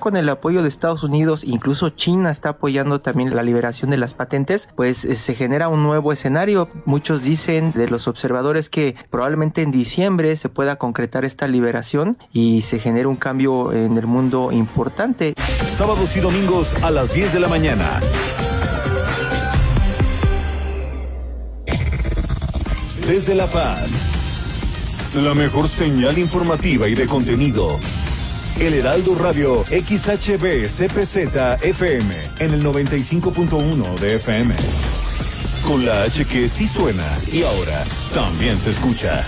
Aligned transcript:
con 0.00 0.16
el 0.16 0.28
apoyo 0.28 0.62
de 0.62 0.68
Estados 0.68 1.04
Unidos, 1.04 1.44
incluso 1.44 1.90
China 1.90 2.30
está 2.30 2.48
apoyando 2.48 3.00
también 3.00 3.36
la 3.36 3.44
liberación 3.44 3.90
de 3.90 3.98
las 3.98 4.14
patentes, 4.14 4.68
pues 4.74 5.04
eh, 5.04 5.14
se 5.14 5.34
genera 5.34 5.68
un 5.68 5.84
nuevo 5.84 6.12
escenario. 6.12 6.68
Muchos 6.86 7.22
dicen 7.22 7.70
de 7.72 7.88
los 7.88 8.08
observadores 8.08 8.68
que 8.68 8.96
probablemente 9.10 9.62
en 9.62 9.70
diciembre 9.70 10.34
se 10.34 10.48
pueda 10.48 10.76
concretar 10.76 11.24
esta 11.24 11.46
liberación 11.46 12.18
y 12.32 12.62
se 12.62 12.80
genere 12.80 13.06
un 13.06 13.16
cambio 13.16 13.72
en 13.72 13.96
el 13.96 14.06
mundo 14.06 14.50
importante. 14.50 15.34
Sábados 15.36 16.16
y 16.16 16.20
domingos 16.20 16.74
a 16.82 16.90
las 16.90 17.14
10 17.14 17.34
de 17.34 17.40
la 17.40 17.48
mañana. 17.48 18.00
Desde 23.06 23.34
La 23.34 23.46
Paz, 23.46 25.14
la 25.16 25.34
mejor 25.34 25.68
señal 25.68 26.18
informativa 26.18 26.88
y 26.88 26.94
de 26.94 27.06
contenido. 27.06 27.78
El 28.58 28.74
Heraldo 28.74 29.14
Radio 29.14 29.64
XHB 29.64 30.66
CPZ 30.66 31.62
FM 31.62 32.14
en 32.40 32.54
el 32.54 32.62
95.1 32.62 33.98
de 33.98 34.16
FM. 34.16 34.54
Con 35.66 35.84
la 35.86 36.02
H 36.02 36.24
que 36.26 36.48
sí 36.48 36.66
suena 36.66 37.06
y 37.32 37.42
ahora 37.42 37.84
también 38.12 38.58
se 38.58 38.70
escucha. 38.70 39.24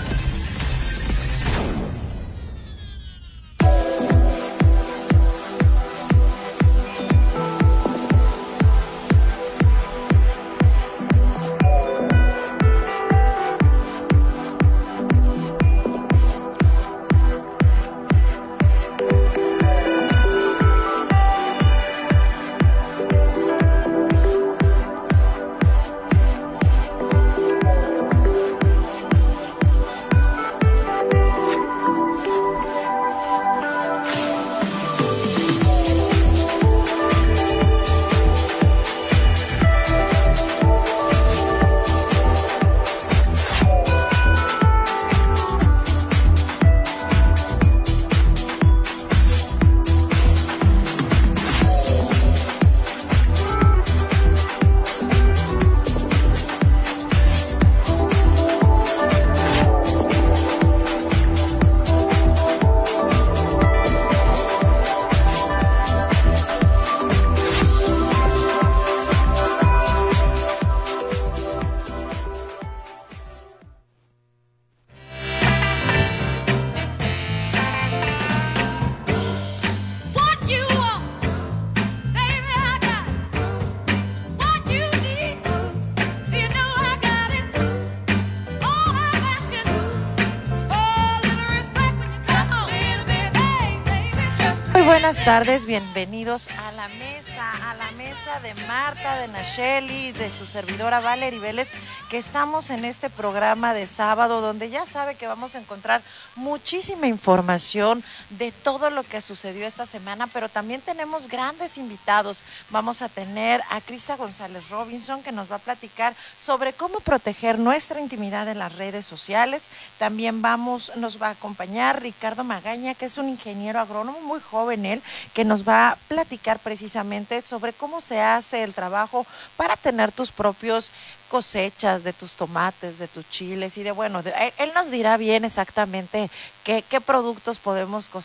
Buenas 95.23 95.45
tardes, 95.45 95.65
bienvenidos 95.65 96.49
a 96.49 96.73
la 96.73 96.89
mesa, 96.89 97.71
a 97.71 97.75
la 97.75 97.91
mesa 97.91 98.41
de 98.41 98.53
Marta, 98.67 99.19
de 99.19 99.29
Nacheli, 99.29 100.11
de 100.11 100.29
su 100.29 100.45
servidora 100.45 100.99
Valerie 100.99 101.39
Vélez, 101.39 101.69
que 102.09 102.17
estamos 102.17 102.69
en 102.71 102.83
este 102.83 103.09
programa 103.09 103.73
de 103.73 103.85
sábado 103.85 104.41
donde 104.41 104.69
ya 104.69 104.85
sabe 104.85 105.15
que 105.15 105.25
vamos 105.25 105.55
a 105.55 105.59
encontrar 105.59 106.01
muchísima 106.35 107.07
información 107.07 108.03
de 108.37 108.51
todo 108.51 108.89
lo 108.89 109.03
que 109.03 109.21
sucedió 109.21 109.65
esta 109.65 109.85
semana, 109.85 110.27
pero 110.27 110.49
también 110.49 110.81
tenemos 110.81 111.27
grandes 111.27 111.77
invitados. 111.77 112.43
Vamos 112.69 113.01
a 113.01 113.09
tener 113.09 113.61
a 113.69 113.81
Crista 113.81 114.15
González 114.15 114.69
Robinson 114.69 115.23
que 115.23 115.31
nos 115.31 115.51
va 115.51 115.57
a 115.57 115.59
platicar 115.59 116.15
sobre 116.35 116.73
cómo 116.73 116.99
proteger 116.99 117.59
nuestra 117.59 117.99
intimidad 117.99 118.47
en 118.47 118.59
las 118.59 118.75
redes 118.75 119.05
sociales. 119.05 119.63
También 119.99 120.41
vamos, 120.41 120.91
nos 120.95 121.21
va 121.21 121.27
a 121.27 121.31
acompañar 121.31 122.01
Ricardo 122.01 122.43
Magaña, 122.43 122.95
que 122.95 123.05
es 123.05 123.17
un 123.17 123.29
ingeniero 123.29 123.79
agrónomo 123.79 124.19
muy 124.21 124.39
joven 124.39 124.85
él, 124.85 125.01
que 125.33 125.45
nos 125.45 125.67
va 125.67 125.89
a 125.89 125.95
platicar 126.07 126.59
precisamente 126.59 127.41
sobre 127.41 127.73
cómo 127.73 128.01
se 128.01 128.21
hace 128.21 128.63
el 128.63 128.73
trabajo 128.73 129.25
para 129.57 129.75
tener 129.75 130.11
tus 130.11 130.31
propios 130.31 130.91
cosechas 131.33 132.03
de 132.03 132.13
tus 132.13 132.35
tomates, 132.35 132.99
de 132.99 133.07
tus 133.07 133.27
chiles 133.27 133.79
y 133.79 133.83
de 133.83 133.91
bueno, 133.91 134.21
él 134.59 134.71
nos 134.75 134.91
dirá 134.91 135.17
bien 135.17 135.45
exactamente 135.45 136.29
qué, 136.63 136.83
qué, 136.87 137.01
productos 137.01 137.57
podemos 137.57 138.07
cosechar 138.07 138.22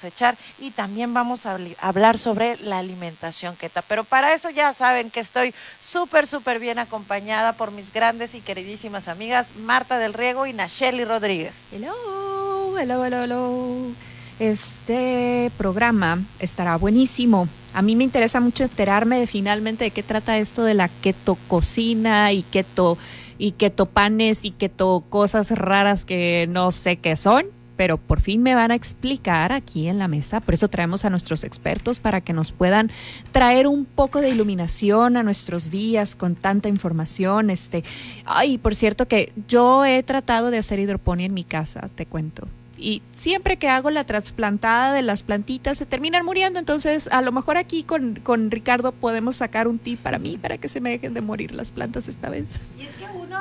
y 0.58 0.70
también 0.70 1.14
vamos 1.14 1.46
a 1.46 1.58
hablar 1.80 2.18
sobre 2.18 2.56
la 2.58 2.78
alimentación 2.78 3.56
queta. 3.56 3.82
Pero 3.82 4.04
para 4.04 4.34
eso 4.34 4.50
ya 4.50 4.72
saben 4.72 5.10
que 5.10 5.20
estoy 5.20 5.54
súper, 5.80 6.26
súper 6.26 6.58
bien 6.58 6.78
acompañada 6.78 7.52
por 7.52 7.70
mis 7.70 7.92
grandes 7.92 8.34
y 8.34 8.40
queridísimas 8.40 9.08
amigas 9.08 9.56
Marta 9.56 9.98
del 9.98 10.14
Riego 10.14 10.46
y 10.46 10.52
Nacheli 10.52 11.04
Rodríguez. 11.04 11.64
Hello, 11.72 12.78
hello, 12.78 13.04
hello, 13.04 13.24
hello. 13.24 13.92
Este 14.38 15.50
programa 15.58 16.22
estará 16.38 16.76
buenísimo. 16.76 17.48
A 17.74 17.82
mí 17.82 17.96
me 17.96 18.04
interesa 18.04 18.40
mucho 18.40 18.64
enterarme 18.64 19.18
de 19.18 19.26
finalmente 19.26 19.84
de 19.84 19.90
qué 19.90 20.02
trata 20.02 20.38
esto 20.38 20.62
de 20.62 20.74
la 20.74 20.88
keto 20.88 21.36
cocina 21.48 22.32
y 22.32 22.42
keto 22.42 22.96
y 23.36 23.52
keto 23.52 23.86
panes 23.86 24.44
y 24.44 24.50
keto 24.50 25.04
cosas 25.08 25.50
raras 25.50 26.04
que 26.04 26.46
no 26.50 26.72
sé 26.72 26.96
qué 26.96 27.16
son, 27.16 27.46
pero 27.78 27.96
por 27.96 28.20
fin 28.20 28.42
me 28.42 28.56
van 28.56 28.72
a 28.72 28.74
explicar 28.74 29.52
aquí 29.52 29.88
en 29.88 29.98
la 29.98 30.08
mesa. 30.08 30.40
Por 30.40 30.52
eso 30.52 30.68
traemos 30.68 31.04
a 31.04 31.10
nuestros 31.10 31.44
expertos 31.44 32.00
para 32.00 32.20
que 32.20 32.32
nos 32.32 32.50
puedan 32.50 32.90
traer 33.32 33.68
un 33.68 33.84
poco 33.86 34.20
de 34.20 34.30
iluminación 34.30 35.16
a 35.16 35.22
nuestros 35.22 35.70
días 35.70 36.16
con 36.16 36.34
tanta 36.34 36.68
información. 36.68 37.50
Este, 37.50 37.84
ay, 38.26 38.58
por 38.58 38.74
cierto 38.74 39.06
que 39.06 39.32
yo 39.46 39.84
he 39.84 40.02
tratado 40.02 40.50
de 40.50 40.58
hacer 40.58 40.80
hidroponía 40.80 41.26
en 41.26 41.34
mi 41.34 41.44
casa, 41.44 41.88
te 41.94 42.04
cuento 42.04 42.48
y 42.76 43.02
siempre 43.16 43.56
que 43.56 43.68
hago 43.68 43.90
la 43.90 44.04
trasplantada 44.04 44.92
de 44.92 45.02
las 45.02 45.22
plantitas 45.22 45.78
se 45.78 45.86
terminan 45.86 46.24
muriendo. 46.24 46.58
Entonces, 46.58 47.08
a 47.10 47.22
lo 47.22 47.32
mejor 47.32 47.56
aquí 47.56 47.82
con, 47.82 48.20
con 48.22 48.50
Ricardo 48.50 48.92
podemos 48.92 49.36
sacar 49.36 49.66
un 49.66 49.78
tip 49.78 50.00
para 50.00 50.18
mí 50.18 50.38
para 50.38 50.58
que 50.58 50.68
se 50.68 50.80
me 50.80 50.90
dejen 50.90 51.12
de 51.14 51.20
morir 51.20 51.54
las 51.54 51.72
plantas 51.72 52.08
esta 52.08 52.28
vez. 52.28 52.48
Y 52.78 52.82
es 52.82 52.94
que 52.94 53.04
uno 53.20 53.36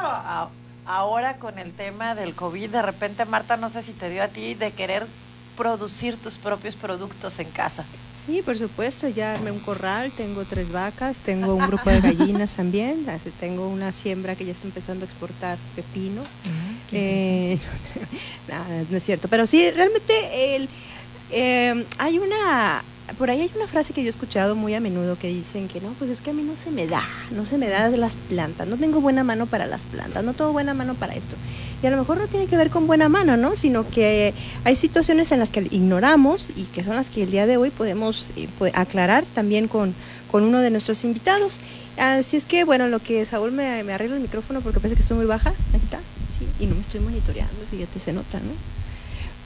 ahora 0.88 1.38
con 1.38 1.60
el 1.60 1.74
tema 1.74 2.16
del 2.16 2.34
COVID, 2.34 2.70
de 2.70 2.82
repente, 2.82 3.26
Marta, 3.26 3.58
no 3.58 3.70
sé 3.70 3.84
si 3.84 3.94
te 3.94 4.10
dio 4.10 4.24
a 4.24 4.28
ti 4.28 4.54
de 4.54 4.72
querer 4.72 5.06
producir 5.56 6.16
tus 6.18 6.38
propios 6.38 6.76
productos 6.76 7.40
en 7.40 7.50
casa. 7.50 7.86
Sí, 8.26 8.42
por 8.42 8.58
supuesto, 8.58 9.08
ya 9.08 9.34
armé 9.34 9.52
un 9.52 9.60
corral, 9.60 10.12
tengo 10.12 10.44
tres 10.44 10.70
vacas, 10.72 11.22
tengo 11.22 11.56
un 11.56 11.66
grupo 11.66 11.90
de 11.90 12.02
gallinas 12.02 12.52
también, 12.58 13.06
tengo 13.40 13.68
una 13.70 13.92
siembra 13.92 14.36
que 14.36 14.46
ya 14.46 14.52
está 14.52 14.68
empezando 14.68 15.06
a 15.06 15.08
exportar 15.08 15.58
pepino. 15.76 16.22
Eh, 16.92 17.58
no, 18.90 18.98
es 18.98 19.04
cierto, 19.04 19.28
pero 19.30 19.48
sí, 19.48 19.72
realmente 19.72 20.56
el, 20.56 20.68
eh, 21.32 21.86
hay 21.98 22.20
una, 22.20 22.84
por 23.18 23.30
ahí 23.30 23.42
hay 23.42 23.52
una 23.56 23.68
frase 23.68 23.94
que 23.94 24.02
yo 24.02 24.08
he 24.08 24.10
escuchado 24.10 24.56
muy 24.56 24.74
a 24.74 24.80
menudo 24.80 25.18
que 25.18 25.28
dicen 25.28 25.68
que 25.68 25.80
no, 25.82 25.90
pues 26.00 26.10
es 26.12 26.22
que 26.22 26.32
a 26.32 26.34
mí 26.34 26.44
no 26.44 26.56
se 26.56 26.72
me 26.72 26.88
da, 26.88 27.04
no 27.32 27.46
se 27.46 27.58
me 27.58 27.70
da 27.70 27.90
las 27.90 28.16
plantas, 28.16 28.68
no 28.68 28.78
tengo 28.78 29.02
buena 29.02 29.24
mano 29.24 29.46
para 29.46 29.66
las 29.66 29.86
plantas, 29.86 30.24
no 30.24 30.34
tengo 30.34 30.52
buena 30.52 30.74
mano 30.74 30.94
para 30.96 31.16
esto. 31.16 31.36
Y 31.82 31.88
a 31.88 31.92
lo 31.92 31.98
mejor 31.98 32.18
no 32.18 32.28
tiene 32.28 32.48
que 32.48 32.58
ver 32.58 32.70
con 32.70 32.88
buena 32.88 33.08
mano, 33.10 33.38
¿no? 33.38 33.56
Sino 33.56 33.88
que 33.88 34.34
hay 34.64 34.76
situaciones 34.76 35.32
en 35.32 35.40
las 35.40 35.50
que 35.50 35.68
ignoramos 35.72 36.46
y 36.56 36.64
que 36.64 36.84
son 36.84 36.96
las 36.96 37.10
que 37.10 37.24
el 37.24 37.32
día 37.32 37.46
de 37.46 37.58
hoy 37.58 37.70
podemos 37.70 38.32
eh, 38.36 38.48
aclarar 38.74 39.26
también 39.36 39.68
con, 39.68 39.94
con 40.30 40.44
uno 40.44 40.60
de 40.60 40.70
nuestros 40.70 41.04
invitados. 41.04 41.60
Así 41.98 42.38
es 42.38 42.46
que, 42.46 42.64
bueno, 42.64 42.88
lo 42.88 43.00
que 43.00 43.26
Saúl 43.26 43.52
me, 43.52 43.84
me 43.84 43.94
arregla 43.94 44.16
el 44.16 44.22
micrófono 44.22 44.62
porque 44.62 44.80
parece 44.80 44.96
que 44.96 45.02
estoy 45.02 45.18
muy 45.18 45.26
baja, 45.26 45.54
ahí 45.74 45.80
está 45.82 46.00
y 46.60 46.66
no 46.66 46.76
me 46.76 46.82
estoy 46.82 47.00
monitoreando, 47.00 47.56
fíjate, 47.70 48.00
se 48.00 48.14
nota, 48.14 48.40
¿no? 48.40 48.52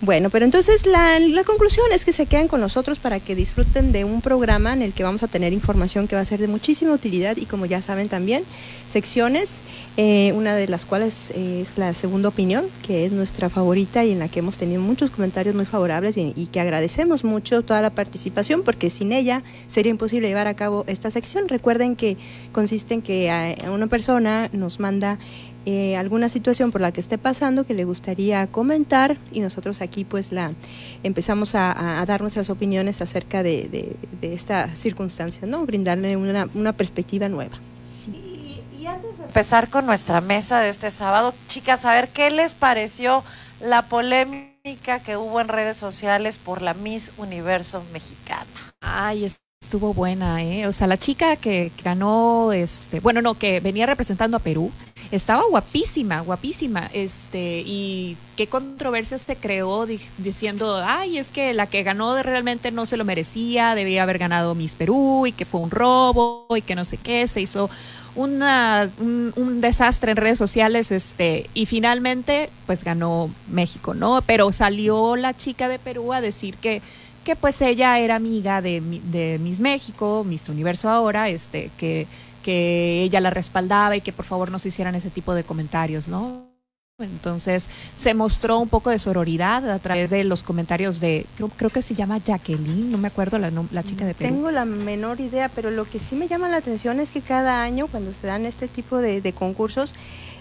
Bueno, 0.03 0.31
pero 0.31 0.45
entonces 0.45 0.87
la, 0.87 1.19
la, 1.19 1.43
conclusión 1.43 1.85
es 1.93 2.05
que 2.05 2.11
se 2.11 2.25
quedan 2.25 2.47
con 2.47 2.59
nosotros 2.59 2.97
para 2.97 3.19
que 3.19 3.35
disfruten 3.35 3.91
de 3.91 4.03
un 4.03 4.21
programa 4.21 4.73
en 4.73 4.81
el 4.81 4.93
que 4.93 5.03
vamos 5.03 5.21
a 5.21 5.27
tener 5.27 5.53
información 5.53 6.07
que 6.07 6.15
va 6.15 6.23
a 6.23 6.25
ser 6.25 6.39
de 6.39 6.47
muchísima 6.47 6.91
utilidad 6.91 7.37
y 7.37 7.45
como 7.45 7.67
ya 7.67 7.83
saben 7.83 8.09
también, 8.09 8.43
secciones, 8.89 9.61
eh, 9.97 10.33
una 10.35 10.55
de 10.55 10.67
las 10.67 10.85
cuales 10.85 11.29
es 11.35 11.77
la 11.77 11.93
segunda 11.93 12.29
opinión, 12.29 12.65
que 12.81 13.05
es 13.05 13.11
nuestra 13.11 13.49
favorita 13.49 14.03
y 14.03 14.11
en 14.11 14.17
la 14.17 14.27
que 14.27 14.39
hemos 14.39 14.57
tenido 14.57 14.81
muchos 14.81 15.11
comentarios 15.11 15.53
muy 15.53 15.65
favorables 15.65 16.17
y, 16.17 16.31
que 16.51 16.59
agradecemos 16.59 17.23
mucho 17.23 17.61
toda 17.61 17.83
la 17.83 17.91
participación 17.91 18.63
porque 18.63 18.89
sin 18.89 19.11
ella 19.11 19.43
sería 19.67 19.91
imposible 19.91 20.27
llevar 20.27 20.47
a 20.47 20.55
cabo 20.55 20.83
esta 20.87 21.11
sección. 21.11 21.47
Recuerden 21.47 21.95
que 21.95 22.17
consiste 22.51 22.95
en 22.95 23.03
que 23.03 23.55
una 23.71 23.85
persona 23.85 24.49
nos 24.51 24.79
manda 24.79 25.19
eh, 25.65 25.95
alguna 25.95 26.27
situación 26.27 26.71
por 26.71 26.81
la 26.81 26.91
que 26.91 27.01
esté 27.01 27.17
pasando 27.17 27.65
que 27.65 27.75
le 27.75 27.85
gustaría 27.85 28.47
comentar 28.47 29.17
y 29.31 29.41
nosotros 29.41 29.81
aquí 29.81 30.05
pues 30.05 30.31
la 30.31 30.53
empezamos 31.03 31.53
a, 31.53 32.03
dar 32.07 32.21
nuestras 32.21 32.49
opiniones 32.49 33.01
acerca 33.01 33.43
de, 33.43 33.95
de, 34.21 34.33
esta 34.33 34.75
circunstancia, 34.75 35.47
¿no? 35.47 35.65
Brindarle 35.65 36.17
una, 36.17 36.49
una 36.55 36.73
perspectiva 36.73 37.29
nueva. 37.29 37.59
Y, 38.11 38.63
y, 38.75 38.87
antes 38.87 39.17
de 39.19 39.25
empezar 39.25 39.69
con 39.69 39.85
nuestra 39.85 40.19
mesa 40.19 40.61
de 40.61 40.69
este 40.69 40.89
sábado, 40.89 41.33
chicas, 41.47 41.85
a 41.85 41.93
ver 41.93 42.09
qué 42.09 42.31
les 42.31 42.55
pareció 42.55 43.23
la 43.59 43.83
polémica 43.83 44.99
que 44.99 45.17
hubo 45.17 45.41
en 45.41 45.47
redes 45.47 45.77
sociales 45.77 46.37
por 46.37 46.61
la 46.61 46.73
Miss 46.73 47.11
Universo 47.17 47.83
mexicana. 47.93 48.45
Ay, 48.81 49.27
estuvo 49.61 49.93
buena, 49.93 50.43
¿eh? 50.43 50.67
O 50.67 50.73
sea, 50.73 50.87
la 50.87 50.97
chica 50.97 51.35
que 51.35 51.71
ganó, 51.83 52.51
este, 52.51 52.99
bueno, 52.99 53.21
no, 53.21 53.35
que 53.35 53.59
venía 53.59 53.85
representando 53.85 54.37
a 54.37 54.39
Perú, 54.39 54.71
estaba 55.11 55.43
guapísima, 55.49 56.21
guapísima, 56.21 56.89
este, 56.93 57.63
y 57.65 58.17
qué 58.37 58.47
controversia 58.47 59.17
se 59.17 59.35
creó 59.35 59.85
diciendo, 59.85 60.81
ay, 60.83 61.17
es 61.17 61.31
que 61.31 61.53
la 61.53 61.67
que 61.67 61.83
ganó 61.83 62.21
realmente 62.23 62.71
no 62.71 62.85
se 62.85 62.97
lo 62.97 63.03
merecía, 63.03 63.75
debía 63.75 64.03
haber 64.03 64.17
ganado 64.17 64.55
Miss 64.55 64.75
Perú 64.75 65.27
y 65.27 65.33
que 65.33 65.45
fue 65.45 65.59
un 65.59 65.71
robo 65.71 66.45
y 66.55 66.61
que 66.61 66.75
no 66.75 66.85
sé 66.85 66.97
qué, 66.97 67.27
se 67.27 67.41
hizo 67.41 67.69
una, 68.15 68.89
un, 68.99 69.33
un, 69.35 69.61
desastre 69.61 70.11
en 70.11 70.17
redes 70.17 70.37
sociales, 70.37 70.91
este, 70.91 71.49
y 71.53 71.65
finalmente, 71.65 72.49
pues 72.65 72.83
ganó 72.83 73.29
México, 73.49 73.93
¿no? 73.93 74.21
Pero 74.25 74.51
salió 74.51 75.15
la 75.15 75.35
chica 75.35 75.67
de 75.67 75.79
Perú 75.79 76.13
a 76.13 76.21
decir 76.21 76.55
que 76.55 76.81
que 77.23 77.35
pues 77.35 77.61
ella 77.61 77.99
era 77.99 78.15
amiga 78.15 78.61
de, 78.61 78.81
de 78.81 79.37
Miss 79.39 79.59
México, 79.59 80.23
Miss 80.27 80.49
Universo 80.49 80.89
ahora, 80.89 81.29
este, 81.29 81.69
que 81.77 82.07
que 82.41 83.03
ella 83.03 83.19
la 83.21 83.29
respaldaba 83.29 83.95
y 83.95 84.01
que 84.01 84.13
por 84.13 84.25
favor 84.25 84.51
no 84.51 84.59
se 84.59 84.69
hicieran 84.69 84.95
ese 84.95 85.09
tipo 85.09 85.33
de 85.33 85.43
comentarios, 85.43 86.07
¿no? 86.07 86.51
Entonces 87.03 87.67
se 87.95 88.13
mostró 88.13 88.59
un 88.59 88.69
poco 88.69 88.89
de 88.89 88.99
sororidad 88.99 89.69
a 89.69 89.79
través 89.79 90.09
de 90.09 90.23
los 90.23 90.43
comentarios 90.43 90.99
de, 90.99 91.25
creo, 91.57 91.69
que 91.69 91.81
se 91.81 91.95
llama 91.95 92.19
Jacqueline, 92.19 92.91
no 92.91 92.97
me 92.97 93.07
acuerdo 93.07 93.37
la, 93.39 93.51
la 93.71 93.83
chica 93.83 94.05
de 94.05 94.13
Perú. 94.13 94.33
Tengo 94.33 94.51
la 94.51 94.65
menor 94.65 95.19
idea, 95.19 95.49
pero 95.49 95.71
lo 95.71 95.85
que 95.85 95.99
sí 95.99 96.15
me 96.15 96.27
llama 96.27 96.49
la 96.49 96.57
atención 96.57 96.99
es 96.99 97.11
que 97.11 97.21
cada 97.21 97.61
año 97.63 97.87
cuando 97.87 98.13
se 98.13 98.27
dan 98.27 98.45
este 98.45 98.67
tipo 98.67 98.97
de, 98.97 99.33
concursos, 99.33 99.93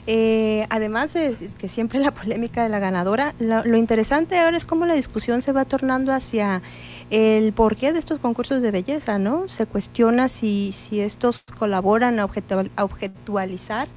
eh, 0.06 0.67
además 0.70 1.12
de 1.12 1.37
que 1.58 1.69
siempre 1.69 1.99
la 2.00 2.12
polémica 2.12 2.62
de 2.62 2.69
la 2.69 2.79
ganadora, 2.79 3.35
lo 3.38 3.76
interesante 3.76 4.38
ahora 4.38 4.56
es 4.56 4.64
cómo 4.64 4.87
la 4.87 4.94
discusión 4.94 5.43
se 5.43 5.52
va 5.52 5.64
tornando 5.64 6.12
hacia 6.12 6.62
el 7.11 7.53
porqué 7.53 7.93
de 7.93 7.99
estos 7.99 8.21
concursos 8.21 8.62
de 8.62 8.71
belleza, 8.71 9.19
¿no? 9.19 9.49
Se 9.49 9.67
cuestiona 9.67 10.29
si, 10.29 10.73
si 10.73 11.01
estos 11.01 11.43
colaboran 11.59 12.21
a, 12.21 12.25
objetualizar 12.25 13.89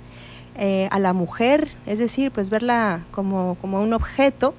eh, 0.58 0.88
a 0.92 1.00
la 1.00 1.14
mujer, 1.14 1.70
es 1.86 2.00
decir, 2.00 2.32
pues 2.32 2.50
verla 2.50 3.06
como, 3.12 3.56
como 3.62 3.82
un 3.82 3.94
objeto. 3.94 4.56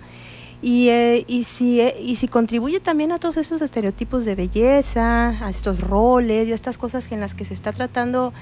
Y, 0.62 0.88
eh, 0.88 1.24
y, 1.26 1.44
si, 1.44 1.80
eh, 1.80 1.94
y 2.00 2.16
si 2.16 2.26
contribuye 2.26 2.80
también 2.80 3.12
a 3.12 3.18
todos 3.18 3.36
esos 3.36 3.60
estereotipos 3.60 4.24
de 4.24 4.34
belleza, 4.34 5.44
a 5.44 5.50
estos 5.50 5.80
roles 5.80 6.48
y 6.48 6.52
a 6.52 6.54
estas 6.54 6.78
cosas 6.78 7.10
en 7.12 7.20
las 7.20 7.34
que 7.34 7.44
se 7.44 7.52
está 7.52 7.72
tratando 7.72 8.32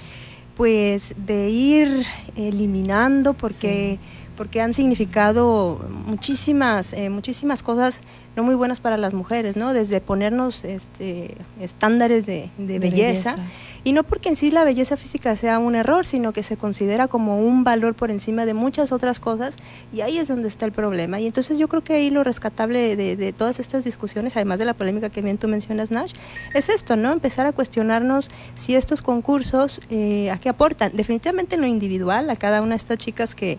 pues 0.57 1.15
de 1.17 1.49
ir 1.49 2.05
eliminando 2.37 3.33
porque 3.33 3.99
porque 4.43 4.61
han 4.61 4.75
significado 4.75 5.79
muchísimas, 6.05 6.95
eh, 6.95 7.11
muchísimas 7.11 7.63
cosas 7.63 8.01
no 8.35 8.43
muy 8.43 8.55
buenas 8.55 8.81
para 8.81 8.97
las 8.97 9.13
mujeres, 9.13 9.57
¿no? 9.57 9.73
Desde 9.75 10.01
ponernos 10.01 10.65
este, 10.65 11.37
estándares 11.61 12.25
de, 12.27 12.51
belleza, 12.59 13.37
y 13.85 13.93
no 13.93 14.05
porque 14.05 14.31
en 14.31 14.37
sí 14.37 14.51
la 14.51 14.65
belleza 14.65 14.97
física 14.97 15.37
sea 15.37 15.59
un 15.59 15.75
error, 15.75 16.07
sino 16.07 16.33
que 16.33 16.43
se 16.43 16.57
considera 16.57 17.09
como 17.09 17.41
un 17.41 17.63
valor 17.63 17.95
por 17.95 18.11
encima 18.11 18.47
de 18.47 18.55
muchas 18.55 18.91
otras 18.91 19.21
cosas, 19.21 19.57
y 19.93 20.01
ahí 20.01 20.19
es 20.19 20.29
donde 20.29 20.49
está 20.49 20.65
el 20.65 20.73
problema. 20.73 21.21
Y 21.21 21.27
entonces 21.27 21.59
yo 21.59 21.69
creo 21.69 21.85
que 21.85 21.93
ahí 21.95 22.11
lo 22.11 22.25
rescatable 22.25 22.97
de, 22.97 23.33
todas 23.33 23.61
estas 23.61 23.85
discusiones, 23.85 24.35
además 24.35 24.59
de 24.59 24.65
la 24.65 24.75
polémica 24.75 25.11
que 25.11 25.21
bien 25.21 25.37
tú 25.37 25.47
mencionas, 25.47 25.91
Nash, 25.91 26.15
es 26.55 26.69
esto, 26.69 26.97
¿no? 26.97 27.13
Empezar 27.13 27.47
a 27.47 27.53
cuestionarnos 27.53 28.31
si 28.55 28.75
estos 28.75 29.03
concursos 29.03 29.81
eh, 29.91 30.31
a 30.31 30.39
qué 30.39 30.49
aportan. 30.49 30.93
Definitivamente 30.95 31.57
en 31.57 31.61
lo 31.61 31.67
individual, 31.67 32.31
a 32.31 32.37
cada 32.37 32.63
una 32.63 32.71
de 32.71 32.77
estas 32.77 32.99
chicas 32.99 33.35
que 33.35 33.59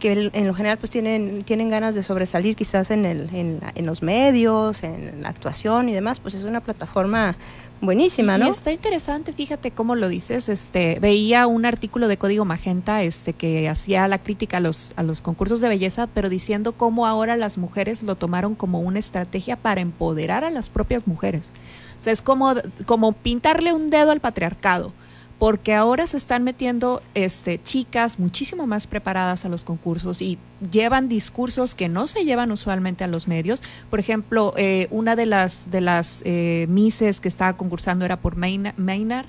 que 0.00 0.30
en 0.32 0.46
lo 0.48 0.54
general 0.54 0.78
pues 0.78 0.90
tienen, 0.90 1.44
tienen 1.44 1.70
ganas 1.70 1.94
de 1.94 2.02
sobresalir 2.02 2.56
quizás 2.56 2.90
en, 2.90 3.04
el, 3.04 3.32
en, 3.32 3.60
en, 3.76 3.86
los 3.86 4.02
medios, 4.02 4.82
en 4.82 5.22
la 5.22 5.28
actuación 5.28 5.88
y 5.88 5.92
demás, 5.92 6.18
pues 6.18 6.34
es 6.34 6.42
una 6.42 6.60
plataforma 6.60 7.36
buenísima, 7.80 8.36
¿no? 8.36 8.46
Y 8.46 8.48
está 8.50 8.72
interesante, 8.72 9.32
fíjate 9.32 9.70
cómo 9.70 9.94
lo 9.94 10.08
dices, 10.08 10.48
este, 10.48 10.98
veía 11.00 11.46
un 11.46 11.64
artículo 11.64 12.08
de 12.08 12.16
Código 12.16 12.44
Magenta 12.44 13.02
este 13.02 13.32
que 13.32 13.68
hacía 13.68 14.08
la 14.08 14.18
crítica 14.18 14.56
a 14.56 14.60
los 14.60 14.92
a 14.96 15.02
los 15.02 15.20
concursos 15.20 15.60
de 15.60 15.68
belleza, 15.68 16.08
pero 16.08 16.28
diciendo 16.28 16.72
cómo 16.72 17.06
ahora 17.06 17.36
las 17.36 17.58
mujeres 17.58 18.02
lo 18.02 18.16
tomaron 18.16 18.54
como 18.54 18.80
una 18.80 18.98
estrategia 18.98 19.56
para 19.56 19.80
empoderar 19.80 20.44
a 20.44 20.50
las 20.50 20.68
propias 20.68 21.06
mujeres. 21.06 21.52
O 22.00 22.02
sea, 22.02 22.12
es 22.12 22.22
como 22.22 22.54
como 22.86 23.12
pintarle 23.12 23.72
un 23.72 23.90
dedo 23.90 24.10
al 24.10 24.20
patriarcado 24.20 24.92
porque 25.40 25.72
ahora 25.72 26.06
se 26.06 26.18
están 26.18 26.44
metiendo 26.44 27.02
este, 27.14 27.62
chicas 27.62 28.18
muchísimo 28.18 28.66
más 28.66 28.86
preparadas 28.86 29.46
a 29.46 29.48
los 29.48 29.64
concursos 29.64 30.20
y 30.20 30.36
llevan 30.70 31.08
discursos 31.08 31.74
que 31.74 31.88
no 31.88 32.06
se 32.08 32.26
llevan 32.26 32.52
usualmente 32.52 33.04
a 33.04 33.06
los 33.06 33.26
medios. 33.26 33.62
Por 33.88 34.00
ejemplo, 34.00 34.52
eh, 34.58 34.86
una 34.90 35.16
de 35.16 35.24
las, 35.24 35.70
de 35.70 35.80
las 35.80 36.20
eh, 36.26 36.66
Misses 36.68 37.20
que 37.20 37.28
estaba 37.28 37.56
concursando 37.56 38.04
era 38.04 38.18
por 38.18 38.36
Maynard, 38.36 39.24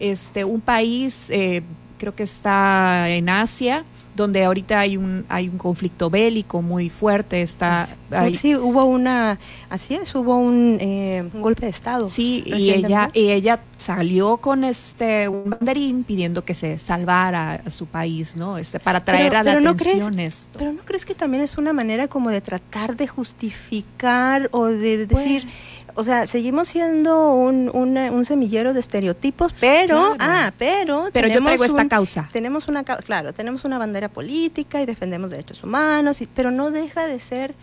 este, 0.00 0.44
un 0.44 0.60
país, 0.60 1.30
eh, 1.30 1.62
creo 1.98 2.16
que 2.16 2.24
está 2.24 3.08
en 3.10 3.28
Asia, 3.28 3.84
donde 4.14 4.44
ahorita 4.44 4.78
hay 4.80 4.96
un 4.96 5.24
hay 5.28 5.48
un 5.48 5.58
conflicto 5.58 6.08
bélico 6.08 6.62
muy 6.62 6.88
fuerte 6.88 7.42
está 7.42 7.86
sí. 8.34 8.54
hubo 8.54 8.84
una 8.84 9.38
así 9.68 9.94
es 9.94 10.14
hubo 10.14 10.36
un, 10.36 10.78
eh, 10.80 11.28
golpe 11.34 11.66
de 11.66 11.70
estado 11.70 12.08
sí 12.08 12.42
y 12.46 12.70
ella 12.70 13.10
y 13.12 13.30
ella 13.30 13.60
salió 13.76 14.38
con 14.38 14.64
este 14.64 15.28
un 15.28 15.50
banderín 15.50 16.04
pidiendo 16.04 16.44
que 16.44 16.54
se 16.54 16.78
salvara 16.78 17.62
a 17.64 17.70
su 17.70 17.86
país 17.86 18.36
no 18.36 18.58
este 18.58 18.80
para 18.80 19.04
traer 19.04 19.36
a 19.36 19.42
la 19.42 19.52
atención 19.52 20.18
esto. 20.18 20.58
pero 20.58 20.72
no 20.72 20.82
crees 20.84 21.04
que 21.04 21.14
también 21.14 21.42
es 21.42 21.58
una 21.58 21.72
manera 21.72 22.08
como 22.08 22.30
de 22.30 22.40
tratar 22.40 22.96
de 22.96 23.06
justificar 23.06 24.48
o 24.52 24.66
de 24.66 25.06
decir 25.06 25.42
pues, 25.42 25.84
o 25.96 26.02
sea, 26.02 26.26
seguimos 26.26 26.68
siendo 26.68 27.34
un, 27.34 27.70
un, 27.72 28.24
semillero 28.24 28.72
de 28.72 28.80
estereotipos, 28.80 29.54
pero, 29.60 30.16
ah, 30.18 30.52
pero, 30.58 31.08
pero 31.12 31.28
yo 31.28 31.42
traigo 31.42 31.64
esta 31.64 31.88
causa. 31.88 32.28
Tenemos 32.32 32.68
una, 32.68 32.84
claro, 32.84 33.32
tenemos 33.32 33.64
una 33.64 33.78
bandera 33.78 34.08
política 34.08 34.82
y 34.82 34.86
defendemos 34.86 35.30
derechos 35.30 35.62
humanos, 35.62 36.20
y, 36.20 36.26
pero 36.26 36.50
no 36.50 36.70
deja 36.70 37.06
de 37.06 37.18
ser 37.20 37.54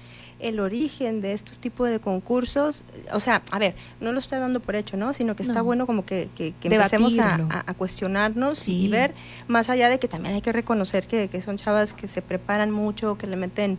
el 0.41 0.60
origen 0.60 1.21
de 1.21 1.33
estos 1.33 1.60
tipos 1.60 1.89
de 1.89 2.00
concursos, 2.00 2.83
o 3.13 3.19
sea, 3.19 3.41
a 3.51 3.60
ver, 3.60 3.75
no 4.00 4.12
lo 4.12 4.19
estoy 4.19 4.39
dando 4.39 4.60
por 4.60 4.75
hecho, 4.75 4.98
¿no? 4.98 5.13
Sino 5.13 5.36
que 5.36 5.43
está 5.43 5.62
bueno 5.62 5.86
como 5.86 6.05
que, 6.05 6.29
que, 6.36 6.53
empecemos 6.63 7.17
a, 7.19 7.74
cuestionarnos 7.77 8.67
y 8.67 8.88
ver, 8.88 9.13
más 9.48 9.69
allá 9.69 9.89
de 9.89 10.00
que 10.00 10.07
también 10.07 10.36
hay 10.36 10.41
que 10.41 10.51
reconocer 10.51 11.07
que, 11.07 11.27
que 11.27 11.41
son 11.41 11.57
chavas 11.57 11.93
que 11.93 12.07
se 12.07 12.21
preparan 12.21 12.71
mucho, 12.71 13.17
que 13.17 13.27
le 13.27 13.36
meten 13.36 13.77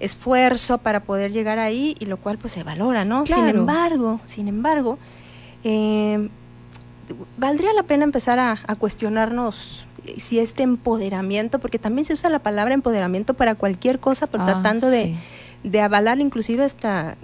esfuerzo 0.00 0.78
para 0.78 1.00
poder 1.00 1.32
llegar 1.32 1.58
ahí 1.58 1.96
y 2.00 2.06
lo 2.06 2.16
cual 2.16 2.36
pues 2.36 2.52
se 2.52 2.64
valora, 2.64 3.04
¿no? 3.04 3.24
Sin 3.24 3.46
embargo, 3.46 4.20
sin 4.26 4.48
embargo, 4.48 4.98
eh, 5.62 6.28
valdría 7.36 7.72
la 7.72 7.84
pena 7.84 8.04
empezar 8.04 8.38
a, 8.38 8.56
cuestionarnos 8.78 9.84
si 10.16 10.40
este 10.40 10.64
empoderamiento, 10.64 11.60
porque 11.60 11.78
también 11.78 12.04
se 12.04 12.14
usa 12.14 12.30
la 12.30 12.40
palabra 12.40 12.74
empoderamiento 12.74 13.34
para 13.34 13.54
cualquier 13.54 14.00
cosa, 14.00 14.26
pero 14.26 14.42
ah, 14.42 14.46
tratando 14.46 14.88
de, 14.88 15.14
de, 15.62 15.80
avalar 15.80 16.20
inclusive 16.20 16.64
hasta 16.64 17.16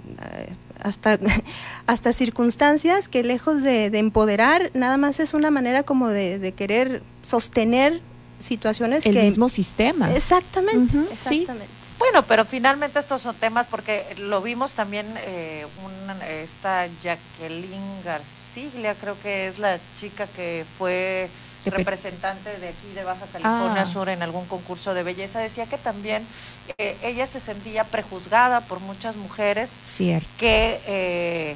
hasta, 0.81 1.19
hasta 1.87 2.13
circunstancias 2.13 3.07
que 3.07 3.23
lejos 3.23 3.61
de, 3.63 3.85
empoderar, 3.97 4.71
nada 4.73 4.97
más 4.97 5.19
es 5.19 5.33
una 5.33 5.51
manera 5.51 5.83
como 5.83 6.09
de, 6.09 6.53
querer 6.55 7.03
sostener 7.21 8.01
situaciones 8.39 9.05
el 9.05 9.15
que... 9.15 9.23
mismo 9.23 9.49
sistema. 9.49 10.13
Exactamente, 10.13 10.97
exactamente. 11.11 11.79
Bueno, 11.97 12.23
pero 12.23 12.45
finalmente 12.45 12.97
estos 12.97 13.21
son 13.21 13.35
temas 13.35 13.67
porque 13.67 14.05
lo 14.17 14.41
vimos 14.41 14.73
también 14.73 15.05
eh, 15.25 15.65
esta 16.41 16.87
Jacqueline 17.03 18.03
Garciglia, 18.05 18.95
creo 18.95 19.19
que 19.21 19.47
es 19.47 19.59
la 19.59 19.77
chica 19.99 20.25
que 20.27 20.65
fue 20.77 21.29
representante 21.65 22.57
de 22.59 22.69
aquí 22.69 22.87
de 22.95 23.03
Baja 23.03 23.25
California 23.31 23.83
Ah. 23.83 23.85
Sur 23.85 24.09
en 24.09 24.21
algún 24.23 24.45
concurso 24.45 24.93
de 24.93 25.03
belleza, 25.03 25.39
decía 25.39 25.65
que 25.65 25.77
también 25.77 26.25
eh, 26.77 26.95
ella 27.03 27.25
se 27.27 27.39
sentía 27.39 27.83
prejuzgada 27.83 28.61
por 28.61 28.79
muchas 28.79 29.15
mujeres 29.15 29.69
Cierto. 29.83 30.27
que, 30.37 30.79
eh, 30.87 31.55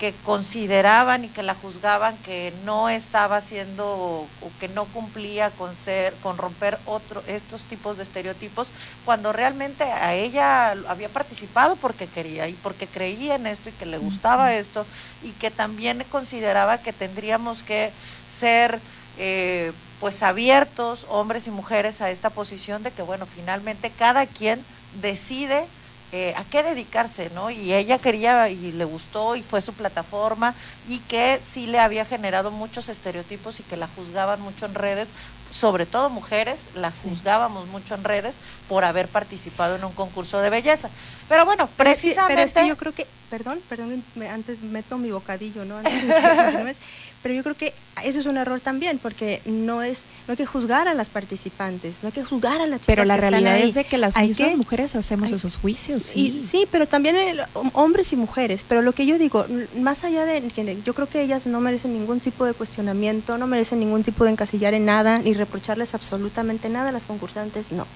que 0.00 0.12
consideraban 0.24 1.24
y 1.24 1.28
que 1.28 1.42
la 1.42 1.54
juzgaban 1.54 2.16
que 2.18 2.52
no 2.64 2.88
estaba 2.88 3.36
haciendo 3.38 3.86
o 3.86 4.28
que 4.60 4.68
no 4.68 4.84
cumplía 4.84 5.50
con 5.50 5.74
ser, 5.74 6.14
con 6.22 6.38
romper 6.38 6.78
otro, 6.86 7.20
estos 7.26 7.64
tipos 7.64 7.96
de 7.96 8.04
estereotipos, 8.04 8.70
cuando 9.04 9.32
realmente 9.32 9.82
a 9.84 10.14
ella 10.14 10.70
había 10.88 11.08
participado 11.08 11.74
porque 11.76 12.06
quería 12.06 12.46
y 12.46 12.52
porque 12.52 12.86
creía 12.86 13.34
en 13.34 13.46
esto 13.48 13.70
y 13.70 13.72
que 13.72 13.86
le 13.86 13.98
gustaba 13.98 14.54
esto 14.54 14.86
y 15.24 15.32
que 15.32 15.50
también 15.50 16.04
consideraba 16.12 16.78
que 16.78 16.92
tendríamos 16.92 17.64
que 17.64 17.90
ser 18.38 18.78
eh, 19.18 19.72
pues 20.00 20.22
abiertos, 20.22 21.06
hombres 21.08 21.46
y 21.46 21.50
mujeres, 21.50 22.00
a 22.00 22.10
esta 22.10 22.30
posición 22.30 22.82
de 22.82 22.90
que, 22.92 23.02
bueno, 23.02 23.26
finalmente 23.26 23.90
cada 23.90 24.26
quien 24.26 24.64
decide 25.02 25.64
eh, 26.12 26.32
a 26.36 26.44
qué 26.44 26.62
dedicarse, 26.62 27.28
¿no? 27.34 27.50
Y 27.50 27.74
ella 27.74 27.98
quería 27.98 28.48
y 28.48 28.72
le 28.72 28.84
gustó 28.84 29.36
y 29.36 29.42
fue 29.42 29.60
su 29.60 29.74
plataforma 29.74 30.54
y 30.88 31.00
que 31.00 31.38
sí 31.52 31.66
le 31.66 31.78
había 31.80 32.04
generado 32.06 32.50
muchos 32.50 32.88
estereotipos 32.88 33.60
y 33.60 33.62
que 33.64 33.76
la 33.76 33.88
juzgaban 33.88 34.40
mucho 34.40 34.64
en 34.64 34.74
redes, 34.74 35.10
sobre 35.50 35.84
todo 35.84 36.08
mujeres, 36.08 36.60
la 36.74 36.90
juzgábamos 36.92 37.66
mucho 37.68 37.94
en 37.94 38.04
redes 38.04 38.36
por 38.68 38.84
haber 38.86 39.08
participado 39.08 39.76
en 39.76 39.84
un 39.84 39.92
concurso 39.92 40.40
de 40.40 40.48
belleza. 40.48 40.88
Pero 41.28 41.44
bueno, 41.44 41.68
Pero 41.76 41.90
es 41.90 41.96
que- 41.96 42.02
precisamente... 42.08 42.34
Pero 42.36 42.46
es 42.48 42.54
que 42.54 42.68
yo 42.68 42.76
creo 42.78 42.94
que, 42.94 43.06
perdón, 43.28 43.60
perdón, 43.68 44.02
me- 44.14 44.28
antes 44.30 44.60
meto 44.60 44.96
mi 44.96 45.10
bocadillo, 45.10 45.64
¿no? 45.66 45.76
Antes 45.78 46.06
de. 46.06 46.76
pero 47.22 47.34
yo 47.34 47.42
creo 47.42 47.56
que 47.56 47.72
eso 48.04 48.20
es 48.20 48.26
un 48.26 48.36
error 48.36 48.60
también, 48.60 48.98
porque 48.98 49.42
no 49.44 49.82
es, 49.82 50.02
no 50.28 50.32
hay 50.32 50.36
que 50.36 50.46
juzgar 50.46 50.86
a 50.86 50.94
las 50.94 51.08
participantes, 51.08 51.96
no 52.02 52.06
hay 52.08 52.12
que 52.12 52.22
juzgar 52.24 52.60
a 52.60 52.66
las 52.66 52.80
chicas 52.80 52.86
Pero 52.86 53.04
la 53.04 53.14
que 53.14 53.18
están 53.26 53.30
realidad 53.32 53.54
ahí. 53.54 53.68
es 53.68 53.74
de 53.74 53.84
que 53.84 53.98
las 53.98 54.16
Hay 54.16 54.28
mismas 54.28 54.50
que- 54.50 54.56
mujeres 54.56 54.94
hacemos 54.94 55.28
hay- 55.30 55.34
esos 55.34 55.56
juicios, 55.56 56.14
Y, 56.14 56.30
sí. 56.30 56.46
sí, 56.48 56.68
pero 56.70 56.86
también 56.86 57.16
el- 57.16 57.40
hom- 57.54 57.70
hombres 57.74 58.12
y 58.12 58.16
mujeres. 58.16 58.64
Pero 58.68 58.82
lo 58.82 58.92
que 58.92 59.04
yo 59.06 59.18
digo, 59.18 59.44
más 59.78 60.04
allá 60.04 60.24
de 60.24 60.40
que 60.42 60.78
yo 60.84 60.94
creo 60.94 61.08
que 61.08 61.20
ellas 61.22 61.46
no 61.46 61.60
merecen 61.60 61.92
ningún 61.92 62.20
tipo 62.20 62.44
de 62.44 62.54
cuestionamiento, 62.54 63.36
no 63.36 63.46
merecen 63.48 63.80
ningún 63.80 64.04
tipo 64.04 64.24
de 64.24 64.30
encasillar 64.30 64.74
en 64.74 64.86
nada, 64.86 65.18
ni 65.18 65.34
reprocharles 65.34 65.94
absolutamente 65.94 66.68
nada 66.68 66.90
a 66.90 66.92
las 66.92 67.02
concursantes, 67.04 67.72
no. 67.72 67.86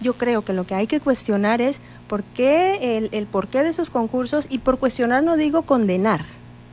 Yo 0.00 0.14
creo 0.14 0.42
que 0.42 0.52
lo 0.54 0.66
que 0.66 0.74
hay 0.74 0.86
que 0.86 1.00
cuestionar 1.00 1.60
es 1.60 1.80
por 2.08 2.24
qué 2.24 2.96
el, 2.96 3.10
el 3.12 3.26
porqué 3.26 3.62
de 3.62 3.68
esos 3.70 3.90
concursos 3.90 4.46
y 4.48 4.58
por 4.58 4.78
cuestionar 4.78 5.22
no 5.22 5.36
digo 5.36 5.62
condenar, 5.62 6.24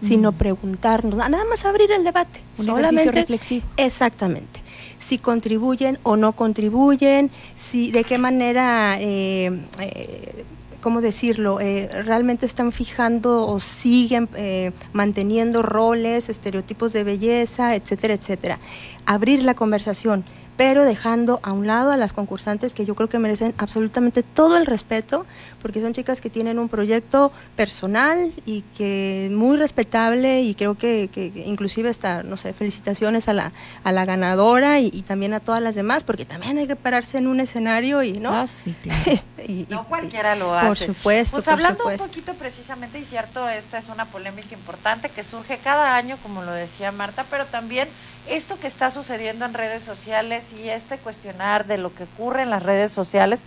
sino 0.02 0.32
preguntarnos, 0.32 1.16
nada 1.16 1.46
más 1.50 1.64
abrir 1.66 1.92
el 1.92 2.04
debate. 2.04 2.42
Un 2.58 2.66
solamente 2.66 3.02
ejercicio 3.02 3.12
reflexivo. 3.12 3.66
Exactamente. 3.78 4.60
Si 5.00 5.18
contribuyen 5.18 5.98
o 6.04 6.16
no 6.16 6.34
contribuyen, 6.34 7.32
si 7.56 7.92
de 7.92 8.04
qué 8.04 8.18
manera, 8.18 8.98
eh, 9.00 9.52
eh, 9.80 10.46
¿cómo 10.82 11.02
decirlo? 11.02 11.60
Eh, 11.60 11.90
realmente 12.06 12.46
están 12.46 12.72
fijando 12.72 13.48
o 13.48 13.60
siguen 13.60 14.28
eh, 14.36 14.72
manteniendo 14.94 15.62
roles, 15.62 16.30
estereotipos 16.30 16.94
de 16.94 17.04
belleza, 17.04 17.76
etcétera, 17.76 18.14
etcétera. 18.16 18.60
Abrir 19.06 19.44
la 19.44 19.54
conversación 19.54 20.24
pero 20.62 20.86
dejando 20.86 21.40
a 21.42 21.54
un 21.54 21.66
lado 21.66 21.92
a 21.92 21.98
las 21.98 22.14
concursantes 22.14 22.76
que 22.76 22.86
yo 22.86 22.94
creo 22.94 23.10
que 23.10 23.18
merecen 23.18 23.56
absolutamente 23.58 24.22
todo 24.22 24.58
el 24.58 24.68
respeto, 24.68 25.26
porque 25.60 25.82
son 25.82 25.92
chicas 25.92 26.22
que 26.22 26.30
tienen 26.30 26.60
un 26.60 26.70
proyecto 26.70 27.32
personal 27.56 28.32
y 28.46 28.62
que 28.78 29.32
muy 29.34 29.58
respetable 29.58 30.44
y 30.44 30.54
creo 30.54 30.76
que, 30.78 31.10
que- 31.12 31.32
que 31.32 31.48
inclusive 31.48 31.90
hasta, 31.90 32.22
no 32.22 32.38
sé, 32.38 32.54
felicitaciones 32.54 33.28
a 33.28 33.34
la, 33.34 33.54
a 33.84 33.92
la 33.92 34.06
ganadora 34.06 34.80
y, 34.80 34.92
y 34.94 35.02
también 35.02 35.34
a 35.34 35.40
todas 35.40 35.62
las 35.64 35.74
demás, 35.74 36.04
porque 36.04 36.26
también 36.26 36.60
hay 36.60 36.68
que 36.68 36.76
pararse 36.76 37.18
en 37.18 37.26
un 37.26 37.40
escenario 37.40 38.04
y, 38.04 38.20
¿no? 38.20 38.32
Ah, 38.32 38.46
sí, 38.46 38.76
claro. 38.84 39.02
Y- 39.48 39.52
y- 39.62 39.68
No 39.72 39.86
cualquiera 39.86 40.36
lo 40.36 40.54
hace. 40.54 40.68
Por 40.68 40.78
supuesto, 40.78 41.32
Pues 41.38 41.46
por 41.46 41.54
hablando 41.56 41.80
supuesto. 41.80 42.04
un 42.04 42.10
poquito 42.10 42.34
precisamente, 42.36 43.00
y 43.00 43.06
cierto, 43.06 43.50
esta 43.50 43.80
es 43.80 43.90
una 43.90 44.06
polémica 44.06 44.54
importante 44.54 45.10
que 45.10 45.24
surge 45.24 45.58
cada 45.58 45.96
año, 45.96 46.18
como 46.22 46.44
lo 46.44 46.52
decía 46.52 46.92
Marta, 46.92 47.26
pero 47.32 47.46
también 47.48 47.88
esto 48.30 48.60
que 48.60 48.68
está 48.68 48.92
sucediendo 48.92 49.46
en 49.46 49.56
redes 49.56 49.82
sociales 49.84 50.44
y 50.54 50.70
este 50.70 50.98
cuestionar 50.98 51.66
de 51.66 51.78
lo 51.78 51.94
que 51.94 52.04
ocurre 52.04 52.44
en 52.44 52.50
las 52.50 52.64
redes 52.64 52.92
sociales, 52.92 53.42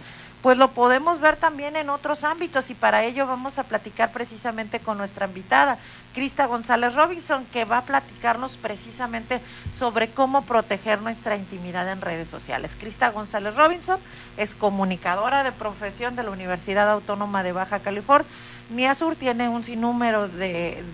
pues 0.44 0.58
lo 0.58 0.72
podemos 0.72 1.20
ver 1.22 1.36
también 1.36 1.74
en 1.74 1.88
otros 1.88 2.22
ámbitos 2.22 2.68
y 2.68 2.74
para 2.74 3.02
ello 3.02 3.26
vamos 3.26 3.58
a 3.58 3.62
platicar 3.62 4.12
precisamente 4.12 4.78
con 4.78 4.98
nuestra 4.98 5.26
invitada, 5.26 5.78
Crista 6.12 6.44
González 6.44 6.94
Robinson, 6.94 7.46
que 7.50 7.64
va 7.64 7.78
a 7.78 7.84
platicarnos 7.84 8.58
precisamente 8.58 9.40
sobre 9.72 10.10
cómo 10.10 10.42
proteger 10.42 11.00
nuestra 11.00 11.36
intimidad 11.36 11.90
en 11.90 12.02
redes 12.02 12.28
sociales. 12.28 12.76
Crista 12.78 13.10
González 13.10 13.56
Robinson 13.56 13.98
es 14.36 14.54
comunicadora 14.54 15.44
de 15.44 15.52
profesión 15.52 16.14
de 16.14 16.24
la 16.24 16.30
Universidad 16.30 16.90
Autónoma 16.90 17.42
de 17.42 17.52
Baja 17.52 17.78
California. 17.78 18.28
NIASUR 18.68 19.16
tiene 19.16 19.48
un 19.48 19.64
sinnúmero 19.64 20.28
de, 20.28 20.84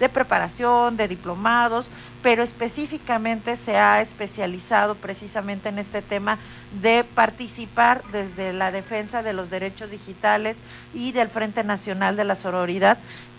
de 0.00 0.08
preparación, 0.08 0.96
de 0.96 1.06
diplomados, 1.06 1.88
pero 2.22 2.42
específicamente 2.42 3.56
se 3.56 3.76
ha 3.76 4.00
especializado 4.00 4.96
precisamente 4.96 5.68
en 5.68 5.78
este 5.78 6.02
tema 6.02 6.38
de 6.82 7.04
participar 7.04 8.02
desde 8.10 8.52
la 8.52 8.72
defensa 8.72 9.22
de 9.22 9.34
los 9.34 9.50
derechos 9.50 9.90
digitales 9.90 10.56
y 10.94 11.12
del 11.12 11.28
Frente 11.28 11.62
Nacional 11.62 12.16
de 12.16 12.24
la 12.24 12.34
Sororidad, 12.34 12.98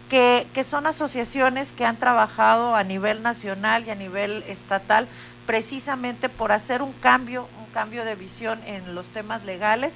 que, 0.10 0.48
que 0.54 0.64
son 0.64 0.86
asociaciones 0.86 1.72
que 1.72 1.86
han 1.86 1.98
trabajado 1.98 2.76
a 2.76 2.84
nivel 2.84 3.24
nacional 3.24 3.84
y 3.86 3.90
a 3.90 3.96
nivel 3.96 4.44
estatal 4.48 5.08
precisamente 5.48 6.30
por 6.30 6.52
hacer 6.52 6.82
un 6.82 6.94
cambio, 6.94 7.48
un 7.60 7.74
cambio 7.74 8.06
de 8.06 8.16
visión 8.16 8.60
en 8.68 8.94
los 8.94 9.08
temas 9.08 9.44
legales 9.46 9.94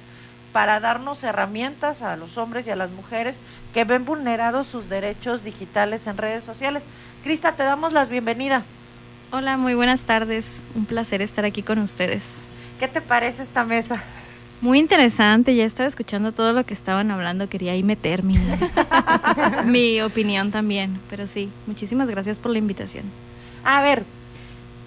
para 0.52 0.80
darnos 0.80 1.22
herramientas 1.24 2.02
a 2.02 2.16
los 2.16 2.38
hombres 2.38 2.66
y 2.66 2.70
a 2.70 2.76
las 2.76 2.90
mujeres 2.90 3.40
que 3.74 3.84
ven 3.84 4.04
vulnerados 4.04 4.66
sus 4.66 4.88
derechos 4.88 5.44
digitales 5.44 6.06
en 6.06 6.16
redes 6.16 6.44
sociales. 6.44 6.82
Crista, 7.22 7.52
te 7.52 7.62
damos 7.62 7.92
las 7.92 8.08
bienvenida. 8.08 8.62
Hola, 9.32 9.56
muy 9.56 9.74
buenas 9.74 10.02
tardes. 10.02 10.46
Un 10.74 10.86
placer 10.86 11.20
estar 11.20 11.44
aquí 11.44 11.62
con 11.62 11.78
ustedes. 11.78 12.22
¿Qué 12.78 12.88
te 12.88 13.00
parece 13.00 13.42
esta 13.42 13.64
mesa? 13.64 14.02
Muy 14.60 14.78
interesante, 14.78 15.54
ya 15.54 15.64
estaba 15.64 15.86
escuchando 15.86 16.32
todo 16.32 16.54
lo 16.54 16.64
que 16.64 16.72
estaban 16.72 17.10
hablando, 17.10 17.48
quería 17.48 17.72
ahí 17.72 17.82
meter 17.82 18.22
mi, 18.22 18.38
mi 19.66 20.00
opinión 20.00 20.50
también, 20.50 20.98
pero 21.10 21.26
sí, 21.26 21.50
muchísimas 21.66 22.08
gracias 22.08 22.38
por 22.38 22.52
la 22.52 22.58
invitación. 22.58 23.04
A 23.64 23.82
ver, 23.82 24.04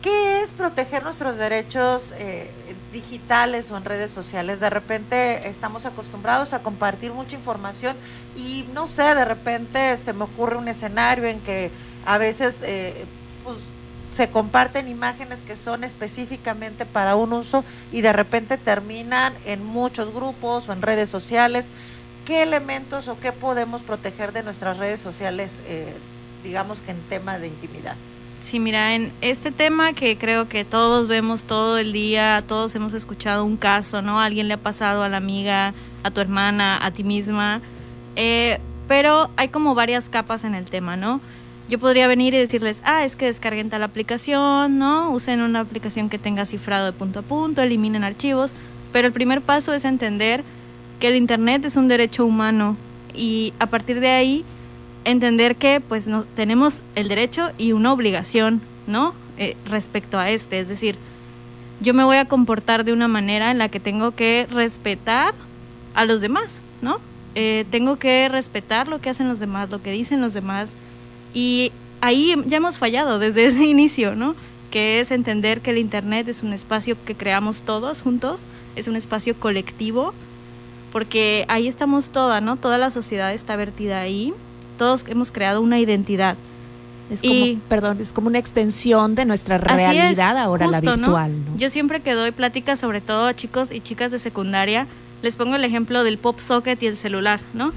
¿qué 0.01 0.41
es 0.41 0.51
proteger 0.51 1.03
nuestros 1.03 1.37
derechos 1.37 2.13
eh, 2.17 2.49
digitales 2.93 3.71
o 3.71 3.77
en 3.77 3.85
redes 3.85 4.11
sociales? 4.11 4.59
De 4.59 4.69
repente 4.69 5.47
estamos 5.47 5.85
acostumbrados 5.85 6.53
a 6.53 6.59
compartir 6.59 7.11
mucha 7.11 7.35
información 7.35 7.95
y 8.35 8.65
no 8.73 8.87
sé, 8.87 9.03
de 9.03 9.25
repente 9.25 9.97
se 9.97 10.13
me 10.13 10.23
ocurre 10.23 10.57
un 10.57 10.67
escenario 10.67 11.25
en 11.25 11.39
que 11.41 11.71
a 12.05 12.17
veces 12.17 12.57
eh, 12.61 13.05
pues, 13.43 13.57
se 14.11 14.29
comparten 14.29 14.87
imágenes 14.87 15.41
que 15.41 15.55
son 15.55 15.83
específicamente 15.83 16.85
para 16.85 17.15
un 17.15 17.33
uso 17.33 17.63
y 17.91 18.01
de 18.01 18.13
repente 18.13 18.57
terminan 18.57 19.33
en 19.45 19.63
muchos 19.63 20.13
grupos 20.13 20.67
o 20.69 20.73
en 20.73 20.81
redes 20.81 21.09
sociales. 21.09 21.67
¿Qué 22.25 22.43
elementos 22.43 23.07
o 23.07 23.19
qué 23.19 23.31
podemos 23.31 23.81
proteger 23.81 24.31
de 24.33 24.43
nuestras 24.43 24.77
redes 24.77 24.99
sociales, 24.99 25.59
eh, 25.67 25.93
digamos 26.43 26.81
que 26.81 26.91
en 26.91 27.01
tema 27.09 27.39
de 27.39 27.47
intimidad? 27.47 27.95
Sí, 28.43 28.59
mira, 28.59 28.95
en 28.95 29.11
este 29.21 29.51
tema 29.51 29.93
que 29.93 30.17
creo 30.17 30.49
que 30.49 30.65
todos 30.65 31.07
vemos 31.07 31.43
todo 31.43 31.77
el 31.77 31.93
día, 31.93 32.43
todos 32.47 32.73
hemos 32.73 32.93
escuchado 32.93 33.45
un 33.45 33.57
caso, 33.57 34.01
¿no? 34.01 34.19
Alguien 34.19 34.47
le 34.47 34.55
ha 34.55 34.57
pasado 34.57 35.03
a 35.03 35.09
la 35.09 35.17
amiga, 35.17 35.73
a 36.03 36.11
tu 36.11 36.19
hermana, 36.19 36.83
a 36.83 36.91
ti 36.91 37.03
misma, 37.03 37.61
eh, 38.15 38.59
pero 38.87 39.29
hay 39.35 39.49
como 39.49 39.75
varias 39.75 40.09
capas 40.09 40.43
en 40.43 40.55
el 40.55 40.65
tema, 40.65 40.97
¿no? 40.97 41.21
Yo 41.69 41.77
podría 41.77 42.07
venir 42.07 42.33
y 42.33 42.37
decirles, 42.37 42.81
ah, 42.83 43.05
es 43.05 43.15
que 43.15 43.25
descarguen 43.25 43.69
tal 43.69 43.83
aplicación, 43.83 44.79
¿no? 44.79 45.11
Usen 45.11 45.41
una 45.41 45.59
aplicación 45.59 46.09
que 46.09 46.17
tenga 46.17 46.47
cifrado 46.47 46.87
de 46.87 46.93
punto 46.93 47.19
a 47.19 47.23
punto, 47.23 47.61
eliminen 47.61 48.03
archivos, 48.03 48.51
pero 48.91 49.05
el 49.05 49.13
primer 49.13 49.41
paso 49.41 49.73
es 49.75 49.85
entender 49.85 50.43
que 50.99 51.09
el 51.09 51.15
Internet 51.15 51.63
es 51.65 51.75
un 51.75 51.87
derecho 51.87 52.25
humano 52.25 52.75
y 53.13 53.53
a 53.59 53.67
partir 53.67 53.99
de 53.99 54.09
ahí 54.09 54.45
entender 55.05 55.55
que 55.55 55.81
pues 55.81 56.07
no, 56.07 56.23
tenemos 56.23 56.81
el 56.95 57.07
derecho 57.07 57.51
y 57.57 57.71
una 57.71 57.93
obligación, 57.93 58.61
¿no? 58.87 59.13
Eh, 59.37 59.55
respecto 59.65 60.19
a 60.19 60.29
este, 60.29 60.59
es 60.59 60.67
decir, 60.67 60.95
yo 61.81 61.93
me 61.93 62.03
voy 62.03 62.17
a 62.17 62.25
comportar 62.25 62.83
de 62.83 62.93
una 62.93 63.07
manera 63.07 63.51
en 63.51 63.57
la 63.57 63.69
que 63.69 63.79
tengo 63.79 64.11
que 64.11 64.47
respetar 64.51 65.33
a 65.93 66.05
los 66.05 66.21
demás, 66.21 66.61
¿no? 66.81 66.99
Eh, 67.35 67.65
tengo 67.71 67.97
que 67.97 68.27
respetar 68.27 68.87
lo 68.87 68.99
que 68.99 69.09
hacen 69.09 69.27
los 69.27 69.39
demás, 69.39 69.69
lo 69.69 69.81
que 69.81 69.91
dicen 69.91 70.19
los 70.19 70.33
demás 70.33 70.71
y 71.33 71.71
ahí 72.01 72.35
ya 72.47 72.57
hemos 72.57 72.77
fallado 72.77 73.19
desde 73.19 73.45
ese 73.47 73.63
inicio, 73.63 74.15
¿no? 74.15 74.35
Que 74.71 74.99
es 74.99 75.11
entender 75.11 75.61
que 75.61 75.71
el 75.71 75.77
Internet 75.77 76.27
es 76.27 76.43
un 76.43 76.53
espacio 76.53 76.97
que 77.05 77.15
creamos 77.15 77.61
todos 77.61 78.01
juntos, 78.01 78.41
es 78.75 78.87
un 78.87 78.95
espacio 78.95 79.35
colectivo, 79.35 80.13
porque 80.91 81.45
ahí 81.47 81.67
estamos 81.67 82.09
toda, 82.09 82.41
¿no? 82.41 82.57
Toda 82.57 82.77
la 82.77 82.91
sociedad 82.91 83.33
está 83.33 83.55
vertida 83.55 84.01
ahí, 84.01 84.33
todos 84.79 85.05
hemos 85.07 85.31
creado 85.31 85.61
una 85.61 85.77
identidad. 85.77 86.35
Es 87.11 87.21
como, 87.21 87.59
perdón, 87.67 87.97
es 88.01 88.13
como 88.13 88.27
una 88.27 88.39
extensión 88.39 89.15
de 89.15 89.25
nuestra 89.25 89.57
realidad 89.57 90.37
ahora 90.37 90.67
la 90.67 90.79
virtual. 90.79 91.33
Yo 91.57 91.69
siempre 91.69 92.01
que 92.01 92.13
doy 92.13 92.31
pláticas, 92.31 92.79
sobre 92.79 93.01
todo 93.01 93.27
a 93.27 93.35
chicos 93.35 93.71
y 93.71 93.81
chicas 93.81 94.11
de 94.11 94.19
secundaria, 94.19 94.87
les 95.21 95.35
pongo 95.35 95.55
el 95.55 95.63
ejemplo 95.63 96.03
del 96.03 96.17
pop 96.17 96.39
socket 96.39 96.81
y 96.81 96.87
el 96.87 96.97
celular, 96.97 97.39
¿no? 97.53 97.73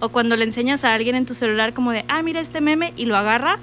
O 0.00 0.08
cuando 0.08 0.36
le 0.36 0.44
enseñas 0.44 0.84
a 0.84 0.94
alguien 0.94 1.14
en 1.14 1.26
tu 1.26 1.34
celular 1.34 1.74
como 1.74 1.92
de, 1.92 2.04
ah, 2.08 2.22
mira 2.22 2.40
este 2.40 2.60
meme 2.60 2.92
y 2.96 3.06
lo 3.06 3.16
agarra, 3.16 3.58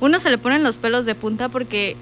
uno 0.00 0.18
se 0.18 0.30
le 0.30 0.38
ponen 0.38 0.62
los 0.62 0.78
pelos 0.78 1.04
de 1.04 1.14
punta 1.14 1.48
porque 1.48 1.96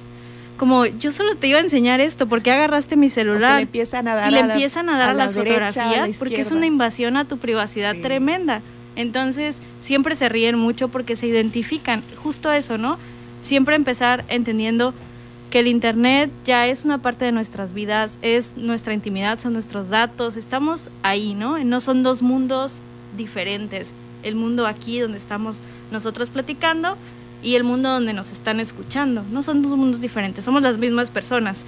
como 0.56 0.86
yo 0.86 1.10
solo 1.10 1.36
te 1.36 1.46
iba 1.48 1.58
a 1.58 1.62
enseñar 1.62 2.00
esto, 2.00 2.26
¿por 2.26 2.42
qué 2.42 2.52
agarraste 2.52 2.96
mi 2.96 3.10
celular? 3.10 3.56
le 3.56 3.62
empiezan 3.62 4.08
a 4.08 4.14
dar 4.14 4.30
y 4.30 4.34
le 4.34 4.40
empiezan 4.40 4.90
a 4.90 4.98
dar 4.98 5.10
a, 5.10 5.14
las 5.14 5.32
fotografías 5.32 6.16
porque 6.18 6.40
es 6.40 6.52
una 6.52 6.66
invasión 6.66 7.16
a 7.16 7.24
tu 7.24 7.38
privacidad 7.38 7.96
tremenda. 8.02 8.60
Entonces, 8.98 9.58
siempre 9.80 10.16
se 10.16 10.28
ríen 10.28 10.58
mucho 10.58 10.88
porque 10.88 11.14
se 11.14 11.28
identifican, 11.28 12.02
justo 12.20 12.52
eso, 12.52 12.78
¿no? 12.78 12.98
Siempre 13.42 13.76
empezar 13.76 14.24
entendiendo 14.28 14.92
que 15.50 15.60
el 15.60 15.68
Internet 15.68 16.30
ya 16.44 16.66
es 16.66 16.84
una 16.84 16.98
parte 16.98 17.24
de 17.24 17.30
nuestras 17.30 17.72
vidas, 17.72 18.18
es 18.22 18.56
nuestra 18.56 18.94
intimidad, 18.94 19.38
son 19.38 19.52
nuestros 19.52 19.88
datos, 19.88 20.36
estamos 20.36 20.90
ahí, 21.04 21.34
¿no? 21.34 21.62
No 21.64 21.80
son 21.80 22.02
dos 22.02 22.22
mundos 22.22 22.72
diferentes. 23.16 23.90
El 24.24 24.34
mundo 24.34 24.66
aquí 24.66 24.98
donde 24.98 25.18
estamos 25.18 25.54
nosotros 25.92 26.28
platicando 26.28 26.96
y 27.40 27.54
el 27.54 27.62
mundo 27.62 27.90
donde 27.90 28.12
nos 28.12 28.32
están 28.32 28.58
escuchando. 28.58 29.22
No 29.30 29.44
son 29.44 29.62
dos 29.62 29.76
mundos 29.76 30.00
diferentes, 30.00 30.44
somos 30.44 30.60
las 30.60 30.76
mismas 30.76 31.08
personas. 31.08 31.58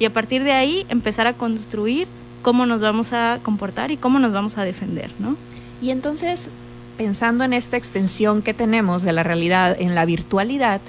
Y 0.00 0.04
a 0.04 0.12
partir 0.12 0.42
de 0.42 0.50
ahí 0.50 0.84
empezar 0.88 1.28
a 1.28 1.34
construir 1.34 2.08
cómo 2.42 2.66
nos 2.66 2.80
vamos 2.80 3.12
a 3.12 3.38
comportar 3.40 3.92
y 3.92 3.96
cómo 3.96 4.18
nos 4.18 4.32
vamos 4.32 4.58
a 4.58 4.64
defender, 4.64 5.12
¿no? 5.20 5.36
Y 5.80 5.90
entonces, 5.90 6.50
pensando 7.02 7.42
en 7.42 7.52
esta 7.52 7.76
extensión 7.76 8.42
que 8.42 8.54
tenemos 8.54 9.02
de 9.02 9.12
la 9.12 9.24
realidad 9.24 9.74
en 9.76 9.96
la 9.96 10.04
virtualidad, 10.04 10.80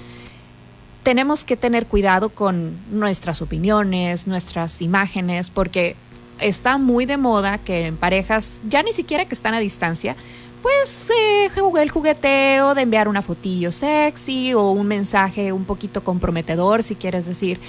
tenemos 1.02 1.44
que 1.44 1.58
tener 1.58 1.88
cuidado 1.88 2.30
con 2.30 2.78
nuestras 2.92 3.42
opiniones, 3.42 4.28
nuestras 4.28 4.84
imágenes, 4.84 5.50
porque 5.50 5.96
está 6.40 6.78
muy 6.78 7.08
de 7.08 7.18
moda 7.18 7.58
que 7.58 7.88
en 7.88 7.98
parejas, 7.98 8.60
ya 8.70 8.84
ni 8.84 8.94
siquiera 8.94 9.26
que 9.26 9.34
están 9.34 9.56
a 9.56 9.60
distancia, 9.60 10.16
pues 10.62 11.10
eh, 11.10 11.50
el 11.82 11.90
jugueteo 11.90 12.76
de 12.76 12.84
enviar 12.84 13.08
una 13.08 13.24
fotillo 13.24 13.72
sexy 13.72 14.54
o 14.54 14.70
un 14.70 14.86
mensaje 14.86 15.52
un 15.52 15.66
poquito 15.66 16.04
comprometedor, 16.04 16.84
si 16.84 16.94
quieres 16.94 17.26
decir. 17.26 17.60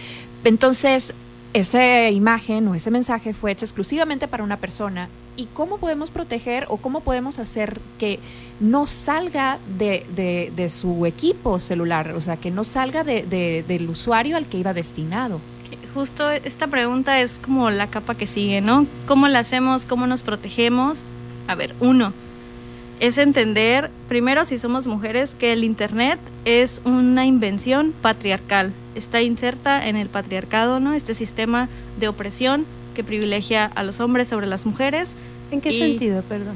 Entonces, 0.44 1.14
esa 1.54 2.10
imagen 2.10 2.66
o 2.66 2.74
ese 2.74 2.90
mensaje 2.90 3.32
fue 3.32 3.52
hecha 3.52 3.64
exclusivamente 3.64 4.26
para 4.28 4.42
una 4.42 4.58
persona. 4.58 5.08
¿Y 5.36 5.46
cómo 5.46 5.78
podemos 5.78 6.10
proteger 6.10 6.66
o 6.68 6.76
cómo 6.76 7.00
podemos 7.00 7.38
hacer 7.38 7.80
que 7.98 8.18
no 8.60 8.86
salga 8.86 9.58
de, 9.78 10.04
de, 10.54 10.68
su 10.68 11.06
equipo 11.06 11.60
celular? 11.60 12.10
O 12.12 12.20
sea, 12.20 12.36
que 12.36 12.50
no 12.50 12.64
salga 12.64 13.04
de, 13.04 13.64
del 13.66 13.88
usuario 13.88 14.36
al 14.36 14.46
que 14.46 14.58
iba 14.58 14.74
destinado. 14.74 15.40
Justo 15.94 16.28
esta 16.30 16.66
pregunta 16.66 17.20
es 17.20 17.38
como 17.38 17.70
la 17.70 17.86
capa 17.86 18.16
que 18.16 18.26
sigue, 18.26 18.60
¿no? 18.60 18.86
¿Cómo 19.06 19.28
la 19.28 19.38
hacemos? 19.38 19.84
¿Cómo 19.84 20.08
nos 20.08 20.22
protegemos? 20.22 21.02
A 21.46 21.54
ver, 21.54 21.74
uno, 21.78 22.12
es 23.00 23.18
entender, 23.18 23.90
primero 24.08 24.44
si 24.44 24.58
somos 24.58 24.86
mujeres, 24.86 25.34
que 25.38 25.52
el 25.52 25.64
Internet 25.64 26.18
es 26.44 26.80
una 26.84 27.26
invención 27.26 27.92
patriarcal. 28.02 28.72
Está 28.94 29.20
inserta 29.22 29.88
en 29.88 29.96
el 29.96 30.08
patriarcado, 30.08 30.80
¿no? 30.80 30.94
Este 30.94 31.14
sistema 31.14 31.68
de 31.98 32.08
opresión 32.08 32.66
que 32.94 33.04
privilegia 33.04 33.66
a 33.74 33.82
los 33.82 34.00
hombres 34.00 34.28
sobre 34.28 34.46
las 34.46 34.64
mujeres. 34.64 35.08
¿En 35.50 35.60
qué 35.60 35.76
sentido, 35.76 36.22
perdón? 36.22 36.54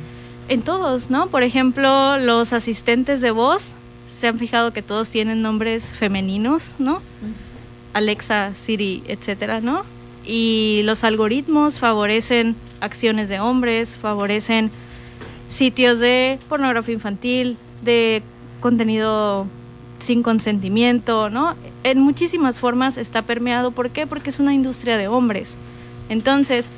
En 0.49 0.63
todos, 0.63 1.11
¿no? 1.11 1.27
Por 1.27 1.43
ejemplo, 1.43 2.17
los 2.19 2.53
asistentes 2.53 3.21
de 3.21 3.31
voz, 3.31 3.75
se 4.19 4.29
han 4.29 4.39
fijado 4.39 4.73
que 4.73 4.83
todos 4.83 5.11
tienen 5.11 5.43
nombres 5.43 5.85
femeninos, 5.85 6.73
¿no? 6.79 7.03
Alexa, 7.93 8.53
Siri, 8.57 9.03
etcétera, 9.07 9.61
¿no? 9.61 9.85
Y 10.25 10.83
los 10.85 11.05
algoritmos 11.05 11.79
favorecen 11.79 12.57
acciones 12.81 13.29
de 13.29 13.41
hombres, 13.41 13.97
favorecen 14.01 14.71
sitios 15.49 15.99
de 15.99 16.39
pornografía 16.49 16.95
infantil, 16.95 17.57
de 17.83 18.23
contenido 18.61 19.47
sin 20.01 20.23
consentimiento, 20.23 21.31
¿no? 21.31 21.55
En 21.85 22.01
muchísimas 22.01 22.61
formas 22.61 22.97
está 22.97 23.23
permeado. 23.23 23.71
¿Por 23.71 23.91
qué? 23.91 24.07
Porque 24.07 24.31
es 24.31 24.39
una 24.39 24.55
industria 24.55 24.97
de 24.97 25.09
hombres. 25.09 25.55
Entonces, 26.09 26.71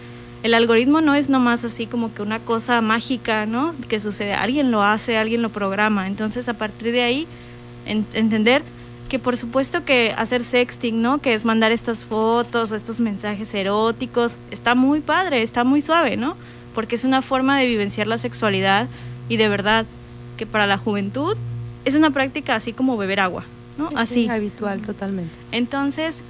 el 0.42 0.54
algoritmo 0.54 1.00
no 1.00 1.14
es 1.14 1.28
nomás 1.28 1.64
así 1.64 1.86
como 1.86 2.14
que 2.14 2.22
una 2.22 2.38
cosa 2.38 2.80
mágica, 2.80 3.44
¿no? 3.46 3.74
Que 3.88 4.00
sucede, 4.00 4.34
alguien 4.34 4.70
lo 4.70 4.82
hace, 4.82 5.16
alguien 5.16 5.42
lo 5.42 5.50
programa. 5.50 6.06
Entonces, 6.06 6.48
a 6.48 6.54
partir 6.54 6.92
de 6.92 7.02
ahí, 7.02 7.26
entender 7.86 8.62
que 9.10 9.18
por 9.18 9.36
supuesto 9.36 9.84
que 9.84 10.14
hacer 10.16 10.44
sexting, 10.44 11.02
¿no? 11.02 11.20
Que 11.20 11.34
es 11.34 11.44
mandar 11.44 11.72
estas 11.72 12.04
fotos 12.04 12.70
estos 12.70 13.00
mensajes 13.00 13.52
eróticos, 13.52 14.36
está 14.50 14.74
muy 14.74 15.00
padre, 15.00 15.42
está 15.42 15.64
muy 15.64 15.82
suave, 15.82 16.16
¿no? 16.16 16.36
Porque 16.74 16.94
es 16.94 17.04
una 17.04 17.22
forma 17.22 17.58
de 17.58 17.66
vivenciar 17.66 18.06
la 18.06 18.18
sexualidad 18.18 18.88
y 19.28 19.36
de 19.36 19.48
verdad 19.48 19.86
que 20.36 20.46
para 20.46 20.66
la 20.66 20.78
juventud 20.78 21.36
es 21.84 21.94
una 21.94 22.10
práctica 22.10 22.54
así 22.54 22.72
como 22.72 22.96
beber 22.96 23.20
agua, 23.20 23.44
¿no? 23.78 23.90
así. 23.96 24.28
habitual, 24.28 24.80
totalmente. 24.80 25.32
Entonces, 25.52 26.22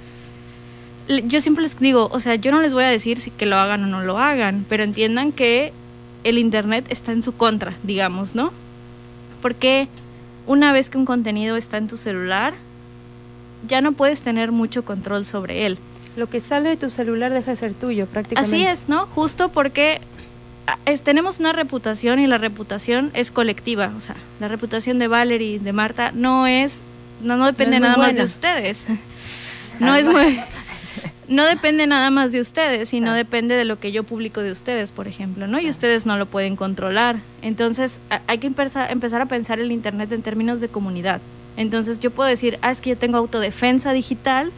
yo 1.07 1.41
siempre 1.41 1.63
les 1.63 1.77
digo, 1.77 2.09
o 2.11 2.19
sea, 2.19 2.35
yo 2.35 2.51
no 2.51 2.61
les 2.61 2.73
voy 2.73 2.83
a 2.83 2.89
decir 2.89 3.19
si 3.19 3.31
que 3.31 3.45
lo 3.45 3.57
hagan 3.57 3.83
o 3.83 3.87
no 3.87 4.01
lo 4.01 4.17
hagan, 4.17 4.65
pero 4.69 4.83
entiendan 4.83 5.31
que 5.31 5.73
el 6.23 6.37
Internet 6.37 6.85
está 6.89 7.11
en 7.11 7.23
su 7.23 7.33
contra, 7.33 7.73
digamos, 7.83 8.35
¿no? 8.35 8.51
Porque 9.41 9.87
una 10.47 10.71
vez 10.71 10.89
que 10.89 10.97
un 10.97 11.05
contenido 11.05 11.57
está 11.57 11.77
en 11.77 11.87
tu 11.87 11.97
celular, 11.97 12.53
ya 13.67 13.81
no 13.81 13.91
puedes 13.93 14.21
tener 14.21 14.51
mucho 14.51 14.83
control 14.83 15.25
sobre 15.25 15.65
él. 15.65 15.77
Lo 16.15 16.27
que 16.27 16.41
sale 16.41 16.69
de 16.69 16.77
tu 16.77 16.89
celular 16.89 17.31
deja 17.33 17.51
de 17.51 17.57
ser 17.57 17.73
tuyo 17.73 18.05
prácticamente. 18.05 18.55
Así 18.55 18.65
es, 18.65 18.89
¿no? 18.89 19.05
Justo 19.07 19.49
porque 19.49 20.01
tenemos 21.03 21.39
una 21.39 21.53
reputación 21.53 22.19
y 22.19 22.27
la 22.27 22.37
reputación 22.37 23.11
es 23.13 23.31
colectiva. 23.31 23.91
O 23.97 24.01
sea, 24.01 24.15
la 24.39 24.47
reputación 24.47 24.99
de 24.99 25.07
Valerie, 25.07 25.59
de 25.59 25.73
Marta, 25.73 26.11
no 26.13 26.47
es, 26.47 26.81
no, 27.21 27.37
no 27.37 27.45
depende 27.45 27.79
nada 27.79 27.97
más 27.97 28.15
de 28.15 28.23
ustedes. 28.23 28.85
No 29.79 29.95
es 29.95 30.07
muy, 30.07 30.39
no 31.27 31.45
depende 31.45 31.87
nada 31.87 32.11
más 32.11 32.31
de 32.31 32.41
ustedes, 32.41 32.89
sino 32.89 33.13
depende 33.13 33.55
de 33.55 33.65
lo 33.65 33.79
que 33.79 33.91
yo 33.91 34.03
publico 34.03 34.41
de 34.41 34.51
ustedes, 34.51 34.91
por 34.91 35.07
ejemplo, 35.07 35.47
¿no? 35.47 35.59
Y 35.59 35.69
ustedes 35.69 36.05
no 36.05 36.17
lo 36.17 36.27
pueden 36.27 36.55
controlar. 36.55 37.15
Entonces, 37.41 37.99
hay 38.27 38.37
que 38.37 38.47
empezar, 38.47 38.91
empezar 38.91 39.21
a 39.21 39.25
pensar 39.25 39.59
el 39.59 39.71
Internet 39.71 40.11
en 40.11 40.21
términos 40.21 40.61
de 40.61 40.67
comunidad. 40.67 41.21
Entonces, 41.57 41.99
yo 41.99 42.11
puedo 42.11 42.29
decir, 42.29 42.59
ah, 42.61 42.69
es 42.69 42.81
que 42.81 42.91
yo 42.91 42.97
tengo 42.97 43.17
autodefensa 43.17 43.93
digital, 43.93 44.51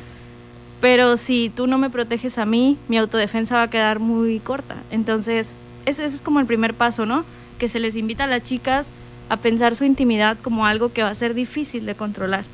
pero 0.81 1.15
si 1.17 1.49
tú 1.55 1.67
no 1.67 1.77
me 1.77 1.89
proteges 1.89 2.37
a 2.37 2.45
mí, 2.45 2.77
mi 2.87 2.97
autodefensa 2.97 3.55
va 3.55 3.63
a 3.63 3.69
quedar 3.69 3.99
muy 3.99 4.39
corta. 4.39 4.75
Entonces, 4.91 5.53
ese, 5.85 6.05
es 6.05 6.21
como 6.21 6.39
el 6.39 6.45
primer 6.45 6.73
paso, 6.73 7.05
¿no? 7.05 7.25
Que 7.59 7.67
se 7.67 7.79
les 7.79 7.95
invita 7.95 8.25
a 8.25 8.27
las 8.27 8.43
chicas 8.43 8.87
a 9.29 9.37
pensar 9.37 9.75
su 9.75 9.85
intimidad 9.85 10.37
como 10.41 10.65
algo 10.65 10.91
que 10.91 11.03
va 11.03 11.09
a 11.09 11.15
ser 11.15 11.33
difícil 11.33 11.85
de 11.85 11.95
controlar, 11.95 12.45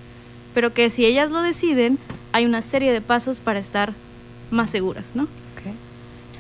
pero 0.54 0.74
que 0.74 0.90
si 0.90 1.06
ellas 1.06 1.32
lo 1.32 1.42
deciden, 1.42 1.98
hay 2.32 2.46
una 2.46 2.62
serie 2.62 2.92
de 2.92 3.02
pasos 3.02 3.40
para 3.40 3.60
estar 3.60 3.94
más 4.52 4.70
seguras, 4.70 5.12
¿no? 5.16 5.28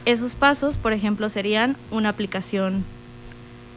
Esos 0.05 0.33
pasos, 0.33 0.77
por 0.77 0.93
ejemplo, 0.93 1.29
serían 1.29 1.75
una 1.91 2.09
aplicación 2.09 2.83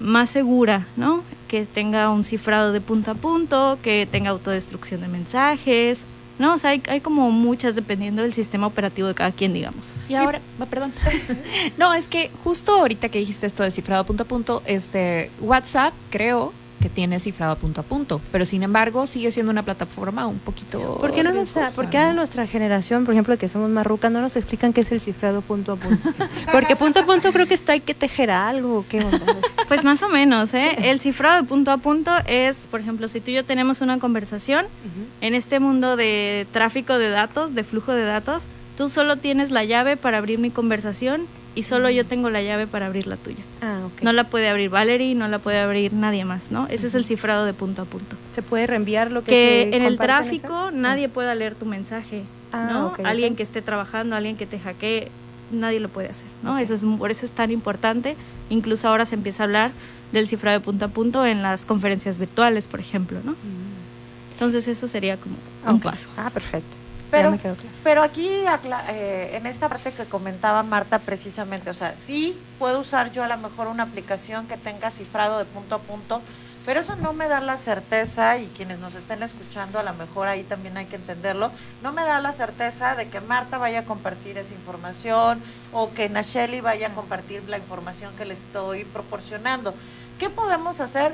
más 0.00 0.30
segura, 0.30 0.86
¿no? 0.96 1.22
Que 1.48 1.66
tenga 1.66 2.10
un 2.10 2.24
cifrado 2.24 2.72
de 2.72 2.80
punto 2.80 3.10
a 3.10 3.14
punto, 3.14 3.78
que 3.82 4.06
tenga 4.10 4.30
autodestrucción 4.30 5.00
de 5.02 5.08
mensajes, 5.08 5.98
¿no? 6.38 6.54
O 6.54 6.58
sea, 6.58 6.70
hay, 6.70 6.82
hay, 6.88 7.00
como 7.00 7.30
muchas 7.30 7.74
dependiendo 7.74 8.22
del 8.22 8.34
sistema 8.34 8.66
operativo 8.66 9.08
de 9.08 9.14
cada 9.14 9.32
quien, 9.32 9.52
digamos. 9.52 9.84
Y 10.08 10.14
ahora, 10.14 10.40
oh, 10.60 10.66
perdón. 10.66 10.92
no, 11.78 11.94
es 11.94 12.06
que 12.06 12.30
justo 12.44 12.72
ahorita 12.78 13.08
que 13.08 13.18
dijiste 13.18 13.46
esto 13.46 13.62
de 13.62 13.70
cifrado 13.70 14.04
punto 14.04 14.24
a 14.24 14.26
punto, 14.26 14.62
este, 14.66 15.30
WhatsApp, 15.40 15.94
creo, 16.10 16.52
que 16.82 16.88
tiene 16.88 17.20
cifrado 17.20 17.54
punto 17.56 17.80
a 17.80 17.84
punto, 17.84 18.20
pero 18.32 18.44
sin 18.44 18.64
embargo 18.64 19.06
sigue 19.06 19.30
siendo 19.30 19.50
una 19.52 19.62
plataforma 19.62 20.26
un 20.26 20.40
poquito. 20.40 20.98
¿Por 20.98 21.12
qué 21.12 21.22
no 21.22 21.32
nos, 21.32 21.54
porque 21.76 21.96
a 21.96 22.12
nuestra 22.12 22.46
generación, 22.48 23.04
por 23.04 23.14
ejemplo, 23.14 23.38
que 23.38 23.46
somos 23.48 23.70
marrucas, 23.70 24.10
no 24.10 24.20
nos 24.20 24.34
explican 24.36 24.72
qué 24.72 24.80
es 24.80 24.90
el 24.90 25.00
cifrado 25.00 25.42
punto 25.42 25.72
a 25.72 25.76
punto? 25.76 26.10
Porque 26.52 26.74
punto 26.74 27.00
a 27.00 27.06
punto 27.06 27.32
creo 27.32 27.46
que 27.46 27.54
está 27.54 27.72
hay 27.72 27.80
que 27.80 27.94
tejer 27.94 28.30
algo, 28.30 28.84
¿qué 28.88 29.02
Pues 29.68 29.84
más 29.84 30.02
o 30.02 30.08
menos, 30.08 30.52
¿eh? 30.54 30.76
El 30.82 30.98
cifrado 30.98 31.40
de 31.40 31.48
punto 31.48 31.70
a 31.70 31.78
punto 31.78 32.10
es, 32.26 32.56
por 32.70 32.80
ejemplo, 32.80 33.06
si 33.06 33.20
tú 33.20 33.30
y 33.30 33.34
yo 33.34 33.44
tenemos 33.44 33.80
una 33.80 33.98
conversación 34.00 34.66
en 35.20 35.34
este 35.34 35.60
mundo 35.60 35.96
de 35.96 36.46
tráfico 36.52 36.98
de 36.98 37.10
datos, 37.10 37.54
de 37.54 37.62
flujo 37.62 37.92
de 37.92 38.04
datos, 38.04 38.42
tú 38.76 38.90
solo 38.90 39.16
tienes 39.16 39.50
la 39.52 39.64
llave 39.64 39.96
para 39.96 40.18
abrir 40.18 40.40
mi 40.40 40.50
conversación 40.50 41.26
y 41.54 41.64
solo 41.64 41.90
yo 41.90 42.04
tengo 42.06 42.30
la 42.30 42.42
llave 42.42 42.66
para 42.66 42.86
abrir 42.86 43.06
la 43.06 43.16
tuya. 43.16 43.42
Ah, 43.60 43.80
no 44.02 44.12
la 44.12 44.24
puede 44.24 44.48
abrir 44.48 44.70
Valerie, 44.70 45.14
no 45.14 45.28
la 45.28 45.38
puede 45.38 45.60
abrir 45.60 45.92
nadie 45.92 46.24
más, 46.24 46.50
¿no? 46.50 46.66
Ese 46.68 46.86
es 46.86 46.94
el 46.94 47.04
cifrado 47.04 47.44
de 47.44 47.52
punto 47.52 47.82
a 47.82 47.84
punto. 47.84 48.16
¿Se 48.34 48.42
puede 48.42 48.66
reenviar 48.66 49.10
lo 49.10 49.22
que, 49.22 49.30
que 49.70 49.76
en 49.76 49.82
el 49.82 49.98
tráfico 49.98 50.70
nadie 50.70 51.08
pueda 51.08 51.34
leer 51.34 51.54
tu 51.54 51.66
mensaje, 51.66 52.22
ah, 52.52 52.68
¿no? 52.70 52.94
alguien 53.04 53.36
que 53.36 53.42
esté 53.42 53.62
trabajando, 53.62 54.16
alguien 54.16 54.36
que 54.36 54.46
te 54.46 54.58
hackee, 54.58 55.10
nadie 55.50 55.80
lo 55.80 55.88
puede 55.88 56.08
hacer, 56.08 56.26
¿no? 56.42 56.58
Eso 56.58 56.74
es 56.74 56.82
por 56.98 57.10
eso 57.10 57.26
es 57.26 57.32
tan 57.32 57.50
importante. 57.50 58.16
Incluso 58.48 58.88
ahora 58.88 59.04
se 59.04 59.14
empieza 59.14 59.42
a 59.42 59.46
hablar 59.46 59.70
del 60.12 60.28
cifrado 60.28 60.58
de 60.58 60.64
punto 60.64 60.84
a 60.86 60.88
punto 60.88 61.26
en 61.26 61.42
las 61.42 61.64
conferencias 61.64 62.18
virtuales, 62.18 62.66
por 62.66 62.80
ejemplo, 62.80 63.18
¿no? 63.24 63.32
Mm. 63.32 63.72
Entonces 64.32 64.66
eso 64.68 64.88
sería 64.88 65.16
como 65.16 65.36
un 65.66 65.80
paso. 65.80 66.08
Ah, 66.16 66.30
perfecto. 66.30 66.81
Pero, 67.12 67.24
ya 67.24 67.30
me 67.30 67.38
quedó 67.38 67.54
claro. 67.54 67.76
pero 67.84 68.02
aquí, 68.02 68.26
eh, 68.88 69.30
en 69.34 69.46
esta 69.46 69.68
parte 69.68 69.92
que 69.92 70.06
comentaba 70.06 70.62
Marta 70.62 70.98
precisamente, 70.98 71.68
o 71.68 71.74
sea, 71.74 71.94
sí 71.94 72.40
puedo 72.58 72.80
usar 72.80 73.12
yo 73.12 73.22
a 73.22 73.28
lo 73.28 73.36
mejor 73.36 73.66
una 73.66 73.82
aplicación 73.82 74.48
que 74.48 74.56
tenga 74.56 74.90
cifrado 74.90 75.38
de 75.38 75.44
punto 75.44 75.74
a 75.74 75.78
punto, 75.78 76.22
pero 76.64 76.80
eso 76.80 76.96
no 76.96 77.12
me 77.12 77.28
da 77.28 77.40
la 77.40 77.58
certeza, 77.58 78.38
y 78.38 78.46
quienes 78.46 78.78
nos 78.78 78.94
estén 78.94 79.22
escuchando, 79.22 79.78
a 79.78 79.82
lo 79.82 79.92
mejor 79.92 80.26
ahí 80.26 80.42
también 80.42 80.78
hay 80.78 80.86
que 80.86 80.96
entenderlo, 80.96 81.50
no 81.82 81.92
me 81.92 82.02
da 82.02 82.18
la 82.18 82.32
certeza 82.32 82.94
de 82.94 83.08
que 83.08 83.20
Marta 83.20 83.58
vaya 83.58 83.80
a 83.80 83.84
compartir 83.84 84.38
esa 84.38 84.54
información 84.54 85.42
o 85.72 85.92
que 85.92 86.08
Nacheli 86.08 86.62
vaya 86.62 86.86
a 86.86 86.94
compartir 86.94 87.42
la 87.46 87.58
información 87.58 88.14
que 88.16 88.24
le 88.24 88.34
estoy 88.34 88.84
proporcionando. 88.84 89.74
¿Qué 90.18 90.30
podemos 90.30 90.80
hacer? 90.80 91.12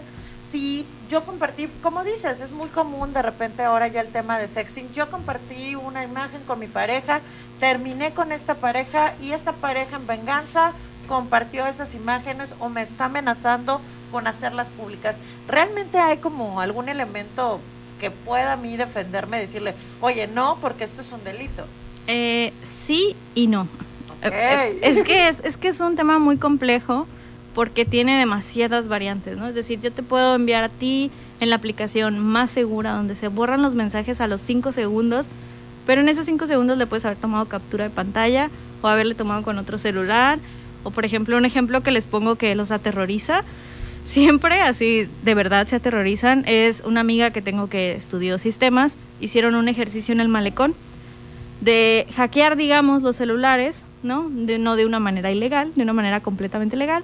Si 0.50 0.87
yo 1.11 1.24
compartí, 1.24 1.68
como 1.82 2.04
dices, 2.04 2.40
es 2.40 2.50
muy 2.50 2.68
común 2.68 3.12
de 3.12 3.22
repente 3.22 3.62
ahora 3.62 3.88
ya 3.88 4.00
el 4.00 4.08
tema 4.08 4.38
de 4.38 4.46
sexting, 4.46 4.92
yo 4.92 5.11
compartí 5.11 5.74
una 5.74 6.04
imagen 6.04 6.40
con 6.46 6.58
mi 6.58 6.66
pareja, 6.66 7.20
terminé 7.61 8.12
con 8.12 8.32
esta 8.32 8.54
pareja 8.54 9.14
y 9.20 9.32
esta 9.32 9.52
pareja 9.52 9.96
en 9.96 10.06
venganza 10.06 10.72
compartió 11.08 11.66
esas 11.66 11.94
imágenes 11.94 12.54
o 12.61 12.68
me 12.68 12.82
está 12.82 13.06
amenazando 13.06 13.80
con 14.12 14.26
hacerlas 14.26 14.68
públicas. 14.70 15.16
¿Realmente 15.48 15.98
hay 15.98 16.18
como 16.18 16.61
algún 16.61 16.88
elemento 16.88 17.61
que 17.98 18.11
pueda 18.11 18.52
a 18.52 18.56
mí 18.56 18.76
defenderme, 18.76 19.40
decirle, 19.40 19.74
oye, 20.00 20.28
no, 20.28 20.58
porque 20.61 20.84
esto 20.84 21.00
es 21.00 21.11
un 21.12 21.24
delito? 21.24 21.64
Eh, 22.06 22.52
sí 22.62 23.16
y 23.34 23.46
no. 23.46 23.66
Es 24.22 25.02
que 25.02 25.28
es, 25.28 25.40
es 25.44 25.56
que 25.56 25.68
es 25.68 25.80
un 25.80 25.94
tema 25.94 26.18
muy 26.18 26.38
complejo 26.38 27.06
porque 27.59 27.85
tiene 27.85 28.16
demasiadas 28.16 28.87
variantes, 28.87 29.37
¿no? 29.37 29.49
Es 29.49 29.55
decir, 29.57 29.81
yo 29.81 29.90
te 29.90 30.05
puedo 30.05 30.37
enviar 30.37 30.62
a 30.62 30.68
ti 30.68 31.11
en 31.40 31.51
la 31.51 31.57
aplicación 31.57 32.16
más 32.16 32.53
segura 32.53 32.92
donde 32.92 33.16
se 33.16 33.27
borran 33.27 33.62
los 33.62 33.75
mensajes 33.75 34.21
a 34.21 34.29
los 34.29 34.40
5 34.42 34.71
segundos, 34.71 35.27
pero 35.85 36.01
en 36.01 36.09
esos 36.09 36.27
5 36.27 36.47
segundos 36.47 36.79
le 36.79 36.87
puedes 36.87 37.05
haber 37.05 37.18
tomado 37.18 37.47
captura 37.47 37.83
de 37.83 37.90
pantalla 37.90 38.49
o 38.81 38.87
haberle 38.87 39.16
tomado 39.16 39.42
con 39.42 39.59
otro 39.59 39.77
celular 39.77 40.38
o 40.85 40.92
por 40.92 41.05
ejemplo 41.05 41.37
un 41.37 41.44
ejemplo 41.44 41.83
que 41.83 41.90
les 41.90 42.07
pongo 42.07 42.37
que 42.37 42.55
los 42.55 42.71
aterroriza 42.71 43.42
siempre 44.05 44.61
así 44.61 45.09
de 45.25 45.35
verdad 45.35 45.66
se 45.66 45.75
aterrorizan 45.75 46.44
es 46.47 46.85
una 46.87 47.01
amiga 47.01 47.33
que 47.33 47.42
tengo 47.42 47.68
que 47.68 47.90
estudió 47.90 48.38
sistemas 48.38 48.94
hicieron 49.18 49.57
un 49.57 49.66
ejercicio 49.66 50.12
en 50.12 50.21
el 50.21 50.29
malecón 50.29 50.77
de 51.61 52.07
hackear, 52.14 52.57
digamos, 52.57 53.03
los 53.03 53.16
celulares, 53.16 53.83
¿no? 54.05 54.29
De, 54.31 54.59
no 54.59 54.77
de 54.77 54.87
una 54.87 55.01
manera 55.01 55.33
ilegal, 55.33 55.73
de 55.75 55.83
una 55.83 55.92
manera 55.92 56.21
completamente 56.21 56.77
legal. 56.77 57.03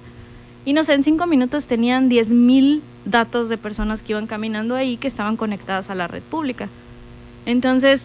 Y 0.65 0.73
no 0.73 0.83
sé, 0.83 0.93
en 0.93 1.03
cinco 1.03 1.27
minutos 1.27 1.65
tenían 1.65 2.09
10.000 2.09 2.81
datos 3.05 3.49
de 3.49 3.57
personas 3.57 4.01
que 4.01 4.13
iban 4.13 4.25
caminando 4.27 4.75
ahí 4.75 4.97
que 4.97 5.07
estaban 5.07 5.37
conectadas 5.37 5.89
a 5.91 5.95
la 5.95 6.07
red 6.07 6.23
pública. 6.23 6.67
Entonces, 7.45 8.01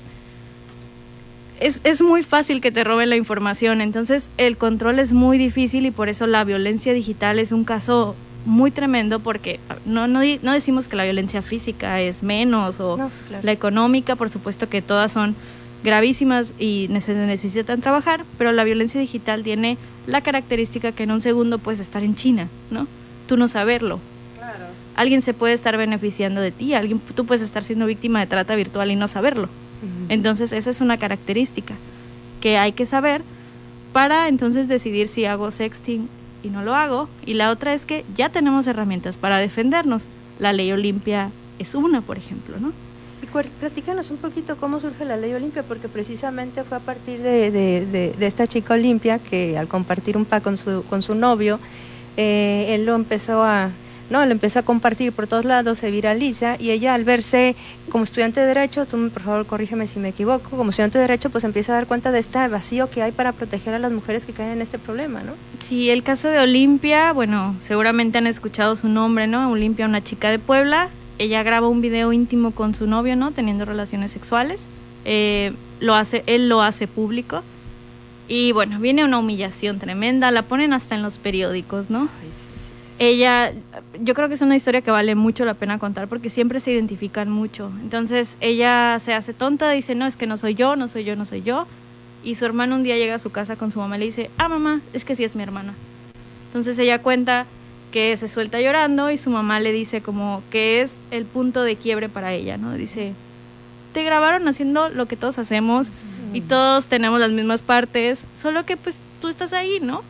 es, 1.59 1.81
es 1.85 2.01
muy 2.03 2.23
fácil 2.23 2.61
que 2.61 2.71
te 2.73 2.85
roben 2.85 3.11
la 3.11 3.17
información. 3.17 3.81
Entonces, 3.81 4.29
el 4.39 4.57
control 4.57 4.99
es 4.99 5.13
muy 5.13 5.39
difícil 5.39 5.87
y 5.87 5.91
por 5.91 6.09
eso 6.09 6.27
la 6.27 6.45
violencia 6.45 6.93
digital 6.93 7.39
es 7.39 7.53
un 7.53 7.65
caso 7.65 8.15
muy 8.47 8.71
tremendo 8.71 9.21
porque 9.21 9.61
no, 9.85 10.07
no, 10.07 10.21
di- 10.21 10.41
no 10.43 10.53
decimos 10.53 10.89
que 10.89 10.97
la 10.97 11.05
violencia 11.05 11.43
física 11.43 12.01
es 12.01 12.23
menos 12.23 12.81
o 12.81 12.97
No, 12.97 13.11
claro. 13.29 13.43
la 13.45 13.53
económica, 13.53 14.17
por 14.17 14.31
supuesto 14.31 14.69
que 14.71 14.81
todas 14.81 15.13
son 15.13 15.35
gravísimas 15.85 16.53
y 16.59 16.89
nece- 16.91 17.15
necesitan 17.15 17.81
trabajar, 17.81 18.25
pero 18.39 18.53
la 18.53 18.65
violencia 18.65 19.01
digital 19.01 19.43
tiene 19.43 19.79
la 20.07 20.21
característica 20.21 20.93
que 20.93 21.05
en 21.05 21.11
un 21.13 21.21
segundo 21.23 21.59
puedes 21.59 21.81
estar 21.81 22.03
en 22.03 22.15
China, 22.15 22.49
¿no? 22.71 22.87
Tú 23.27 23.37
no 23.37 23.49
saberlo. 23.49 24.01
Claro. 24.37 24.65
Alguien 24.97 25.23
se 25.23 25.33
puede 25.35 25.55
estar 25.55 25.77
beneficiando 25.77 26.41
de 26.41 26.51
ti, 26.51 26.75
alguien, 26.75 27.01
tú 27.15 27.25
puedes 27.25 27.43
estar 27.43 27.63
siendo 27.63 27.87
víctima 27.87 28.21
de 28.21 28.27
trata 28.27 28.55
virtual 28.57 28.91
y 28.91 28.97
no 28.97 29.09
saberlo. 29.09 29.49
Entonces 30.11 30.53
esa 30.53 30.69
es 30.69 30.83
una 30.83 30.99
característica 30.99 31.73
que 32.43 32.59
hay 32.59 32.73
que 32.73 32.85
saber 32.85 33.23
para 33.95 34.29
entonces 34.29 34.69
decidir 34.69 35.09
si 35.09 35.25
hago 35.25 35.51
sexting 35.51 36.07
y 36.43 36.49
no 36.49 36.63
lo 36.63 36.75
hago. 36.75 37.09
Y 37.25 37.35
la 37.35 37.51
otra 37.51 37.73
es 37.73 37.87
que 37.87 38.05
ya 38.15 38.29
tenemos 38.29 38.67
herramientas 38.67 39.17
para 39.17 39.39
defendernos. 39.39 40.03
La 40.39 40.53
ley 40.53 40.71
Olimpia 40.73 41.31
es 41.59 41.75
una, 41.75 42.03
por 42.03 42.19
ejemplo, 42.19 42.57
¿no? 42.61 42.73
Platícanos 43.61 44.11
un 44.11 44.17
poquito 44.17 44.57
cómo 44.57 44.81
surge 44.81 45.05
la 45.05 45.17
ley 45.17 45.33
Olimpia, 45.35 45.63
porque 45.63 45.89
precisamente 45.89 46.65
fue 46.65 46.79
a 46.79 46.81
partir 46.81 47.21
de 47.21 48.15
esta 48.21 48.47
chica 48.47 48.75
Olimpia 48.75 49.19
que 49.19 49.57
al 49.57 49.69
compartir 49.69 50.17
un 50.17 50.25
pack 50.25 50.43
con 50.43 50.57
su, 50.57 50.85
con 50.89 51.03
su 51.03 51.15
novio, 51.15 51.61
eh, 52.17 52.75
él 52.75 52.87
lo 52.87 52.95
empezó 52.97 53.43
a, 53.43 53.71
no, 54.11 54.27
lo 54.27 54.33
empezó 54.33 54.59
a 54.59 54.63
compartir 54.63 55.13
por 55.13 55.27
todos 55.27 55.45
lados, 55.45 55.79
se 55.79 55.91
viraliza 55.91 56.57
y 56.59 56.71
ella 56.71 56.95
al 56.95 57.05
verse 57.05 57.55
como 57.89 58.05
estudiante 58.05 58.41
de 58.41 58.47
derecho, 58.47 58.85
tú 58.85 59.09
por 59.11 59.23
favor 59.23 59.47
corrígeme 59.47 59.87
si 59.87 60.01
me 60.01 60.09
equivoco, 60.09 60.51
como 60.51 60.71
estudiante 60.71 60.99
de 60.99 61.03
derecho 61.03 61.31
pues 61.31 61.45
empieza 61.45 61.73
a 61.73 61.77
dar 61.77 61.87
cuenta 61.87 62.11
de 62.11 62.19
este 62.19 62.47
vacío 62.49 62.91
que 62.91 63.03
hay 63.03 63.13
para 63.13 63.33
proteger 63.33 63.75
a 63.75 63.79
las 63.79 63.93
mujeres 63.93 64.25
que 64.25 64.33
caen 64.33 64.51
en 64.51 64.63
este 64.63 64.79
problema, 64.79 65.23
¿no? 65.23 65.33
Sí, 65.61 65.89
el 65.91 66.03
caso 66.03 66.29
de 66.29 66.41
Olimpia, 66.41 67.13
bueno, 67.13 67.55
seguramente 67.63 68.19
han 68.19 68.27
escuchado 68.27 68.75
su 68.75 68.89
nombre, 68.89 69.29
¿no? 69.29 69.51
Olimpia, 69.51 69.87
una 69.87 70.03
chica 70.03 70.31
de 70.31 70.41
Puebla. 70.41 70.91
Ella 71.21 71.43
graba 71.43 71.69
un 71.69 71.83
video 71.83 72.15
íntimo 72.15 72.53
con 72.53 72.75
su 72.75 72.87
novio, 72.87 73.15
¿no? 73.15 73.31
Teniendo 73.31 73.67
relaciones 73.67 74.11
sexuales. 74.11 74.63
Eh, 75.05 75.53
lo 75.79 75.95
hace, 75.95 76.25
él 76.25 76.49
lo 76.49 76.63
hace 76.63 76.87
público. 76.87 77.43
Y 78.27 78.53
bueno, 78.53 78.81
viene 78.81 79.05
una 79.05 79.19
humillación 79.19 79.79
tremenda. 79.79 80.31
La 80.31 80.41
ponen 80.41 80.73
hasta 80.73 80.95
en 80.95 81.03
los 81.03 81.19
periódicos, 81.19 81.91
¿no? 81.91 82.09
Ella, 82.99 83.53
yo 84.01 84.15
creo 84.15 84.29
que 84.29 84.35
es 84.37 84.41
una 84.41 84.57
historia 84.57 84.81
que 84.81 84.91
vale 84.91 85.15
mucho 85.15 85.45
la 85.45 85.53
pena 85.53 85.79
contar 85.79 86.09
porque 86.09 86.31
siempre 86.31 86.59
se 86.59 86.73
identifican 86.73 87.29
mucho. 87.29 87.71
Entonces 87.83 88.39
ella 88.41 88.97
se 88.99 89.13
hace 89.13 89.35
tonta, 89.35 89.71
dice, 89.73 89.95
no, 89.95 90.07
es 90.07 90.17
que 90.17 90.27
no 90.27 90.39
soy 90.39 90.55
yo, 90.55 90.75
no 90.75 90.89
soy 90.89 91.05
yo, 91.05 91.17
no 91.17 91.27
soy 91.27 91.43
yo. 91.43 91.67
Y 92.25 92.37
su 92.37 92.47
hermano 92.47 92.77
un 92.77 92.83
día 92.83 92.97
llega 92.97 93.17
a 93.17 93.19
su 93.19 93.29
casa 93.29 93.57
con 93.57 93.73
su 93.73 93.79
mamá 93.79 93.97
y 93.97 94.01
le 94.01 94.07
dice, 94.07 94.31
ah, 94.39 94.49
mamá, 94.49 94.81
es 94.95 95.05
que 95.05 95.15
sí 95.15 95.25
es 95.25 95.37
mi 95.37 95.43
hermana. 95.43 95.75
Entonces 96.47 96.79
ella 96.79 97.03
cuenta 97.03 97.45
que 97.91 98.17
se 98.17 98.29
suelta 98.29 98.61
llorando 98.61 99.11
y 99.11 99.19
su 99.19 99.31
mamá 99.31 99.61
le 99.61 99.73
dice 99.73 100.01
como 100.01 100.43
que 100.51 100.81
es 100.81 100.93
el 101.11 101.25
punto 101.25 101.63
de 101.63 101.77
quiebre 101.77 102.09
para 102.09 102.33
ella, 102.33 102.57
¿no? 102.57 102.73
Dice, 102.75 103.13
te 103.93 104.03
grabaron 104.05 104.47
haciendo 104.49 104.89
lo 104.89 105.07
que 105.07 105.17
todos 105.17 105.39
hacemos 105.39 105.89
y 106.33 106.43
todos 106.43 106.87
tenemos 106.87 107.21
las 107.21 107.31
mismas 107.31 107.63
partes, 107.63 108.21
solo 108.41 108.65
que 108.65 108.77
pues 108.77 108.99
tú 109.21 109.29
estás 109.29 109.53
ahí, 109.53 109.79
¿no? 109.81 110.03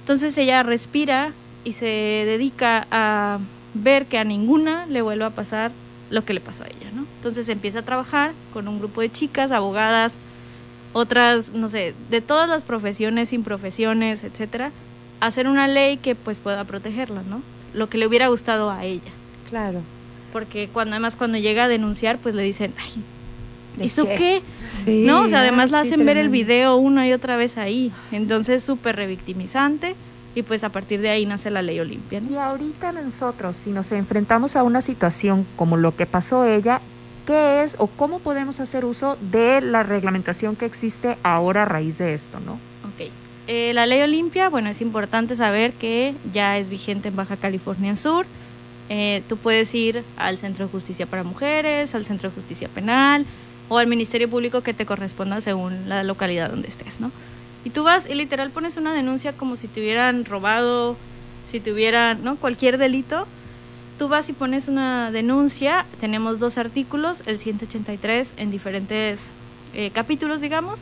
Entonces 0.00 0.36
ella 0.36 0.62
respira 0.62 1.32
y 1.64 1.72
se 1.72 1.86
dedica 1.86 2.86
a 2.90 3.38
ver 3.72 4.06
que 4.06 4.18
a 4.18 4.24
ninguna 4.24 4.86
le 4.86 5.00
vuelva 5.00 5.26
a 5.26 5.30
pasar 5.30 5.72
lo 6.10 6.24
que 6.24 6.34
le 6.34 6.40
pasó 6.40 6.64
a 6.64 6.66
ella, 6.66 6.90
¿no? 6.94 7.06
Entonces 7.16 7.48
empieza 7.48 7.78
a 7.78 7.82
trabajar 7.82 8.32
con 8.52 8.68
un 8.68 8.78
grupo 8.78 9.00
de 9.00 9.10
chicas, 9.10 9.50
abogadas, 9.50 10.12
otras, 10.92 11.48
no 11.50 11.70
sé, 11.70 11.94
de 12.10 12.20
todas 12.20 12.48
las 12.48 12.62
profesiones, 12.62 13.30
sin 13.30 13.42
profesiones, 13.42 14.22
etcétera, 14.22 14.70
hacer 15.20 15.48
una 15.48 15.68
ley 15.68 15.96
que 15.96 16.14
pues 16.14 16.40
pueda 16.40 16.64
protegerlas, 16.64 17.24
¿no? 17.26 17.42
Lo 17.72 17.88
que 17.88 17.98
le 17.98 18.06
hubiera 18.06 18.28
gustado 18.28 18.70
a 18.70 18.84
ella. 18.84 19.10
Claro. 19.48 19.80
Porque 20.32 20.68
cuando 20.72 20.94
además 20.94 21.16
cuando 21.16 21.38
llega 21.38 21.64
a 21.64 21.68
denunciar, 21.68 22.18
pues 22.18 22.34
le 22.34 22.42
dicen, 22.42 22.74
ay, 22.78 23.02
¿De 23.76 23.86
¿eso 23.86 24.04
qué? 24.04 24.16
qué? 24.16 24.42
Sí, 24.84 25.04
no, 25.04 25.22
o 25.22 25.28
sea, 25.28 25.40
además 25.40 25.70
la 25.70 25.82
sí, 25.82 25.88
hacen 25.88 26.06
ver 26.06 26.16
el 26.16 26.28
video 26.28 26.76
una 26.76 27.08
y 27.08 27.12
otra 27.12 27.36
vez 27.36 27.58
ahí. 27.58 27.92
Entonces, 28.12 28.62
súper 28.62 28.96
revictimizante. 28.96 29.94
Y 30.36 30.42
pues 30.42 30.64
a 30.64 30.70
partir 30.70 31.00
de 31.00 31.10
ahí 31.10 31.26
nace 31.26 31.50
la 31.50 31.62
ley 31.62 31.78
Olimpia. 31.78 32.20
¿no? 32.20 32.30
Y 32.30 32.36
ahorita 32.36 32.90
nosotros, 32.92 33.56
si 33.56 33.70
nos 33.70 33.92
enfrentamos 33.92 34.56
a 34.56 34.64
una 34.64 34.82
situación 34.82 35.46
como 35.54 35.76
lo 35.76 35.94
que 35.94 36.06
pasó 36.06 36.44
ella, 36.44 36.80
¿qué 37.24 37.62
es 37.62 37.76
o 37.78 37.86
cómo 37.86 38.18
podemos 38.18 38.58
hacer 38.58 38.84
uso 38.84 39.16
de 39.20 39.60
la 39.60 39.84
reglamentación 39.84 40.56
que 40.56 40.66
existe 40.66 41.16
ahora 41.22 41.62
a 41.62 41.66
raíz 41.66 41.98
de 41.98 42.14
esto, 42.14 42.40
no? 42.40 42.58
Eh, 43.46 43.72
la 43.74 43.86
ley 43.86 44.00
Olimpia, 44.00 44.48
bueno, 44.48 44.70
es 44.70 44.80
importante 44.80 45.36
saber 45.36 45.72
que 45.72 46.14
ya 46.32 46.58
es 46.58 46.70
vigente 46.70 47.08
en 47.08 47.16
Baja 47.16 47.36
California 47.36 47.94
Sur. 47.94 48.26
Eh, 48.88 49.22
tú 49.28 49.36
puedes 49.36 49.74
ir 49.74 50.02
al 50.16 50.38
Centro 50.38 50.66
de 50.66 50.72
Justicia 50.72 51.06
para 51.06 51.24
Mujeres, 51.24 51.94
al 51.94 52.06
Centro 52.06 52.30
de 52.30 52.34
Justicia 52.34 52.68
Penal 52.68 53.26
o 53.68 53.78
al 53.78 53.86
Ministerio 53.86 54.28
Público 54.28 54.62
que 54.62 54.74
te 54.74 54.86
corresponda 54.86 55.40
según 55.40 55.88
la 55.88 56.02
localidad 56.04 56.50
donde 56.50 56.68
estés, 56.68 57.00
¿no? 57.00 57.10
Y 57.64 57.70
tú 57.70 57.82
vas 57.82 58.08
y 58.08 58.14
literal 58.14 58.50
pones 58.50 58.76
una 58.76 58.92
denuncia 58.92 59.32
como 59.32 59.56
si 59.56 59.68
te 59.68 59.80
hubieran 59.80 60.26
robado, 60.26 60.96
si 61.50 61.60
te 61.60 61.72
hubieran, 61.72 62.22
¿no? 62.22 62.36
Cualquier 62.36 62.76
delito. 62.76 63.26
Tú 63.98 64.08
vas 64.08 64.28
y 64.28 64.32
pones 64.32 64.68
una 64.68 65.10
denuncia. 65.10 65.86
Tenemos 66.00 66.38
dos 66.38 66.58
artículos, 66.58 67.22
el 67.26 67.38
183 67.38 68.34
en 68.36 68.50
diferentes 68.50 69.20
eh, 69.72 69.90
capítulos, 69.94 70.40
digamos, 70.40 70.80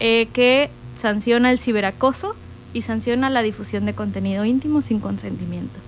eh, 0.00 0.28
que 0.34 0.70
sanciona 1.02 1.50
el 1.50 1.58
ciberacoso 1.58 2.36
y 2.72 2.82
sanciona 2.82 3.28
la 3.28 3.42
difusión 3.42 3.84
de 3.84 3.92
contenido 3.92 4.44
íntimo 4.44 4.80
sin 4.80 5.00
consentimiento. 5.00 5.80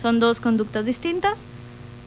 Son 0.00 0.20
dos 0.20 0.38
conductas 0.38 0.86
distintas. 0.86 1.34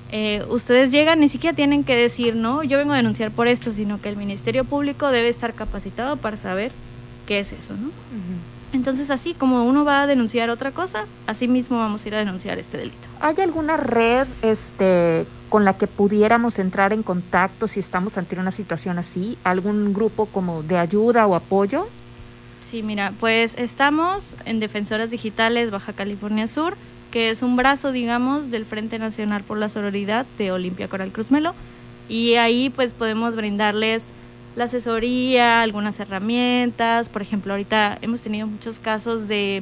Eh, 0.10 0.46
ustedes 0.50 0.90
llegan, 0.90 1.20
ni 1.20 1.28
siquiera 1.28 1.54
tienen 1.54 1.84
que 1.84 1.96
decir, 1.96 2.36
no, 2.36 2.64
yo 2.64 2.78
vengo 2.78 2.94
a 2.94 2.98
denunciar 2.98 3.32
por 3.32 3.50
esto, 3.50 3.74
sino 3.74 4.00
que 4.00 4.08
el 4.08 4.16
Ministerio 4.16 4.64
Público 4.64 5.12
debe 5.12 5.28
estar 5.28 5.54
capacitado 5.54 6.16
para 6.16 6.38
saber 6.38 6.72
qué 7.28 7.40
es 7.40 7.52
eso, 7.52 7.74
¿no? 7.74 7.90
Entonces 8.72 9.12
así 9.12 9.34
como 9.34 9.66
uno 9.66 9.84
va 9.84 10.04
a 10.04 10.08
denunciar 10.08 10.50
otra 10.50 10.72
cosa, 10.72 11.06
así 11.28 11.48
mismo 11.50 11.78
vamos 11.78 12.06
a 12.06 12.08
ir 12.08 12.16
a 12.16 12.20
denunciar 12.20 12.58
este 12.58 12.78
delito. 12.78 13.08
¿Hay 13.20 13.36
alguna 13.42 13.76
red 13.76 14.28
este, 14.44 15.26
con 15.50 15.66
la 15.66 15.78
que 15.78 15.88
pudiéramos 15.88 16.58
entrar 16.58 16.94
en 16.94 17.04
contacto 17.04 17.68
si 17.68 17.82
estamos 17.82 18.18
ante 18.18 18.40
una 18.40 18.52
situación 18.52 18.98
así? 18.98 19.38
¿Algún 19.44 19.94
grupo 19.94 20.28
como 20.28 20.64
de 20.64 20.78
ayuda 20.78 21.28
o 21.28 21.36
apoyo? 21.36 21.88
Sí, 22.70 22.82
mira, 22.82 23.14
pues 23.20 23.54
estamos 23.58 24.36
en 24.46 24.60
Defensoras 24.60 25.12
Digitales 25.12 25.70
Baja 25.70 25.94
California 25.94 26.48
Sur, 26.48 26.76
que 27.12 27.30
es 27.30 27.44
un 27.44 27.56
brazo, 27.56 27.92
digamos, 27.92 28.50
del 28.50 28.66
Frente 28.66 28.98
Nacional 28.98 29.44
por 29.44 29.60
la 29.60 29.70
Sororidad 29.70 30.26
de 30.40 30.52
Olimpia 30.52 30.88
Coral 30.88 31.12
Cruz 31.12 31.30
Melo. 31.30 31.54
Y 32.10 32.36
ahí 32.36 32.72
pues 32.72 32.94
podemos 32.94 33.36
brindarles 33.36 34.02
la 34.56 34.64
asesoría, 34.64 35.62
algunas 35.62 36.00
herramientas. 36.00 37.08
Por 37.08 37.22
ejemplo, 37.22 37.54
ahorita 37.54 38.00
hemos 38.02 38.22
tenido 38.22 38.48
muchos 38.48 38.80
casos 38.80 39.28
de 39.28 39.62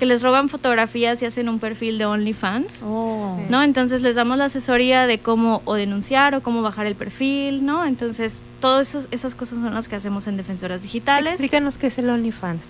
que 0.00 0.06
les 0.06 0.22
roban 0.22 0.48
fotografías 0.48 1.20
y 1.20 1.26
hacen 1.26 1.50
un 1.50 1.58
perfil 1.58 1.98
de 1.98 2.06
OnlyFans, 2.06 2.82
Oh. 2.82 3.38
¿no? 3.50 3.62
Entonces 3.62 4.00
les 4.00 4.14
damos 4.14 4.38
la 4.38 4.46
asesoría 4.46 5.06
de 5.06 5.18
cómo 5.18 5.60
o 5.66 5.74
denunciar 5.74 6.34
o 6.34 6.40
cómo 6.40 6.62
bajar 6.62 6.86
el 6.86 6.94
perfil, 6.94 7.66
¿no? 7.66 7.84
Entonces, 7.84 8.40
todas 8.62 8.88
esas, 8.88 9.08
esas 9.10 9.34
cosas 9.34 9.58
son 9.58 9.74
las 9.74 9.88
que 9.88 9.96
hacemos 9.96 10.26
en 10.26 10.38
Defensoras 10.38 10.80
Digitales. 10.80 11.32
Explícanos 11.32 11.76
qué 11.76 11.88
es 11.88 11.98
el 11.98 12.08
OnlyFans. 12.08 12.62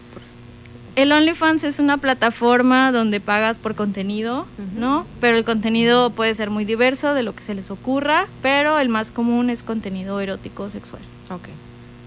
El 0.96 1.12
OnlyFans 1.12 1.62
es 1.62 1.78
una 1.78 1.98
plataforma 1.98 2.90
donde 2.90 3.20
pagas 3.20 3.58
por 3.58 3.76
contenido, 3.76 4.46
¿no? 4.76 5.06
Pero 5.20 5.36
el 5.36 5.44
contenido 5.44 6.10
puede 6.10 6.34
ser 6.34 6.50
muy 6.50 6.64
diverso 6.64 7.14
de 7.14 7.22
lo 7.22 7.32
que 7.32 7.44
se 7.44 7.54
les 7.54 7.70
ocurra, 7.70 8.26
pero 8.42 8.76
el 8.80 8.88
más 8.88 9.12
común 9.12 9.50
es 9.50 9.62
contenido 9.62 10.18
erótico 10.18 10.68
sexual, 10.68 11.02
Ok. 11.30 11.48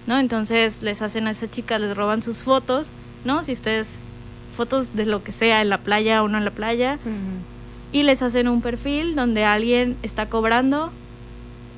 ¿no? 0.06 0.18
Entonces 0.18 0.82
les 0.82 1.00
hacen 1.00 1.26
a 1.28 1.30
esa 1.30 1.50
chica, 1.50 1.78
les 1.78 1.96
roban 1.96 2.22
sus 2.22 2.38
fotos, 2.42 2.88
¿no? 3.24 3.42
Si 3.42 3.52
ustedes, 3.52 3.88
fotos 4.54 4.94
de 4.94 5.06
lo 5.06 5.22
que 5.22 5.32
sea, 5.32 5.62
en 5.62 5.68
la 5.68 5.78
playa 5.78 6.22
o 6.22 6.28
no 6.28 6.38
en 6.38 6.44
la 6.44 6.50
playa, 6.50 6.98
y 7.92 8.02
les 8.02 8.22
hacen 8.22 8.48
un 8.48 8.60
perfil 8.60 9.14
donde 9.14 9.44
alguien 9.44 9.96
está 10.02 10.26
cobrando, 10.26 10.90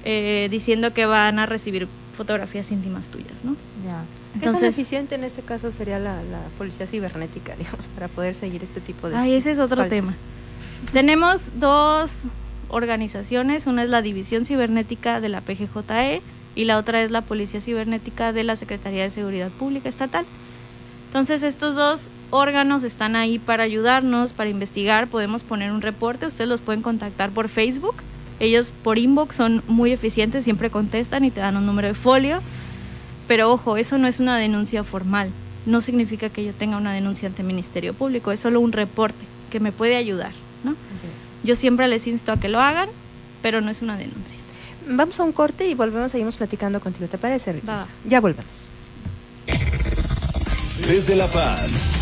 eh, 0.05 0.49
diciendo 0.51 0.93
que 0.95 1.05
van 1.07 1.39
a 1.39 1.47
recibir 1.47 1.89
fotografías 2.17 2.71
íntimas 2.71 3.07
tuyas, 3.07 3.35
¿no? 3.45 3.57
Ya. 3.85 4.03
¿Qué 4.41 4.47
tan 4.51 4.65
eficiente 4.65 5.15
en 5.15 5.25
este 5.25 5.43
caso 5.43 5.73
sería 5.73 5.99
la, 5.99 6.23
la 6.23 6.41
policía 6.59 6.87
cibernética, 6.87 7.55
digamos, 7.59 7.87
para 7.95 8.09
poder 8.09 8.35
seguir 8.35 8.63
este 8.63 8.81
tipo 8.81 9.09
de... 9.09 9.17
Ay, 9.17 9.35
ese 9.35 9.51
es 9.53 9.59
otro 9.59 9.77
faltas? 9.77 9.99
tema. 9.99 10.15
Tenemos 10.93 11.59
dos 11.59 12.11
organizaciones, 12.69 13.67
una 13.67 13.83
es 13.85 13.89
la 13.89 14.03
División 14.03 14.45
Cibernética 14.45 15.21
de 15.21 15.29
la 15.29 15.41
PGJE 15.41 16.23
y 16.55 16.65
la 16.65 16.79
otra 16.79 17.03
es 17.03 17.11
la 17.11 17.23
Policía 17.23 17.61
Cibernética 17.61 18.33
de 18.33 18.45
la 18.45 18.57
Secretaría 18.57 19.03
de 19.03 19.11
Seguridad 19.11 19.51
Pública 19.51 19.89
Estatal. 19.89 20.25
Entonces 21.09 21.43
estos 21.43 21.75
dos 21.75 22.09
órganos 22.31 22.83
están 22.83 23.17
ahí 23.17 23.39
para 23.39 23.65
ayudarnos, 23.65 24.33
para 24.33 24.51
investigar, 24.51 25.07
podemos 25.07 25.43
poner 25.43 25.73
un 25.73 25.83
reporte, 25.83 26.27
ustedes 26.27 26.49
los 26.49 26.61
pueden 26.61 26.83
contactar 26.83 27.31
por 27.31 27.49
Facebook, 27.49 27.95
ellos 28.41 28.73
por 28.83 28.99
inbox 28.99 29.37
son 29.37 29.63
muy 29.67 29.93
eficientes, 29.93 30.45
siempre 30.45 30.71
contestan 30.71 31.25
y 31.25 31.31
te 31.31 31.41
dan 31.41 31.57
un 31.57 31.67
número 31.67 31.89
de 31.89 31.95
folio, 31.95 32.41
pero 33.29 33.51
ojo, 33.51 33.77
eso 33.77 33.99
no 33.99 34.07
es 34.07 34.21
una 34.21 34.39
denuncia 34.39 34.85
formal, 34.85 35.31
no 35.65 35.81
significa 35.81 36.29
que 36.29 36.45
yo 36.45 36.53
tenga 36.53 36.77
una 36.77 36.93
denuncia 36.93 37.29
ante 37.29 37.43
el 37.43 37.49
Ministerio 37.49 37.95
Público, 37.95 38.33
es 38.33 38.41
solo 38.41 38.61
un 38.61 38.73
reporte 38.73 39.25
que 39.51 39.61
me 39.61 39.73
puede 39.73 39.97
ayudar, 39.97 40.33
¿no? 40.65 40.75
Yo 41.43 41.57
siempre 41.57 41.89
les 41.89 42.07
insto 42.07 42.33
a 42.33 42.41
que 42.41 42.49
lo 42.49 42.61
hagan, 42.61 42.89
pero 43.43 43.61
no 43.61 43.71
es 43.71 43.83
una 43.83 43.97
denuncia. 43.97 44.37
Vamos 44.89 45.19
a 45.21 45.25
un 45.25 45.33
corte 45.33 45.67
y 45.67 45.75
volvemos, 45.75 46.13
seguimos 46.13 46.37
platicando 46.37 46.81
contigo. 46.81 47.09
¿Te 47.09 47.19
parece, 47.19 47.53
Luisa? 47.53 47.67
Va. 47.67 47.87
Ya 48.05 48.21
volvemos. 48.21 48.69
Desde 50.87 51.17
La 51.17 51.27
Paz, 51.27 51.96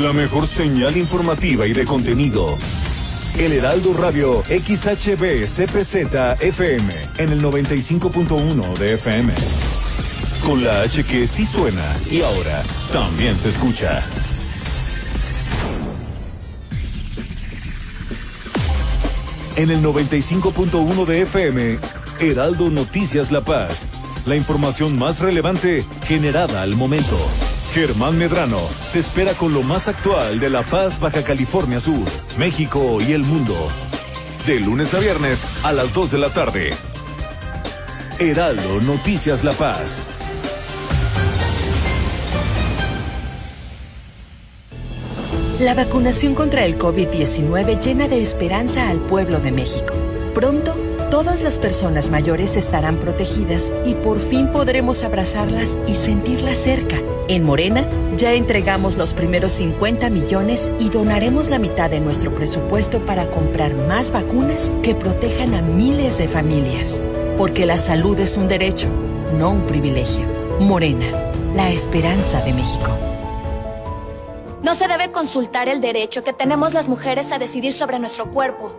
la 0.00 0.12
mejor 0.12 0.46
señal 0.46 0.96
informativa 0.96 1.66
y 1.66 1.72
de 1.72 1.84
contenido. 1.84 2.58
El 3.38 3.52
Heraldo 3.52 3.92
Radio 3.94 4.42
XHB 4.44 5.44
CPZ 5.44 6.40
FM 6.40 6.84
en 7.18 7.30
el 7.30 7.42
95.1 7.42 8.78
de 8.78 8.94
FM. 8.94 9.32
Con 10.44 10.64
la 10.64 10.82
H 10.82 11.04
que 11.04 11.26
sí 11.26 11.46
suena 11.46 11.84
y 12.10 12.22
ahora 12.22 12.62
también 12.92 13.36
se 13.36 13.50
escucha. 13.50 14.02
En 19.56 19.70
el 19.70 19.82
95.1 19.82 21.04
de 21.06 21.22
FM, 21.22 21.78
Heraldo 22.20 22.70
Noticias 22.70 23.30
La 23.30 23.42
Paz. 23.42 23.86
La 24.26 24.34
información 24.34 24.98
más 24.98 25.20
relevante 25.20 25.84
generada 26.06 26.62
al 26.62 26.74
momento. 26.74 27.18
Germán 27.74 28.16
Medrano 28.16 28.60
te 28.92 29.00
espera 29.00 29.34
con 29.34 29.52
lo 29.52 29.64
más 29.64 29.88
actual 29.88 30.38
de 30.38 30.48
La 30.48 30.62
Paz, 30.62 31.00
Baja 31.00 31.24
California 31.24 31.80
Sur, 31.80 32.04
México 32.38 32.98
y 33.00 33.10
el 33.10 33.24
mundo. 33.24 33.56
De 34.46 34.60
lunes 34.60 34.94
a 34.94 35.00
viernes 35.00 35.44
a 35.64 35.72
las 35.72 35.92
2 35.92 36.12
de 36.12 36.18
la 36.18 36.30
tarde. 36.30 36.70
Heraldo 38.20 38.80
Noticias 38.80 39.42
La 39.42 39.54
Paz. 39.54 40.04
La 45.58 45.74
vacunación 45.74 46.36
contra 46.36 46.64
el 46.66 46.78
COVID-19 46.78 47.82
llena 47.82 48.06
de 48.06 48.22
esperanza 48.22 48.88
al 48.88 49.00
pueblo 49.00 49.40
de 49.40 49.50
México. 49.50 49.94
Pronto, 50.32 50.76
todas 51.14 51.42
las 51.42 51.60
personas 51.60 52.10
mayores 52.10 52.56
estarán 52.56 52.96
protegidas 52.96 53.70
y 53.86 53.94
por 53.94 54.18
fin 54.18 54.48
podremos 54.48 55.04
abrazarlas 55.04 55.78
y 55.86 55.94
sentirlas 55.94 56.58
cerca. 56.58 57.00
En 57.28 57.44
Morena, 57.44 57.88
ya 58.16 58.32
entregamos 58.32 58.96
los 58.96 59.14
primeros 59.14 59.52
50 59.52 60.10
millones 60.10 60.68
y 60.80 60.88
donaremos 60.88 61.50
la 61.50 61.60
mitad 61.60 61.88
de 61.88 62.00
nuestro 62.00 62.34
presupuesto 62.34 63.06
para 63.06 63.30
comprar 63.30 63.76
más 63.76 64.10
vacunas 64.10 64.72
que 64.82 64.96
protejan 64.96 65.54
a 65.54 65.62
miles 65.62 66.18
de 66.18 66.26
familias. 66.26 67.00
Porque 67.38 67.64
la 67.64 67.78
salud 67.78 68.18
es 68.18 68.36
un 68.36 68.48
derecho, 68.48 68.88
no 69.38 69.50
un 69.50 69.62
privilegio. 69.68 70.26
Morena, 70.58 71.06
la 71.54 71.70
esperanza 71.70 72.44
de 72.44 72.54
México. 72.54 72.90
No 74.64 74.74
se 74.74 74.88
debe 74.88 75.12
consultar 75.12 75.68
el 75.68 75.80
derecho 75.80 76.24
que 76.24 76.32
tenemos 76.32 76.74
las 76.74 76.88
mujeres 76.88 77.30
a 77.30 77.38
decidir 77.38 77.72
sobre 77.72 78.00
nuestro 78.00 78.32
cuerpo. 78.32 78.74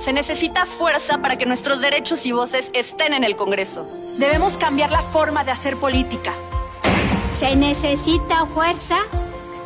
Se 0.00 0.14
necesita 0.14 0.64
fuerza 0.64 1.18
para 1.20 1.36
que 1.36 1.44
nuestros 1.44 1.82
derechos 1.82 2.24
y 2.24 2.32
voces 2.32 2.70
estén 2.72 3.12
en 3.12 3.22
el 3.22 3.36
Congreso. 3.36 3.86
Debemos 4.16 4.56
cambiar 4.56 4.90
la 4.90 5.02
forma 5.02 5.44
de 5.44 5.50
hacer 5.50 5.76
política. 5.76 6.32
Se 7.34 7.54
necesita 7.54 8.46
fuerza 8.46 8.96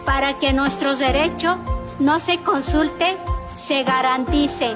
para 0.05 0.37
que 0.41 0.53
nuestros 0.53 0.99
derechos 0.99 1.57
no 2.01 2.19
se 2.19 2.39
consulte, 2.39 3.17
se 3.57 3.85
garantice. 3.85 4.75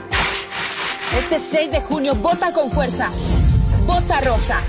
Este 1.18 1.40
6 1.40 1.72
de 1.72 1.80
junio 1.80 2.14
vota 2.14 2.52
con 2.52 2.70
fuerza. 2.70 3.10
Vota 3.84 4.20
rosa. 4.20 4.60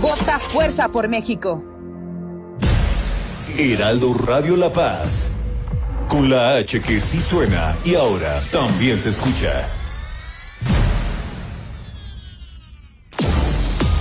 Vota 0.00 0.40
fuerza 0.40 0.88
por 0.88 1.06
México. 1.06 1.62
Heraldo 3.56 4.12
Radio 4.26 4.56
La 4.56 4.70
Paz. 4.70 5.28
Con 6.08 6.28
la 6.28 6.56
H 6.56 6.80
que 6.80 6.98
sí 6.98 7.20
suena 7.20 7.76
y 7.84 7.94
ahora 7.94 8.40
también 8.50 8.98
se 8.98 9.10
escucha. 9.10 9.68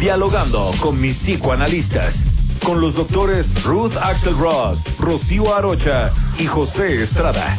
Dialogando 0.00 0.70
con 0.80 1.00
mis 1.00 1.16
psicoanalistas, 1.16 2.24
con 2.64 2.80
los 2.80 2.94
doctores 2.94 3.64
Ruth 3.64 3.96
Axelrod, 4.00 4.76
Rocío 5.00 5.52
Arocha 5.52 6.12
y 6.38 6.46
José 6.46 7.02
Estrada. 7.02 7.56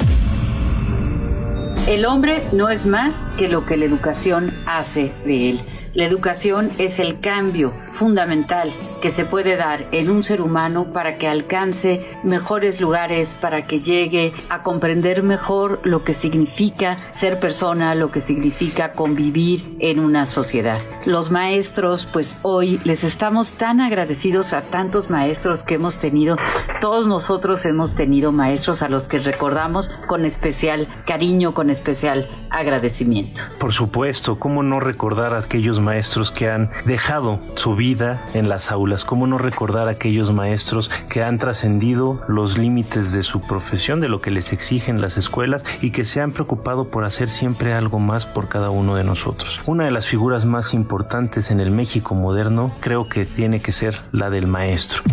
El 1.85 2.05
hombre 2.05 2.41
no 2.53 2.69
es 2.69 2.85
más 2.85 3.33
que 3.37 3.49
lo 3.49 3.65
que 3.65 3.75
la 3.75 3.83
educación 3.83 4.53
hace 4.65 5.11
de 5.25 5.49
él. 5.49 5.61
La 5.93 6.05
educación 6.05 6.71
es 6.77 6.99
el 6.99 7.19
cambio 7.19 7.73
fundamental 7.91 8.71
que 8.99 9.11
se 9.11 9.25
puede 9.25 9.55
dar 9.55 9.87
en 9.91 10.09
un 10.09 10.23
ser 10.23 10.41
humano 10.41 10.87
para 10.93 11.17
que 11.17 11.27
alcance 11.27 12.05
mejores 12.23 12.81
lugares, 12.81 13.35
para 13.39 13.65
que 13.65 13.79
llegue 13.79 14.33
a 14.49 14.63
comprender 14.63 15.23
mejor 15.23 15.79
lo 15.83 16.03
que 16.03 16.13
significa 16.13 16.97
ser 17.11 17.39
persona, 17.39 17.95
lo 17.95 18.11
que 18.11 18.19
significa 18.19 18.91
convivir 18.91 19.77
en 19.79 19.99
una 19.99 20.25
sociedad. 20.25 20.79
Los 21.05 21.31
maestros, 21.31 22.07
pues 22.11 22.37
hoy 22.41 22.79
les 22.83 23.03
estamos 23.03 23.53
tan 23.53 23.79
agradecidos 23.79 24.53
a 24.53 24.61
tantos 24.61 25.09
maestros 25.09 25.63
que 25.63 25.75
hemos 25.75 25.97
tenido. 25.97 26.35
Todos 26.81 27.07
nosotros 27.07 27.65
hemos 27.65 27.95
tenido 27.95 28.31
maestros 28.31 28.81
a 28.81 28.89
los 28.89 29.07
que 29.07 29.19
recordamos 29.19 29.89
con 30.07 30.25
especial 30.25 30.87
cariño, 31.05 31.53
con 31.53 31.69
especial 31.69 32.29
agradecimiento. 32.49 33.41
Por 33.59 33.73
supuesto, 33.73 34.39
¿cómo 34.39 34.63
no 34.63 34.79
recordar 34.79 35.33
a 35.33 35.39
aquellos 35.39 35.79
maestros 35.79 36.31
que 36.31 36.49
han 36.49 36.71
dejado 36.85 37.39
su 37.55 37.75
vida 37.75 38.25
en 38.33 38.49
las 38.49 38.71
aulas? 38.71 38.88
¿Cómo 39.05 39.27
no 39.27 39.37
recordar 39.37 39.87
a 39.87 39.91
aquellos 39.91 40.33
maestros 40.33 40.89
que 41.09 41.21
han 41.21 41.37
trascendido 41.37 42.19
los 42.27 42.57
límites 42.57 43.11
de 43.13 43.21
su 43.21 43.39
profesión, 43.39 44.01
de 44.01 44.09
lo 44.09 44.19
que 44.19 44.31
les 44.31 44.51
exigen 44.51 44.99
las 44.99 45.15
escuelas 45.15 45.63
y 45.79 45.91
que 45.91 46.05
se 46.05 46.21
han 46.21 46.31
preocupado 46.31 46.87
por 46.87 47.03
hacer 47.05 47.29
siempre 47.29 47.73
algo 47.73 47.99
más 47.99 48.25
por 48.25 48.49
cada 48.49 48.71
uno 48.71 48.95
de 48.95 49.03
nosotros? 49.03 49.61
Una 49.67 49.85
de 49.85 49.91
las 49.91 50.07
figuras 50.07 50.45
más 50.45 50.73
importantes 50.73 51.51
en 51.51 51.59
el 51.59 51.69
México 51.69 52.15
moderno 52.15 52.71
creo 52.79 53.07
que 53.07 53.27
tiene 53.27 53.61
que 53.61 53.71
ser 53.71 54.01
la 54.11 54.31
del 54.31 54.47
maestro. 54.47 55.03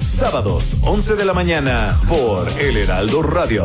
Sábados, 0.00 0.76
11 0.82 1.16
de 1.16 1.24
la 1.24 1.32
mañana, 1.32 1.96
por 2.08 2.46
El 2.60 2.76
Heraldo 2.76 3.22
Radio. 3.22 3.64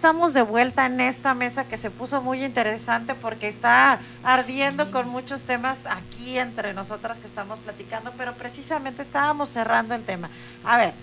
Estamos 0.00 0.32
de 0.32 0.40
vuelta 0.40 0.86
en 0.86 0.98
esta 0.98 1.34
mesa 1.34 1.66
que 1.66 1.76
se 1.76 1.90
puso 1.90 2.22
muy 2.22 2.42
interesante 2.42 3.14
porque 3.14 3.48
está 3.48 3.98
ardiendo 4.24 4.90
con 4.90 5.10
muchos 5.10 5.42
temas 5.42 5.76
aquí 5.84 6.38
entre 6.38 6.72
nosotras 6.72 7.18
que 7.18 7.26
estamos 7.26 7.58
platicando, 7.58 8.10
pero 8.16 8.32
precisamente 8.32 9.02
estábamos 9.02 9.50
cerrando 9.50 9.94
el 9.94 10.02
tema. 10.02 10.30
A 10.64 10.78
ver, 10.78 10.94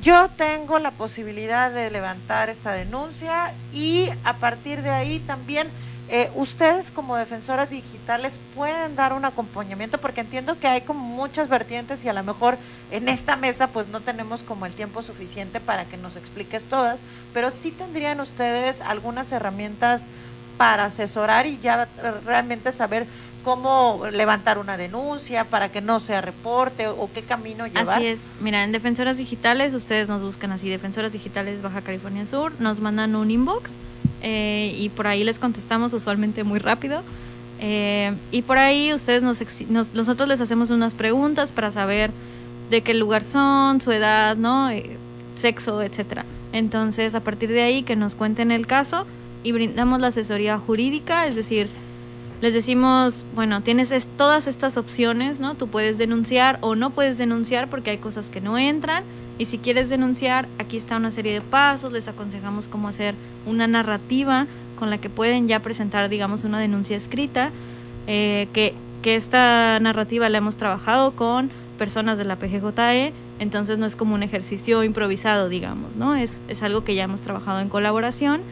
yo 0.00 0.28
tengo 0.28 0.78
la 0.78 0.92
posibilidad 0.92 1.72
de 1.72 1.90
levantar 1.90 2.50
esta 2.50 2.70
denuncia 2.70 3.52
y 3.72 4.08
a 4.22 4.34
partir 4.34 4.82
de 4.82 4.90
ahí 4.90 5.18
también 5.18 5.66
eh, 6.12 6.28
ustedes 6.34 6.90
como 6.90 7.14
defensoras 7.14 7.70
digitales 7.70 8.40
pueden 8.56 8.96
dar 8.96 9.12
un 9.12 9.24
acompañamiento 9.24 9.98
porque 9.98 10.22
entiendo 10.22 10.58
que 10.58 10.66
hay 10.66 10.80
como 10.80 11.06
muchas 11.06 11.48
vertientes 11.48 12.04
y 12.04 12.08
a 12.08 12.12
lo 12.12 12.24
mejor 12.24 12.58
en 12.90 13.08
esta 13.08 13.36
mesa 13.36 13.68
pues 13.68 13.86
no 13.86 14.00
tenemos 14.00 14.42
como 14.42 14.66
el 14.66 14.72
tiempo 14.72 15.04
suficiente 15.04 15.60
para 15.60 15.84
que 15.84 15.96
nos 15.96 16.16
expliques 16.16 16.64
todas, 16.64 16.98
pero 17.32 17.52
sí 17.52 17.70
tendrían 17.70 18.18
ustedes 18.18 18.80
algunas 18.80 19.30
herramientas 19.30 20.02
para 20.58 20.86
asesorar 20.86 21.46
y 21.46 21.60
ya 21.60 21.86
realmente 22.26 22.72
saber 22.72 23.06
cómo 23.44 24.02
levantar 24.12 24.58
una 24.58 24.76
denuncia 24.76 25.44
para 25.44 25.70
que 25.70 25.80
no 25.80 26.00
sea 26.00 26.20
reporte 26.20 26.88
o, 26.88 27.08
qué 27.12 27.22
camino 27.22 27.66
llevar. 27.66 27.98
Así 27.98 28.06
es. 28.06 28.20
Mira, 28.40 28.64
en 28.64 28.72
Defensoras 28.72 29.16
Digitales 29.16 29.74
ustedes 29.74 30.08
nos 30.08 30.22
buscan 30.22 30.52
así, 30.52 30.68
Defensoras 30.68 31.12
Digitales 31.12 31.62
Baja 31.62 31.82
California 31.82 32.26
Sur, 32.26 32.52
nos 32.60 32.80
mandan 32.80 33.14
un 33.16 33.30
inbox 33.30 33.70
eh, 34.22 34.74
y 34.78 34.88
por 34.90 35.06
ahí 35.06 35.24
les 35.24 35.38
contestamos 35.38 35.92
usualmente 35.92 36.44
muy 36.44 36.58
rápido. 36.58 37.02
Eh, 37.62 38.14
y 38.30 38.42
por 38.42 38.56
ahí 38.58 38.92
ustedes 38.94 39.22
nos, 39.22 39.42
nosotros 39.92 40.28
les 40.28 40.40
hacemos 40.40 40.70
unas 40.70 40.94
preguntas 40.94 41.52
para 41.52 41.70
saber 41.70 42.10
de 42.70 42.80
qué 42.82 42.94
lugar 42.94 43.22
son, 43.22 43.80
su 43.80 43.92
edad, 43.92 44.36
¿no? 44.36 44.70
Eh, 44.70 44.96
sexo, 45.36 45.82
etcétera. 45.82 46.24
Entonces, 46.52 47.14
a 47.14 47.20
partir 47.20 47.50
de 47.50 47.62
ahí 47.62 47.82
que 47.82 47.96
nos 47.96 48.14
cuenten 48.14 48.50
el 48.50 48.66
caso 48.66 49.06
y 49.42 49.52
brindamos 49.52 50.00
la 50.00 50.08
asesoría 50.08 50.58
jurídica, 50.58 51.26
es 51.26 51.34
decir, 51.34 51.68
les 52.40 52.54
decimos, 52.54 53.24
bueno, 53.34 53.60
tienes 53.60 53.92
todas 54.16 54.46
estas 54.46 54.76
opciones, 54.76 55.40
¿no? 55.40 55.54
Tú 55.54 55.68
puedes 55.68 55.98
denunciar 55.98 56.58
o 56.62 56.74
no 56.74 56.90
puedes 56.90 57.18
denunciar 57.18 57.68
porque 57.68 57.90
hay 57.90 57.98
cosas 57.98 58.30
que 58.30 58.40
no 58.40 58.56
entran. 58.56 59.04
Y 59.38 59.46
si 59.46 59.58
quieres 59.58 59.90
denunciar, 59.90 60.48
aquí 60.58 60.76
está 60.76 60.96
una 60.96 61.10
serie 61.10 61.34
de 61.34 61.40
pasos, 61.40 61.92
les 61.92 62.08
aconsejamos 62.08 62.68
cómo 62.68 62.88
hacer 62.88 63.14
una 63.46 63.66
narrativa 63.66 64.46
con 64.78 64.90
la 64.90 64.98
que 64.98 65.10
pueden 65.10 65.48
ya 65.48 65.60
presentar, 65.60 66.08
digamos, 66.08 66.44
una 66.44 66.58
denuncia 66.58 66.96
escrita, 66.96 67.50
eh, 68.06 68.48
que, 68.54 68.74
que 69.02 69.16
esta 69.16 69.78
narrativa 69.80 70.28
la 70.30 70.38
hemos 70.38 70.56
trabajado 70.56 71.12
con 71.12 71.50
personas 71.78 72.18
de 72.18 72.24
la 72.24 72.36
PGJE, 72.36 73.12
entonces 73.38 73.78
no 73.78 73.86
es 73.86 73.96
como 73.96 74.14
un 74.14 74.22
ejercicio 74.22 74.82
improvisado, 74.84 75.48
digamos, 75.48 75.96
¿no? 75.96 76.16
Es, 76.16 76.38
es 76.48 76.62
algo 76.62 76.84
que 76.84 76.94
ya 76.94 77.04
hemos 77.04 77.20
trabajado 77.20 77.60
en 77.60 77.68
colaboración 77.68 78.42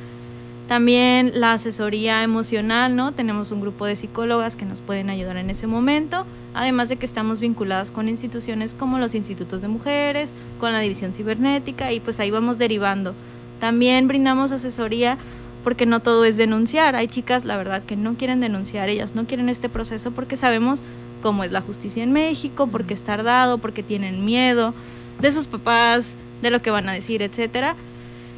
también 0.68 1.32
la 1.34 1.54
asesoría 1.54 2.22
emocional, 2.22 2.94
¿no? 2.94 3.12
Tenemos 3.12 3.50
un 3.52 3.62
grupo 3.62 3.86
de 3.86 3.96
psicólogas 3.96 4.54
que 4.54 4.66
nos 4.66 4.82
pueden 4.82 5.08
ayudar 5.08 5.38
en 5.38 5.48
ese 5.48 5.66
momento, 5.66 6.26
además 6.52 6.90
de 6.90 6.96
que 6.96 7.06
estamos 7.06 7.40
vinculadas 7.40 7.90
con 7.90 8.06
instituciones 8.06 8.74
como 8.74 8.98
los 8.98 9.14
institutos 9.14 9.62
de 9.62 9.68
mujeres, 9.68 10.28
con 10.60 10.72
la 10.72 10.80
división 10.80 11.14
cibernética 11.14 11.90
y 11.92 12.00
pues 12.00 12.20
ahí 12.20 12.30
vamos 12.30 12.58
derivando. 12.58 13.14
También 13.60 14.08
brindamos 14.08 14.52
asesoría 14.52 15.16
porque 15.64 15.86
no 15.86 16.00
todo 16.00 16.26
es 16.26 16.36
denunciar. 16.36 16.96
Hay 16.96 17.08
chicas, 17.08 17.46
la 17.46 17.56
verdad, 17.56 17.82
que 17.82 17.96
no 17.96 18.14
quieren 18.14 18.40
denunciar, 18.40 18.90
ellas 18.90 19.14
no 19.14 19.24
quieren 19.24 19.48
este 19.48 19.70
proceso 19.70 20.10
porque 20.10 20.36
sabemos 20.36 20.80
cómo 21.22 21.44
es 21.44 21.50
la 21.50 21.62
justicia 21.62 22.02
en 22.02 22.12
México, 22.12 22.66
porque 22.66 22.92
es 22.92 23.00
tardado, 23.00 23.56
porque 23.56 23.82
tienen 23.82 24.22
miedo 24.26 24.74
de 25.18 25.32
sus 25.32 25.46
papás, 25.46 26.14
de 26.42 26.50
lo 26.50 26.60
que 26.60 26.70
van 26.70 26.90
a 26.90 26.92
decir, 26.92 27.22
etcétera 27.22 27.74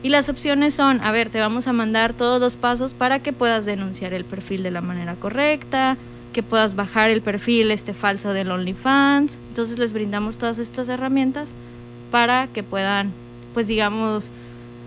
y 0.03 0.09
las 0.09 0.29
opciones 0.29 0.75
son, 0.75 1.01
a 1.03 1.13
ver, 1.13 1.29
te 1.29 1.41
vamos 1.41 1.67
a 1.67 1.73
mandar 1.73 2.15
todos 2.15 2.41
los 2.41 2.57
pasos 2.57 2.95
para 2.95 3.19
que 3.19 3.33
puedas 3.33 3.67
denunciar 3.67 4.15
el 4.15 4.25
perfil 4.25 4.63
de 4.63 4.71
la 4.71 4.81
manera 4.81 5.15
correcta, 5.15 5.99
que 6.33 6.43
puedas 6.43 6.75
bajar 6.75 7.11
el 7.11 7.21
perfil 7.21 7.71
este 7.71 7.93
falso 7.93 8.33
del 8.33 8.51
OnlyFans. 8.51 9.39
Entonces 9.49 9.79
les 9.79 9.93
brindamos 9.93 10.39
todas 10.39 10.59
estas 10.59 10.89
herramientas 10.89 11.51
para 12.11 12.47
que 12.47 12.63
puedan, 12.63 13.13
pues 13.53 13.67
digamos, 13.67 14.29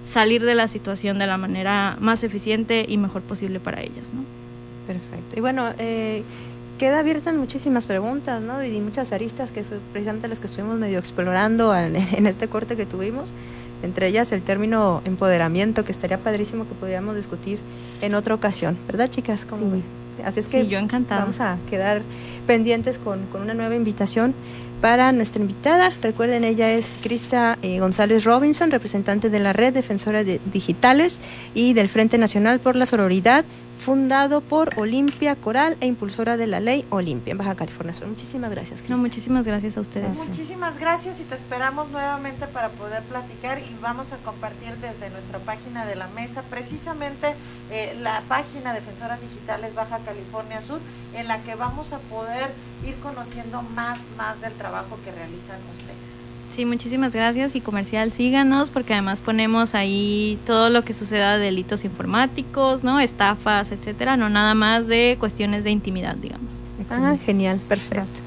salir 0.08 0.44
de 0.44 0.56
la 0.56 0.68
situación 0.68 1.20
de 1.20 1.28
la 1.28 1.38
manera 1.38 1.96
más 2.00 2.24
eficiente 2.24 2.86
y 2.88 2.98
mejor 2.98 3.22
posible 3.22 3.60
para 3.60 3.82
ellas, 3.82 4.12
¿no? 4.14 4.24
Perfecto. 4.88 5.38
Y 5.38 5.42
bueno, 5.42 5.70
eh, 5.78 6.24
queda 6.80 7.00
abiertas 7.00 7.36
muchísimas 7.36 7.86
preguntas, 7.86 8.42
¿no? 8.42 8.64
Y 8.64 8.80
muchas 8.80 9.12
aristas 9.12 9.52
que 9.52 9.64
fue 9.64 9.78
precisamente 9.92 10.28
las 10.28 10.40
que 10.40 10.48
estuvimos 10.48 10.78
medio 10.78 10.98
explorando 10.98 11.76
en, 11.76 11.96
en 12.12 12.26
este 12.26 12.48
corte 12.48 12.76
que 12.76 12.88
tuvimos 12.88 13.32
entre 13.84 14.08
ellas 14.08 14.32
el 14.32 14.42
término 14.42 15.02
empoderamiento, 15.06 15.86
que 15.86 15.92
estaría 15.92 16.18
padrísimo 16.18 16.68
que 16.68 16.74
pudiéramos 16.74 17.16
discutir 17.16 17.60
en 18.02 18.16
otra 18.16 18.34
ocasión, 18.34 18.78
¿verdad 18.88 19.10
chicas? 19.10 19.46
Así 20.26 20.40
es 20.40 20.46
que 20.46 20.68
yo 20.68 20.80
encantada. 20.80 21.22
vamos 21.22 21.40
a 21.40 21.58
quedar 21.70 22.02
pendientes 22.48 22.98
con, 22.98 23.26
con, 23.28 23.42
una 23.42 23.54
nueva 23.54 23.76
invitación 23.76 24.34
para 24.82 25.12
nuestra 25.12 25.42
invitada. 25.42 25.94
Recuerden, 26.02 26.44
ella 26.44 26.72
es 26.72 26.92
Crista 27.02 27.58
eh, 27.62 27.80
González 27.80 28.26
Robinson, 28.26 28.70
representante 28.70 29.30
de 29.30 29.40
la 29.40 29.54
Red 29.54 29.74
Defensora 29.74 30.24
de 30.24 30.40
Digitales 30.52 31.20
y 31.54 31.74
del 31.74 31.90
Frente 31.90 32.18
Nacional 32.18 32.60
por 32.60 32.76
la 32.76 32.86
Sororidad 32.86 33.46
fundado 33.84 34.40
por 34.40 34.80
Olimpia 34.80 35.36
Coral 35.36 35.76
e 35.82 35.88
impulsora 35.88 36.38
de 36.38 36.48
la 36.48 36.62
ley 36.62 36.86
Olimpia 36.90 37.32
en 37.32 37.38
Baja 37.38 37.56
California 37.56 37.94
Sur. 37.94 38.08
Muchísimas 38.08 38.50
gracias. 38.50 38.80
No, 38.88 38.98
muchísimas 38.98 39.46
gracias 39.46 39.76
a 39.76 39.82
ustedes. 39.82 40.16
Muchísimas 40.16 40.80
gracias 40.80 41.20
y 41.20 41.24
te 41.24 41.36
esperamos 41.36 41.90
nuevamente 41.90 42.48
para 42.48 42.70
poder 42.70 43.04
platicar 43.04 43.60
y 43.60 43.76
vamos 43.82 44.14
a 44.14 44.18
compartir 44.18 44.78
desde 44.78 45.10
nuestra 45.10 45.40
página 45.40 45.86
de 45.86 45.96
la 45.98 46.08
mesa 46.08 46.44
precisamente 46.44 47.34
eh, 47.72 47.94
la 48.02 48.22
página 48.30 48.74
Defensoras 48.74 49.20
Digitales 49.20 49.76
Baja 49.76 50.00
California 50.00 50.62
Sur 50.62 50.80
en 51.14 51.28
la 51.28 51.40
que 51.44 51.56
vamos 51.56 51.92
a 51.92 52.00
poder 52.00 52.52
ir 52.88 52.96
conociendo 53.04 53.64
más, 53.76 54.00
más 54.18 54.40
del 54.40 54.54
trabajo 54.54 54.98
que 55.04 55.12
realizan 55.12 55.60
ustedes. 55.76 56.13
Sí, 56.56 56.66
muchísimas 56.66 57.14
gracias 57.14 57.56
y 57.56 57.62
comercial, 57.62 58.12
síganos 58.12 58.70
porque 58.70 58.94
además 58.94 59.22
ponemos 59.22 59.74
ahí 59.74 60.38
todo 60.46 60.70
lo 60.70 60.84
que 60.84 60.94
suceda 60.94 61.38
de 61.38 61.46
delitos 61.46 61.84
informáticos, 61.84 62.84
¿no? 62.84 63.00
Estafas, 63.00 63.72
etcétera, 63.72 64.18
no 64.18 64.30
nada 64.30 64.54
más 64.54 64.88
de 64.88 65.18
cuestiones 65.20 65.64
de 65.64 65.72
intimidad, 65.72 66.16
digamos. 66.16 66.54
Ah, 66.92 67.16
genial, 67.26 67.60
perfecto. 67.68 68.20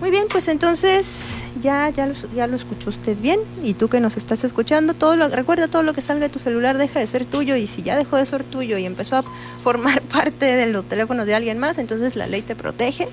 Muy 0.00 0.10
bien, 0.10 0.24
pues 0.28 0.48
entonces 0.48 1.28
ya, 1.62 1.90
ya, 1.90 2.06
lo, 2.06 2.14
ya 2.34 2.48
lo 2.48 2.56
escuchó 2.56 2.90
usted 2.90 3.16
bien 3.20 3.38
y 3.62 3.74
tú 3.74 3.88
que 3.88 4.00
nos 4.00 4.16
estás 4.16 4.42
escuchando, 4.42 4.94
todo 4.94 5.14
lo, 5.14 5.28
recuerda 5.28 5.68
todo 5.68 5.84
lo 5.84 5.94
que 5.94 6.00
salga 6.00 6.22
de 6.26 6.32
tu 6.32 6.40
celular 6.40 6.76
deja 6.76 6.98
de 6.98 7.06
ser 7.06 7.24
tuyo 7.24 7.54
y 7.54 7.68
si 7.68 7.84
ya 7.84 7.96
dejó 7.96 8.16
de 8.16 8.26
ser 8.26 8.42
tuyo 8.42 8.78
y 8.78 8.84
empezó 8.84 9.18
a 9.18 9.22
formar 9.62 10.00
parte 10.12 10.46
de 10.46 10.66
los 10.66 10.86
teléfonos 10.86 11.24
de 11.24 11.36
alguien 11.36 11.58
más, 11.58 11.78
entonces 11.78 12.16
la 12.16 12.26
ley 12.26 12.42
te 12.42 12.56
protege 12.56 13.06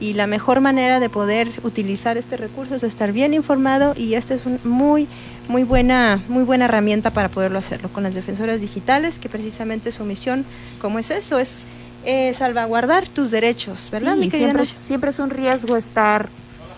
y 0.00 0.14
la 0.14 0.26
mejor 0.26 0.60
manera 0.60 1.00
de 1.00 1.08
poder 1.08 1.48
utilizar 1.62 2.16
este 2.16 2.36
recurso 2.36 2.74
es 2.74 2.82
estar 2.82 3.12
bien 3.12 3.34
informado 3.34 3.94
y 3.96 4.14
esta 4.14 4.34
es 4.34 4.44
una 4.46 4.58
muy 4.64 5.06
muy 5.48 5.62
buena 5.62 6.22
muy 6.28 6.44
buena 6.44 6.64
herramienta 6.64 7.10
para 7.10 7.28
poderlo 7.28 7.58
hacerlo 7.58 7.88
con 7.88 8.02
las 8.02 8.14
defensoras 8.14 8.60
digitales 8.60 9.18
que 9.18 9.28
precisamente 9.28 9.92
su 9.92 10.04
misión 10.04 10.44
como 10.80 10.98
es 10.98 11.10
eso 11.10 11.38
es 11.38 11.64
eh, 12.04 12.34
salvaguardar 12.34 13.08
tus 13.08 13.30
derechos 13.30 13.88
verdad 13.90 14.14
Sí, 14.14 14.20
mi 14.20 14.28
querida 14.28 14.52
siempre, 14.52 14.66
siempre 14.86 15.10
es 15.10 15.18
un 15.18 15.30
riesgo 15.30 15.76
estar 15.76 16.28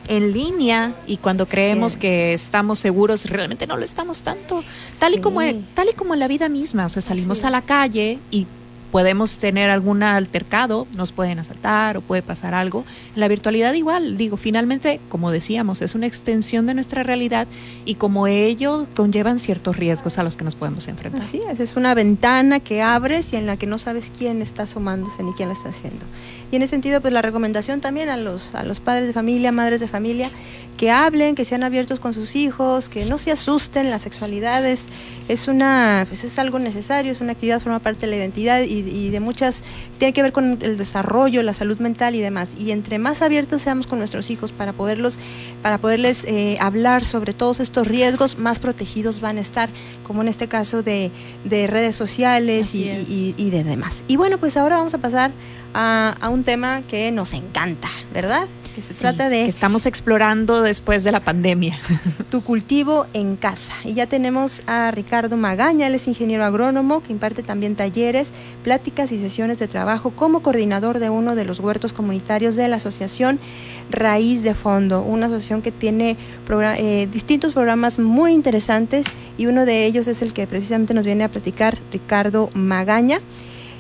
en 0.09 0.33
línea 0.33 0.93
y 1.07 1.17
cuando 1.17 1.47
creemos 1.47 1.97
que 1.97 2.33
estamos 2.33 2.79
seguros 2.79 3.27
realmente 3.27 3.67
no 3.67 3.77
lo 3.77 3.85
estamos 3.85 4.23
tanto. 4.23 4.63
Tal 4.99 5.15
y 5.15 5.21
como 5.21 5.41
tal 5.75 5.89
y 5.89 5.93
como 5.95 6.15
en 6.15 6.21
la 6.21 6.29
vida 6.29 6.49
misma 6.49 6.87
o 6.87 6.89
sea 6.89 7.03
salimos 7.03 7.45
a 7.45 7.51
la 7.51 7.63
calle 7.63 8.19
y 8.31 8.47
podemos 8.91 9.39
tener 9.39 9.71
algún 9.71 10.03
altercado 10.03 10.87
nos 10.97 11.13
pueden 11.13 11.39
asaltar 11.39 11.97
o 11.97 12.01
puede 12.01 12.23
pasar 12.23 12.55
algo 12.55 12.85
la 13.15 13.29
virtualidad 13.29 13.73
igual 13.75 14.17
digo 14.17 14.37
finalmente 14.37 15.01
como 15.09 15.31
decíamos 15.31 15.83
es 15.83 15.95
una 15.95 16.07
extensión 16.07 16.67
de 16.67 16.75
nuestra 16.75 17.03
realidad 17.03 17.47
y 17.85 17.97
como 17.97 18.27
ello 18.27 18.87
conllevan 18.95 19.39
ciertos 19.39 19.77
riesgos 19.77 20.19
a 20.19 20.23
los 20.23 20.37
que 20.37 20.45
nos 20.45 20.57
podemos 20.57 20.89
enfrentar 20.89 21.07
Así 21.21 21.41
es, 21.51 21.61
es 21.61 21.77
una 21.77 21.95
ventana 21.95 22.61
que 22.61 22.83
abres 22.83 23.33
y 23.33 23.37
en 23.37 23.47
la 23.47 23.57
que 23.57 23.67
no 23.67 23.79
sabes 23.79 24.13
quién 24.17 24.43
está 24.43 24.65
asomándose 24.65 25.23
ni 25.23 25.33
quién 25.33 25.49
la 25.49 25.55
está 25.55 25.71
haciendo. 25.71 26.05
Y 26.53 26.57
en 26.57 26.63
ese 26.63 26.71
sentido, 26.71 27.01
pues 27.01 27.13
la 27.13 27.23
recomendación 27.23 27.81
también 27.81 28.09
a 28.09 28.17
los, 28.17 28.55
a 28.55 28.63
los 28.63 28.81
padres 28.81 29.09
de 29.09 29.13
familia, 29.13 29.51
madres 29.53 29.81
de 29.81 29.89
familia, 29.89 30.31
que 30.77 30.91
hablen, 30.91 31.35
que 31.35 31.45
sean 31.45 31.63
abiertos 31.63 31.99
con 32.01 32.13
sus 32.13 32.37
hijos, 32.37 32.89
que 32.89 33.05
no 33.07 33.19
se 33.19 33.33
asusten, 33.33 33.89
la 33.91 33.99
sexualidad 33.99 34.65
es, 34.67 34.87
es, 35.29 35.49
una, 35.49 36.05
pues 36.09 36.23
es 36.23 36.39
algo 36.39 36.59
necesario, 36.59 37.11
es 37.11 37.21
una 37.21 37.33
actividad, 37.33 37.61
forma 37.61 37.79
parte 37.81 38.03
de 38.03 38.09
la 38.09 38.17
identidad 38.17 38.63
y, 38.63 38.79
y 38.81 39.09
de 39.11 39.19
muchas, 39.21 39.63
tiene 39.99 40.13
que 40.13 40.23
ver 40.23 40.33
con 40.33 40.59
el 40.63 40.77
desarrollo, 40.77 41.43
la 41.43 41.55
salud 41.55 41.79
mental 41.79 42.15
y 42.15 42.21
demás. 42.21 42.51
Y 42.59 42.71
entre 42.73 42.99
más 42.99 43.23
abiertos 43.23 43.63
seamos 43.63 43.87
con 43.87 43.99
nuestros 43.99 44.31
hijos 44.31 44.53
para 44.53 44.73
poderlos, 44.73 45.19
para 45.63 45.79
poderles 45.79 46.25
eh, 46.25 46.59
hablar 46.61 47.07
sobre 47.07 47.33
todos 47.33 47.59
estos 47.59 47.89
riesgos, 47.89 48.39
más 48.39 48.59
protegidos 48.61 49.21
van 49.21 49.39
a 49.39 49.41
estar, 49.41 49.69
como 50.07 50.23
en 50.23 50.29
este 50.29 50.47
caso 50.47 50.83
de, 50.83 51.11
de 51.45 51.67
redes 51.67 51.97
sociales 51.97 52.75
y, 52.75 52.85
y- 52.85 53.35
y 53.37 53.51
de 53.51 53.65
demás. 53.65 54.05
Y 54.09 54.17
bueno, 54.17 54.39
pues 54.39 54.57
ahora 54.57 54.77
vamos 54.77 54.95
a 54.95 54.99
pasar 54.99 55.31
a, 55.77 56.17
a 56.21 56.31
un 56.31 56.43
tema 56.43 56.83
que 56.89 57.13
nos 57.13 57.35
encanta, 57.35 57.89
¿verdad? 58.13 58.47
Que 58.75 58.83
se 58.83 58.93
trata 58.93 59.31
de 59.31 59.45
que 59.45 59.49
estamos 59.49 59.87
explorando 59.87 60.61
después 60.61 61.03
de 61.03 61.13
la 61.13 61.21
pandemia 61.21 61.79
tu 62.31 62.43
cultivo 62.43 63.07
en 63.15 63.37
casa. 63.37 63.73
Y 63.85 63.95
ya 63.95 64.07
tenemos 64.07 64.63
a 64.67 64.91
Ricardo 64.91 65.37
Magaña, 65.37 65.87
él 65.87 65.95
es 65.95 66.09
ingeniero 66.09 66.45
agrónomo 66.45 67.03
que 67.03 67.13
imparte 67.13 67.43
también 67.43 67.75
talleres, 67.75 68.33
pláticas 68.65 69.13
y 69.13 69.19
sesiones 69.19 69.59
de 69.59 69.69
trabajo 69.69 70.11
como 70.11 70.41
coordinador 70.41 70.99
de 70.99 71.09
uno 71.09 71.35
de 71.35 71.45
los 71.45 71.61
huertos 71.61 71.93
comunitarios 71.93 72.57
de 72.57 72.69
la 72.69 72.77
asociación 72.77 73.39
Raíz 73.91 74.43
de 74.43 74.55
Fondo, 74.55 75.03
una 75.03 75.27
asociación 75.27 75.63
que 75.63 75.73
tiene 75.73 76.17
eh, 76.51 77.09
distintos 77.13 77.55
programas 77.55 77.99
muy 77.99 78.33
interesantes 78.33 79.07
y 79.39 79.47
uno 79.47 79.65
de 79.65 79.87
ellos 79.87 80.07
es 80.07 80.23
el 80.23 80.33
que 80.33 80.47
precisamente 80.47 80.95
nos 80.95 81.05
viene 81.05 81.25
a 81.25 81.29
platicar 81.29 81.79
Ricardo 81.93 82.51
Magaña. 82.55 83.21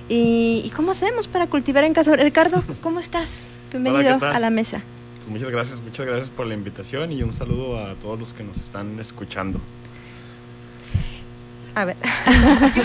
¿Y, 0.09 0.63
y 0.65 0.71
cómo 0.71 0.93
hacemos 0.93 1.27
para 1.29 1.47
cultivar 1.49 1.85
en 1.85 1.93
casa? 1.95 2.15
Ricardo, 2.17 2.63
¿cómo 2.83 3.01
estás? 3.01 3.45
Bienvenido 3.73 4.15
¿qué 4.15 4.21
tal? 4.21 4.37
a 4.37 4.39
la 4.39 4.51
mesa. 4.51 4.81
Muchas 5.27 5.51
gracias, 5.51 5.81
muchas 5.81 6.07
gracias 6.07 6.29
por 6.31 6.47
la 6.47 6.55
invitación 6.55 7.11
y 7.11 7.23
un 7.25 7.35
saludo 7.35 7.85
a 7.85 7.95
todos 7.95 8.19
los 8.21 8.33
que 8.33 8.45
nos 8.45 8.57
están 8.59 8.99
escuchando. 9.01 9.61
A 11.75 11.85
ver. 11.85 11.97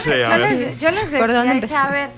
Sí, 0.03 0.09
a 0.11 0.23
yo, 0.37 0.43
ver. 0.43 0.51
les, 0.51 0.79
yo 0.79 0.89
les 0.89 1.03
¿Por 1.05 1.31
dónde 1.31 1.37
decía, 1.37 1.53
empezar? 1.53 1.87
a 1.87 1.91
ver, 1.91 2.09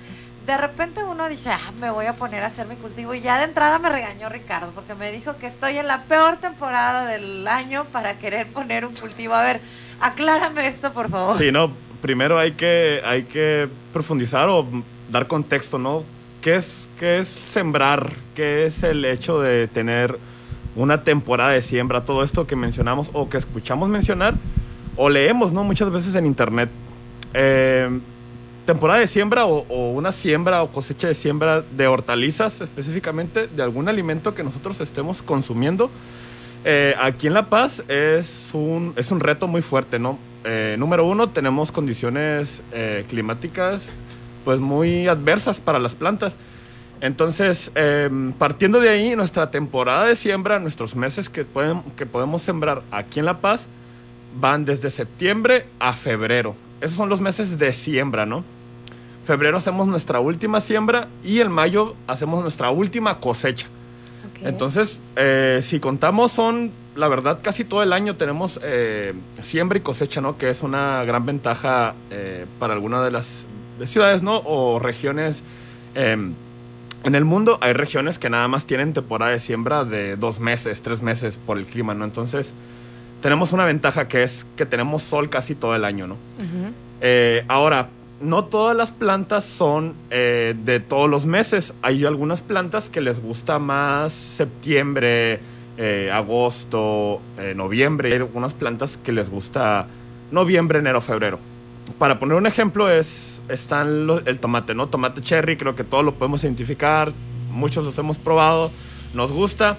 de 0.47 0.57
repente 0.57 1.03
uno 1.03 1.27
dice, 1.27 1.49
ah, 1.51 1.71
me 1.79 1.89
voy 1.91 2.05
a 2.05 2.13
poner 2.13 2.41
a 2.43 2.47
hacer 2.47 2.67
mi 2.67 2.75
cultivo 2.75 3.13
y 3.13 3.19
ya 3.21 3.37
de 3.37 3.43
entrada 3.43 3.79
me 3.79 3.89
regañó 3.89 4.29
Ricardo 4.29 4.71
porque 4.73 4.95
me 4.95 5.11
dijo 5.11 5.35
que 5.37 5.47
estoy 5.47 5.77
en 5.77 5.87
la 5.87 6.03
peor 6.03 6.37
temporada 6.37 7.05
del 7.05 7.45
año 7.47 7.83
para 7.91 8.17
querer 8.17 8.47
poner 8.47 8.85
un 8.85 8.95
cultivo. 8.95 9.33
A 9.35 9.43
ver, 9.43 9.59
aclárame 9.99 10.67
esto, 10.67 10.93
por 10.93 11.09
favor. 11.09 11.37
Sí, 11.37 11.51
no, 11.51 11.69
primero 12.01 12.39
hay 12.39 12.53
que, 12.53 13.01
hay 13.05 13.23
que 13.23 13.67
profundizar 13.91 14.47
o 14.47 14.65
dar 15.13 15.27
contexto, 15.27 15.79
¿no? 15.79 16.03
¿Qué 16.41 16.55
es, 16.55 16.89
¿Qué 16.99 17.19
es 17.19 17.37
sembrar? 17.45 18.11
¿Qué 18.35 18.65
es 18.65 18.83
el 18.83 19.05
hecho 19.05 19.39
de 19.39 19.69
tener 19.69 20.19
una 20.75 21.03
temporada 21.03 21.51
de 21.51 21.61
siembra? 21.61 22.03
Todo 22.03 22.23
esto 22.23 22.45
que 22.45 22.57
mencionamos 22.57 23.11
o 23.13 23.29
que 23.29 23.37
escuchamos 23.37 23.87
mencionar 23.87 24.33
o 24.97 25.09
leemos, 25.09 25.53
¿no? 25.53 25.63
Muchas 25.63 25.89
veces 25.91 26.15
en 26.15 26.25
internet. 26.25 26.69
Eh, 27.33 27.87
temporada 28.65 28.99
de 28.99 29.07
siembra 29.07 29.45
o, 29.45 29.91
una 29.91 30.11
siembra 30.11 30.63
o 30.63 30.67
cosecha 30.69 31.07
de 31.07 31.13
siembra 31.13 31.61
de 31.61 31.87
hortalizas 31.87 32.59
específicamente, 32.59 33.47
de 33.47 33.63
algún 33.63 33.87
alimento 33.87 34.33
que 34.33 34.43
nosotros 34.43 34.81
estemos 34.81 35.21
consumiendo. 35.21 35.89
Eh, 36.65 36.95
aquí 36.99 37.27
en 37.27 37.33
La 37.33 37.49
Paz 37.49 37.83
es 37.87 38.49
un, 38.53 38.93
es 38.95 39.11
un 39.11 39.19
reto 39.19 39.47
muy 39.47 39.61
fuerte, 39.61 39.99
¿no? 39.99 40.17
Eh, 40.45 40.75
número 40.79 41.05
uno, 41.05 41.29
tenemos 41.29 41.71
condiciones 41.71 42.61
eh, 42.73 43.05
climáticas 43.09 43.89
pues 44.43 44.59
muy 44.59 45.07
adversas 45.07 45.59
para 45.59 45.79
las 45.79 45.95
plantas. 45.95 46.35
Entonces, 47.01 47.71
eh, 47.75 48.09
partiendo 48.37 48.79
de 48.79 48.89
ahí, 48.89 49.15
nuestra 49.15 49.51
temporada 49.51 50.05
de 50.05 50.15
siembra, 50.15 50.59
nuestros 50.59 50.95
meses 50.95 51.29
que, 51.29 51.43
pueden, 51.43 51.81
que 51.97 52.05
podemos 52.05 52.41
sembrar 52.41 52.81
aquí 52.91 53.19
en 53.19 53.25
La 53.25 53.39
Paz, 53.39 53.67
van 54.39 54.65
desde 54.65 54.89
septiembre 54.89 55.65
a 55.79 55.93
febrero. 55.93 56.55
Esos 56.81 56.97
son 56.97 57.09
los 57.09 57.21
meses 57.21 57.57
de 57.57 57.73
siembra, 57.73 58.25
¿no? 58.25 58.43
Febrero 59.25 59.57
hacemos 59.57 59.87
nuestra 59.87 60.19
última 60.19 60.59
siembra 60.59 61.07
y 61.23 61.39
en 61.39 61.51
mayo 61.51 61.95
hacemos 62.07 62.41
nuestra 62.41 62.71
última 62.71 63.19
cosecha. 63.19 63.67
Entonces, 64.43 64.99
eh, 65.15 65.59
si 65.61 65.79
contamos, 65.79 66.31
son, 66.31 66.71
la 66.95 67.07
verdad, 67.07 67.39
casi 67.41 67.63
todo 67.63 67.83
el 67.83 67.93
año 67.93 68.15
tenemos 68.17 68.59
eh, 68.61 69.13
siembra 69.41 69.77
y 69.77 69.81
cosecha, 69.81 70.19
¿no? 70.19 70.37
Que 70.37 70.49
es 70.49 70.63
una 70.63 71.03
gran 71.05 71.25
ventaja 71.25 71.93
eh, 72.11 72.45
para 72.59 72.73
alguna 72.73 73.03
de 73.03 73.11
las 73.11 73.45
ciudades, 73.85 74.23
¿no? 74.23 74.41
O 74.45 74.79
regiones. 74.79 75.43
eh, 75.95 76.17
en 77.03 77.15
el 77.15 77.25
mundo 77.25 77.57
hay 77.59 77.73
regiones 77.73 78.17
que 78.17 78.29
nada 78.29 78.47
más 78.47 78.65
tienen 78.65 78.93
temporada 78.93 79.31
de 79.31 79.41
siembra 79.41 79.83
de 79.83 80.15
dos 80.15 80.39
meses, 80.39 80.81
tres 80.81 81.01
meses 81.01 81.37
por 81.45 81.57
el 81.57 81.65
clima, 81.65 81.93
¿no? 81.93 82.05
Entonces, 82.05 82.53
tenemos 83.21 83.51
una 83.51 83.65
ventaja 83.65 84.07
que 84.07 84.23
es 84.23 84.45
que 84.55 84.65
tenemos 84.65 85.01
sol 85.01 85.29
casi 85.29 85.53
todo 85.53 85.75
el 85.75 85.83
año, 85.83 86.07
¿no? 86.07 86.15
Eh, 87.01 87.43
ahora, 87.49 87.89
no 88.21 88.45
todas 88.45 88.75
las 88.75 88.91
plantas 88.91 89.43
son 89.43 89.93
eh, 90.09 90.55
de 90.63 90.79
todos 90.79 91.09
los 91.09 91.25
meses. 91.25 91.73
Hay 91.81 92.05
algunas 92.05 92.41
plantas 92.41 92.87
que 92.87 93.01
les 93.01 93.21
gusta 93.21 93.59
más 93.59 94.13
septiembre, 94.13 95.39
eh, 95.77 96.09
agosto, 96.11 97.19
eh, 97.37 97.53
noviembre. 97.55 98.09
Hay 98.09 98.15
algunas 98.15 98.53
plantas 98.53 98.97
que 98.97 99.11
les 99.11 99.29
gusta 99.29 99.87
noviembre, 100.31 100.79
enero, 100.79 101.01
febrero. 101.01 101.39
Para 101.99 102.17
poner 102.19 102.37
un 102.37 102.47
ejemplo, 102.47 102.89
es, 102.89 103.32
están 103.49 104.07
lo- 104.07 104.25
el 104.25 104.39
tomate, 104.39 104.73
¿no? 104.75 104.87
Tomate 104.87 105.21
cherry, 105.21 105.57
creo 105.57 105.75
que 105.75 105.83
todos 105.83 106.03
lo 106.05 106.13
podemos 106.15 106.43
identificar. 106.43 107.11
Muchos 107.51 107.85
los 107.85 107.97
hemos 107.97 108.17
probado, 108.17 108.71
nos 109.13 109.31
gusta. 109.31 109.77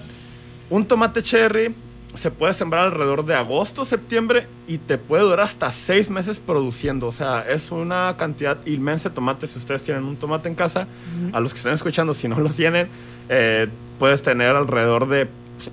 Un 0.69 0.85
tomate 0.85 1.21
cherry 1.21 1.73
se 2.13 2.31
puede 2.31 2.53
sembrar 2.53 2.85
alrededor 2.85 3.25
de 3.25 3.35
agosto, 3.35 3.83
septiembre 3.83 4.47
y 4.67 4.77
te 4.77 4.97
puede 4.97 5.23
durar 5.23 5.41
hasta 5.41 5.69
seis 5.71 6.09
meses 6.09 6.39
produciendo. 6.39 7.07
O 7.07 7.11
sea, 7.11 7.41
es 7.47 7.71
una 7.71 8.15
cantidad 8.17 8.57
inmensa 8.65 9.09
de 9.09 9.15
tomate. 9.15 9.47
Si 9.47 9.57
ustedes 9.59 9.83
tienen 9.83 10.05
un 10.05 10.15
tomate 10.15 10.47
en 10.47 10.55
casa, 10.55 10.87
a 11.33 11.39
los 11.41 11.51
que 11.53 11.57
están 11.57 11.73
escuchando, 11.73 12.13
si 12.13 12.27
no 12.29 12.39
lo 12.39 12.49
tienen, 12.49 12.87
eh, 13.27 13.67
puedes 13.99 14.23
tener 14.23 14.55
alrededor 14.55 15.09
de 15.09 15.27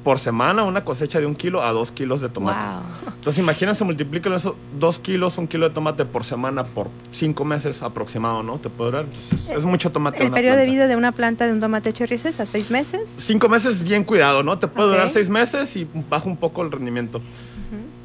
por 0.05 0.19
semana 0.19 0.63
una 0.63 0.85
cosecha 0.85 1.19
de 1.21 1.27
un 1.27 1.35
kilo 1.35 1.63
a 1.65 1.73
dos 1.73 1.91
kilos 1.93 2.21
de 2.21 2.29
tomate. 2.29 2.59
Entonces 3.07 3.43
imagínense, 3.43 3.85
multiplican 3.85 4.33
eso, 4.33 4.57
dos 4.79 4.99
kilos, 4.99 5.39
un 5.39 5.47
kilo 5.49 5.69
de 5.69 5.75
tomate 5.75 6.05
por 6.05 6.25
semana 6.25 6.65
por 6.65 6.89
cinco 7.11 7.45
meses 7.45 7.83
aproximado, 7.83 8.43
¿no? 8.43 8.59
Te 8.59 8.69
puede 8.69 8.91
durar. 8.93 9.05
Entonces, 9.07 9.47
es, 9.49 9.57
es 9.57 9.65
mucho 9.65 9.91
tomate. 9.91 10.23
El 10.25 10.31
periodo 10.31 10.57
de 10.57 10.67
vida 10.67 10.87
de 10.87 10.97
una 10.97 11.13
planta 11.13 11.47
de 11.47 11.53
un 11.53 11.61
tomate 11.61 11.93
cherry 11.93 12.15
es 12.17 12.25
esa, 12.25 12.47
seis 12.47 12.71
meses. 12.71 13.01
Cinco 13.17 13.49
meses 13.49 13.83
bien 13.83 14.05
cuidado, 14.05 14.43
¿no? 14.43 14.59
Te 14.59 14.69
puede 14.69 14.89
Ok. 14.89 14.95
durar 14.95 15.09
seis 15.09 15.29
meses 15.29 15.77
y 15.77 15.87
baja 16.09 16.27
un 16.29 16.37
poco 16.37 16.63
el 16.63 16.71
rendimiento. 16.71 17.21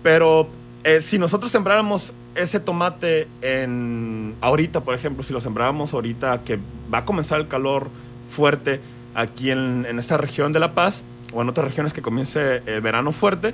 Pero 0.04 0.48
eh, 0.84 1.02
si 1.02 1.20
nosotros 1.20 1.52
sembráramos 1.52 2.14
ese 2.36 2.60
tomate 2.60 3.28
en 3.42 4.36
ahorita, 4.42 4.82
por 4.82 4.96
ejemplo, 4.96 5.24
si 5.24 5.34
lo 5.34 5.42
sembráramos 5.42 5.94
ahorita 5.94 6.44
que 6.44 6.60
va 6.94 7.00
a 7.00 7.06
comenzar 7.06 7.40
el 7.40 7.48
calor 7.48 7.90
fuerte 8.30 8.80
aquí 9.16 9.50
en, 9.52 9.86
en 9.90 9.98
esta 10.00 10.18
región 10.18 10.54
de 10.54 10.60
La 10.60 10.74
Paz 10.74 11.04
o 11.34 11.42
en 11.42 11.50
otras 11.50 11.68
regiones 11.68 11.94
que 11.94 12.02
comience 12.02 12.62
el 12.66 12.82
verano 12.82 13.12
fuerte, 13.12 13.54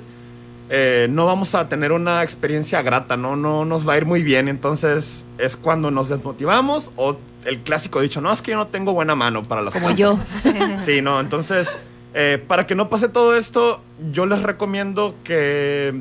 eh, 0.70 1.08
no 1.10 1.26
vamos 1.26 1.54
a 1.54 1.68
tener 1.68 1.92
una 1.92 2.22
experiencia 2.22 2.80
grata, 2.82 3.16
¿no? 3.16 3.36
No 3.36 3.64
nos 3.64 3.86
va 3.86 3.94
a 3.94 3.96
ir 3.98 4.06
muy 4.06 4.22
bien. 4.22 4.48
Entonces 4.48 5.24
es 5.38 5.56
cuando 5.56 5.90
nos 5.90 6.08
desmotivamos 6.08 6.90
o 6.96 7.16
el 7.44 7.58
clásico 7.60 8.00
dicho, 8.00 8.20
no, 8.20 8.32
es 8.32 8.40
que 8.40 8.52
yo 8.52 8.56
no 8.56 8.68
tengo 8.68 8.92
buena 8.94 9.14
mano 9.14 9.42
para 9.42 9.60
las 9.62 9.74
Como 9.74 9.94
plantas". 9.94 10.44
yo. 10.44 10.52
Sí, 10.82 11.02
no, 11.02 11.20
entonces, 11.20 11.76
eh, 12.14 12.42
para 12.48 12.66
que 12.66 12.74
no 12.74 12.88
pase 12.88 13.08
todo 13.08 13.36
esto, 13.36 13.80
yo 14.12 14.24
les 14.24 14.42
recomiendo 14.42 15.14
que, 15.24 16.00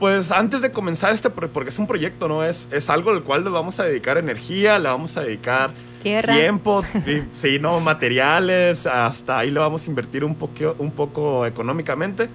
pues 0.00 0.30
antes 0.30 0.62
de 0.62 0.70
comenzar 0.72 1.12
este, 1.12 1.28
porque 1.28 1.68
es 1.68 1.78
un 1.78 1.86
proyecto, 1.86 2.26
¿no? 2.28 2.42
Es, 2.44 2.68
es 2.70 2.88
algo 2.88 3.10
al 3.10 3.22
cual 3.22 3.44
le 3.44 3.50
vamos 3.50 3.78
a 3.80 3.84
dedicar 3.84 4.16
energía, 4.16 4.78
le 4.78 4.88
vamos 4.88 5.16
a 5.18 5.20
dedicar 5.20 5.70
Tierra. 6.04 6.36
tiempo, 6.36 6.84
sí, 7.42 7.58
no, 7.58 7.80
materiales, 7.80 8.86
hasta 8.86 9.38
ahí 9.40 9.50
le 9.50 9.58
vamos 9.58 9.84
a 9.84 9.90
invertir 9.90 10.22
un, 10.22 10.36
poquio- 10.38 10.76
un 10.78 10.92
poco 10.92 11.44
económicamente. 11.46 12.28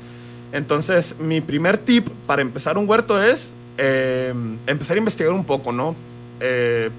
Entonces, 0.52 1.16
mi 1.20 1.40
primer 1.40 1.78
tip 1.78 2.10
para 2.28 2.42
empezar 2.42 2.78
un 2.78 2.90
huerto 2.90 3.24
es 3.24 3.54
eh, 3.78 4.34
empezar 4.68 4.96
a 4.96 5.00
investigar 5.00 5.32
un 5.32 5.46
poco, 5.46 5.72
¿no? 5.72 5.96
Eh, 6.42 6.90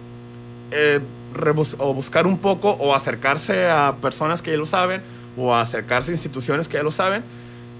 eh, 0.71 1.01
o 1.79 1.93
buscar 1.95 2.27
un 2.27 2.39
poco 2.39 2.71
o 2.71 2.95
acercarse 2.95 3.69
a 3.69 3.95
personas 4.01 4.41
que 4.43 4.51
ya 4.53 4.57
lo 4.57 4.67
saben 4.67 5.01
o 5.37 5.55
acercarse 5.55 6.11
a 6.11 6.15
instituciones 6.15 6.69
que 6.69 6.75
ya 6.79 6.83
lo 6.83 6.91
saben. 6.91 7.23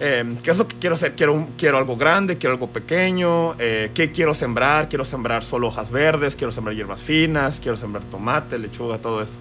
Eh, 0.03 0.25
¿Qué 0.43 0.51
es 0.51 0.57
lo 0.57 0.67
que 0.67 0.77
quiero 0.77 0.95
hacer? 0.95 1.13
Quiero, 1.13 1.35
un- 1.35 1.49
quiero 1.59 1.77
algo 1.77 1.95
grande, 1.97 2.39
quiero 2.39 2.55
algo 2.55 2.69
pequeño, 2.69 3.55
eh, 3.59 3.91
¿qué 3.95 4.11
quiero 4.11 4.33
sembrar? 4.33 4.89
Quiero 4.89 5.05
sembrar 5.05 5.45
solo 5.45 5.69
hojas 5.69 5.91
verdes, 5.91 6.37
quiero 6.37 6.53
sembrar 6.53 6.75
hierbas 6.75 7.01
finas, 7.03 7.61
quiero 7.61 7.77
sembrar 7.77 8.03
tomate, 8.11 8.59
lechuga, 8.59 8.97
todo 8.99 9.21
esto. 9.23 9.37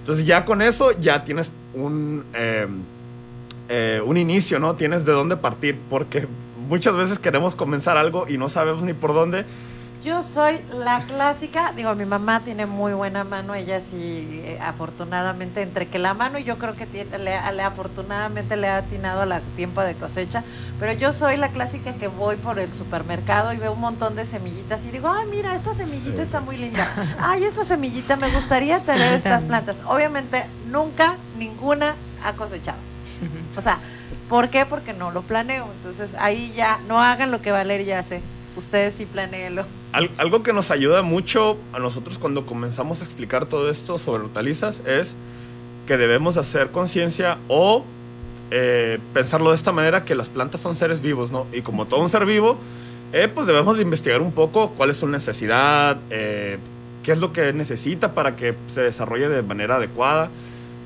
Entonces 0.00 0.26
ya 0.26 0.44
con 0.44 0.62
eso 0.62 0.90
ya 0.98 1.22
tienes 1.24 1.52
un, 1.74 2.24
eh, 2.34 2.66
eh, 3.68 4.02
un 4.04 4.16
inicio, 4.16 4.58
¿no? 4.58 4.74
Tienes 4.74 5.04
de 5.04 5.12
dónde 5.12 5.36
partir, 5.36 5.78
porque 5.88 6.26
muchas 6.68 6.96
veces 6.96 7.20
queremos 7.20 7.54
comenzar 7.54 7.96
algo 7.96 8.26
y 8.28 8.36
no 8.36 8.48
sabemos 8.48 8.82
ni 8.82 8.94
por 8.94 9.14
dónde. 9.14 9.44
Yo 10.02 10.22
soy 10.22 10.60
la 10.72 11.00
clásica, 11.02 11.72
digo, 11.76 11.94
mi 11.94 12.06
mamá 12.06 12.40
tiene 12.40 12.64
muy 12.64 12.94
buena 12.94 13.22
mano, 13.22 13.54
ella 13.54 13.82
sí, 13.82 14.40
eh, 14.46 14.58
afortunadamente, 14.62 15.60
entre 15.60 15.88
que 15.88 15.98
la 15.98 16.14
mano 16.14 16.38
y 16.38 16.44
yo 16.44 16.56
creo 16.56 16.72
que 16.72 16.86
tiene, 16.86 17.18
le, 17.18 17.38
le- 17.52 17.62
afortunadamente 17.62 18.56
le 18.56 18.68
ha 18.70 18.78
atinado 18.78 19.20
al 19.20 19.42
tiempo 19.56 19.82
de 19.82 19.94
cosecha, 19.94 20.42
pero 20.78 20.94
yo 20.94 21.12
soy 21.12 21.36
la 21.36 21.48
clásica 21.50 21.92
que 21.92 22.08
voy 22.08 22.36
por 22.36 22.58
el 22.58 22.72
supermercado 22.72 23.52
y 23.52 23.58
veo 23.58 23.72
un 23.72 23.80
montón 23.80 24.16
de 24.16 24.24
semillitas 24.24 24.82
y 24.86 24.90
digo, 24.90 25.10
ay, 25.10 25.26
mira, 25.30 25.54
esta 25.54 25.74
semillita 25.74 26.22
está 26.22 26.40
muy 26.40 26.56
linda, 26.56 26.88
ay, 27.20 27.44
esta 27.44 27.66
semillita 27.66 28.16
me 28.16 28.30
gustaría 28.30 28.78
tener 28.80 29.12
estas 29.12 29.42
plantas. 29.48 29.76
Obviamente, 29.86 30.44
nunca 30.70 31.16
ninguna 31.38 31.94
ha 32.24 32.32
cosechado. 32.32 32.78
O 33.54 33.60
sea, 33.60 33.76
¿por 34.30 34.48
qué? 34.48 34.64
Porque 34.64 34.94
no 34.94 35.10
lo 35.10 35.20
planeo. 35.20 35.66
Entonces, 35.76 36.14
ahí 36.18 36.54
ya, 36.56 36.78
no 36.88 37.02
hagan 37.02 37.30
lo 37.30 37.42
que 37.42 37.50
Valeria 37.52 37.98
hace. 37.98 38.22
Ustedes 38.60 38.92
sí 38.94 39.06
planeenlo. 39.06 39.64
Al- 39.92 40.10
algo 40.18 40.42
que 40.42 40.52
nos 40.52 40.70
ayuda 40.70 41.00
mucho 41.02 41.56
a 41.72 41.78
nosotros 41.78 42.18
cuando 42.18 42.44
comenzamos 42.44 43.00
a 43.00 43.04
explicar 43.04 43.46
todo 43.46 43.70
esto 43.70 43.98
sobre 43.98 44.22
hortalizas 44.24 44.82
es 44.86 45.14
que 45.86 45.96
debemos 45.96 46.36
hacer 46.36 46.70
conciencia 46.70 47.38
o 47.48 47.84
eh, 48.50 48.98
pensarlo 49.14 49.48
de 49.50 49.56
esta 49.56 49.72
manera 49.72 50.04
que 50.04 50.14
las 50.14 50.28
plantas 50.28 50.60
son 50.60 50.76
seres 50.76 51.00
vivos, 51.00 51.30
¿no? 51.32 51.46
Y 51.54 51.62
como 51.62 51.86
todo 51.86 52.00
un 52.00 52.10
ser 52.10 52.26
vivo, 52.26 52.58
eh, 53.14 53.28
pues 53.34 53.46
debemos 53.46 53.76
de 53.76 53.82
investigar 53.82 54.20
un 54.20 54.32
poco 54.32 54.70
cuál 54.76 54.90
es 54.90 54.98
su 54.98 55.08
necesidad, 55.08 55.96
eh, 56.10 56.58
qué 57.02 57.12
es 57.12 57.18
lo 57.18 57.32
que 57.32 57.52
necesita 57.54 58.12
para 58.12 58.36
que 58.36 58.54
se 58.68 58.82
desarrolle 58.82 59.28
de 59.30 59.42
manera 59.42 59.76
adecuada. 59.76 60.28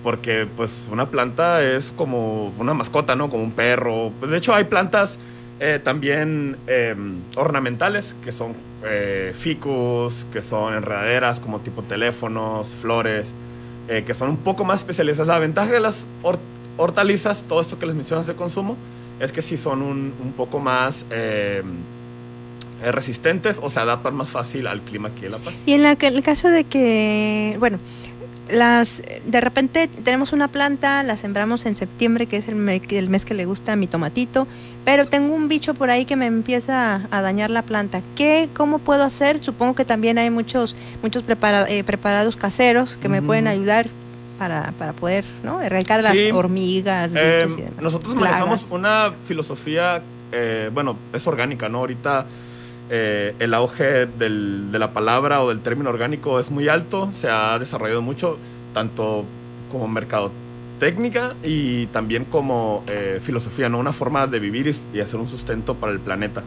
Porque 0.04 0.46
pues 0.56 0.86
una 0.92 1.06
planta 1.06 1.62
es 1.64 1.92
como 1.96 2.52
una 2.58 2.72
mascota, 2.74 3.16
¿no? 3.16 3.30
Como 3.30 3.42
un 3.42 3.52
perro. 3.52 4.12
Pues 4.20 4.30
de 4.30 4.36
hecho 4.36 4.54
hay 4.54 4.64
plantas 4.64 5.18
eh, 5.60 5.80
también 5.82 6.56
eh, 6.66 6.94
ornamentales, 7.36 8.16
que 8.24 8.32
son 8.32 8.54
eh, 8.84 9.32
ficus, 9.38 10.26
que 10.32 10.42
son 10.42 10.74
enredaderas 10.74 11.40
como 11.40 11.60
tipo 11.60 11.82
teléfonos, 11.82 12.68
flores, 12.80 13.32
eh, 13.88 14.04
que 14.06 14.14
son 14.14 14.30
un 14.30 14.36
poco 14.38 14.64
más 14.64 14.80
especializadas. 14.80 15.28
La 15.28 15.38
ventaja 15.38 15.70
de 15.72 15.80
las 15.80 16.06
hor- 16.22 16.38
hortalizas, 16.76 17.42
todo 17.42 17.60
esto 17.60 17.78
que 17.78 17.86
les 17.86 17.94
mencionas 17.94 18.26
de 18.26 18.34
consumo, 18.34 18.76
es 19.20 19.30
que 19.32 19.42
sí 19.42 19.56
son 19.56 19.80
un, 19.82 20.12
un 20.22 20.32
poco 20.32 20.58
más 20.58 21.06
eh, 21.10 21.62
eh, 22.82 22.92
resistentes 22.92 23.60
o 23.62 23.70
se 23.70 23.78
adaptan 23.78 24.14
más 24.14 24.28
fácil 24.30 24.66
al 24.66 24.80
clima 24.80 25.08
aquí 25.08 25.26
en 25.26 25.32
La 25.32 25.38
Paz. 25.38 25.54
Y 25.66 25.72
en 25.72 25.82
la 25.84 25.92
el 25.92 26.22
caso 26.22 26.48
de 26.48 26.64
que, 26.64 27.56
bueno, 27.60 27.78
las 28.50 29.02
de 29.26 29.40
repente 29.40 29.88
tenemos 29.88 30.32
una 30.32 30.48
planta, 30.48 31.02
la 31.02 31.16
sembramos 31.16 31.64
en 31.66 31.74
septiembre, 31.74 32.26
que 32.26 32.36
es 32.36 32.48
el, 32.48 32.54
me- 32.56 32.82
el 32.90 33.08
mes 33.08 33.24
que 33.24 33.34
le 33.34 33.44
gusta 33.46 33.72
a 33.72 33.76
mi 33.76 33.86
tomatito, 33.86 34.46
pero 34.84 35.06
tengo 35.06 35.34
un 35.34 35.48
bicho 35.48 35.74
por 35.74 35.88
ahí 35.90 36.04
que 36.04 36.14
me 36.16 36.26
empieza 36.26 37.02
a 37.10 37.22
dañar 37.22 37.48
la 37.50 37.62
planta. 37.62 38.02
¿Qué, 38.16 38.48
cómo 38.54 38.78
puedo 38.80 39.02
hacer? 39.02 39.42
Supongo 39.42 39.74
que 39.74 39.84
también 39.84 40.18
hay 40.18 40.28
muchos, 40.30 40.76
muchos 41.02 41.24
prepara- 41.24 41.66
eh, 41.68 41.84
preparados 41.84 42.36
caseros 42.36 42.98
que 43.00 43.08
me 43.08 43.22
pueden 43.22 43.48
ayudar 43.48 43.86
para, 44.38 44.72
para 44.78 44.92
poder, 44.92 45.24
¿no? 45.42 45.62
Erradicar 45.62 46.02
las 46.02 46.12
Sí. 46.12 46.30
hormigas, 46.32 47.12
Eh, 47.14 47.44
bichos 47.44 47.58
y 47.58 47.62
demás. 47.62 47.80
nosotros 47.82 48.14
Plagas. 48.14 48.30
manejamos 48.40 48.70
una 48.70 49.12
filosofía, 49.26 50.02
eh, 50.32 50.70
bueno, 50.74 50.96
es 51.12 51.26
orgánica, 51.26 51.68
¿no? 51.68 51.78
Ahorita 51.78 52.26
eh, 52.90 53.34
el 53.38 53.54
auge 53.54 54.06
del- 54.06 54.70
de 54.72 54.78
la 54.78 54.92
palabra 54.92 55.42
o 55.42 55.48
del 55.48 55.60
término 55.60 55.90
orgánico 55.90 56.38
es 56.40 56.50
muy 56.50 56.68
alto, 56.68 57.10
se 57.14 57.28
ha 57.28 57.58
desarrollado 57.58 58.02
mucho, 58.02 58.38
tanto 58.72 59.24
como 59.72 59.88
mercadotecnia 59.88 61.34
y 61.42 61.86
también 61.86 62.24
como 62.24 62.84
eh, 62.86 63.20
filosofía, 63.22 63.68
¿no? 63.68 63.78
Una 63.78 63.92
forma 63.92 64.26
de 64.26 64.38
vivir 64.38 64.66
y, 64.68 64.96
y 64.96 65.00
hacer 65.00 65.18
un 65.20 65.28
sustento 65.28 65.74
para 65.74 65.92
el 65.92 66.00
planeta. 66.00 66.42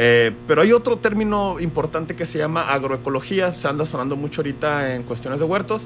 Eh, 0.00 0.32
pero 0.46 0.62
hay 0.62 0.72
otro 0.72 0.96
término 0.98 1.58
importante 1.60 2.14
que 2.14 2.24
se 2.24 2.38
llama 2.38 2.72
agroecología, 2.72 3.52
se 3.54 3.66
anda 3.66 3.84
sonando 3.84 4.14
mucho 4.16 4.40
ahorita 4.42 4.94
en 4.94 5.02
cuestiones 5.02 5.40
de 5.40 5.46
huertos. 5.46 5.82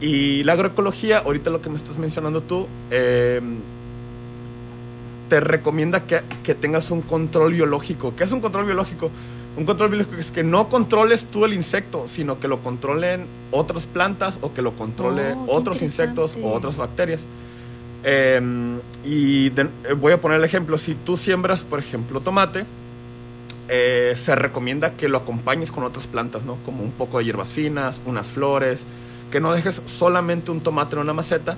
Y 0.00 0.44
la 0.44 0.52
agroecología, 0.52 1.18
ahorita 1.18 1.50
lo 1.50 1.60
que 1.60 1.70
me 1.70 1.76
estás 1.76 1.98
mencionando 1.98 2.40
tú, 2.42 2.68
eh, 2.90 3.40
te 5.28 5.40
recomienda 5.40 6.04
que, 6.04 6.20
que 6.42 6.54
tengas 6.54 6.90
un 6.90 7.02
control 7.02 7.52
biológico. 7.54 8.14
¿Qué 8.16 8.24
es 8.24 8.32
un 8.32 8.40
control 8.40 8.64
biológico? 8.66 9.10
Un 9.56 9.64
control 9.64 9.90
biológico 9.90 10.20
es 10.20 10.30
que 10.30 10.42
no 10.44 10.68
controles 10.68 11.24
tú 11.26 11.44
el 11.44 11.52
insecto, 11.52 12.04
sino 12.06 12.38
que 12.38 12.48
lo 12.48 12.60
controlen 12.60 13.26
otras 13.50 13.86
plantas 13.86 14.38
o 14.40 14.54
que 14.54 14.62
lo 14.62 14.72
controle 14.72 15.32
Oh, 15.32 15.56
otros 15.56 15.82
insectos 15.82 16.36
o 16.42 16.52
otras 16.52 16.76
bacterias. 16.76 17.24
Eh, 18.04 18.40
y 19.04 19.50
de- 19.50 19.62
eh, 19.88 19.92
voy 19.98 20.12
a 20.12 20.20
poner 20.20 20.38
el 20.38 20.44
ejemplo, 20.44 20.78
si 20.78 20.94
tú 20.94 21.16
siembras, 21.16 21.62
por 21.64 21.78
ejemplo, 21.80 22.20
tomate, 22.20 22.64
eh, 23.68 24.14
se 24.16 24.34
recomienda 24.34 24.92
que 24.92 25.08
lo 25.08 25.18
acompañes 25.18 25.70
con 25.72 25.84
otras 25.84 26.06
plantas, 26.06 26.44
¿no? 26.44 26.56
Como 26.64 26.82
un 26.82 26.92
poco 26.92 27.18
de 27.18 27.24
hierbas 27.24 27.48
finas, 27.48 28.00
unas 28.06 28.26
flores, 28.28 28.84
que 29.30 29.40
no 29.40 29.52
dejes 29.52 29.82
solamente 29.86 30.50
un 30.50 30.60
tomate 30.60 30.94
en 30.94 31.02
una 31.02 31.12
maceta, 31.12 31.56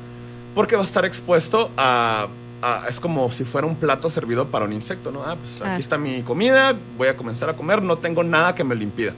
porque 0.55 0.75
va 0.75 0.83
a 0.83 0.87
estar 0.87 1.05
expuesto 1.05 1.71
a, 1.77 2.27
a- 2.63 2.85
es 2.89 3.01
como 3.01 3.31
si 3.31 3.45
fuera 3.45 3.67
un 3.67 3.77
plato 3.77 4.11
servido 4.11 4.47
para 4.47 4.65
un 4.65 4.73
insecto, 4.73 5.11
¿no? 5.11 5.23
Ah, 5.25 5.37
pues 5.37 5.57
Claro. 5.59 5.73
aquí 5.73 5.83
está 5.83 5.97
mi 5.99 6.23
comida, 6.23 6.75
voy 6.99 7.09
a 7.09 7.17
comenzar 7.17 7.49
a 7.51 7.55
comer, 7.55 7.83
no 7.83 7.97
tengo 7.99 8.23
nada 8.23 8.55
que 8.55 8.65
me 8.65 8.75
lo 8.75 8.83
impida. 8.83 9.13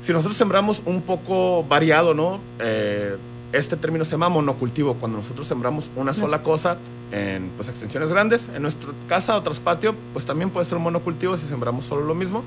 Si 0.00 0.12
nosotros 0.12 0.36
sembramos 0.36 0.82
un 0.84 1.02
poco 1.02 1.62
variado, 1.64 2.12
¿no? 2.14 2.40
Eh, 2.58 3.16
este 3.52 3.76
término 3.76 4.04
se 4.04 4.12
llama 4.12 4.28
monocultivo, 4.30 4.94
cuando 4.94 5.18
nosotros 5.18 5.46
sembramos 5.46 5.90
una 5.94 6.14
sola 6.14 6.42
cosa 6.42 6.76
en 7.12 7.50
pues, 7.56 7.68
extensiones 7.68 8.10
grandes. 8.10 8.48
En 8.54 8.62
nuestra 8.62 8.90
casa 9.08 9.36
o 9.36 9.42
traspatio, 9.42 9.94
pues 10.14 10.24
también 10.24 10.48
puede 10.50 10.64
ser 10.66 10.78
un 10.78 10.84
monocultivo 10.84 11.36
si 11.36 11.46
sembramos 11.46 11.84
solo 11.84 12.02
lo 12.04 12.14
mismo. 12.14 12.42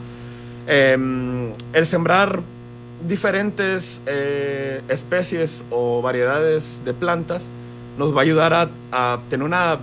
Eh, 0.67 0.97
el 1.73 1.87
sembrar 1.87 2.41
diferentes 3.07 4.01
eh, 4.07 4.81
especies 4.89 5.63
o 5.69 6.01
variedades 6.01 6.81
de 6.83 6.93
plantas 6.93 7.45
nos 7.97 8.13
va 8.15 8.19
a 8.19 8.23
ayudar 8.23 8.53
a, 8.53 8.69
a 8.91 9.19
tener 9.29 9.45
una, 9.45 9.77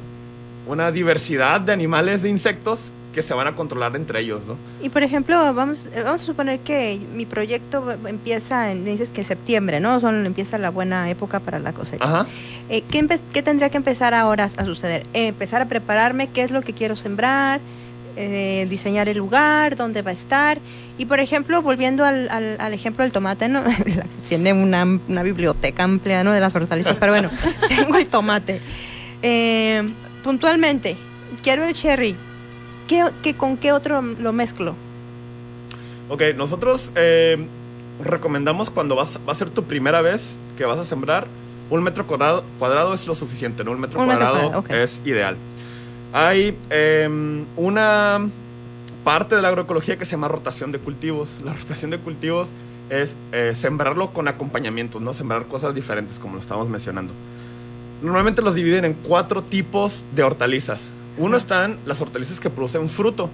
una 0.66 0.90
diversidad 0.92 1.60
de 1.60 1.72
animales, 1.72 2.22
de 2.22 2.28
insectos 2.30 2.90
que 3.14 3.20
se 3.22 3.34
van 3.34 3.46
a 3.46 3.54
controlar 3.54 3.94
entre 3.94 4.20
ellos, 4.20 4.42
¿no? 4.46 4.56
Y 4.82 4.88
por 4.88 5.02
ejemplo, 5.02 5.36
vamos, 5.52 5.86
vamos 5.94 6.22
a 6.22 6.24
suponer 6.24 6.60
que 6.60 6.98
mi 7.14 7.26
proyecto 7.26 7.92
empieza, 8.06 8.70
en, 8.72 8.86
dices 8.86 9.10
que 9.10 9.20
en 9.20 9.26
septiembre, 9.26 9.80
¿no? 9.80 10.00
Son, 10.00 10.24
empieza 10.24 10.56
la 10.56 10.70
buena 10.70 11.10
época 11.10 11.38
para 11.40 11.58
la 11.58 11.72
cosecha. 11.74 12.02
Ajá. 12.04 12.26
Eh, 12.70 12.82
¿qué, 12.90 13.42
tendría 13.42 13.68
que 13.68 13.76
empezar 13.76 14.14
ahora 14.14 14.44
a 14.44 14.64
suceder? 14.64 15.04
Eh, 15.12 15.26
empezar 15.26 15.60
a 15.60 15.66
prepararme 15.66 16.28
qué 16.28 16.42
es 16.42 16.50
lo 16.50 16.62
que 16.62 16.72
quiero 16.72 16.96
sembrar, 16.96 17.60
eh, 18.16 18.66
diseñar 18.70 19.10
el 19.10 19.18
lugar, 19.18 19.76
dónde 19.76 20.00
va 20.00 20.08
a 20.10 20.14
estar. 20.14 20.58
Y 20.96 21.04
por 21.04 21.20
ejemplo, 21.20 21.60
volviendo 21.60 22.06
al, 22.06 22.30
al- 22.30 22.56
al 22.60 22.72
ejemplo 22.72 23.02
del 23.04 23.12
tomate, 23.12 23.46
¿no? 23.46 23.62
Tiene 24.30 24.54
una, 24.54 24.84
una 25.06 25.22
biblioteca 25.22 25.82
amplia 25.82 26.24
¿no? 26.24 26.32
de 26.32 26.40
las 26.40 26.54
hortalizas, 26.54 26.96
pero 26.98 27.12
bueno, 27.12 27.28
tengo 27.68 27.96
el 27.98 28.06
tomate. 28.06 28.58
Eh, 29.20 29.82
puntualmente, 30.22 30.96
quiero 31.42 31.64
el 31.64 31.74
cherry. 31.74 32.16
¿Qué, 32.88 33.04
qué- 33.22 33.34
¿Con 33.34 33.56
qué 33.56 33.72
otro 33.72 34.02
lo 34.02 34.32
mezclo? 34.32 34.74
Ok, 36.08 36.22
nosotros 36.36 36.90
eh, 36.94 37.38
recomendamos 38.02 38.70
cuando 38.70 38.96
vas, 38.96 39.18
va 39.26 39.32
a 39.32 39.34
ser 39.34 39.50
tu 39.50 39.64
primera 39.64 40.02
vez 40.02 40.36
que 40.58 40.64
vas 40.64 40.78
a 40.78 40.84
sembrar, 40.84 41.26
un 41.70 41.82
metro 41.82 42.06
cuadrado, 42.06 42.44
cuadrado 42.58 42.92
es 42.92 43.06
lo 43.06 43.14
suficiente, 43.14 43.64
¿no? 43.64 43.70
Un 43.70 43.80
metro 43.80 44.00
Un 44.00 44.08
metro 44.08 44.28
cuadrado 44.30 44.64
es 44.68 45.00
ideal. 45.04 45.36
Hay 46.12 46.54
eh, 46.68 47.08
una 47.56 48.20
parte 49.04 49.34
de 49.36 49.42
la 49.42 49.48
agroecología 49.48 49.96
que 49.96 50.04
se 50.04 50.10
llama 50.12 50.28
rotación 50.28 50.70
de 50.70 50.78
cultivos. 50.78 51.30
La 51.44 51.54
rotación 51.54 51.90
de 51.90 51.98
cultivos 51.98 52.48
es 52.90 53.16
eh, 53.32 53.52
sembrarlo 53.54 54.10
con 54.10 54.28
acompañamientos, 54.28 55.00
¿no? 55.00 55.14
Sembrar 55.14 55.44
cosas 55.46 55.74
diferentes, 55.74 56.18
como 56.18 56.34
lo 56.34 56.40
estamos 56.40 56.68
mencionando. 56.68 57.14
Normalmente 58.02 58.42
los 58.42 58.56
dividen 58.56 58.84
en 58.84 58.94
cuatro 58.94 59.42
tipos 59.42 60.04
de 60.14 60.24
hortalizas. 60.24 60.90
Uno 61.18 61.36
están 61.36 61.78
las 61.86 62.00
hortalizas 62.00 62.40
que 62.40 62.50
producen 62.50 62.88
fruto. 62.88 63.30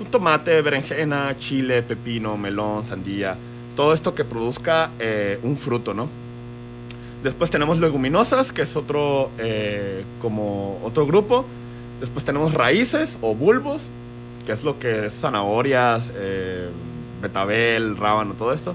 Un 0.00 0.06
tomate, 0.06 0.60
berenjena, 0.60 1.36
chile, 1.38 1.82
pepino, 1.82 2.36
melón, 2.36 2.84
sandía. 2.84 3.36
Todo 3.76 3.92
esto 3.92 4.16
que 4.16 4.24
produzca 4.24 4.90
eh, 4.98 5.38
un 5.44 5.56
fruto, 5.56 5.94
¿no? 5.94 6.08
Después 7.22 7.50
tenemos 7.50 7.78
leguminosas, 7.78 8.52
que 8.52 8.62
es 8.62 8.74
otro, 8.74 9.30
eh, 9.38 10.02
como 10.20 10.80
otro 10.82 11.06
grupo. 11.06 11.44
Después 12.00 12.24
tenemos 12.24 12.54
raíces 12.54 13.18
o 13.22 13.36
bulbos, 13.36 13.88
que 14.46 14.52
es 14.52 14.64
lo 14.64 14.80
que 14.80 15.06
es 15.06 15.14
zanahorias, 15.14 16.12
eh, 16.16 16.68
betabel, 17.22 17.96
rábano, 17.96 18.34
todo 18.34 18.52
esto. 18.52 18.74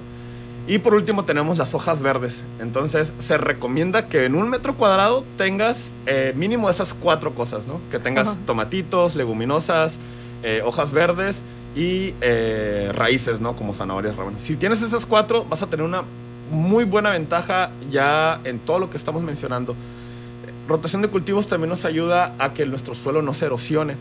Y 0.66 0.78
por 0.78 0.94
último 0.94 1.26
tenemos 1.26 1.58
las 1.58 1.76
hojas 1.76 2.02
verdes. 2.02 2.42
Entonces 2.62 3.12
se 3.20 3.38
recomienda 3.38 4.08
que 4.08 4.26
en 4.26 4.36
un 4.36 4.50
metro 4.50 4.76
cuadrado 4.76 5.26
tengas 5.38 5.92
eh, 6.06 6.34
mínimo 6.36 6.70
esas 6.70 6.94
cuatro 6.94 7.34
cosas, 7.36 7.68
¿no? 7.68 7.82
Que 7.92 8.00
tengas 8.00 8.30
Ajá. 8.30 8.38
tomatitos, 8.46 9.16
leguminosas, 9.16 9.98
eh, 10.42 10.62
hojas 10.66 10.92
verdes 10.92 11.42
y 11.76 12.14
eh, 12.22 12.92
raíces, 12.94 13.42
¿no? 13.42 13.56
Como 13.58 13.74
zanahorias, 13.74 14.16
rábano. 14.16 14.38
Si 14.40 14.56
tienes 14.56 14.82
esas 14.82 15.06
cuatro, 15.06 15.46
vas 15.50 15.62
a 15.62 15.68
tener 15.68 15.86
una 15.86 16.04
muy 16.50 16.86
buena 16.86 17.10
ventaja 17.10 17.72
ya 17.92 18.40
en 18.46 18.60
todo 18.60 18.80
lo 18.80 18.90
que 18.90 18.96
estamos 18.98 19.22
mencionando. 19.22 19.76
Rotación 20.70 21.02
de 21.02 21.10
cultivos 21.10 21.48
también 21.48 21.70
nos 21.70 21.84
ayuda 21.84 22.34
a 22.40 22.54
que 22.54 22.66
nuestro 22.66 22.96
suelo 22.96 23.22
no 23.22 23.34
se 23.34 23.48
erosione. 23.48 23.96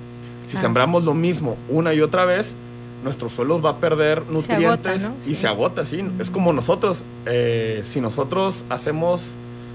Si 0.46 0.56
sembramos 0.56 1.04
lo 1.04 1.14
mismo 1.14 1.56
una 1.68 1.94
y 1.94 2.00
otra 2.00 2.24
vez, 2.24 2.54
nuestro 3.02 3.28
suelo 3.28 3.60
va 3.60 3.70
a 3.70 3.76
perder 3.76 4.22
nutrientes 4.30 4.66
agota, 4.68 4.98
¿no? 4.98 5.14
y 5.22 5.24
Sí. 5.24 5.34
se 5.34 5.48
agota, 5.48 5.84
sí. 5.84 6.04
Es 6.18 6.30
como 6.30 6.52
nosotros, 6.52 7.02
eh, 7.26 7.82
si 7.84 8.00
nosotros 8.00 8.64
hacemos 8.70 9.22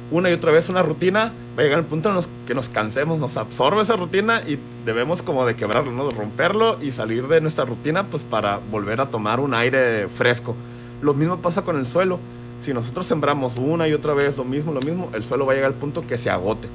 una 0.10 0.30
y 0.30 0.34
otra 0.34 0.52
vez 0.52 0.70
una 0.70 0.82
rutina, 0.84 1.34
va 1.58 1.62
a 1.62 1.64
llegar 1.64 1.80
el 1.80 1.86
punto 1.86 2.10
en 2.10 2.16
los 2.16 2.30
que 2.48 2.56
nos 2.56 2.70
cansemos, 2.70 3.20
nos 3.20 3.36
absorbe 3.36 3.82
esa 3.82 3.98
rutina 3.98 4.42
y 4.48 4.58
debemos 4.86 5.22
como 5.22 5.46
de 5.46 5.56
quebrarlo, 5.56 5.92
¿no? 5.92 6.08
De 6.08 6.16
romperlo 6.16 6.78
y 6.82 6.92
salir 6.92 7.28
de 7.28 7.42
nuestra 7.42 7.66
rutina 7.66 8.06
pues 8.06 8.24
para 8.24 8.60
volver 8.72 9.02
a 9.02 9.08
tomar 9.08 9.42
un 9.42 9.54
aire 9.54 10.08
fresco. 10.08 10.56
Lo 11.02 11.14
mismo 11.14 11.38
pasa 11.38 11.64
con 11.64 11.78
el 11.78 11.88
suelo. 11.88 12.20
Si 12.62 12.74
nosotros 12.74 13.06
sembramos 13.06 13.58
una 13.58 13.88
y 13.88 13.94
otra 13.94 14.14
vez 14.14 14.38
lo 14.38 14.46
mismo, 14.46 14.74
lo 14.74 14.82
mismo, 14.82 15.10
el 15.14 15.24
suelo 15.24 15.46
va 15.46 15.52
a 15.52 15.56
llegar 15.56 15.72
al 15.72 15.78
punto 15.78 16.08
que 16.08 16.18
se 16.18 16.30
agote. 16.30 16.70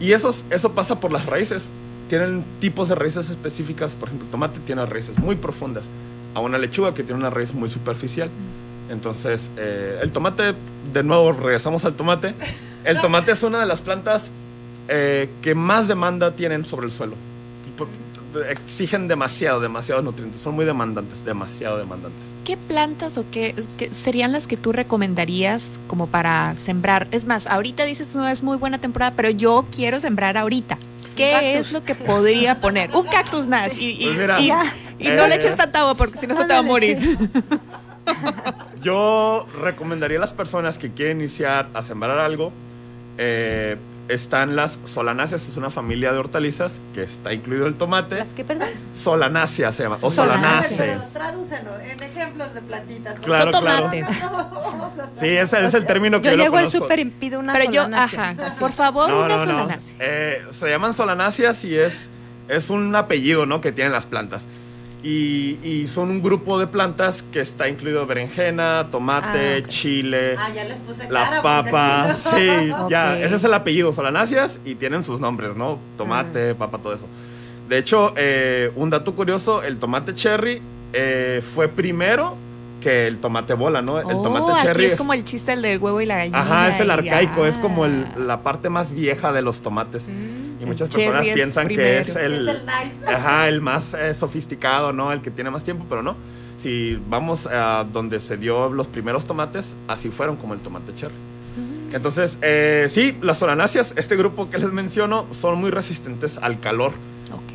Y 0.00 0.12
eso, 0.12 0.34
eso 0.50 0.72
pasa 0.72 0.98
por 0.98 1.12
las 1.12 1.26
raíces. 1.26 1.70
Tienen 2.08 2.44
tipos 2.60 2.88
de 2.88 2.94
raíces 2.94 3.30
específicas. 3.30 3.94
Por 3.94 4.08
ejemplo, 4.08 4.26
el 4.26 4.30
tomate 4.30 4.60
tiene 4.60 4.84
raíces 4.86 5.18
muy 5.18 5.36
profundas. 5.36 5.84
A 6.34 6.40
una 6.40 6.58
lechuga 6.58 6.94
que 6.94 7.02
tiene 7.02 7.18
una 7.18 7.30
raíz 7.30 7.52
muy 7.54 7.70
superficial. 7.70 8.30
Entonces, 8.90 9.50
eh, 9.56 9.98
el 10.02 10.12
tomate, 10.12 10.54
de 10.92 11.02
nuevo 11.02 11.32
regresamos 11.32 11.84
al 11.84 11.94
tomate. 11.94 12.34
El 12.84 13.00
tomate 13.00 13.32
es 13.32 13.42
una 13.42 13.60
de 13.60 13.66
las 13.66 13.80
plantas 13.80 14.30
eh, 14.88 15.28
que 15.42 15.54
más 15.54 15.88
demanda 15.88 16.32
tienen 16.32 16.64
sobre 16.64 16.86
el 16.86 16.92
suelo. 16.92 17.14
Exigen 18.50 19.08
demasiado, 19.08 19.60
demasiados 19.60 20.04
nutrientes. 20.04 20.40
Son 20.40 20.54
muy 20.54 20.64
demandantes, 20.64 21.24
demasiado 21.24 21.78
demandantes. 21.78 22.20
¿Qué 22.44 22.56
plantas 22.56 23.18
o 23.18 23.24
qué, 23.30 23.54
qué 23.76 23.92
serían 23.92 24.32
las 24.32 24.46
que 24.46 24.56
tú 24.56 24.72
recomendarías 24.72 25.72
como 25.86 26.06
para 26.06 26.54
sembrar? 26.56 27.08
Es 27.10 27.26
más, 27.26 27.46
ahorita 27.46 27.84
dices 27.84 28.14
no 28.14 28.26
es 28.28 28.42
muy 28.42 28.56
buena 28.56 28.78
temporada, 28.78 29.12
pero 29.16 29.30
yo 29.30 29.66
quiero 29.74 30.00
sembrar 30.00 30.36
ahorita. 30.36 30.78
¿Qué 31.18 31.30
cactus. 31.32 31.66
es 31.66 31.72
lo 31.72 31.84
que 31.84 31.94
podría 31.94 32.60
poner? 32.60 32.94
Un 32.96 33.06
cactus 33.06 33.46
Nash. 33.46 33.76
Y, 33.78 33.90
y- 33.90 34.04
Pues 34.06 34.16
mira, 34.18 34.40
y- 34.40 34.48
no 34.48 35.26
le 35.26 35.34
eh, 35.34 35.36
eches 35.38 35.54
tanta 35.56 35.80
agua 35.80 35.94
porque 35.94 36.16
si 36.18 36.26
no 36.26 36.36
se 36.36 36.44
te 36.46 36.52
va 36.54 36.58
a 36.60 36.62
morir. 36.62 36.98
Yo 38.82 39.46
recomendaría 39.60 40.18
a 40.18 40.20
las 40.20 40.32
personas 40.32 40.78
que 40.78 40.92
quieren 40.92 41.18
iniciar 41.20 41.68
a 41.74 41.82
sembrar 41.82 42.18
algo. 42.18 42.52
eh, 43.18 43.76
están 44.08 44.56
las 44.56 44.78
solanáceas, 44.86 45.46
es 45.48 45.56
una 45.56 45.70
familia 45.70 46.12
de 46.12 46.18
hortalizas 46.18 46.80
que 46.94 47.02
está 47.02 47.32
incluido 47.32 47.66
el 47.66 47.74
tomate. 47.74 48.16
¿Las 48.16 48.32
qué, 48.34 48.42
perdón? 48.44 48.68
Solanácea 48.94 49.70
se 49.72 49.82
llama, 49.84 49.96
o 50.00 50.10
solanace. 50.10 50.96
Tradúcelo 51.12 51.78
en 51.80 52.02
ejemplos 52.02 52.54
de 52.54 52.60
plantitas. 52.62 53.20
Claro, 53.20 53.52
Son 53.52 53.62
claro. 53.62 53.90
tomates. 53.90 54.06
Vamos 54.22 54.98
a 54.98 55.02
hacer- 55.04 55.18
Sí, 55.20 55.26
ese 55.26 55.64
es 55.64 55.74
el 55.74 55.84
término 55.86 56.20
que 56.20 56.26
Yo 56.28 56.30
yo, 56.32 56.36
lo 56.38 56.42
llego 56.44 56.56
al 56.58 56.70
súper 56.70 56.98
y 57.00 57.04
pido 57.06 57.38
una 57.40 57.52
Pero 57.52 57.70
yo, 57.70 57.82
solanácea. 57.84 58.30
ajá, 58.30 58.54
por 58.58 58.72
favor, 58.72 59.08
No, 59.10 59.18
una 59.20 59.28
no, 59.28 59.36
no. 59.36 59.44
solanácea. 59.44 59.94
Eh, 59.98 60.42
se 60.52 60.70
llaman 60.70 60.94
solanáceas 60.94 61.64
y 61.64 61.76
es, 61.76 62.08
es 62.48 62.70
un 62.70 62.94
apellido 62.96 63.44
¿no? 63.46 63.60
que 63.60 63.72
tienen 63.72 63.92
las 63.92 64.06
plantas. 64.06 64.44
Y, 65.02 65.58
y 65.62 65.86
son 65.86 66.10
un 66.10 66.20
grupo 66.22 66.58
de 66.58 66.66
plantas 66.66 67.22
que 67.22 67.38
está 67.40 67.68
incluido 67.68 68.04
berenjena, 68.04 68.88
tomate, 68.90 69.62
Ah, 69.64 69.68
chile, 69.68 70.34
Ah, 70.36 70.50
ya 70.52 70.64
les 70.64 70.76
puse 70.78 71.08
la 71.08 71.22
cara, 71.24 71.42
papa. 71.42 72.16
Sí, 72.16 72.48
no- 72.68 72.90
ya, 72.90 73.16
ese 73.20 73.36
es 73.36 73.44
el 73.44 73.54
apellido, 73.54 73.92
solanáceas, 73.92 74.58
y 74.64 74.74
tienen 74.74 75.04
sus 75.04 75.20
nombres, 75.20 75.54
¿no? 75.56 75.78
Tomate, 75.96 76.54
papa, 76.56 76.78
todo 76.78 76.94
eso. 76.94 77.06
De 77.68 77.78
hecho, 77.78 78.12
eh, 78.16 78.72
un 78.74 78.90
dato 78.90 79.14
curioso, 79.14 79.62
el 79.62 79.78
tomate 79.78 80.14
cherry 80.14 80.60
eh, 80.92 81.42
fue 81.54 81.68
primero 81.68 82.34
que 82.80 83.06
el 83.06 83.18
tomate 83.18 83.54
bola, 83.54 83.82
¿no? 83.82 84.00
El 84.00 84.06
Oh, 84.16 84.22
tomate 84.22 84.50
aquí 84.52 84.62
cherry 84.62 84.84
es, 84.86 84.96
como 84.96 85.12
el 85.12 85.22
chiste 85.22 85.52
del 85.52 85.62
del 85.62 85.78
huevo 85.78 86.00
y 86.00 86.06
la 86.06 86.16
gallina. 86.16 86.40
Ajá, 86.40 86.68
es 86.70 86.80
el 86.80 86.88
y- 86.88 86.90
arcaico, 86.90 87.46
es 87.46 87.56
ah. 87.56 87.60
como 87.60 87.84
el- 87.84 88.06
la 88.26 88.40
parte 88.42 88.68
más 88.68 88.90
vieja 88.92 89.32
de 89.32 89.42
los 89.42 89.60
tomates. 89.60 90.06
Y 90.60 90.66
muchas 90.66 90.88
personas 90.88 91.26
es 91.26 91.34
piensan 91.34 91.68
que 91.68 91.98
es 91.98 92.16
el, 92.16 92.48
Es 92.48 92.56
el 92.56 92.66
nice. 92.66 93.14
ajá, 93.14 93.48
el 93.48 93.60
más 93.60 93.94
eh, 93.94 94.14
sofisticado, 94.14 94.92
¿no? 94.92 95.12
El 95.12 95.20
que 95.20 95.30
tiene 95.30 95.50
más 95.50 95.64
tiempo, 95.64 95.84
pero 95.88 96.02
no. 96.02 96.16
Si 96.58 96.98
vamos 97.08 97.46
a 97.46 97.86
donde 97.92 98.18
se 98.18 98.36
dio 98.36 98.68
los 98.68 98.88
primeros 98.88 99.24
tomates, 99.24 99.74
así 99.86 100.10
fueron 100.10 100.36
como 100.36 100.54
el 100.54 100.60
tomate 100.60 100.94
cherry. 100.94 101.14
Entonces, 101.92 102.36
eh, 102.42 102.86
sí, 102.90 103.16
las 103.22 103.38
solanáceas, 103.38 103.94
este 103.96 104.14
grupo 104.16 104.50
que 104.50 104.58
les 104.58 104.70
menciono, 104.72 105.26
son 105.30 105.58
muy 105.58 105.70
resistentes 105.70 106.38
al 106.38 106.60
calor. 106.60 106.92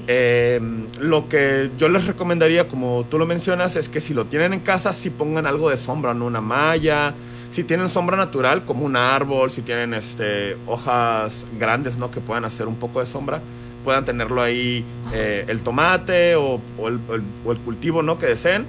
Eh, 0.08 0.60
lo 1.00 1.30
que 1.30 1.70
yo 1.78 1.88
les 1.88 2.06
recomendaría, 2.06 2.68
como 2.68 3.06
tú 3.10 3.18
lo 3.18 3.26
mencionas, 3.26 3.76
es 3.76 3.88
que 3.90 4.02
si 4.02 4.14
lo 4.14 4.26
tienen 4.26 4.54
en 4.54 4.60
casa, 4.60 4.92
si 4.92 5.10
pongan 5.10 5.46
algo 5.46 5.70
de 5.70 5.78
sombra, 5.78 6.14
¿no? 6.14 6.26
Una 6.26 6.42
malla. 6.42 7.14
Si 7.54 7.64
tienen 7.64 7.88
sombra 7.88 8.18
natural, 8.18 8.64
como 8.66 8.84
un 8.84 8.96
árbol, 8.98 9.52
si 9.52 9.62
tienen 9.62 9.94
este, 9.94 10.58
hojas 10.68 11.46
grandes, 11.60 11.98
¿no? 11.98 12.10
Que 12.12 12.20
puedan 12.20 12.46
hacer 12.46 12.68
un 12.68 12.76
poco 12.76 13.00
de 13.00 13.06
sombra, 13.06 13.40
puedan 13.84 14.04
tenerlo 14.06 14.42
ahí 14.42 14.84
eh, 15.14 15.46
el 15.48 15.62
tomate 15.62 16.36
o, 16.36 16.60
o 16.80 16.88
el, 16.88 17.00
o 17.46 17.56
cultivo, 17.64 18.02
¿no? 18.02 18.18
Que 18.18 18.26
deseen. 18.26 18.66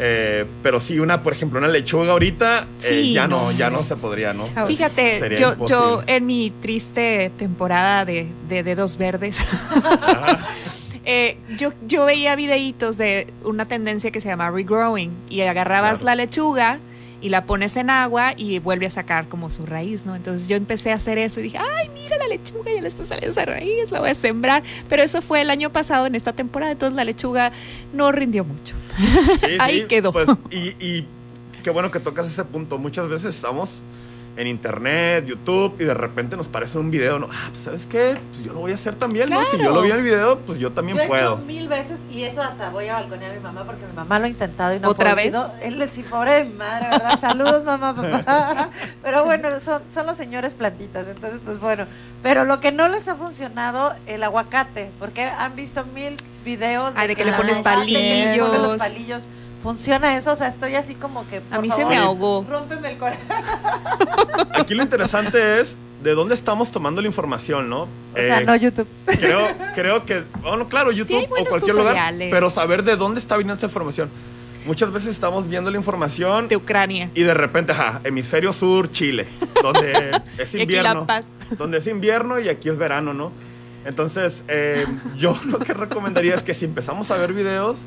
Eh, 0.00 0.44
pero 0.62 0.78
si 0.78 1.00
una, 1.00 1.22
por 1.24 1.32
ejemplo, 1.32 1.58
una 1.58 1.66
lechuga 1.68 2.12
ahorita, 2.12 2.66
eh, 2.84 3.02
Sí, 3.02 3.12
ya 3.14 3.26
no, 3.26 3.46
no. 3.50 3.52
ya 3.52 3.68
no 3.70 3.82
se 3.82 3.96
podría, 3.96 4.32
¿no? 4.32 4.44
Fíjate, 4.44 5.18
yo, 5.40 5.52
imposible. 5.54 5.66
yo 5.68 6.02
en 6.06 6.26
mi 6.26 6.52
triste 6.62 7.32
temporada 7.36 8.04
de, 8.04 8.28
de 8.48 8.62
dedos 8.62 8.96
verdes, 8.96 9.42
eh, 11.04 11.38
yo, 11.58 11.72
yo 11.86 12.04
veía 12.04 12.36
videitos 12.36 12.96
de 12.96 13.32
una 13.44 13.64
tendencia 13.66 14.10
que 14.10 14.20
se 14.20 14.28
llama 14.28 14.50
regrowing 14.50 15.10
y 15.30 15.40
agarrabas 15.40 16.00
Claro. 16.00 16.04
la 16.06 16.14
lechuga 16.24 16.78
y 17.20 17.30
la 17.30 17.44
pones 17.44 17.76
en 17.76 17.90
agua 17.90 18.32
y 18.36 18.58
vuelve 18.60 18.86
a 18.86 18.90
sacar 18.90 19.28
como 19.28 19.50
su 19.50 19.66
raíz, 19.66 20.06
¿no? 20.06 20.14
Entonces 20.14 20.46
yo 20.48 20.56
empecé 20.56 20.92
a 20.92 20.94
hacer 20.94 21.18
eso 21.18 21.40
y 21.40 21.44
dije, 21.44 21.58
ay, 21.58 21.88
mira 21.94 22.16
la 22.16 22.28
lechuga, 22.28 22.72
ya 22.72 22.80
le 22.80 22.88
está 22.88 23.04
saliendo 23.04 23.32
esa 23.32 23.44
raíz, 23.44 23.90
la 23.90 24.00
voy 24.00 24.10
a 24.10 24.14
sembrar. 24.14 24.62
Pero 24.88 25.02
eso 25.02 25.20
fue 25.20 25.40
el 25.40 25.50
año 25.50 25.70
pasado 25.70 26.06
en 26.06 26.14
esta 26.14 26.32
temporada, 26.32 26.72
entonces 26.72 26.96
la 26.96 27.04
lechuga 27.04 27.52
no 27.92 28.12
rindió 28.12 28.44
mucho. 28.44 28.74
Sí, 29.40 29.56
Ahí 29.60 29.80
sí, 29.80 29.86
quedó. 29.88 30.12
pues, 30.12 30.28
y, 30.50 30.74
y 30.84 31.06
qué 31.64 31.70
bueno 31.70 31.90
que 31.90 32.00
tocas 32.00 32.26
ese 32.26 32.44
punto. 32.44 32.78
Muchas 32.78 33.08
veces 33.08 33.34
estamos 33.34 33.70
en 34.38 34.46
internet, 34.46 35.26
YouTube, 35.26 35.74
y 35.80 35.84
de 35.84 35.94
repente 35.94 36.36
nos 36.36 36.46
parece 36.46 36.78
un 36.78 36.92
video, 36.92 37.18
¿no? 37.18 37.28
Ah, 37.30 37.46
pues, 37.50 37.64
¿sabes 37.64 37.86
qué? 37.86 38.16
Pues 38.30 38.44
yo 38.44 38.52
lo 38.52 38.60
voy 38.60 38.70
a 38.70 38.76
hacer 38.76 38.94
también, 38.94 39.28
¿no? 39.28 39.44
Si 39.46 39.58
yo 39.58 39.70
lo 39.72 39.82
vi 39.82 39.90
en 39.90 39.96
el 39.96 40.02
video, 40.02 40.38
pues 40.38 40.60
yo 40.60 40.70
también 40.70 40.96
Yo 40.96 41.02
he 41.02 41.06
puedo. 41.08 41.34
hecho 41.34 41.44
mil 41.44 41.66
veces 41.66 41.98
y 42.08 42.22
eso 42.22 42.40
hasta 42.40 42.70
voy 42.70 42.86
a 42.86 42.94
balconear 42.94 43.32
a 43.32 43.34
mi 43.34 43.40
mamá 43.40 43.64
porque 43.64 43.84
mi 43.84 43.92
mamá 43.94 44.18
lo 44.20 44.26
ha 44.26 44.28
intentado 44.28 44.74
y 44.76 44.78
no 44.78 44.88
¿Otra 44.90 45.16
podido. 45.16 45.52
Él 45.60 45.82
es 45.82 45.90
sí, 45.90 46.04
pobre 46.04 46.32
de 46.34 46.44
mi 46.44 46.54
madre, 46.54 46.86
¿verdad? 46.88 47.20
Saludos, 47.20 47.64
mamá, 47.64 47.94
papá. 47.96 48.70
Pero 49.02 49.24
bueno, 49.24 49.58
son, 49.58 49.82
son 49.92 50.06
los 50.06 50.16
señores 50.16 50.54
plantitas, 50.54 51.08
entonces 51.08 51.40
pues 51.44 51.58
bueno. 51.58 51.86
Pero 52.22 52.44
lo 52.44 52.60
que 52.60 52.70
no 52.70 52.86
les 52.88 53.08
ha 53.08 53.16
funcionado, 53.16 53.92
el 54.06 54.22
aguacate, 54.22 54.90
porque 55.00 55.24
han 55.24 55.56
visto 55.56 55.84
mil 55.94 56.16
videos 56.44 56.92
Ay, 56.96 57.08
de 57.08 57.16
que 57.16 57.24
le 57.24 57.32
la 57.32 57.36
pones 57.36 57.58
aguacate, 57.58 57.86
que 57.86 57.92
le 57.92 58.38
pones 58.38 58.38
palillos. 58.38 58.68
los 58.68 58.78
palillos. 58.78 59.26
Funciona 59.62 60.16
eso, 60.16 60.32
o 60.32 60.36
sea, 60.36 60.48
estoy 60.48 60.74
así 60.76 60.94
como 60.94 61.28
que. 61.28 61.38
A 61.38 61.56
por 61.56 61.62
mí 61.62 61.70
se 61.70 61.76
favor, 61.82 61.90
me 61.90 61.96
ahogó. 61.96 62.46
Rómpeme 62.48 62.92
el 62.92 62.98
corazón. 62.98 63.26
Aquí 64.54 64.74
lo 64.74 64.82
interesante 64.82 65.60
es 65.60 65.76
de 66.02 66.14
dónde 66.14 66.34
estamos 66.34 66.70
tomando 66.70 67.00
la 67.00 67.08
información, 67.08 67.68
¿no? 67.68 67.82
O 67.82 67.88
sea, 68.14 68.40
Eh, 68.40 68.44
no 68.44 68.54
YouTube. 68.54 68.86
Creo, 69.06 69.48
creo 69.74 70.04
que, 70.06 70.22
bueno, 70.42 70.68
claro, 70.68 70.92
YouTube 70.92 71.16
hay 71.16 71.24
o 71.44 71.48
cualquier 71.48 71.74
lugar, 71.74 71.94
tutoriales. 71.94 72.30
pero 72.30 72.50
saber 72.50 72.84
de 72.84 72.96
dónde 72.96 73.18
está 73.18 73.36
viniendo 73.36 73.56
esa 73.58 73.66
información. 73.66 74.08
Muchas 74.64 74.92
veces 74.92 75.10
estamos 75.10 75.48
viendo 75.48 75.70
la 75.70 75.76
información 75.76 76.46
de 76.46 76.56
Ucrania 76.56 77.10
y 77.14 77.22
de 77.22 77.32
repente, 77.34 77.72
ajá, 77.72 78.00
hemisferio 78.04 78.52
sur, 78.52 78.90
Chile, 78.90 79.26
donde 79.62 80.20
es 80.38 80.54
invierno, 80.54 81.00
La 81.00 81.06
Paz. 81.06 81.26
donde 81.56 81.78
es 81.78 81.86
invierno 81.86 82.38
y 82.38 82.48
aquí 82.48 82.68
es 82.68 82.76
verano, 82.76 83.12
¿no? 83.14 83.32
Entonces, 83.84 84.44
eh, 84.46 84.84
yo 85.16 85.36
lo 85.46 85.58
que 85.58 85.72
recomendaría 85.74 86.34
es 86.34 86.42
que 86.42 86.54
si 86.54 86.64
empezamos 86.66 87.10
a 87.10 87.16
ver 87.16 87.32
videos, 87.32 87.78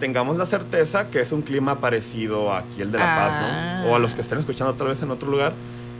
tengamos 0.00 0.36
la 0.36 0.46
certeza 0.46 1.08
que 1.10 1.20
es 1.20 1.32
un 1.32 1.42
clima 1.42 1.80
parecido 1.80 2.52
aquí 2.52 2.82
el 2.82 2.92
de 2.92 2.98
La 2.98 3.04
Paz, 3.04 3.32
Ah. 3.34 3.82
¿no? 3.84 3.90
O 3.92 3.96
a 3.96 3.98
los 3.98 4.14
que 4.14 4.20
estén 4.20 4.38
escuchando 4.38 4.74
tal 4.74 4.88
vez 4.88 5.00
en 5.02 5.10
otro 5.10 5.30
lugar, 5.30 5.52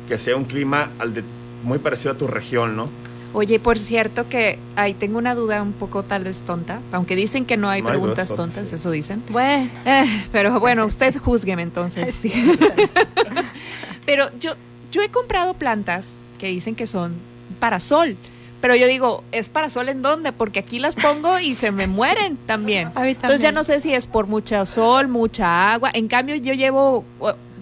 que 0.08 0.18
sea 0.18 0.36
un 0.36 0.44
clima 0.44 0.90
al 0.98 1.14
de, 1.14 1.24
muy 1.62 1.78
parecido 1.78 2.12
a 2.12 2.18
tu 2.18 2.26
región, 2.26 2.76
¿no? 2.76 2.88
Oye, 3.32 3.58
por 3.58 3.76
cierto 3.78 4.28
que 4.28 4.58
ahí 4.76 4.94
tengo 4.94 5.18
una 5.18 5.34
duda 5.34 5.60
un 5.60 5.72
poco 5.72 6.02
tal 6.04 6.24
vez 6.24 6.40
tonta, 6.42 6.80
aunque 6.92 7.16
dicen 7.16 7.44
que 7.44 7.56
no 7.56 7.68
hay 7.68 7.82
No 7.82 7.88
preguntas 7.88 8.28
tontas, 8.28 8.54
tontas, 8.54 8.68
sí. 8.68 8.74
eso 8.76 8.90
dicen. 8.90 9.22
Bueno, 9.30 9.68
Eh, 9.84 10.04
pero 10.32 10.58
bueno, 10.60 10.86
usted 10.86 11.14
júzgueme 11.18 11.62
entonces. 11.62 12.14
pero 14.06 14.26
yo, 14.40 14.52
yo 14.92 15.02
he 15.02 15.08
comprado 15.10 15.54
plantas 15.54 16.10
que 16.38 16.48
dicen 16.48 16.74
que 16.74 16.86
son 16.86 17.14
para 17.60 17.80
sol. 17.80 18.16
Pero 18.60 18.74
yo 18.74 18.86
digo, 18.86 19.22
¿es 19.32 19.48
para 19.48 19.70
sol 19.70 19.88
en 19.88 20.02
dónde? 20.02 20.32
Porque 20.32 20.60
aquí 20.60 20.78
las 20.78 20.94
pongo 20.96 21.38
y 21.38 21.54
se 21.54 21.70
me 21.70 21.86
mueren 21.86 22.36
también. 22.36 22.90
Entonces 22.96 23.40
ya 23.40 23.52
no 23.52 23.64
sé 23.64 23.80
si 23.80 23.94
es 23.94 24.06
por 24.06 24.26
mucho 24.26 24.64
sol, 24.66 25.08
mucha 25.08 25.72
agua. 25.72 25.90
En 25.92 26.08
cambio, 26.08 26.36
yo 26.36 26.54
llevo, 26.54 27.04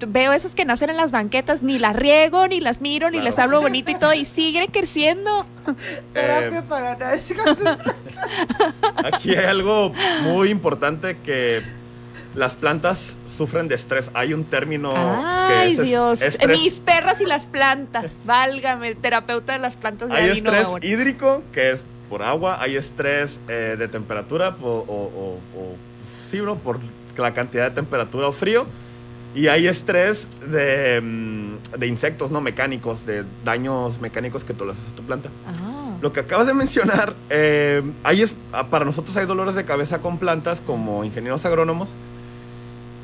veo 0.06 0.32
esas 0.32 0.54
que 0.54 0.64
nacen 0.64 0.90
en 0.90 0.96
las 0.96 1.12
banquetas, 1.12 1.62
ni 1.62 1.78
las 1.78 1.94
riego, 1.96 2.46
ni 2.48 2.60
las 2.60 2.80
miro, 2.80 3.08
ni 3.08 3.16
Claro. 3.18 3.24
les 3.24 3.38
hablo 3.38 3.60
bonito 3.60 3.90
y 3.90 3.94
todo, 3.96 4.14
y 4.14 4.24
siguen 4.24 4.70
creciendo. 4.70 5.46
Eh, 6.14 6.62
para 6.68 6.94
Aquí 9.12 9.34
hay 9.34 9.46
algo 9.46 9.92
muy 10.22 10.50
importante 10.50 11.16
que 11.24 11.62
las 12.34 12.54
plantas 12.54 13.16
sufren 13.26 13.68
de 13.68 13.74
estrés. 13.74 14.10
Hay 14.14 14.34
un 14.34 14.44
término 14.44 14.92
que 14.92 14.98
Ay, 15.00 15.72
es 15.72 15.78
es- 15.78 15.84
Dios. 15.86 16.22
estrés. 16.22 16.58
Mis 16.60 16.80
perras 16.80 17.20
y 17.20 17.26
las 17.26 17.46
plantas. 17.46 18.22
Válgame, 18.24 18.94
terapeuta 18.94 19.52
de 19.52 19.58
las 19.60 19.76
plantas 19.76 20.08
de 20.08 20.14
Hay 20.16 20.30
Adino 20.30 20.50
estrés 20.52 20.84
hídrico, 20.84 21.42
que 21.52 21.72
es 21.72 21.80
por 22.08 22.22
agua. 22.22 22.58
Hay 22.60 22.76
estrés 22.76 23.38
eh, 23.48 23.76
de 23.78 23.88
temperatura 23.88 24.56
o, 24.62 24.66
o, 24.68 24.70
o- 24.76 25.40
o- 25.60 25.76
sí, 26.30 26.40
bro, 26.40 26.56
por 26.56 26.78
la 27.16 27.32
cantidad 27.34 27.68
de 27.68 27.74
temperatura 27.74 28.28
o 28.28 28.32
frío. 28.32 28.66
Y 29.36 29.48
hay 29.48 29.66
estrés 29.66 30.28
de, 30.48 31.00
mm, 31.02 31.78
de 31.78 31.86
insectos 31.88 32.30
no 32.30 32.40
mecánicos, 32.40 33.04
de 33.04 33.24
daños 33.44 34.00
mecánicos 34.00 34.44
que 34.44 34.54
tú 34.54 34.64
le 34.64 34.72
haces 34.72 34.84
a 34.92 34.96
tu 34.96 35.02
planta. 35.02 35.28
Ah. 35.46 35.96
Lo 36.00 36.12
que 36.12 36.20
acabas 36.20 36.46
de 36.46 36.54
mencionar, 36.54 37.14
eh, 37.30 37.82
hay 38.04 38.22
es, 38.22 38.36
ah, 38.52 38.66
para 38.68 38.84
nosotros 38.84 39.16
hay 39.16 39.26
dolores 39.26 39.56
de 39.56 39.64
cabeza 39.64 39.98
con 39.98 40.18
plantas 40.18 40.60
como 40.60 41.02
ingenieros 41.04 41.44
agrónomos 41.46 41.88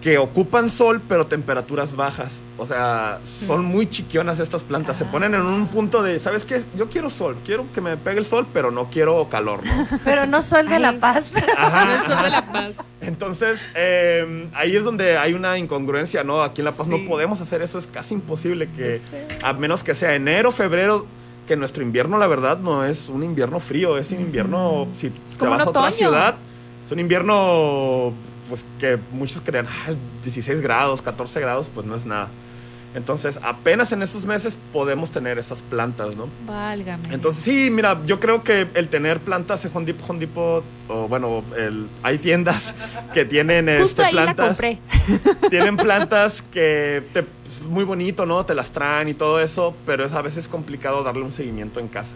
que 0.01 0.16
ocupan 0.18 0.70
sol 0.70 1.03
pero 1.07 1.26
temperaturas 1.26 1.94
bajas. 1.94 2.32
O 2.57 2.66
sea, 2.66 3.20
son 3.22 3.64
muy 3.64 3.88
chiquionas 3.88 4.38
estas 4.38 4.62
plantas. 4.62 4.96
Se 4.96 5.05
ponen 5.05 5.34
en 5.34 5.42
un 5.42 5.66
punto 5.66 6.03
de, 6.03 6.18
¿sabes 6.18 6.44
qué? 6.46 6.62
Yo 6.76 6.88
quiero 6.88 7.11
sol, 7.11 7.36
quiero 7.44 7.66
que 7.74 7.80
me 7.80 7.96
pegue 7.96 8.18
el 8.18 8.26
sol, 8.26 8.46
pero 8.53 8.70
no 8.70 8.86
quiero 8.90 9.28
calor, 9.30 9.61
¿no? 9.64 9.98
Pero 10.05 10.26
no 10.26 10.42
sol 10.42 10.68
de 10.68 10.78
la 10.78 10.92
paz. 10.94 11.24
No 11.34 11.92
es 11.92 12.05
sol 12.05 12.22
de 12.22 12.30
la 12.30 12.46
paz. 12.46 12.74
Entonces, 13.01 13.61
eh, 13.74 14.48
ahí 14.55 14.76
es 14.76 14.84
donde 14.84 15.16
hay 15.16 15.32
una 15.34 15.57
incongruencia, 15.59 16.22
¿no? 16.24 16.42
Aquí 16.42 16.61
en 16.61 16.66
La 16.66 16.72
Paz 16.72 16.86
Sí. 16.86 16.92
no 16.92 17.09
podemos 17.09 17.40
hacer 17.40 17.62
eso, 17.62 17.78
es 17.78 17.86
casi 17.86 18.14
imposible 18.14 18.68
que, 18.76 19.01
a 19.42 19.53
menos 19.55 19.82
que 19.82 19.94
sea 19.94 20.14
enero, 20.14 20.53
febrero, 20.53 21.07
que 21.48 21.57
nuestro 21.57 21.82
invierno, 21.82 22.18
la 22.18 22.26
verdad, 22.26 22.59
no 22.59 22.84
es 22.84 23.09
un 23.09 23.22
invierno 23.24 23.59
frío, 23.59 23.96
es 23.96 24.11
un 24.12 24.20
invierno, 24.20 24.86
si 24.98 25.09
te 25.11 25.18
como 25.38 25.53
vas 25.53 25.66
a 25.66 25.70
otra 25.70 25.90
ciudad, 25.90 26.34
es 26.84 26.92
un 26.92 27.01
invierno, 27.01 28.12
pues 28.51 28.66
que 28.78 28.98
muchos 29.12 29.40
crean, 29.42 29.66
"Ah, 29.66 29.92
16 30.22 30.61
grados, 30.61 31.01
14 31.01 31.40
grados, 31.40 31.70
pues 31.74 31.86
no 31.86 31.94
es 31.96 32.05
nada. 32.05 32.28
Entonces, 32.92 33.38
apenas 33.44 33.92
en 33.92 34.03
esos 34.03 34.24
meses 34.24 34.57
podemos 34.72 35.12
tener 35.12 35.38
esas 35.38 35.62
plantas, 35.62 36.16
¿no? 36.16 36.28
Válgame. 36.44 37.05
Entonces, 37.12 37.44
sí, 37.44 37.70
mira, 37.70 37.96
yo 38.05 38.18
creo 38.18 38.42
que 38.42 38.66
el 38.74 38.88
tener 38.88 39.20
plantas 39.20 39.64
en 39.64 39.70
Home 39.72 39.86
Depot, 39.86 40.11
Home 40.11 40.18
Depot, 40.18 40.64
o 40.88 41.07
bueno, 41.07 41.44
el- 41.57 41.86
hay 42.03 42.18
tiendas 42.18 42.74
que 43.14 43.24
tienen 43.24 43.66
Justo 43.80 44.03
este, 44.03 44.05
ahí 44.07 44.14
la 44.26 44.34
plantas. 44.34 44.46
compré. 44.48 44.78
Tienen 45.51 45.76
plantas 45.76 46.42
que 46.53 47.05
te, 47.12 47.24
muy 47.68 47.84
bonito, 47.84 48.26
¿no? 48.26 48.44
Te 48.44 48.57
las 48.57 48.72
traen 48.72 49.09
y 49.09 49.14
todo 49.14 49.38
eso, 49.38 49.72
pero 49.86 50.05
es 50.05 50.12
a 50.12 50.22
veces 50.22 50.48
complicado 50.48 51.05
darle 51.05 51.22
un 51.22 51.32
seguimiento 51.32 51.78
en 51.78 51.86
casa. 51.86 52.11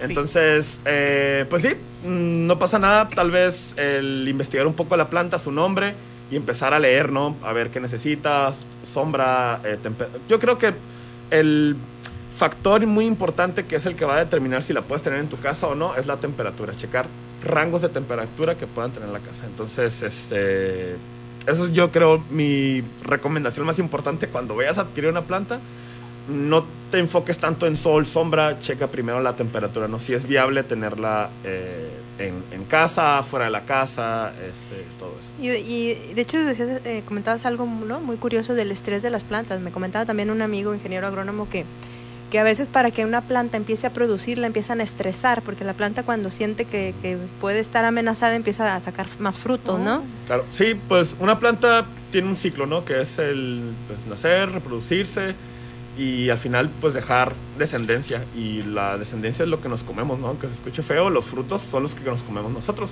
Entonces, 0.00 0.80
eh, 0.84 1.46
pues 1.48 1.62
sí, 1.62 1.68
mm, 2.04 2.46
no 2.46 2.58
pasa 2.58 2.78
nada. 2.78 3.08
Tal 3.08 3.30
vez 3.30 3.74
el 3.76 4.26
investigar 4.28 4.66
un 4.66 4.74
poco 4.74 4.96
la 4.96 5.08
planta, 5.08 5.38
su 5.38 5.52
nombre 5.52 5.94
y 6.30 6.36
empezar 6.36 6.74
a 6.74 6.78
leer, 6.78 7.10
¿no? 7.10 7.36
A 7.42 7.52
ver 7.52 7.70
qué 7.70 7.80
necesitas, 7.80 8.58
sombra, 8.84 9.60
eh, 9.64 9.78
Yo 10.28 10.38
creo 10.38 10.58
que 10.58 10.72
el 11.30 11.76
factor 12.36 12.86
muy 12.86 13.04
importante 13.06 13.64
que 13.64 13.76
es 13.76 13.86
el 13.86 13.96
que 13.96 14.04
va 14.04 14.16
a 14.16 14.18
determinar 14.18 14.62
si 14.62 14.72
la 14.72 14.82
puedes 14.82 15.02
tener 15.02 15.18
en 15.18 15.28
tu 15.28 15.38
casa 15.38 15.66
o 15.66 15.74
no 15.74 15.96
es 15.96 16.06
la 16.06 16.18
temperatura. 16.18 16.74
Checar 16.76 17.06
rangos 17.44 17.82
de 17.82 17.88
temperatura 17.88 18.54
que 18.54 18.66
puedan 18.66 18.92
tener 18.92 19.08
en 19.08 19.12
la 19.12 19.20
casa. 19.20 19.46
Entonces, 19.46 20.02
este. 20.02 20.96
Eso 21.46 21.66
es, 21.66 21.72
yo 21.72 21.90
creo 21.90 22.22
mi 22.30 22.82
recomendación 23.02 23.64
más 23.64 23.78
importante 23.78 24.28
cuando 24.28 24.54
vayas 24.54 24.78
a 24.78 24.82
adquirir 24.82 25.10
una 25.10 25.22
planta. 25.22 25.58
No 26.28 26.64
te 26.90 26.98
enfoques 26.98 27.38
tanto 27.38 27.66
en 27.66 27.76
sol, 27.76 28.06
sombra, 28.06 28.58
checa 28.60 28.86
primero 28.88 29.20
la 29.20 29.34
temperatura, 29.34 29.88
¿no? 29.88 29.98
Si 29.98 30.14
es 30.14 30.26
viable 30.26 30.62
tenerla 30.62 31.30
eh, 31.44 31.88
en, 32.18 32.42
en 32.52 32.64
casa, 32.64 33.22
fuera 33.22 33.46
de 33.46 33.50
la 33.50 33.62
casa, 33.62 34.32
este, 34.42 34.84
todo 34.98 35.14
eso. 35.18 35.28
Y, 35.40 35.50
y, 35.50 36.14
de 36.14 36.20
hecho 36.20 36.42
decías, 36.42 36.80
eh, 36.84 37.02
comentabas 37.06 37.46
algo 37.46 37.66
¿no? 37.66 38.00
muy 38.00 38.16
curioso 38.16 38.54
del 38.54 38.70
estrés 38.70 39.02
de 39.02 39.10
las 39.10 39.24
plantas. 39.24 39.60
Me 39.60 39.70
comentaba 39.70 40.04
también 40.04 40.30
un 40.30 40.42
amigo 40.42 40.74
ingeniero 40.74 41.06
agrónomo 41.06 41.48
que, 41.48 41.64
que 42.30 42.38
a 42.38 42.42
veces 42.42 42.68
para 42.68 42.90
que 42.90 43.04
una 43.04 43.20
planta 43.22 43.56
empiece 43.56 43.86
a 43.86 43.90
producir 43.90 44.38
la 44.38 44.46
empiezan 44.46 44.80
a 44.80 44.84
estresar, 44.84 45.42
porque 45.42 45.64
la 45.64 45.74
planta 45.74 46.02
cuando 46.02 46.30
siente 46.30 46.64
que, 46.64 46.94
que 47.02 47.18
puede 47.40 47.60
estar 47.60 47.84
amenazada 47.84 48.34
empieza 48.34 48.74
a 48.74 48.80
sacar 48.80 49.06
más 49.18 49.38
frutos, 49.38 49.78
¿no? 49.78 50.02
Claro, 50.26 50.44
sí, 50.50 50.74
pues 50.88 51.16
una 51.20 51.38
planta 51.38 51.86
tiene 52.12 52.28
un 52.28 52.36
ciclo, 52.36 52.66
¿no? 52.66 52.84
Que 52.84 53.02
es 53.02 53.18
el 53.18 53.72
pues, 53.86 54.06
nacer, 54.06 54.50
reproducirse 54.50 55.34
y 55.98 56.30
al 56.30 56.38
final 56.38 56.70
pues 56.80 56.94
dejar 56.94 57.32
descendencia. 57.58 58.24
Y 58.36 58.62
la 58.62 58.96
descendencia 58.96 59.42
es 59.42 59.48
lo 59.48 59.60
que 59.60 59.68
nos 59.68 59.82
comemos, 59.82 60.18
¿no? 60.20 60.28
Aunque 60.28 60.46
se 60.48 60.54
escuche 60.54 60.82
feo, 60.82 61.10
los 61.10 61.24
frutos 61.26 61.60
son 61.60 61.82
los 61.82 61.94
que 61.94 62.04
nos 62.08 62.22
comemos 62.22 62.52
nosotros. 62.52 62.90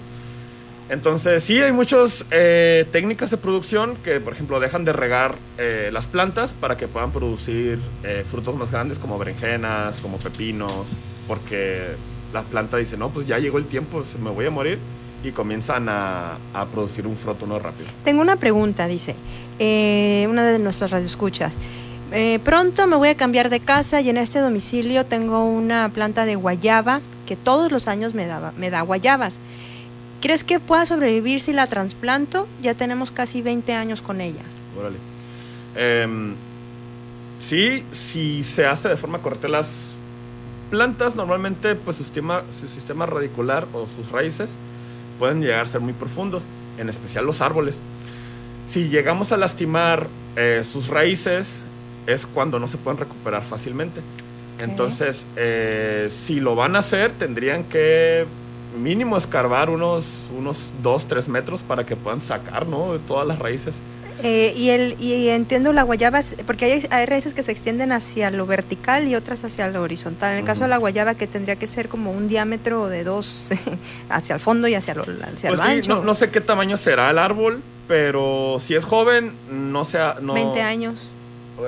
Entonces 0.88 1.42
sí, 1.42 1.60
hay 1.60 1.72
muchas 1.72 2.24
eh, 2.30 2.86
técnicas 2.92 3.30
de 3.32 3.36
producción 3.38 3.96
que, 4.04 4.20
por 4.20 4.32
ejemplo, 4.34 4.60
dejan 4.60 4.84
de 4.84 4.92
regar 4.92 5.34
eh, 5.58 5.90
las 5.92 6.06
plantas 6.06 6.52
para 6.52 6.76
que 6.76 6.86
puedan 6.86 7.10
producir 7.10 7.80
eh, 8.04 8.24
frutos 8.30 8.54
más 8.54 8.70
grandes 8.70 8.98
como 9.00 9.18
berenjenas, 9.18 9.96
como 9.98 10.18
pepinos, 10.18 10.86
porque 11.26 11.82
la 12.32 12.42
planta 12.42 12.76
dice, 12.76 12.96
no, 12.96 13.10
pues 13.10 13.26
ya 13.26 13.38
llegó 13.40 13.58
el 13.58 13.64
tiempo, 13.66 14.04
se- 14.04 14.18
me 14.18 14.30
voy 14.30 14.46
a 14.46 14.50
morir 14.50 14.78
y 15.24 15.32
comienzan 15.32 15.88
a, 15.88 16.36
a 16.54 16.66
producir 16.66 17.04
un 17.08 17.16
fruto 17.16 17.46
no 17.46 17.58
rápido. 17.58 17.88
Tengo 18.04 18.22
una 18.22 18.36
pregunta, 18.36 18.86
dice, 18.86 19.16
eh, 19.58 20.24
una 20.30 20.46
de 20.46 20.60
nuestras 20.60 20.92
radioescuchas. 20.92 21.56
Eh, 22.12 22.38
pronto 22.44 22.86
me 22.86 22.96
voy 22.96 23.08
a 23.08 23.16
cambiar 23.16 23.50
de 23.50 23.60
casa 23.60 24.00
y 24.00 24.08
en 24.08 24.16
este 24.16 24.38
domicilio 24.38 25.04
tengo 25.04 25.44
una 25.44 25.88
planta 25.88 26.24
de 26.24 26.36
guayaba 26.36 27.00
que 27.26 27.34
todos 27.36 27.72
los 27.72 27.88
años 27.88 28.14
me, 28.14 28.26
da 28.26 28.80
guayabas. 28.82 29.38
¿Crees 30.20 30.44
que 30.44 30.60
pueda 30.60 30.86
sobrevivir 30.86 31.40
si 31.40 31.52
la 31.52 31.66
trasplanto? 31.66 32.46
Ya 32.62 32.74
tenemos 32.74 33.10
casi 33.10 33.42
20 33.42 33.74
años 33.74 34.02
con 34.02 34.20
ella. 34.20 34.42
Órale. 34.78 34.96
Em, 35.74 36.34
sí, 37.40 37.84
si 37.90 38.44
se 38.44 38.66
hace 38.66 38.88
de 38.88 38.96
forma 38.96 39.18
correcta 39.18 39.48
las 39.48 39.90
plantas, 40.70 41.16
normalmente 41.16 41.74
pues 41.74 41.96
su 41.96 42.04
sistema, 42.04 42.42
su 42.60 42.68
sistema 42.68 43.06
radicular 43.06 43.66
o 43.72 43.86
sus 43.86 44.10
raíces 44.10 44.50
pueden 45.18 45.40
llegar 45.42 45.60
a 45.60 45.66
ser 45.66 45.80
muy 45.80 45.92
profundos, 45.92 46.44
en 46.78 46.88
especial 46.88 47.26
los 47.26 47.40
árboles. 47.40 47.80
Si 48.68 48.88
llegamos 48.88 49.32
a 49.32 49.36
lastimar 49.36 50.06
eh, 50.36 50.62
sus 50.64 50.88
raíces, 50.88 51.64
es 52.06 52.26
cuando 52.26 52.58
no 52.58 52.68
se 52.68 52.76
pueden 52.76 52.98
recuperar 52.98 53.42
fácilmente. 53.42 54.00
Entonces, 54.58 55.26
eh, 55.36 56.08
si 56.10 56.40
lo 56.40 56.54
van 56.54 56.76
a 56.76 56.78
hacer, 56.78 57.12
tendrían 57.12 57.64
que 57.64 58.24
mínimo 58.78 59.16
escarbar 59.16 59.70
unos, 59.70 60.28
unos 60.36 60.72
2, 60.82 61.06
3 61.08 61.28
metros 61.28 61.62
para 61.62 61.84
que 61.84 61.96
puedan 61.96 62.22
sacar 62.22 62.66
¿no? 62.66 62.92
de 62.92 62.98
todas 63.00 63.26
las 63.26 63.38
raíces. 63.38 63.76
Eh, 64.22 64.54
y, 64.56 64.70
el, 64.70 64.96
y 64.98 65.28
entiendo 65.28 65.74
la 65.74 65.82
guayaba, 65.82 66.20
porque 66.46 66.64
hay, 66.64 66.86
hay 66.90 67.04
raíces 67.04 67.34
que 67.34 67.42
se 67.42 67.52
extienden 67.52 67.92
hacia 67.92 68.30
lo 68.30 68.46
vertical 68.46 69.06
y 69.08 69.14
otras 69.14 69.44
hacia 69.44 69.68
lo 69.68 69.82
horizontal. 69.82 70.32
En 70.32 70.38
el 70.38 70.44
caso 70.44 70.62
de 70.62 70.68
la 70.68 70.78
guayaba, 70.78 71.16
que 71.16 71.26
tendría 71.26 71.56
que 71.56 71.66
ser 71.66 71.88
como 71.88 72.12
un 72.12 72.26
diámetro 72.26 72.88
de 72.88 73.04
dos 73.04 73.48
hacia 74.08 74.34
el 74.36 74.40
fondo 74.40 74.68
y 74.68 74.74
hacia 74.74 74.94
lo, 74.94 75.02
hacia 75.02 75.50
Pues 75.50 75.60
lo 75.60 75.66
sí, 75.66 75.70
ancho. 75.70 75.94
no, 75.96 76.02
no 76.02 76.14
sé 76.14 76.30
qué 76.30 76.40
tamaño 76.40 76.78
será 76.78 77.10
el 77.10 77.18
árbol, 77.18 77.60
pero 77.88 78.56
si 78.58 78.74
es 78.74 78.86
joven, 78.86 79.32
no 79.50 79.84
sea... 79.84 80.16
No, 80.22 80.32
20 80.32 80.62
años, 80.62 80.94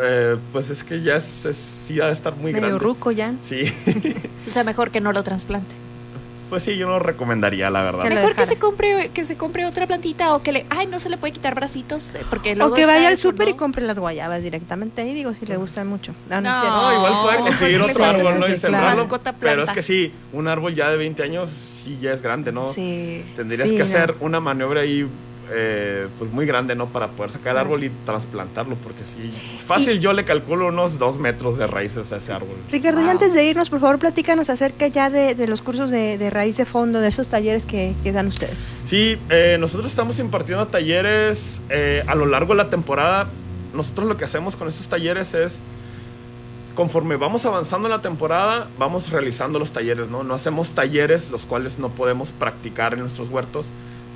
eh, 0.03 0.37
pues 0.53 0.71
es 0.71 0.85
que 0.85 1.01
ya 1.03 1.17
es, 1.17 1.45
es- 1.45 1.85
sí 1.87 2.01
ha 2.01 2.07
de 2.07 2.13
estar 2.13 2.35
muy 2.35 2.53
medio 2.53 2.67
grande. 2.67 2.79
ruco 2.85 3.11
ya. 3.11 3.33
Sí, 3.43 3.63
O 4.47 4.51
sea, 4.51 4.65
mejor 4.65 4.91
que 4.91 5.01
no 5.01 5.13
lo 5.13 5.23
trasplante. 5.23 5.75
pues 6.49 6.63
sí, 6.63 6.77
yo 6.79 6.87
no 6.87 6.95
lo 6.95 6.99
recomendaría, 7.01 7.69
la 7.69 7.83
verdad. 7.83 8.05
Que 8.05 8.11
Mejor 8.11 8.35
que 8.35 8.47
se 8.47 8.57
compre 8.57 9.11
que 9.13 9.25
se 9.27 9.37
compre 9.37 9.67
otra 9.67 9.87
plantita 9.87 10.35
o 10.35 10.43
que 10.43 10.53
le 10.53 10.67
ay 10.71 10.87
no 10.87 10.99
se 11.01 11.11
le 11.11 11.19
puede 11.19 11.35
quitar 11.35 11.55
bracitos 11.55 12.15
eh, 12.15 12.21
porque 12.31 12.55
luego 12.57 12.73
O 12.73 12.75
que 12.75 12.87
vaya 12.87 13.09
al 13.09 13.19
súper 13.19 13.49
y 13.49 13.55
compre 13.55 13.85
las 13.85 13.99
guayabas 13.99 14.43
directamente 14.43 15.03
ahí, 15.03 15.13
digo, 15.15 15.35
si 15.35 15.45
le 15.45 15.57
gustan 15.59 15.89
mucho. 15.89 16.15
Ah, 16.31 16.41
no, 16.41 16.51
No. 16.51 16.95
igual 16.97 17.13
pueden 17.23 17.45
mejor 17.45 17.59
conseguir 17.59 17.83
otro 17.83 18.05
árbol, 18.05 18.41
¿no? 18.41 18.49
Y 18.49 18.59
claro. 18.59 19.09
Pero 19.41 19.63
es 19.65 19.71
que 19.73 19.83
sí, 19.83 20.13
un 20.33 20.49
árbol 20.49 20.75
ya 20.75 20.89
de 20.91 20.97
20 20.97 21.23
años 21.23 21.51
sí 21.85 21.99
ya 22.01 22.13
es 22.13 22.23
grande, 22.23 22.51
¿no? 22.53 22.67
Sí. 22.73 23.23
Tendrías 23.37 23.69
Sí, 23.69 23.75
que 23.77 23.81
no. 23.81 23.85
hacer 23.85 24.15
una 24.21 24.41
maniobra 24.41 24.81
ahí 24.81 25.07
eh, 25.51 26.09
pues 26.19 26.31
muy 26.31 26.47
grande, 26.47 26.75
¿no? 26.75 26.87
Para 26.87 27.09
poder 27.09 27.33
sacar 27.33 27.53
el 27.53 27.59
árbol 27.59 27.85
y 27.85 27.91
trasplantarlo, 28.05 28.77
porque 28.77 29.03
sí, 29.05 29.33
fácil 29.67 30.01
yo 30.01 30.13
le 30.13 30.25
calculo 30.25 30.69
unos 30.69 30.99
dos 30.99 31.19
metros 31.19 31.59
de 31.59 31.67
raíces 31.67 32.13
a 32.13 32.17
ese 32.17 32.33
árbol. 32.33 32.57
Ricardo, 32.71 33.01
y 33.05 33.09
antes 33.09 33.35
de 33.35 33.45
irnos, 33.45 33.71
por 33.71 33.81
favor, 33.81 33.99
platícanos 33.99 34.51
acerca 34.51 34.87
ya 34.89 35.11
de, 35.11 35.35
de 35.35 35.47
los 35.47 35.63
cursos 35.63 35.91
de, 35.91 36.19
de 36.19 36.31
raíz 36.31 36.57
de 36.57 36.65
fondo, 36.65 37.01
de 37.01 37.09
esos 37.09 37.27
talleres 37.29 37.65
que, 37.65 37.95
que 38.03 38.13
dan 38.13 38.29
ustedes. 38.29 38.57
Sí, 38.87 39.19
eh, 39.29 39.57
nosotros 39.61 39.87
estamos 39.87 40.19
impartiendo 40.19 40.67
talleres 40.67 41.63
eh, 41.69 42.03
a 42.07 42.15
lo 42.15 42.27
largo 42.27 42.55
de 42.55 42.59
la 42.59 42.71
temporada. 42.71 43.29
Nosotros 43.75 44.09
lo 44.09 44.17
que 44.17 44.25
hacemos 44.25 44.57
con 44.57 44.67
estos 44.69 44.89
talleres 44.89 45.35
es, 45.35 45.61
conforme 46.75 47.17
vamos 47.17 47.45
avanzando 47.45 47.89
en 47.89 47.93
la 47.93 48.01
temporada, 48.01 48.69
vamos 48.79 49.11
realizando 49.11 49.59
los 49.59 49.73
talleres, 49.73 50.09
¿no? 50.09 50.23
No 50.23 50.35
hacemos 50.35 50.71
talleres 50.71 51.29
los 51.31 51.43
cuales 51.43 51.79
no 51.79 51.91
podemos 51.91 52.31
practicar 52.31 52.95
en 52.95 53.01
nuestros 53.01 53.29
huertos 53.29 53.67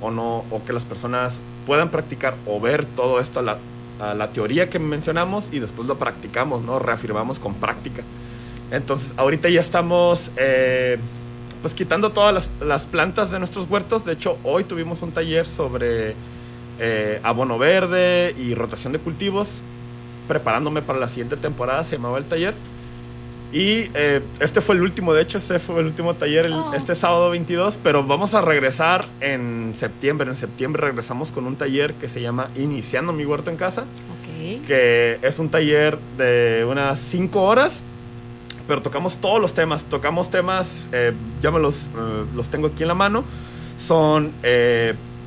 o, 0.03 0.11
no, 0.11 0.43
o 0.51 0.61
que 0.63 0.73
las 0.73 0.83
personas 0.83 1.39
puedan 1.65 1.89
practicar 1.89 2.35
o 2.45 2.59
ver 2.59 2.85
todo 2.85 3.19
esto 3.19 3.39
a 3.39 3.41
la, 3.41 3.57
a 3.99 4.13
la 4.13 4.27
teoría 4.27 4.69
que 4.69 4.77
mencionamos 4.77 5.47
y 5.51 5.57
después 5.57 5.87
lo 5.87 5.95
practicamos, 5.97 6.61
¿no? 6.61 6.77
Reafirmamos 6.77 7.39
con 7.39 7.55
práctica. 7.55 8.03
Entonces, 8.69 9.15
ahorita 9.17 9.49
ya 9.49 9.61
estamos... 9.61 10.29
eh, 10.37 10.99
pues 11.63 11.73
quitando 11.73 12.11
todas 12.11 12.33
las, 12.33 12.49
las 12.59 12.85
plantas 12.85 13.31
de 13.31 13.39
nuestros 13.39 13.69
huertos. 13.69 14.03
De 14.03 14.11
hecho, 14.11 14.37
hoy 14.43 14.65
tuvimos 14.65 15.01
un 15.01 15.13
taller 15.13 15.45
sobre 15.45 16.13
eh, 16.77 17.21
abono 17.23 17.57
verde 17.57 18.35
y 18.37 18.53
rotación 18.53 18.91
de 18.91 18.99
cultivos, 18.99 19.47
preparándome 20.27 20.81
para 20.81 20.99
la 20.99 21.07
siguiente 21.07 21.37
temporada, 21.37 21.85
se 21.85 21.95
llamaba 21.95 22.17
el 22.17 22.25
taller. 22.25 22.53
Y 23.53 23.89
eh, 23.93 24.21
este 24.39 24.61
fue 24.61 24.73
el 24.75 24.81
último, 24.81 25.13
de 25.13 25.21
hecho, 25.21 25.37
este 25.37 25.59
fue 25.59 25.79
el 25.81 25.85
último 25.85 26.15
taller 26.15 26.47
el- 26.47 26.55
este 26.75 26.95
sábado 26.95 27.29
22, 27.29 27.77
pero 27.83 28.03
vamos 28.03 28.33
a 28.33 28.41
regresar 28.41 29.05
en 29.21 29.73
septiembre. 29.77 30.27
En 30.29 30.35
septiembre 30.35 30.81
regresamos 30.87 31.31
con 31.31 31.45
un 31.45 31.55
taller 31.55 31.93
que 31.93 32.09
se 32.09 32.19
llama 32.19 32.49
Iniciando 32.55 33.13
mi 33.13 33.25
huerto 33.25 33.51
en 33.51 33.57
casa, 33.57 33.85
que 34.67 35.19
es 35.21 35.37
un 35.37 35.49
taller 35.49 35.99
de 36.17 36.65
unas 36.69 36.99
5 36.99 37.41
horas 37.43 37.83
pero 38.65 38.81
tocamos 38.81 39.17
todos 39.17 39.41
los 39.41 39.53
temas. 39.53 39.83
Tocamos 39.83 40.31
temas, 40.31 40.87
eh, 40.93 41.11
ya 41.41 41.51
me 41.51 41.59
los, 41.59 41.87
eh, 41.87 41.89
los 42.33 42.47
tengo 42.47 42.67
aquí 42.67 42.83
en 42.83 42.87
la 42.87 42.93
mano. 42.93 43.25
Son 43.77 44.31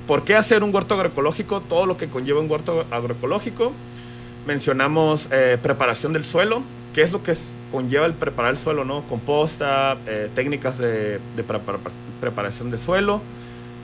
por 0.07 0.22
qué 0.24 0.35
hacer 0.37 0.64
un 0.64 0.74
huerto 0.74 0.95
agroecológico, 0.95 1.61
todo 1.61 1.85
lo 1.85 1.99
que 1.99 2.09
conlleva 2.09 2.41
un 2.41 2.51
huerto 2.51 2.87
agroecológico. 2.91 3.72
Mencionamos 4.47 5.29
preparación 5.62 6.14
del 6.14 6.24
suelo, 6.24 6.62
qué 6.95 7.03
es 7.03 7.12
lo 7.12 7.22
que 7.22 7.33
es- 7.33 7.49
conlleva 7.77 8.07
el 8.07 8.14
preparar 8.14 8.53
el 8.53 8.59
suelo, 8.59 8.87
¿no? 8.87 9.03
Composta, 9.03 9.99
eh, 10.07 10.31
técnicas 10.35 10.79
de, 10.79 11.20
de 11.37 11.45
prepara- 11.47 11.79
preparación 12.22 12.70
de 12.70 12.79
suelo. 12.79 13.20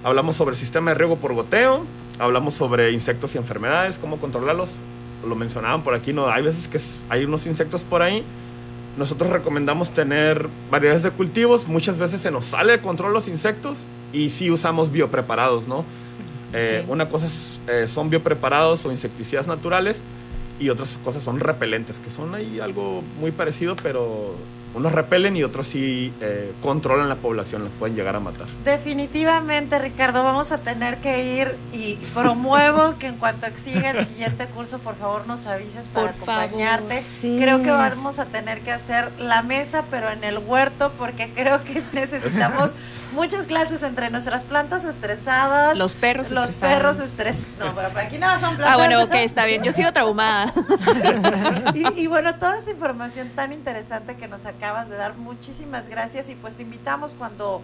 Hablamos 0.02 0.36
sobre 0.36 0.54
el 0.54 0.56
sistema 0.56 0.92
de 0.92 0.94
riego 0.96 1.16
por 1.16 1.34
goteo. 1.34 1.84
Hablamos 2.18 2.54
sobre 2.54 2.90
insectos 2.92 3.34
y 3.34 3.38
enfermedades, 3.38 3.98
cómo 3.98 4.16
controlarlos. 4.16 4.76
Lo 5.28 5.34
mencionaban 5.34 5.82
por 5.82 5.92
aquí, 5.94 6.14
¿no? 6.14 6.28
Hay 6.28 6.42
veces 6.42 6.68
que 6.68 6.80
hay 7.10 7.24
unos 7.26 7.46
insectos 7.46 7.82
por 7.82 8.00
ahí 8.00 8.24
nosotros 8.96 9.30
recomendamos 9.30 9.90
tener 9.90 10.48
variedades 10.70 11.02
de 11.02 11.10
cultivos. 11.10 11.66
Muchas 11.66 11.96
veces 11.98 12.20
se 12.20 12.30
nos 12.30 12.44
sale 12.44 12.72
de 12.72 12.80
control 12.80 13.12
los 13.12 13.26
insectos 13.28 13.78
y 14.12 14.28
sí 14.30 14.50
usamos 14.50 14.92
biopreparados, 14.92 15.66
¿no? 15.66 15.84
Eh, 16.52 16.84
una 16.88 17.08
cosa 17.08 17.26
es, 17.26 17.58
eh, 17.68 17.86
son 17.88 18.10
biopreparados 18.10 18.84
o 18.84 18.92
insecticidas 18.92 19.46
naturales 19.46 20.02
y 20.60 20.68
otras 20.68 20.98
cosas 21.04 21.22
son 21.22 21.40
repelentes, 21.40 21.98
que 21.98 22.10
son 22.10 22.34
ahí 22.34 22.60
algo 22.60 23.02
muy 23.20 23.30
parecido, 23.32 23.76
pero 23.76 24.36
unos 24.74 24.92
repelen 24.92 25.36
y 25.36 25.44
otros 25.44 25.66
sí 25.66 26.12
eh, 26.20 26.52
controlan 26.62 27.08
la 27.08 27.16
población, 27.16 27.64
los 27.64 27.72
pueden 27.72 27.94
llegar 27.94 28.16
a 28.16 28.20
matar. 28.20 28.46
Definitivamente, 28.64 29.78
Ricardo, 29.78 30.24
vamos 30.24 30.50
a 30.52 30.58
tener 30.58 30.98
que 30.98 31.36
ir 31.36 31.56
y 31.72 31.96
promuevo 32.14 32.94
que 32.98 33.08
en 33.08 33.16
cuanto 33.16 33.46
siga 33.56 33.90
el 33.90 34.06
siguiente 34.06 34.46
curso, 34.46 34.78
por 34.78 34.96
favor 34.96 35.26
nos 35.26 35.46
avises 35.46 35.88
para 35.88 36.12
Por 36.12 36.26
favor. 36.26 36.44
acompañarte. 36.44 37.00
Sí. 37.00 37.36
Creo 37.38 37.62
que 37.62 37.70
vamos 37.70 38.18
a 38.18 38.26
tener 38.26 38.60
que 38.60 38.72
hacer 38.72 39.10
la 39.18 39.42
mesa, 39.42 39.84
pero 39.90 40.10
en 40.10 40.24
el 40.24 40.38
huerto, 40.38 40.92
porque 40.98 41.30
creo 41.34 41.60
que 41.60 41.74
necesitamos 41.92 42.70
muchas 43.12 43.46
clases 43.46 43.82
entre 43.82 44.10
nuestras 44.10 44.42
plantas 44.42 44.84
estresadas. 44.84 45.76
Los 45.78 45.94
perros 45.94 46.30
Los 46.30 46.50
estresados. 46.50 46.74
perros 46.96 46.98
estres. 47.06 47.46
No, 47.58 47.74
pero 47.74 47.88
aquí 48.00 48.18
no 48.18 48.28
son 48.40 48.56
plantas. 48.56 48.68
Ah, 48.70 48.76
bueno, 48.76 49.02
ok, 49.04 49.14
está 49.14 49.44
bien. 49.44 49.62
Yo 49.62 49.72
sigo 49.72 49.92
traumada. 49.92 50.52
Y, 51.74 52.02
y 52.02 52.06
bueno, 52.06 52.34
toda 52.34 52.58
esta 52.58 52.70
información 52.70 53.30
tan 53.34 53.52
interesante 53.52 54.16
que 54.16 54.28
nos 54.28 54.44
acabas 54.46 54.88
de 54.88 54.96
dar, 54.96 55.14
muchísimas 55.16 55.88
gracias 55.88 56.28
y 56.28 56.34
pues 56.34 56.56
te 56.56 56.62
invitamos 56.62 57.12
cuando 57.16 57.62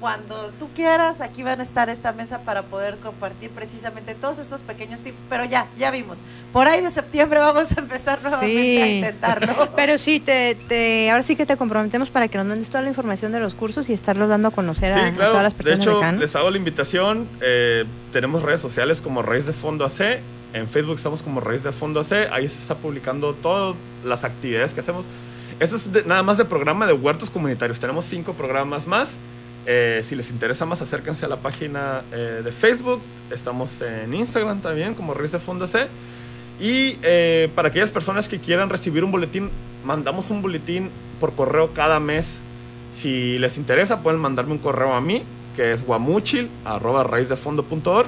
cuando 0.00 0.50
tú 0.58 0.68
quieras, 0.74 1.20
aquí 1.20 1.42
van 1.42 1.60
a 1.60 1.62
estar 1.62 1.88
esta 1.88 2.12
mesa 2.12 2.40
para 2.40 2.62
poder 2.62 2.96
compartir 2.98 3.50
precisamente 3.50 4.14
todos 4.14 4.38
estos 4.38 4.62
pequeños 4.62 5.00
tips, 5.02 5.16
pero 5.30 5.44
ya, 5.44 5.66
ya 5.78 5.90
vimos. 5.90 6.18
Por 6.52 6.68
ahí 6.68 6.82
de 6.82 6.90
septiembre 6.90 7.38
vamos 7.40 7.66
a 7.76 7.80
empezar 7.80 8.18
nuevamente 8.22 8.82
a 8.82 8.86
intentarlo. 8.86 9.68
Pero 9.76 9.98
sí, 9.98 10.20
te, 10.20 10.54
te- 10.68 11.10
ahora 11.10 11.22
sí 11.22 11.34
que 11.36 11.44
te 11.46 11.56
comprometemos 11.56 12.08
para 12.10 12.28
que 12.28 12.38
nos 12.38 12.46
mandes 12.46 12.68
toda 12.70 12.82
la 12.82 12.88
información 12.88 13.32
de 13.32 13.40
los 13.40 13.54
cursos 13.54 13.88
y 13.88 13.92
estarlos 13.92 14.28
dando 14.28 14.48
a 14.48 14.50
conocer 14.50 14.92
a, 14.92 14.94
Sí, 14.94 15.00
a 15.00 15.14
claro. 15.14 15.30
todas 15.32 15.42
las 15.44 15.52
De 15.52 15.56
personas 15.64 15.80
hecho, 15.86 15.98
acá, 15.98 16.12
¿no? 16.12 16.20
les 16.20 16.36
hago 16.36 16.50
la 16.50 16.56
invitación. 16.58 17.28
eh, 17.40 17.84
tenemos 18.12 18.42
redes 18.42 18.60
sociales 18.60 19.00
como 19.00 19.22
Raíz 19.22 19.46
de 19.46 19.52
Fondo 19.52 19.84
AC. 19.84 20.20
En 20.54 20.66
Facebook 20.68 20.96
estamos 20.96 21.22
como 21.22 21.40
Raíz 21.40 21.62
de 21.62 21.72
Fondo 21.72 22.00
AC. 22.00 22.12
Ahí 22.32 22.48
se 22.48 22.58
está 22.60 22.74
publicando 22.76 23.34
todas 23.34 23.74
las 24.04 24.24
actividades 24.24 24.72
que 24.72 24.80
hacemos. 24.80 25.04
Eso 25.60 25.76
es 25.76 25.92
de- 25.92 26.04
nada 26.04 26.22
más 26.22 26.38
de 26.38 26.44
programa 26.46 26.86
de 26.86 26.92
huertos 26.94 27.28
comunitarios. 27.28 27.78
Tenemos 27.80 28.04
cinco 28.06 28.32
programas 28.34 28.86
más. 28.86 29.18
Eh, 29.66 30.00
si 30.04 30.14
les 30.14 30.30
interesa 30.30 30.64
más, 30.64 30.80
acérquense 30.80 31.24
a 31.24 31.28
la 31.28 31.36
página 31.36 32.02
eh, 32.12 32.40
de 32.44 32.52
Facebook. 32.52 33.00
Estamos 33.32 33.82
en 33.82 34.14
Instagram 34.14 34.60
también 34.60 34.94
como 34.94 35.12
Raíz 35.12 35.32
de 35.32 35.40
Fondo 35.40 35.64
AC. 35.64 35.88
Y 36.60 36.98
eh, 37.02 37.50
para 37.54 37.68
aquellas 37.68 37.90
personas 37.90 38.28
que 38.28 38.38
quieran 38.38 38.70
recibir 38.70 39.04
un 39.04 39.10
boletín, 39.10 39.50
mandamos 39.84 40.30
un 40.30 40.40
boletín 40.40 40.90
por 41.20 41.34
correo 41.34 41.74
cada 41.74 41.98
mes. 42.00 42.38
Si 42.92 43.38
les 43.38 43.58
interesa, 43.58 44.02
pueden 44.02 44.20
mandarme 44.20 44.52
un 44.52 44.58
correo 44.58 44.94
a 44.94 45.00
mí, 45.00 45.22
que 45.56 45.72
es 45.72 45.84
guamuchil, 45.84 46.48
arroba 46.64 47.02
raizdefondo.org. 47.02 48.06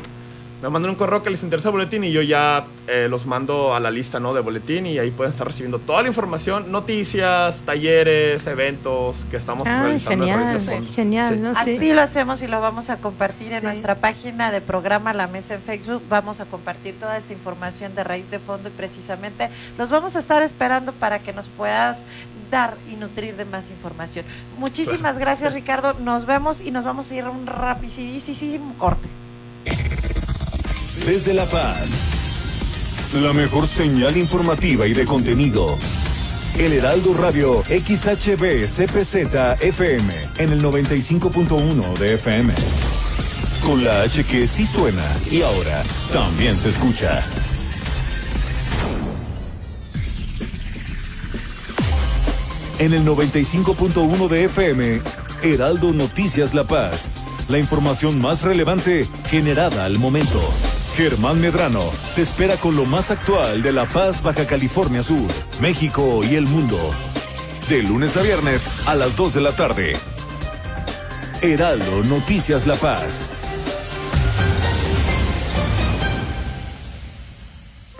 Me 0.60 0.68
mandan 0.68 0.90
un 0.90 0.96
correo 0.96 1.22
que 1.22 1.30
les 1.30 1.44
interesa 1.44 1.68
el 1.68 1.72
boletín 1.74 2.02
y 2.02 2.10
yo 2.10 2.20
ya 2.20 2.66
eh, 2.88 3.06
los 3.08 3.26
mando 3.26 3.76
a 3.76 3.78
la 3.80 3.92
lista 3.92 4.18
¿no? 4.18 4.34
de 4.34 4.40
boletín 4.40 4.86
y 4.86 4.98
ahí 4.98 5.12
pueden 5.12 5.32
estar 5.32 5.46
recibiendo 5.46 5.78
toda 5.78 6.02
la 6.02 6.08
información, 6.08 6.72
noticias, 6.72 7.62
talleres, 7.62 8.44
eventos 8.48 9.24
que 9.30 9.36
estamos 9.36 9.68
Ah, 9.68 9.82
realizando 9.84 10.26
en 10.26 10.34
Raíz 10.34 10.46
de 10.48 10.52
genial, 10.58 10.76
Fondo. 10.78 10.92
genial, 10.92 11.34
Sí. 11.34 11.40
¿no? 11.40 11.50
Así 11.50 11.78
Sí. 11.78 11.92
lo 11.92 12.00
hacemos 12.02 12.42
y 12.42 12.48
lo 12.48 12.60
vamos 12.60 12.90
a 12.90 12.96
compartir 12.96 13.52
en 13.52 13.62
nuestra 13.62 13.94
página 13.94 14.50
de 14.50 14.60
programa 14.60 15.12
La 15.14 15.28
Mesa 15.28 15.54
en 15.54 15.62
Facebook. 15.62 16.02
Vamos 16.08 16.40
a 16.40 16.44
compartir 16.46 16.98
toda 16.98 17.16
esta 17.16 17.32
información 17.32 17.94
de 17.94 18.02
raíz 18.02 18.28
de 18.32 18.40
fondo 18.40 18.68
y 18.68 18.72
precisamente 18.72 19.50
los 19.78 19.90
vamos 19.90 20.16
a 20.16 20.18
estar 20.18 20.42
esperando 20.42 20.92
para 20.92 21.20
que 21.20 21.32
nos 21.32 21.46
puedas 21.46 22.02
dar 22.50 22.74
y 22.90 22.96
nutrir 22.96 23.36
de 23.36 23.44
más 23.44 23.70
información. 23.70 24.24
Muchísimas 24.58 25.18
gracias 25.18 25.52
Ricardo, 25.54 25.94
nos 26.00 26.26
vemos 26.26 26.60
y 26.60 26.72
nos 26.72 26.84
vamos 26.84 27.12
a 27.12 27.14
ir 27.14 27.24
a 27.24 27.30
un 27.30 27.46
rapidísimo 27.46 28.74
corte. 28.76 29.08
Desde 31.08 31.32
La 31.32 31.46
Paz, 31.46 31.88
la 33.14 33.32
mejor 33.32 33.66
señal 33.66 34.14
informativa 34.18 34.86
y 34.86 34.92
de 34.92 35.06
contenido. 35.06 35.78
El 36.58 36.74
Heraldo 36.74 37.14
Radio 37.14 37.62
XHB 37.62 38.66
CPZ 38.66 39.62
FM 39.62 40.14
en 40.36 40.52
el 40.52 40.62
95.1 40.62 41.96
de 41.96 42.12
FM. 42.12 42.52
Con 43.64 43.82
la 43.84 44.02
H 44.02 44.22
que 44.24 44.46
sí 44.46 44.66
suena 44.66 45.02
y 45.30 45.40
ahora 45.40 45.82
también 46.12 46.58
se 46.58 46.68
escucha. 46.68 47.24
En 52.80 52.92
el 52.92 53.06
95.1 53.06 54.28
de 54.28 54.44
FM, 54.44 55.00
Heraldo 55.42 55.94
Noticias 55.94 56.52
La 56.52 56.64
Paz. 56.64 57.08
La 57.48 57.58
información 57.58 58.20
más 58.20 58.42
relevante 58.42 59.08
generada 59.30 59.86
al 59.86 59.98
momento. 59.98 60.42
Germán 60.98 61.40
Medrano 61.40 61.84
te 62.16 62.22
espera 62.22 62.56
con 62.56 62.74
lo 62.74 62.84
más 62.84 63.12
actual 63.12 63.62
de 63.62 63.72
La 63.72 63.86
Paz, 63.86 64.20
Baja 64.20 64.48
California 64.48 65.00
Sur, 65.00 65.30
México 65.60 66.22
y 66.28 66.34
el 66.34 66.44
mundo. 66.48 66.76
De 67.68 67.84
lunes 67.84 68.16
a 68.16 68.22
viernes 68.22 68.68
a 68.84 68.96
las 68.96 69.14
2 69.14 69.34
de 69.34 69.40
la 69.40 69.54
tarde. 69.54 69.96
Heraldo 71.40 72.02
Noticias 72.02 72.66
La 72.66 72.74
Paz. 72.74 73.26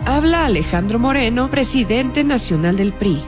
Habla 0.05 0.43
Alejandro 0.43 0.99
Moreno, 0.99 1.49
presidente 1.49 2.25
nacional 2.25 2.75
del 2.75 2.91
PRI. 2.91 3.23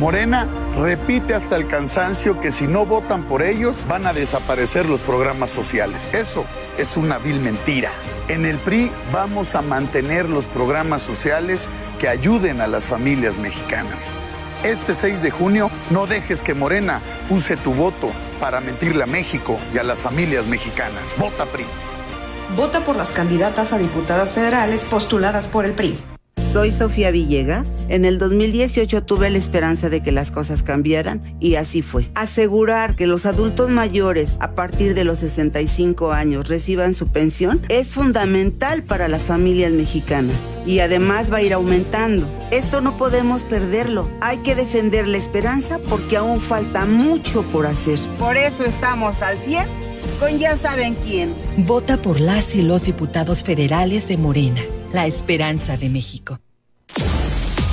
Morena 0.00 0.48
repite 0.76 1.34
hasta 1.34 1.56
el 1.56 1.66
cansancio 1.66 2.40
que 2.40 2.50
si 2.50 2.66
no 2.66 2.86
votan 2.86 3.24
por 3.24 3.42
ellos 3.42 3.84
van 3.88 4.06
a 4.06 4.12
desaparecer 4.12 4.86
los 4.86 5.00
programas 5.00 5.50
sociales. 5.50 6.08
Eso 6.12 6.44
es 6.78 6.96
una 6.96 7.18
vil 7.18 7.40
mentira. 7.40 7.90
En 8.28 8.44
el 8.44 8.58
PRI 8.58 8.90
vamos 9.12 9.54
a 9.54 9.62
mantener 9.62 10.28
los 10.28 10.46
programas 10.46 11.02
sociales 11.02 11.68
que 11.98 12.08
ayuden 12.08 12.60
a 12.60 12.66
las 12.66 12.84
familias 12.84 13.36
mexicanas. 13.36 14.10
Este 14.62 14.94
6 14.94 15.22
de 15.22 15.30
junio 15.30 15.70
no 15.90 16.06
dejes 16.06 16.42
que 16.42 16.54
Morena 16.54 17.00
use 17.30 17.56
tu 17.56 17.74
voto 17.74 18.10
para 18.40 18.60
mentirle 18.60 19.02
a 19.02 19.06
México 19.06 19.58
y 19.74 19.78
a 19.78 19.82
las 19.82 19.98
familias 20.00 20.46
mexicanas. 20.46 21.14
Vota 21.18 21.46
PRI. 21.46 21.64
Vota 22.56 22.80
por 22.80 22.96
las 22.96 23.10
candidatas 23.10 23.72
a 23.72 23.78
diputadas 23.78 24.32
federales 24.32 24.84
postuladas 24.84 25.48
por 25.48 25.64
el 25.64 25.72
PRI. 25.72 26.11
Soy 26.52 26.70
Sofía 26.70 27.10
Villegas. 27.10 27.72
En 27.88 28.04
el 28.04 28.18
2018 28.18 29.04
tuve 29.04 29.30
la 29.30 29.38
esperanza 29.38 29.88
de 29.88 30.02
que 30.02 30.12
las 30.12 30.30
cosas 30.30 30.62
cambiaran 30.62 31.34
y 31.40 31.54
así 31.54 31.80
fue. 31.80 32.10
Asegurar 32.14 32.94
que 32.94 33.06
los 33.06 33.24
adultos 33.24 33.70
mayores 33.70 34.36
a 34.38 34.54
partir 34.54 34.94
de 34.94 35.04
los 35.04 35.20
65 35.20 36.12
años 36.12 36.48
reciban 36.48 36.92
su 36.92 37.06
pensión 37.08 37.62
es 37.70 37.94
fundamental 37.94 38.82
para 38.82 39.08
las 39.08 39.22
familias 39.22 39.72
mexicanas 39.72 40.36
y 40.66 40.80
además 40.80 41.32
va 41.32 41.38
a 41.38 41.42
ir 41.42 41.54
aumentando. 41.54 42.28
Esto 42.50 42.82
no 42.82 42.98
podemos 42.98 43.44
perderlo. 43.44 44.06
Hay 44.20 44.36
que 44.38 44.54
defender 44.54 45.08
la 45.08 45.16
esperanza 45.16 45.78
porque 45.88 46.18
aún 46.18 46.38
falta 46.38 46.84
mucho 46.84 47.44
por 47.44 47.64
hacer. 47.64 47.98
Por 48.18 48.36
eso 48.36 48.62
estamos 48.62 49.22
al 49.22 49.38
100 49.38 49.70
con 50.20 50.38
ya 50.38 50.58
saben 50.58 50.96
quién. 51.06 51.34
Vota 51.56 51.96
por 51.96 52.20
las 52.20 52.54
y 52.54 52.60
los 52.60 52.84
diputados 52.84 53.42
federales 53.42 54.06
de 54.06 54.18
Morena, 54.18 54.60
la 54.92 55.06
esperanza 55.06 55.78
de 55.78 55.88
México. 55.88 56.41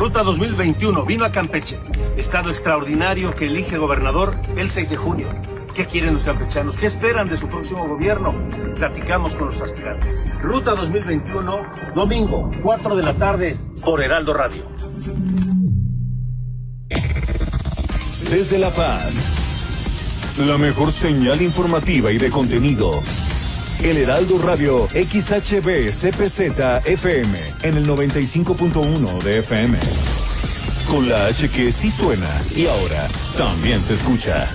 Ruta 0.00 0.22
2021 0.22 1.04
vino 1.04 1.26
a 1.26 1.30
Campeche, 1.30 1.78
estado 2.16 2.48
extraordinario 2.48 3.34
que 3.34 3.48
elige 3.48 3.76
gobernador 3.76 4.34
el 4.56 4.70
6 4.70 4.88
de 4.88 4.96
junio. 4.96 5.28
¿Qué 5.74 5.84
quieren 5.84 6.14
los 6.14 6.24
campechanos? 6.24 6.78
¿Qué 6.78 6.86
esperan 6.86 7.28
de 7.28 7.36
su 7.36 7.48
próximo 7.48 7.86
gobierno? 7.86 8.34
Platicamos 8.76 9.34
con 9.34 9.48
los 9.48 9.60
aspirantes. 9.60 10.26
Ruta 10.40 10.74
2021, 10.74 11.54
domingo, 11.94 12.50
4 12.62 12.96
de 12.96 13.02
la 13.02 13.18
tarde, 13.18 13.58
por 13.84 14.00
Heraldo 14.00 14.32
Radio. 14.32 14.64
Desde 18.30 18.58
La 18.58 18.70
Paz, 18.70 20.38
la 20.38 20.56
mejor 20.56 20.92
señal 20.92 21.42
informativa 21.42 22.10
y 22.10 22.16
de 22.16 22.30
contenido. 22.30 23.02
El 23.82 23.96
Heraldo 23.96 24.38
Radio 24.38 24.86
XHB 24.88 25.88
CPZ 25.88 26.84
FM 26.84 27.38
en 27.62 27.76
el 27.78 27.86
95.1 27.86 29.22
de 29.22 29.38
FM. 29.38 29.78
Con 30.90 31.08
la 31.08 31.26
H 31.26 31.48
que 31.48 31.72
sí 31.72 31.90
suena 31.90 32.28
y 32.54 32.66
ahora 32.66 33.08
también 33.38 33.80
se 33.80 33.94
escucha. 33.94 34.46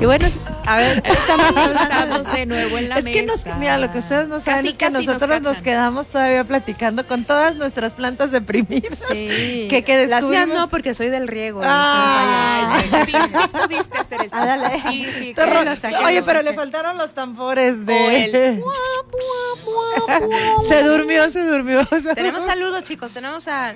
Y 0.00 0.04
bueno, 0.04 0.28
a 0.64 0.76
ver, 0.76 1.02
estamos 1.04 1.48
Estamos 1.56 2.32
de 2.32 2.46
nuevo 2.46 2.78
en 2.78 2.88
la 2.88 2.98
es 2.98 3.04
que 3.04 3.24
nos, 3.24 3.44
mesa. 3.44 3.56
mira, 3.56 3.78
lo 3.78 3.90
que 3.90 3.98
ustedes 3.98 4.28
no 4.28 4.40
saben 4.40 4.60
Casi, 4.60 4.68
es 4.68 4.78
que 4.78 4.90
nos 4.90 5.04
nosotros 5.04 5.40
nos, 5.40 5.48
cachan. 5.54 5.64
quedamos 5.64 6.06
todavía 6.06 6.44
platicando 6.44 7.04
con 7.04 7.24
todas 7.24 7.56
nuestras 7.56 7.94
plantas 7.94 8.30
deprimidas. 8.30 8.96
Sí. 9.10 9.66
que, 9.70 9.82
que 9.82 10.06
Las 10.06 10.24
mías 10.24 10.46
no, 10.46 10.68
porque 10.68 10.94
soy 10.94 11.08
del 11.08 11.26
riego. 11.26 11.62
Ay, 11.64 12.88
no 12.92 13.04
Sí, 13.06 13.12
sí 13.12 13.48
pudiste 13.48 13.98
hacer 13.98 14.20
el 14.22 14.28
Ah. 14.30 14.70
Sí, 14.88 15.04
sí, 15.10 15.34
saqué, 15.80 15.96
Oye, 16.04 16.22
pero 16.22 16.42
le 16.42 16.52
faltaron 16.52 16.96
los 16.96 17.12
tambores 17.14 17.84
de. 17.84 18.62
Se 20.68 20.82
durmió, 20.84 21.28
se 21.30 21.42
durmió. 21.42 21.84
Tenemos 22.14 22.44
saludos, 22.44 22.84
chicos. 22.84 23.12
Tenemos 23.12 23.48
a. 23.48 23.74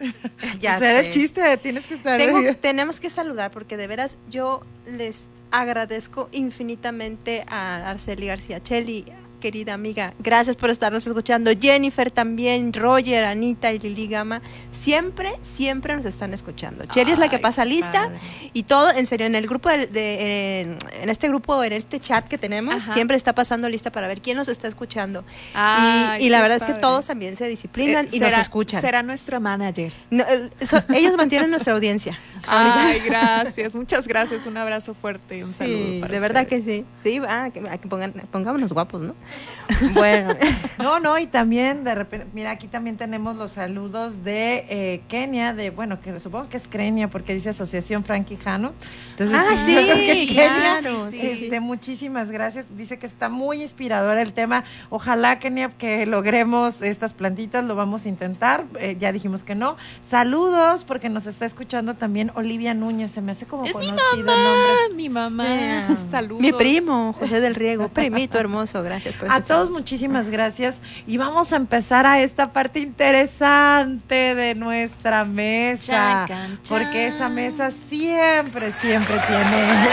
Ya 0.60 0.76
era 0.78 1.00
el 1.00 1.10
chiste, 1.10 1.56
tienes 1.58 1.86
que 1.86 1.94
estar. 1.94 2.18
Tengo- 2.18 2.54
tenemos 2.56 3.00
que 3.00 3.10
saludar 3.10 3.50
porque 3.50 3.76
de 3.76 3.86
veras 3.86 4.16
yo 4.30 4.62
les 4.86 5.28
agradezco 5.50 6.28
infinitamente 6.32 7.44
a 7.48 7.88
Arceli 7.90 8.26
García 8.26 8.62
Cheli, 8.62 9.04
querida 9.40 9.74
amiga. 9.74 10.14
Gracias 10.20 10.54
por 10.56 10.70
estarnos 10.70 11.06
escuchando. 11.06 11.50
Jennifer 11.58 12.10
también, 12.10 12.72
Roger, 12.72 13.24
Anita 13.24 13.72
y 13.72 13.78
Lili 13.78 14.06
Gama. 14.06 14.42
Siempre, 14.72 15.32
siempre 15.42 15.96
nos 15.96 16.04
están 16.04 16.32
escuchando. 16.32 16.84
Cheli 16.86 17.12
es 17.12 17.18
la 17.18 17.28
que 17.28 17.38
pasa 17.38 17.64
lista 17.64 18.04
padre. 18.04 18.18
y 18.52 18.62
todo, 18.64 18.90
en 18.92 19.06
serio, 19.06 19.26
en 19.26 19.34
el 19.34 19.46
grupo 19.46 19.68
de, 19.68 19.86
de- 19.86 20.60
en, 20.60 20.78
en 21.02 21.08
este 21.08 21.28
grupo, 21.28 21.62
en 21.64 21.72
este 21.72 21.98
chat 22.00 22.28
que 22.28 22.38
tenemos, 22.38 22.74
Ajá. 22.76 22.94
siempre 22.94 23.16
está 23.16 23.34
pasando 23.34 23.68
lista 23.68 23.90
para 23.90 24.06
ver 24.08 24.20
quién 24.20 24.36
nos 24.36 24.48
está 24.48 24.68
escuchando. 24.68 25.24
Ay, 25.54 26.22
y, 26.22 26.26
y 26.26 26.28
la 26.30 26.40
verdad 26.42 26.58
es 26.58 26.64
que 26.64 26.74
todos 26.80 27.06
también 27.06 27.36
se 27.36 27.46
disciplinan 27.48 28.06
Eh, 28.06 28.10
y 28.12 28.18
será- 28.18 28.30
nos 28.36 28.40
escuchan. 28.46 28.80
Será 28.80 29.02
nuestra 29.02 29.40
manager. 29.40 29.92
No, 30.10 30.24
so- 30.62 30.82
ellos 30.94 31.16
mantienen 31.16 31.50
nuestra 31.50 31.72
audiencia. 31.74 32.18
Ay, 32.46 33.00
gracias, 33.06 33.74
muchas 33.74 34.06
gracias. 34.06 34.46
Un 34.46 34.56
abrazo 34.56 34.94
fuerte 34.94 35.38
y 35.38 35.42
un 35.42 35.52
saludo. 35.52 36.00
Para 36.00 36.12
de 36.14 36.20
verdad 36.20 36.46
que 36.46 36.62
sí. 36.62 36.84
Sí, 37.02 37.20
ah, 37.28 37.50
que, 37.52 37.60
que 37.62 37.88
pongan, 37.88 38.12
pongámonos 38.30 38.72
guapos, 38.72 39.00
¿no? 39.00 39.14
Bueno, 39.94 40.34
No, 40.78 40.98
no, 40.98 41.18
y 41.18 41.26
también 41.26 41.84
de 41.84 41.94
repente, 41.94 42.26
mira, 42.32 42.50
aquí 42.50 42.66
también 42.66 42.96
tenemos 42.96 43.36
los 43.36 43.52
saludos 43.52 44.24
de 44.24 44.64
eh, 44.68 45.02
Kenia, 45.08 45.52
de, 45.54 45.70
bueno, 45.70 46.00
que 46.00 46.18
supongo 46.18 46.48
que 46.48 46.56
es 46.56 46.66
Kenia, 46.66 47.08
porque 47.08 47.34
dice 47.34 47.50
Asociación 47.50 48.02
Frankie 48.04 48.36
Jano. 48.36 48.72
Entonces, 49.10 49.36
Ah, 49.38 49.54
sí, 49.64 49.72
creo 49.74 49.94
que 49.94 50.22
es 50.22 50.28
Kenia. 50.28 50.54
claro, 50.80 51.10
sí, 51.10 51.18
Este, 51.26 51.50
sí. 51.50 51.60
Muchísimas 51.60 52.30
gracias. 52.30 52.76
Dice 52.76 52.98
que 52.98 53.06
está 53.06 53.28
muy 53.28 53.62
inspirador 53.62 54.16
el 54.18 54.32
tema. 54.32 54.64
Ojalá, 54.88 55.38
Kenia, 55.38 55.68
que 55.70 56.04
logremos 56.06 56.82
estas 56.82 57.12
plantitas, 57.12 57.62
lo 57.64 57.74
vamos 57.76 58.06
a 58.06 58.08
intentar. 58.08 58.64
Eh, 58.78 58.96
ya 58.98 59.12
dijimos 59.12 59.42
que 59.42 59.54
no. 59.54 59.76
Saludos, 60.08 60.84
porque 60.84 61.08
nos 61.08 61.26
está 61.26 61.44
escuchando 61.46 61.94
también 61.94 62.32
Olivia 62.34 62.74
Núñez. 62.74 63.12
Se 63.12 63.20
me 63.20 63.32
hace 63.32 63.46
como 63.46 63.64
Es 63.66 63.76
mi 63.76 63.86
conocido 63.90 64.14
el 64.18 64.26
nombre. 64.26 64.96
mi 64.96 65.08
mamá. 65.08 65.96
Saludos. 66.10 66.42
mi 66.42 66.52
primo, 66.52 67.12
José 67.12 67.40
del 67.40 67.54
Riego, 67.54 67.88
primito 67.88 68.38
hermoso, 68.38 68.82
gracias 68.82 69.14
A 69.26 69.38
escuchar. 69.38 69.56
todos 69.56 69.70
muchísimas 69.70 70.28
gracias 70.28 70.80
y 71.06 71.16
vamos 71.16 71.52
a 71.52 71.56
empezar 71.56 72.06
a 72.06 72.20
esta 72.20 72.52
parte 72.52 72.80
interesante 72.80 74.34
de 74.34 74.54
nuestra 74.54 75.24
mesa, 75.24 76.24
Chan, 76.26 76.28
chan. 76.28 76.60
porque 76.68 77.08
esa 77.08 77.28
mesa 77.28 77.70
siempre, 77.70 78.72
siempre 78.72 79.16
tiene. 79.26 79.88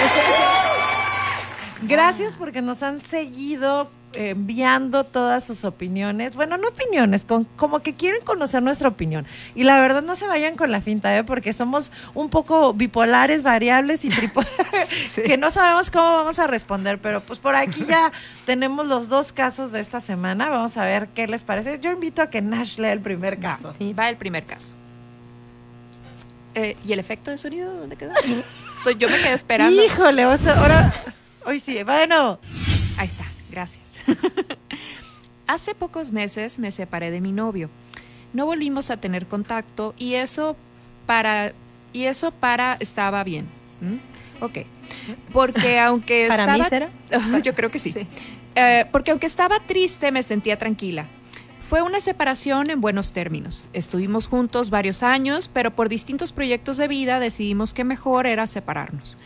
Gracias 1.83 2.33
porque 2.35 2.61
nos 2.61 2.81
han 2.81 3.01
seguido 3.01 3.89
enviando 4.17 5.03
todas 5.03 5.43
sus 5.43 5.63
opiniones. 5.63 6.35
Bueno, 6.35 6.57
no 6.57 6.69
opiniones, 6.69 7.23
con, 7.23 7.43
como 7.55 7.79
que 7.79 7.93
quieren 7.93 8.21
conocer 8.23 8.63
nuestra 8.63 8.89
opinión. 8.89 9.25
Y 9.55 9.63
la 9.63 9.79
verdad 9.79 10.01
no 10.01 10.15
se 10.15 10.25
vayan 10.25 10.55
con 10.55 10.71
la 10.71 10.81
finta, 10.81 11.15
¿eh? 11.15 11.23
porque 11.23 11.53
somos 11.53 11.91
un 12.13 12.29
poco 12.29 12.73
bipolares, 12.73 13.43
variables 13.43 14.05
y 14.05 14.09
tripo 14.09 14.41
que 15.15 15.37
no 15.37 15.51
sabemos 15.51 15.91
cómo 15.91 16.05
vamos 16.05 16.39
a 16.39 16.47
responder. 16.47 16.99
Pero 16.99 17.21
pues 17.21 17.39
por 17.39 17.55
aquí 17.55 17.85
ya 17.87 18.11
tenemos 18.45 18.87
los 18.87 19.09
dos 19.09 19.31
casos 19.31 19.71
de 19.71 19.79
esta 19.79 20.01
semana. 20.01 20.49
Vamos 20.49 20.77
a 20.77 20.83
ver 20.83 21.07
qué 21.09 21.27
les 21.27 21.43
parece. 21.43 21.79
Yo 21.79 21.91
invito 21.91 22.21
a 22.21 22.29
que 22.29 22.41
Nash 22.41 22.77
lea 22.77 22.93
el 22.93 23.01
primer 23.01 23.39
caso. 23.39 23.73
Sí, 23.77 23.93
va 23.93 24.09
el 24.09 24.17
primer 24.17 24.45
caso. 24.45 24.73
Eh, 26.55 26.75
¿Y 26.83 26.93
el 26.93 26.99
efecto 26.99 27.29
de 27.29 27.37
sonido 27.37 27.71
dónde 27.71 27.95
quedó? 27.95 28.13
Estoy, 28.77 28.95
yo 28.95 29.09
me 29.09 29.17
quedé 29.17 29.33
esperando. 29.33 29.83
Híjole, 29.83 30.25
o 30.25 30.37
sea, 30.37 30.59
ahora. 30.59 30.93
Hoy 31.45 31.59
sí, 31.59 31.83
bueno. 31.83 32.39
Ahí 32.97 33.07
está, 33.07 33.25
gracias. 33.51 33.86
Hace 35.47 35.75
pocos 35.75 36.11
meses 36.11 36.59
me 36.59 36.71
separé 36.71 37.11
de 37.11 37.21
mi 37.21 37.31
novio. 37.31 37.69
No 38.33 38.45
volvimos 38.45 38.89
a 38.89 38.97
tener 38.97 39.27
contacto 39.27 39.93
y 39.97 40.15
eso 40.15 40.55
para 41.05 41.53
y 41.93 42.03
eso 42.03 42.31
para 42.31 42.77
estaba 42.79 43.23
bien. 43.23 43.45
¿Mm? 43.81 44.43
Ok. 44.43 44.59
Porque 45.31 45.79
aunque 45.81 46.27
¿Para 46.27 46.43
estaba 46.43 46.57
mí 46.57 46.69
será? 46.69 46.89
Yo 47.43 47.53
creo 47.55 47.71
que 47.71 47.79
sí. 47.79 47.93
Eh, 48.55 48.85
porque 48.91 49.11
aunque 49.11 49.27
estaba 49.27 49.59
triste 49.59 50.11
me 50.11 50.23
sentía 50.23 50.57
tranquila. 50.57 51.05
Fue 51.67 51.81
una 51.81 51.99
separación 51.99 52.69
en 52.69 52.79
buenos 52.79 53.11
términos. 53.11 53.67
Estuvimos 53.73 54.27
juntos 54.27 54.69
varios 54.69 55.03
años, 55.03 55.49
pero 55.51 55.71
por 55.71 55.89
distintos 55.89 56.31
proyectos 56.31 56.77
de 56.77 56.87
vida 56.87 57.19
decidimos 57.19 57.73
que 57.73 57.83
mejor 57.83 58.25
era 58.25 58.47
separarnos. 58.47 59.17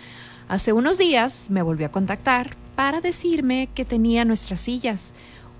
Hace 0.47 0.73
unos 0.73 0.97
días 0.97 1.51
me 1.51 1.61
volvió 1.61 1.85
a 1.85 1.91
contactar 1.91 2.55
para 2.81 2.99
decirme 2.99 3.69
que 3.75 3.85
tenía 3.85 4.25
nuestras 4.25 4.61
sillas, 4.61 5.13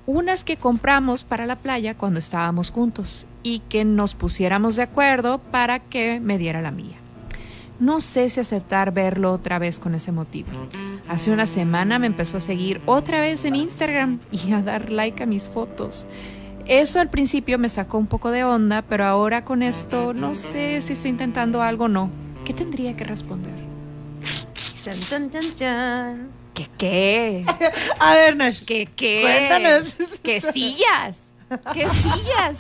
unas 0.07 0.43
que 0.43 0.57
compramos 0.57 1.23
para 1.23 1.45
la 1.45 1.55
playa 1.55 1.95
cuando 1.95 2.17
estábamos 2.17 2.71
juntos, 2.71 3.27
y 3.43 3.59
que 3.59 3.85
nos 3.85 4.15
pusiéramos 4.15 4.75
de 4.75 4.81
acuerdo 4.81 5.37
para 5.37 5.77
que 5.77 6.19
me 6.19 6.39
diera 6.39 6.63
la 6.63 6.71
mía. 6.71 6.97
No 7.79 8.01
sé 8.01 8.27
si 8.27 8.39
aceptar 8.39 8.91
verlo 8.91 9.31
otra 9.31 9.59
vez 9.59 9.79
con 9.79 9.93
ese 9.93 10.11
motivo. 10.11 10.49
Hace 11.07 11.31
una 11.31 11.45
semana 11.45 11.99
me 11.99 12.07
empezó 12.07 12.37
a 12.37 12.39
seguir 12.39 12.81
otra 12.87 13.21
vez 13.21 13.45
en 13.45 13.53
Instagram 13.53 14.19
y 14.31 14.53
a 14.53 14.63
dar 14.63 14.91
like 14.91 15.21
a 15.21 15.27
mis 15.27 15.47
fotos. 15.47 16.07
Eso 16.65 16.99
al 16.99 17.11
principio 17.11 17.59
me 17.59 17.69
sacó 17.69 17.99
un 17.99 18.07
poco 18.07 18.31
de 18.31 18.43
onda, 18.43 18.81
pero 18.81 19.05
ahora 19.05 19.45
con 19.45 19.61
esto 19.61 20.15
no 20.15 20.33
sé 20.33 20.81
si 20.81 20.93
está 20.93 21.07
intentando 21.07 21.61
algo 21.61 21.85
o 21.85 21.87
no. 21.87 22.09
¿Qué 22.45 22.55
tendría 22.55 22.95
que 22.97 23.03
responder? 23.03 23.53
Chan. 24.81 26.40
¿Qué 26.53 26.67
qué? 26.77 27.45
A 27.99 28.13
ver, 28.15 28.35
Nash. 28.35 28.63
¿Qué 28.65 28.87
qué? 28.95 29.21
Cuéntanos. 29.21 29.93
¿Qué 30.21 30.41
sillas? 30.41 31.27
¿Qué 31.73 31.85
sillas? 31.89 32.57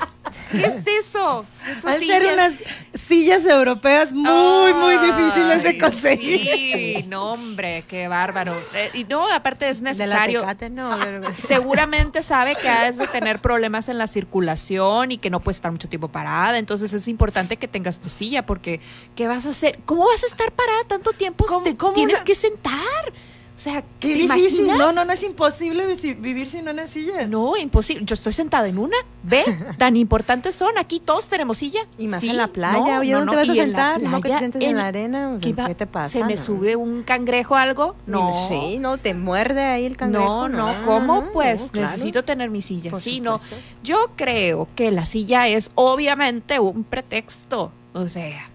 ¿Qué 0.51 0.65
es 0.65 0.85
eso? 1.05 1.45
Esas 1.65 1.97
de 1.97 2.05
ser 2.07 2.33
unas 2.33 2.51
sillas 2.93 3.45
europeas 3.45 4.11
muy, 4.11 4.73
muy 4.73 4.97
difíciles 4.97 5.63
de 5.63 5.77
conseguir. 5.77 6.41
Sí, 6.41 7.05
no, 7.07 7.31
hombre, 7.31 7.85
qué 7.87 8.09
bárbaro. 8.09 8.53
Eh, 8.73 8.89
y 8.93 9.03
no, 9.05 9.31
aparte 9.31 9.69
es 9.69 9.79
De 9.81 9.85
la 9.85 9.91
necesario. 9.93 10.41
Tecate, 10.41 10.69
no. 10.69 10.97
de- 10.97 11.33
Seguramente 11.35 12.21
sabe 12.21 12.57
que 12.57 12.67
has 12.67 12.97
de 12.97 13.07
tener 13.07 13.39
problemas 13.39 13.87
en 13.87 13.97
la 13.97 14.07
circulación 14.07 15.13
y 15.13 15.17
que 15.19 15.29
no 15.29 15.39
puedes 15.39 15.57
estar 15.57 15.71
mucho 15.71 15.87
tiempo 15.87 16.09
parada. 16.09 16.57
Entonces 16.57 16.91
es 16.91 17.07
importante 17.07 17.55
que 17.55 17.69
tengas 17.69 17.99
tu 18.01 18.09
silla 18.09 18.45
porque 18.45 18.81
¿qué 19.15 19.25
vas 19.29 19.45
a 19.45 19.51
hacer? 19.51 19.79
¿Cómo 19.85 20.05
vas 20.05 20.23
a 20.23 20.27
estar 20.27 20.51
parada 20.51 20.83
tanto 20.85 21.13
tiempo? 21.13 21.45
Te 21.63 21.73
tienes 21.93 22.19
que 22.21 22.35
sentar. 22.35 23.13
O 23.61 23.63
sea, 23.63 23.83
Qué 23.99 24.07
¿te 24.07 24.13
difícil. 24.15 24.61
imaginas? 24.61 24.77
No, 24.79 24.91
no, 24.91 25.05
no 25.05 25.11
es 25.13 25.21
imposible 25.21 25.85
vi- 25.93 26.13
vivir 26.15 26.47
sin 26.47 26.67
una 26.67 26.87
silla. 26.87 27.27
No, 27.27 27.55
imposible. 27.55 28.03
Yo 28.05 28.15
estoy 28.15 28.33
sentada 28.33 28.67
en 28.67 28.79
una. 28.79 28.97
Ve, 29.21 29.43
tan 29.77 29.95
importantes 29.97 30.55
son. 30.55 30.79
Aquí 30.79 30.99
todos 30.99 31.27
tenemos 31.27 31.59
silla. 31.59 31.81
Y 31.99 32.07
más 32.07 32.21
Sí, 32.21 32.29
en 32.31 32.37
la 32.37 32.47
playa. 32.47 32.79
no, 32.95 32.99
Oye, 33.01 33.11
no, 33.11 33.19
¿dónde 33.19 33.31
no, 33.33 33.37
vas 33.37 33.49
a 33.49 33.53
sentar? 33.53 34.01
¿No 34.01 34.09
que 34.09 34.15
te 34.15 34.21
playa, 34.29 34.39
sientes 34.39 34.63
en, 34.63 34.69
en- 34.71 34.77
la 34.77 34.87
arena? 34.87 35.37
¿Qué 35.39 35.53
¿Qué, 35.53 35.61
va- 35.61 35.71
te 35.75 35.85
pasa? 35.85 36.09
¿Se 36.09 36.23
me 36.23 36.33
No. 36.37 36.41
sube 36.41 36.75
un 36.75 37.03
cangrejo 37.03 37.53
o 37.53 37.57
algo? 37.57 37.95
No. 38.07 38.47
Sí, 38.49 38.79
no, 38.79 38.97
te 38.97 39.13
muerde 39.13 39.61
ahí 39.63 39.85
el 39.85 39.95
cangrejo. 39.95 40.49
No, 40.49 40.73
no, 40.73 40.83
¿cómo? 40.83 41.21
no, 41.21 41.31
pues 41.31 41.69
claro. 41.69 41.87
necesito 41.91 42.23
tener 42.23 42.49
mi 42.49 42.63
silla. 42.63 42.89
Por 42.89 42.99
Sí, 42.99 43.19
no. 43.21 43.39
Yo 43.83 44.09
creo 44.15 44.69
que 44.75 44.89
la 44.89 45.05
silla 45.05 45.47
es 45.47 45.69
obviamente 45.75 46.59
un 46.59 46.83
pretexto. 46.83 47.71
O 47.93 48.09
sea, 48.09 48.49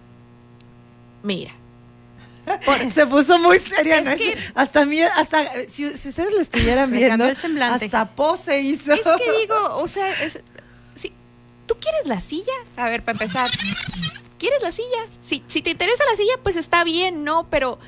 mira. 1.23 1.53
Se 2.93 3.05
puso 3.07 3.37
muy 3.39 3.59
seria, 3.59 3.99
Es 3.99 4.19
que- 4.19 4.37
Hasta 4.55 4.85
mí, 4.85 5.01
hasta 5.01 5.45
si, 5.67 5.95
si 5.97 6.09
ustedes 6.09 6.33
lo 6.33 6.39
estuvieran 6.41 6.91
viendo, 6.91 7.09
cambió 7.09 7.27
el 7.27 7.37
semblante. 7.37 7.85
hasta 7.85 8.05
pose 8.15 8.61
hizo. 8.61 8.93
Es 8.93 9.01
que 9.01 9.39
digo, 9.41 9.55
o 9.77 9.87
sea, 9.87 10.09
es, 10.23 10.41
si, 10.95 11.11
¿tú 11.65 11.75
quieres 11.79 12.05
la 12.05 12.19
silla? 12.19 12.53
A 12.75 12.89
ver, 12.89 13.03
para 13.03 13.13
empezar, 13.13 13.49
¿quieres 14.37 14.61
la 14.61 14.71
silla? 14.71 15.05
Si, 15.19 15.43
si 15.47 15.61
te 15.61 15.71
interesa 15.71 16.03
la 16.09 16.15
silla, 16.15 16.33
pues 16.43 16.55
está 16.55 16.83
bien, 16.83 17.23
¿no? 17.23 17.47
Pero 17.49 17.79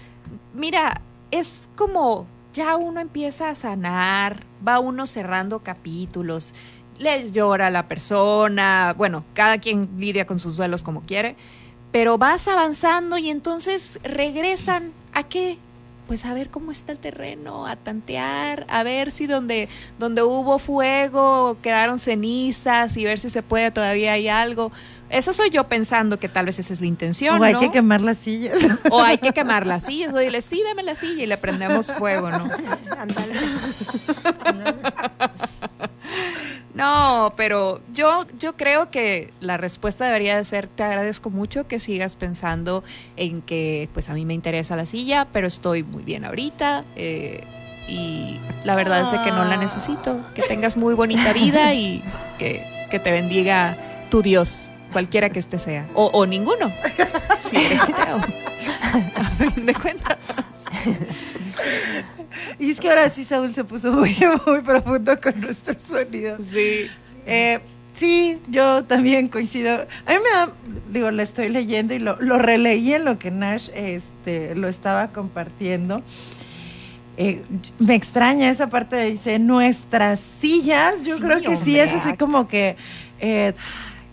mira, 0.53 1.01
es 1.31 1.69
como 1.75 2.27
ya 2.53 2.75
uno 2.75 2.99
empieza 2.99 3.49
a 3.49 3.55
sanar, 3.55 4.43
va 4.67 4.79
uno 4.79 5.05
cerrando 5.07 5.59
capítulos, 5.59 6.53
les 6.97 7.31
llora 7.31 7.67
a 7.67 7.69
la 7.71 7.87
persona, 7.87 8.93
bueno, 8.97 9.23
cada 9.33 9.59
quien 9.59 9.87
lidia 9.97 10.25
con 10.25 10.39
sus 10.39 10.57
duelos 10.57 10.83
como 10.83 11.01
quiere, 11.01 11.37
pero 11.91 12.17
vas 12.17 12.47
avanzando 12.47 13.17
y 13.17 13.29
entonces 13.29 13.99
regresan 14.03 14.91
a 15.13 15.23
qué? 15.23 15.57
Pues 16.07 16.25
a 16.25 16.33
ver 16.33 16.49
cómo 16.49 16.71
está 16.71 16.91
el 16.91 16.97
terreno, 16.97 17.67
a 17.67 17.75
tantear, 17.75 18.65
a 18.67 18.81
ver 18.81 19.11
si 19.11 19.27
donde, 19.27 19.69
donde 19.99 20.23
hubo 20.23 20.57
fuego 20.57 21.57
quedaron 21.61 21.99
cenizas 21.99 22.97
y 22.97 23.03
ver 23.03 23.19
si 23.19 23.29
se 23.29 23.43
puede 23.43 23.69
todavía 23.69 24.13
hay 24.13 24.27
algo. 24.27 24.71
Eso 25.11 25.33
soy 25.33 25.51
yo 25.51 25.67
pensando 25.67 26.17
que 26.17 26.27
tal 26.27 26.47
vez 26.47 26.57
esa 26.57 26.73
es 26.73 26.81
la 26.81 26.87
intención, 26.87 27.39
o 27.39 27.43
hay 27.43 27.53
¿no? 27.53 27.59
que 27.59 27.71
quemar 27.71 28.01
las 28.01 28.17
sillas. 28.17 28.57
O 28.89 29.01
hay 29.01 29.19
que 29.19 29.33
quemar 29.33 29.67
la 29.67 29.79
silla. 29.79 30.09
O 30.11 30.17
dile, 30.17 30.41
sí, 30.41 30.63
dame 30.67 30.83
la 30.83 30.95
silla 30.95 31.23
y 31.23 31.27
le 31.27 31.37
prendemos 31.37 31.93
fuego, 31.93 32.31
¿no? 32.31 32.49
No, 36.73 37.33
pero 37.35 37.81
yo, 37.93 38.25
yo 38.37 38.55
creo 38.55 38.91
que 38.91 39.33
la 39.39 39.57
respuesta 39.57 40.05
debería 40.05 40.37
de 40.37 40.43
ser, 40.43 40.67
te 40.67 40.83
agradezco 40.83 41.29
mucho 41.29 41.67
que 41.67 41.79
sigas 41.79 42.15
pensando 42.15 42.83
en 43.17 43.41
que 43.41 43.89
pues 43.93 44.09
a 44.09 44.13
mí 44.13 44.25
me 44.25 44.33
interesa 44.33 44.75
la 44.75 44.85
silla, 44.85 45.27
pero 45.33 45.47
estoy 45.47 45.83
muy 45.83 46.03
bien 46.03 46.25
ahorita 46.25 46.85
eh, 46.95 47.43
y 47.87 48.39
la 48.63 48.75
verdad 48.75 49.01
es 49.01 49.11
de 49.11 49.23
que 49.23 49.31
no 49.31 49.45
la 49.45 49.57
necesito. 49.57 50.21
Que 50.35 50.43
tengas 50.43 50.77
muy 50.77 50.93
bonita 50.93 51.33
vida 51.33 51.73
y 51.73 52.03
que, 52.37 52.87
que 52.91 52.99
te 52.99 53.11
bendiga 53.11 53.77
tu 54.11 54.21
Dios, 54.21 54.69
cualquiera 54.91 55.29
que 55.29 55.39
este 55.39 55.59
sea. 55.59 55.87
O, 55.93 56.05
o 56.07 56.25
ninguno, 56.25 56.71
si 57.49 57.57
eres 57.57 57.79
ateo. 57.81 58.17
A 59.15 59.23
fin 59.31 59.65
de 59.65 59.73
cuentas. 59.73 60.17
Y 62.59 62.71
es 62.71 62.79
que 62.79 62.89
ahora 62.89 63.09
sí 63.09 63.23
Saúl 63.23 63.53
se 63.53 63.63
puso 63.63 63.91
muy, 63.91 64.15
muy 64.45 64.61
profundo 64.61 65.19
con 65.21 65.39
nuestros 65.41 65.77
sonidos. 65.81 66.41
Sí. 66.51 66.87
Eh, 67.25 67.59
sí, 67.95 68.39
yo 68.47 68.83
también 68.83 69.27
coincido. 69.29 69.73
A 70.05 70.13
mí 70.13 70.17
me 70.23 70.29
da, 70.37 70.49
digo, 70.91 71.11
la 71.11 71.23
estoy 71.23 71.49
leyendo 71.49 71.93
y 71.93 71.99
lo, 71.99 72.17
lo 72.21 72.37
releí 72.37 72.93
en 72.93 73.05
lo 73.05 73.17
que 73.19 73.31
Nash 73.31 73.69
este, 73.73 74.55
lo 74.55 74.67
estaba 74.67 75.09
compartiendo. 75.09 76.01
Eh, 77.17 77.41
me 77.79 77.95
extraña 77.95 78.49
esa 78.49 78.69
parte 78.69 78.95
de 78.95 79.11
dice 79.11 79.39
nuestras 79.39 80.19
sillas. 80.19 81.03
Yo 81.05 81.17
Sí, 81.17 81.21
creo 81.21 81.41
que 81.41 81.57
sí 81.57 81.77
es 81.77 81.91
así 81.93 82.15
como 82.15 82.47
que 82.47 82.77
eh, 83.19 83.53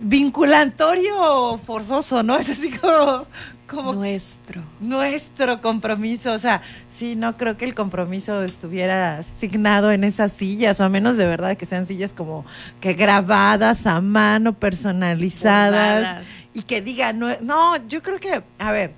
vinculatorio 0.01 1.59
forzoso, 1.67 2.23
¿no? 2.23 2.37
Es 2.39 2.51
así 2.51 2.71
como, 2.71 3.27
como 3.69 3.93
Nuestro. 3.95 4.63
nuestro 4.81 5.61
compromiso. 5.63 6.33
O 6.33 6.39
sea, 6.39 6.63
sí, 6.97 7.17
no 7.17 7.37
creo 7.37 7.57
que 7.57 7.65
el 7.65 7.75
compromiso 7.75 8.43
estuviera 8.43 9.19
asignado 9.19 9.91
en 9.93 10.05
esas 10.05 10.33
sillas, 10.33 10.79
o 10.81 10.85
a 10.85 10.89
menos 10.89 11.17
de 11.17 11.27
verdad 11.27 11.57
que 11.57 11.67
sean 11.67 11.87
sillas 11.87 12.13
como 12.13 12.45
que 12.81 12.95
grabadas 12.95 13.87
a 13.87 14.01
mano, 14.01 14.53
personalizadas, 14.53 16.05
Formadas. 16.05 16.27
y 16.55 16.63
que 16.63 16.81
digan, 16.81 17.19
no, 17.19 17.29
no, 17.41 17.77
yo 17.89 18.03
creo 18.03 18.21
que, 18.21 18.43
a 18.59 18.71
ver, 18.73 18.93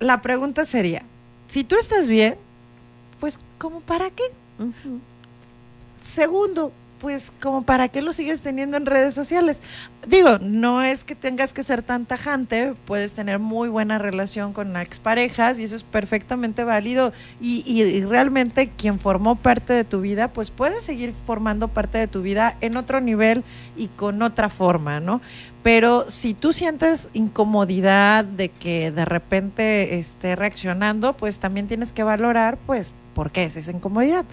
la 0.00 0.20
pregunta 0.22 0.64
sería, 0.64 1.02
si 1.48 1.64
tú 1.64 1.76
estás 1.76 2.08
bien, 2.08 2.36
pues, 3.20 3.38
¿como 3.58 3.80
para 3.80 4.10
qué? 4.10 4.22
Segundo, 6.06 6.72
pues 7.04 7.32
como 7.42 7.64
para 7.64 7.88
qué 7.88 8.00
lo 8.00 8.14
sigues 8.14 8.40
teniendo 8.40 8.78
en 8.78 8.86
redes 8.86 9.12
sociales. 9.12 9.60
Digo, 10.08 10.38
no 10.40 10.80
es 10.80 11.04
que 11.04 11.14
tengas 11.14 11.52
que 11.52 11.62
ser 11.62 11.82
tan 11.82 12.06
tajante, 12.06 12.72
puedes 12.86 13.12
tener 13.12 13.38
muy 13.38 13.68
buena 13.68 13.98
relación 13.98 14.54
con 14.54 14.74
exparejas 14.78 15.58
y 15.58 15.64
eso 15.64 15.76
es 15.76 15.82
perfectamente 15.82 16.64
válido 16.64 17.12
y, 17.42 17.62
y- 17.66 17.82
y 17.82 18.04
realmente 18.06 18.70
quien 18.74 18.98
formó 18.98 19.36
parte 19.36 19.74
de 19.74 19.84
tu 19.84 20.00
vida, 20.00 20.28
pues 20.28 20.50
puede 20.50 20.80
seguir 20.80 21.12
formando 21.26 21.68
parte 21.68 21.98
de 21.98 22.06
tu 22.06 22.22
vida 22.22 22.56
en 22.62 22.78
otro 22.78 23.02
nivel 23.02 23.44
y 23.76 23.88
con 23.88 24.22
otra 24.22 24.48
forma, 24.48 24.98
¿no? 24.98 25.20
Pero 25.62 26.06
si 26.10 26.32
tú 26.32 26.54
sientes 26.54 27.08
incomodidad 27.12 28.24
de 28.24 28.48
que 28.48 28.90
de 28.92 29.04
repente 29.04 29.98
esté 29.98 30.36
reaccionando, 30.36 31.12
pues 31.18 31.38
también 31.38 31.66
tienes 31.66 31.92
que 31.92 32.02
valorar, 32.02 32.56
pues, 32.64 32.94
¿por 33.14 33.30
qué 33.30 33.44
es 33.44 33.56
esa 33.56 33.72
incomodidad? 33.72 34.24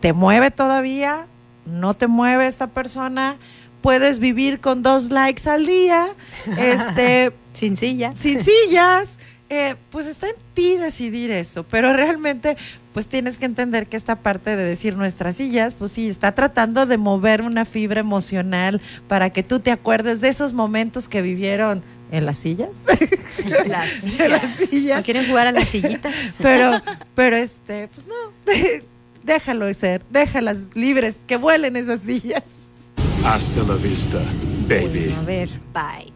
¿Te 0.00 0.14
mueve 0.14 0.50
todavía? 0.50 1.26
¿No 1.68 1.94
te 1.94 2.06
mueve 2.06 2.46
esta 2.46 2.68
persona? 2.68 3.36
Puedes 3.80 4.18
vivir 4.18 4.60
con 4.60 4.82
dos 4.82 5.10
likes 5.10 5.48
al 5.48 5.66
día, 5.66 6.08
este, 6.58 7.32
sin 7.54 7.76
silla. 7.76 8.12
sin 8.14 8.42
sillas. 8.42 9.18
eh, 9.50 9.76
pues 9.90 10.06
está 10.06 10.26
en 10.28 10.34
ti 10.54 10.76
decidir 10.76 11.30
eso, 11.30 11.62
pero 11.64 11.92
realmente 11.94 12.56
pues 12.92 13.06
tienes 13.06 13.38
que 13.38 13.46
entender 13.46 13.86
que 13.86 13.96
esta 13.96 14.16
parte 14.16 14.56
de 14.56 14.64
decir 14.64 14.96
nuestras 14.96 15.36
sillas, 15.36 15.74
pues 15.74 15.92
sí, 15.92 16.08
está 16.08 16.32
tratando 16.34 16.84
de 16.84 16.98
mover 16.98 17.42
una 17.42 17.64
fibra 17.64 18.00
emocional 18.00 18.80
para 19.06 19.30
que 19.30 19.42
tú 19.44 19.60
te 19.60 19.70
acuerdes 19.70 20.20
de 20.20 20.28
esos 20.28 20.52
momentos 20.52 21.08
que 21.08 21.22
vivieron 21.22 21.82
en 22.10 22.26
las 22.26 22.38
sillas. 22.38 22.76
Las 23.66 24.04
En 24.18 24.30
las 24.32 24.56
sillas. 24.68 24.98
¿No 24.98 25.04
quieren 25.04 25.26
jugar 25.28 25.46
a 25.46 25.52
las 25.52 25.68
sillitas? 25.68 26.12
Pero, 26.42 26.72
pero 27.14 27.36
este, 27.36 27.88
pues 27.94 28.06
no, 28.08 28.14
déjalo 29.28 29.72
ser, 29.74 30.02
déjalas 30.10 30.74
libres, 30.74 31.18
que 31.26 31.36
vuelen 31.36 31.76
esas 31.76 32.00
sillas. 32.00 32.42
Hasta 33.24 33.62
la 33.62 33.74
vista, 33.76 34.18
baby. 34.68 35.14
A 35.16 35.22
ver, 35.24 35.48
Bye. 35.72 36.12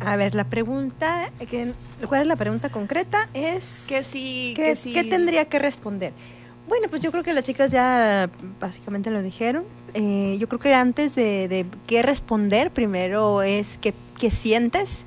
a 0.00 0.16
ver, 0.16 0.34
la 0.34 0.44
pregunta, 0.44 1.30
¿cuál 2.08 2.22
es 2.22 2.26
la 2.26 2.36
pregunta 2.36 2.68
concreta? 2.70 3.28
Es 3.34 3.84
Que 3.88 4.04
sí, 4.04 4.52
¿qué, 4.56 4.62
que 4.64 4.76
sí. 4.76 4.92
qué 4.92 5.04
tendría 5.04 5.44
que 5.46 5.58
responder? 5.58 6.12
Bueno, 6.68 6.88
pues 6.88 7.02
yo 7.02 7.10
creo 7.12 7.22
que 7.22 7.32
las 7.32 7.44
chicas 7.44 7.70
ya 7.70 8.30
básicamente 8.60 9.10
lo 9.10 9.22
dijeron. 9.22 9.64
Eh, 9.94 10.36
yo 10.40 10.48
creo 10.48 10.60
que 10.60 10.74
antes 10.74 11.14
de, 11.14 11.48
de 11.48 11.66
qué 11.86 12.02
responder, 12.02 12.70
primero 12.70 13.42
es 13.42 13.78
qué, 13.80 13.92
qué 14.18 14.30
sientes 14.30 15.04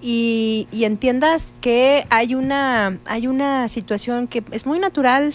y, 0.00 0.66
y 0.72 0.84
entiendas 0.84 1.52
que 1.60 2.06
hay 2.10 2.34
una, 2.34 2.98
hay 3.04 3.26
una 3.28 3.68
situación 3.68 4.26
que 4.28 4.42
es 4.52 4.64
muy 4.66 4.78
natural 4.78 5.34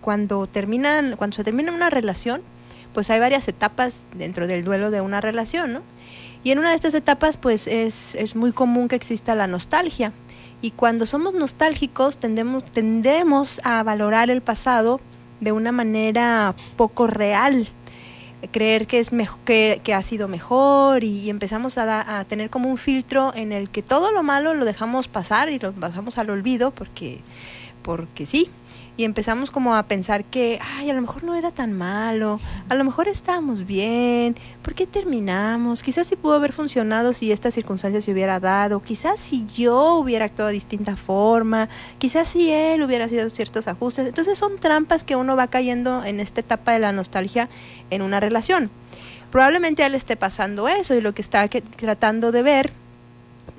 cuando 0.00 0.46
terminan, 0.46 1.16
cuando 1.16 1.36
se 1.36 1.44
termina 1.44 1.72
una 1.72 1.90
relación, 1.90 2.42
pues 2.94 3.10
hay 3.10 3.20
varias 3.20 3.46
etapas 3.48 4.04
dentro 4.16 4.46
del 4.46 4.64
duelo 4.64 4.90
de 4.90 5.00
una 5.00 5.20
relación, 5.20 5.72
¿no? 5.72 5.82
Y 6.42 6.50
en 6.52 6.58
una 6.58 6.70
de 6.70 6.76
estas 6.76 6.94
etapas, 6.94 7.36
pues 7.36 7.66
es, 7.66 8.14
es 8.14 8.34
muy 8.34 8.52
común 8.52 8.88
que 8.88 8.96
exista 8.96 9.34
la 9.34 9.46
nostalgia. 9.46 10.12
Y 10.62 10.72
cuando 10.72 11.06
somos 11.06 11.34
nostálgicos, 11.34 12.18
tendemos, 12.18 12.64
tendemos 12.64 13.60
a 13.64 13.82
valorar 13.82 14.30
el 14.30 14.40
pasado 14.40 15.00
de 15.40 15.52
una 15.52 15.70
manera 15.72 16.54
poco 16.76 17.06
real. 17.06 17.68
Creer 18.52 18.86
que, 18.86 19.00
es 19.00 19.12
mejo- 19.12 19.38
que, 19.44 19.82
que 19.84 19.92
ha 19.92 20.00
sido 20.00 20.28
mejor 20.28 21.04
y, 21.04 21.28
empezamos 21.28 21.76
a, 21.76 21.84
da- 21.84 22.18
a 22.18 22.24
tener 22.24 22.48
como 22.48 22.70
un 22.70 22.78
filtro 22.78 23.32
en 23.34 23.52
el 23.52 23.68
que 23.68 23.82
todo 23.82 24.10
lo 24.12 24.22
malo 24.22 24.54
lo 24.54 24.64
dejamos 24.64 25.08
pasar 25.08 25.50
y 25.50 25.58
lo 25.58 25.72
pasamos 25.72 26.16
al 26.16 26.30
olvido 26.30 26.70
porque, 26.70 27.20
porque 27.82 28.24
sí. 28.24 28.50
Y 29.00 29.04
empezamos 29.04 29.50
como 29.50 29.74
a 29.74 29.84
pensar 29.84 30.24
que, 30.24 30.58
ay, 30.76 30.90
a 30.90 30.92
lo 30.92 31.00
mejor 31.00 31.24
no 31.24 31.34
era 31.34 31.52
tan 31.52 31.72
malo, 31.72 32.38
a 32.68 32.74
lo 32.74 32.84
mejor 32.84 33.08
estábamos 33.08 33.64
bien, 33.64 34.36
¿por 34.60 34.74
qué 34.74 34.86
terminamos? 34.86 35.82
Quizás 35.82 36.06
sí 36.06 36.16
pudo 36.16 36.34
haber 36.34 36.52
funcionado 36.52 37.14
si 37.14 37.32
esta 37.32 37.50
circunstancia 37.50 38.02
se 38.02 38.12
hubiera 38.12 38.40
dado, 38.40 38.82
quizás 38.82 39.18
si 39.18 39.46
yo 39.46 39.94
hubiera 39.94 40.26
actuado 40.26 40.48
de 40.48 40.52
distinta 40.52 40.96
forma, 40.96 41.70
quizás 41.96 42.28
si 42.28 42.50
él 42.50 42.82
hubiera 42.82 43.08
sido 43.08 43.30
ciertos 43.30 43.68
ajustes. 43.68 44.06
Entonces 44.06 44.36
son 44.36 44.58
trampas 44.58 45.02
que 45.02 45.16
uno 45.16 45.34
va 45.34 45.46
cayendo 45.46 46.04
en 46.04 46.20
esta 46.20 46.40
etapa 46.40 46.72
de 46.72 46.80
la 46.80 46.92
nostalgia 46.92 47.48
en 47.88 48.02
una 48.02 48.20
relación. 48.20 48.68
Probablemente 49.30 49.82
a 49.82 49.86
él 49.86 49.94
esté 49.94 50.16
pasando 50.16 50.68
eso 50.68 50.94
y 50.94 51.00
lo 51.00 51.14
que 51.14 51.22
está 51.22 51.48
tratando 51.48 52.32
de 52.32 52.42
ver 52.42 52.72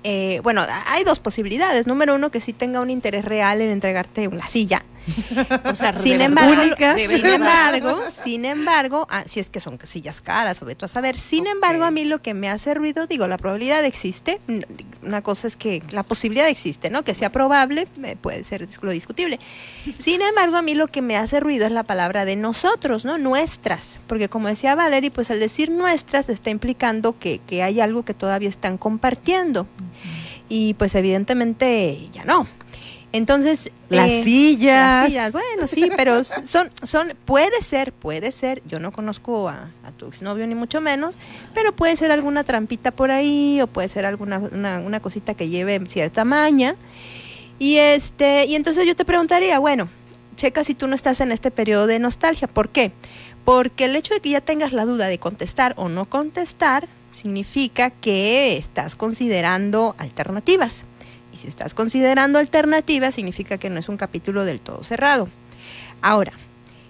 eh, 0.04 0.40
bueno, 0.44 0.66
hay 0.88 1.04
dos 1.04 1.20
posibilidades. 1.20 1.86
Número 1.88 2.16
uno, 2.16 2.32
que 2.32 2.42
sí 2.42 2.54
tenga 2.54 2.82
un 2.82 2.90
interés 2.90 3.26
real 3.26 3.62
en 3.62 3.70
entregarte 3.70 4.28
una 4.28 4.48
silla. 4.48 4.84
O 5.66 5.76
sea, 5.76 5.94
sin 5.94 6.22
embargo. 6.22 6.62
Únicas. 6.62 7.00
sin 7.00 7.26
embargo, 7.26 8.02
sin 8.24 8.46
embargo, 8.46 9.08
ah, 9.10 9.24
si 9.26 9.40
es 9.40 9.50
que 9.50 9.60
son 9.60 9.80
sillas 9.84 10.22
caras, 10.22 10.62
o 10.62 10.66
vete 10.66 10.86
a 10.86 10.88
saber. 10.88 11.18
Sin 11.18 11.48
embargo, 11.48 11.84
a 11.84 11.92
mí 11.92 12.04
lo 12.04 12.22
que 12.22 12.34
me 12.34 12.50
hace 12.50 12.74
ruido, 12.74 13.08
digo, 13.08 13.28
la 13.28 13.38
probabilidad 13.38 13.84
existe. 13.86 14.40
Una 15.02 15.22
cosa 15.22 15.48
es 15.48 15.58
que 15.58 15.82
la 15.92 16.04
posibilidad 16.04 16.48
existe, 16.48 16.90
¿no? 16.90 17.04
Que 17.04 17.14
sea 17.14 17.32
probable, 17.32 17.88
puede 18.22 18.44
ser 18.44 18.68
lo 18.82 18.92
discutible. 18.92 19.40
Sin 19.98 20.22
embargo, 20.22 20.58
a 20.58 20.62
mí 20.62 20.76
lo 20.76 20.88
que 20.88 21.02
me 21.02 21.18
hace 21.18 21.40
ruido 21.40 21.66
es 21.66 21.72
la 21.72 21.84
palabra 21.84 22.26
de 22.26 22.36
nosotros, 22.36 23.06
¿no? 23.06 23.18
Nuestras. 23.18 24.00
Porque 24.08 24.30
como 24.30 24.48
decía 24.48 24.76
Valerie, 24.76 25.12
pues 25.12 25.32
al 25.32 25.40
decir 25.40 25.72
nuestras 25.72 26.30
está 26.30 26.50
implicando 26.50 27.18
que, 27.18 27.40
que 27.48 27.64
hay 27.64 27.80
algo 27.80 28.04
que 28.04 28.14
todavía 28.14 28.50
están 28.50 28.78
compartiendo. 28.78 29.68
Y 30.50 30.74
pues 30.74 30.96
evidentemente 30.96 32.10
ya 32.12 32.26
no. 32.26 32.46
Entonces, 33.14 33.72
Las 33.90 34.10
eh, 34.10 34.24
sillas. 34.24 35.04
las 35.04 35.06
sillas, 35.08 35.32
bueno, 35.34 35.68
sí, 35.68 35.90
pero 35.98 36.24
son, 36.24 36.72
son, 36.84 37.14
puede 37.26 37.62
ser, 37.62 37.92
puede 37.92 38.32
ser, 38.32 38.62
yo 38.66 38.80
no 38.80 38.92
conozco 38.92 39.50
a, 39.50 39.70
a 39.84 39.92
tu 39.98 40.08
exnovio 40.08 40.48
ni 40.48 40.56
mucho 40.56 40.80
menos, 40.80 41.16
pero 41.54 41.76
puede 41.76 41.98
ser 41.98 42.12
alguna 42.12 42.46
trampita 42.46 42.92
por 42.92 43.12
ahí, 43.12 43.60
o 43.62 43.68
puede 43.68 43.90
ser 43.90 44.06
alguna 44.06 44.40
una, 44.40 44.80
una 44.80 45.00
cosita 45.02 45.34
que 45.34 45.50
lleve 45.50 45.82
cierta 45.88 46.24
maña. 46.24 46.76
Y 47.60 47.78
este, 47.78 48.46
y 48.46 48.56
entonces 48.56 48.88
yo 48.88 48.96
te 48.96 49.06
preguntaría, 49.06 49.60
bueno, 49.60 49.90
checa 50.36 50.64
si 50.64 50.74
tú 50.74 50.88
no 50.88 50.96
estás 50.96 51.20
en 51.22 51.32
este 51.32 51.52
periodo 51.52 51.88
de 51.88 52.00
nostalgia. 52.00 52.48
¿Por 52.48 52.70
qué? 52.70 52.92
Porque 53.46 53.86
el 53.86 53.96
hecho 53.96 54.14
de 54.14 54.22
que 54.22 54.30
ya 54.30 54.42
tengas 54.42 54.72
la 54.72 54.86
duda 54.86 55.08
de 55.08 55.20
contestar 55.20 55.74
o 55.78 55.90
no 55.90 56.06
contestar 56.06 56.88
significa 57.12 57.90
que 57.90 58.58
estás 58.58 58.96
considerando 58.96 59.96
alternativas. 59.98 60.86
Y 61.34 61.38
si 61.38 61.48
estás 61.48 61.74
considerando 61.74 62.40
alternativas, 62.40 63.16
significa 63.16 63.58
que 63.58 63.70
no 63.70 63.80
es 63.80 63.90
un 63.90 63.98
capítulo 63.98 64.46
del 64.46 64.60
todo 64.60 64.84
cerrado. 64.84 65.30
Ahora, 66.02 66.34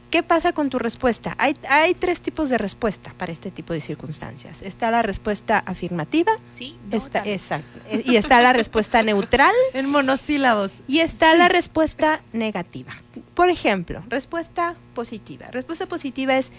¿qué 0.09 0.23
pasa 0.23 0.53
con 0.53 0.69
tu 0.69 0.79
respuesta? 0.79 1.35
Hay, 1.37 1.55
hay 1.69 1.93
tres 1.93 2.21
tipos 2.21 2.49
de 2.49 2.57
respuesta 2.57 3.13
para 3.17 3.31
este 3.31 3.51
tipo 3.51 3.73
de 3.73 3.81
circunstancias. 3.81 4.61
Está 4.61 4.89
la 4.91 5.01
respuesta 5.01 5.59
afirmativa. 5.59 6.31
Sí, 6.57 6.75
está, 6.91 7.23
exacto. 7.25 7.79
Eh, 7.89 8.03
Y 8.05 8.15
está 8.15 8.41
la 8.41 8.53
respuesta 8.53 9.03
neutral. 9.03 9.53
En 9.73 9.89
monosílabos. 9.89 10.81
Y 10.87 10.99
está 10.99 11.35
la 11.35 11.49
respuesta 11.49 12.21
negativa. 12.33 12.93
Por 13.35 13.49
ejemplo, 13.49 14.03
respuesta 14.07 14.75
positiva. 14.95 15.47
Respuesta 15.51 15.85
positiva 15.85 16.37
es 16.37 16.51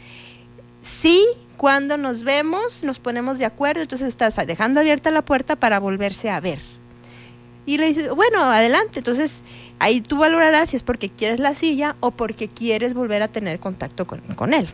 sí, 0.82 1.24
cuando 1.56 1.96
nos 1.96 2.24
vemos, 2.24 2.82
nos 2.82 2.98
ponemos 2.98 3.38
de 3.38 3.44
acuerdo, 3.44 3.82
entonces 3.82 4.08
estás 4.08 4.34
dejando 4.46 4.80
abierta 4.80 5.10
la 5.10 5.24
puerta 5.24 5.56
para 5.56 5.78
volverse 5.78 6.28
a 6.28 6.40
ver. 6.40 6.58
Y 7.66 7.78
le 7.78 7.86
dices, 7.86 8.10
bueno, 8.10 8.40
adelante. 8.42 8.98
Entonces, 9.00 9.42
ahí 9.78 10.00
tú 10.00 10.18
valorarás 10.18 10.70
si 10.70 10.76
es 10.76 10.82
porque 10.82 11.08
quieres 11.08 11.38
la 11.40 11.54
silla 11.54 11.96
o 12.00 12.10
porque 12.10 12.48
quieres 12.48 12.94
volver 12.94 13.22
a 13.22 13.28
tener 13.28 13.58
contacto 13.60 14.06
con, 14.06 14.20
con 14.34 14.52
él. 14.54 14.68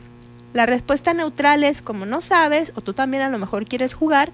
La 0.55 0.65
respuesta 0.65 1.13
neutral 1.13 1.65
es 1.65 1.83
como 1.83 2.07
no 2.07 2.21
sabes, 2.23 2.73
o 2.75 2.81
tú 2.81 2.95
también 2.95 3.23
a 3.23 3.29
lo 3.29 3.39
mejor 3.39 3.67
quieres 3.67 3.93
jugar 3.93 4.33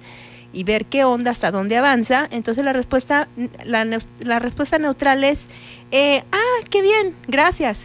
y 0.53 0.63
ver 0.63 0.85
qué 0.87 1.03
onda, 1.03 1.33
hasta 1.33 1.51
dónde 1.51 1.77
avanza. 1.77 2.29
Entonces 2.31 2.65
la 2.65 2.73
respuesta, 2.73 3.27
la, 3.65 3.85
la 4.21 4.39
respuesta 4.39 4.79
neutral 4.79 5.25
es, 5.25 5.49
eh, 5.91 6.23
ah, 6.31 6.65
qué 6.71 6.81
bien, 6.83 7.17
gracias. 7.27 7.83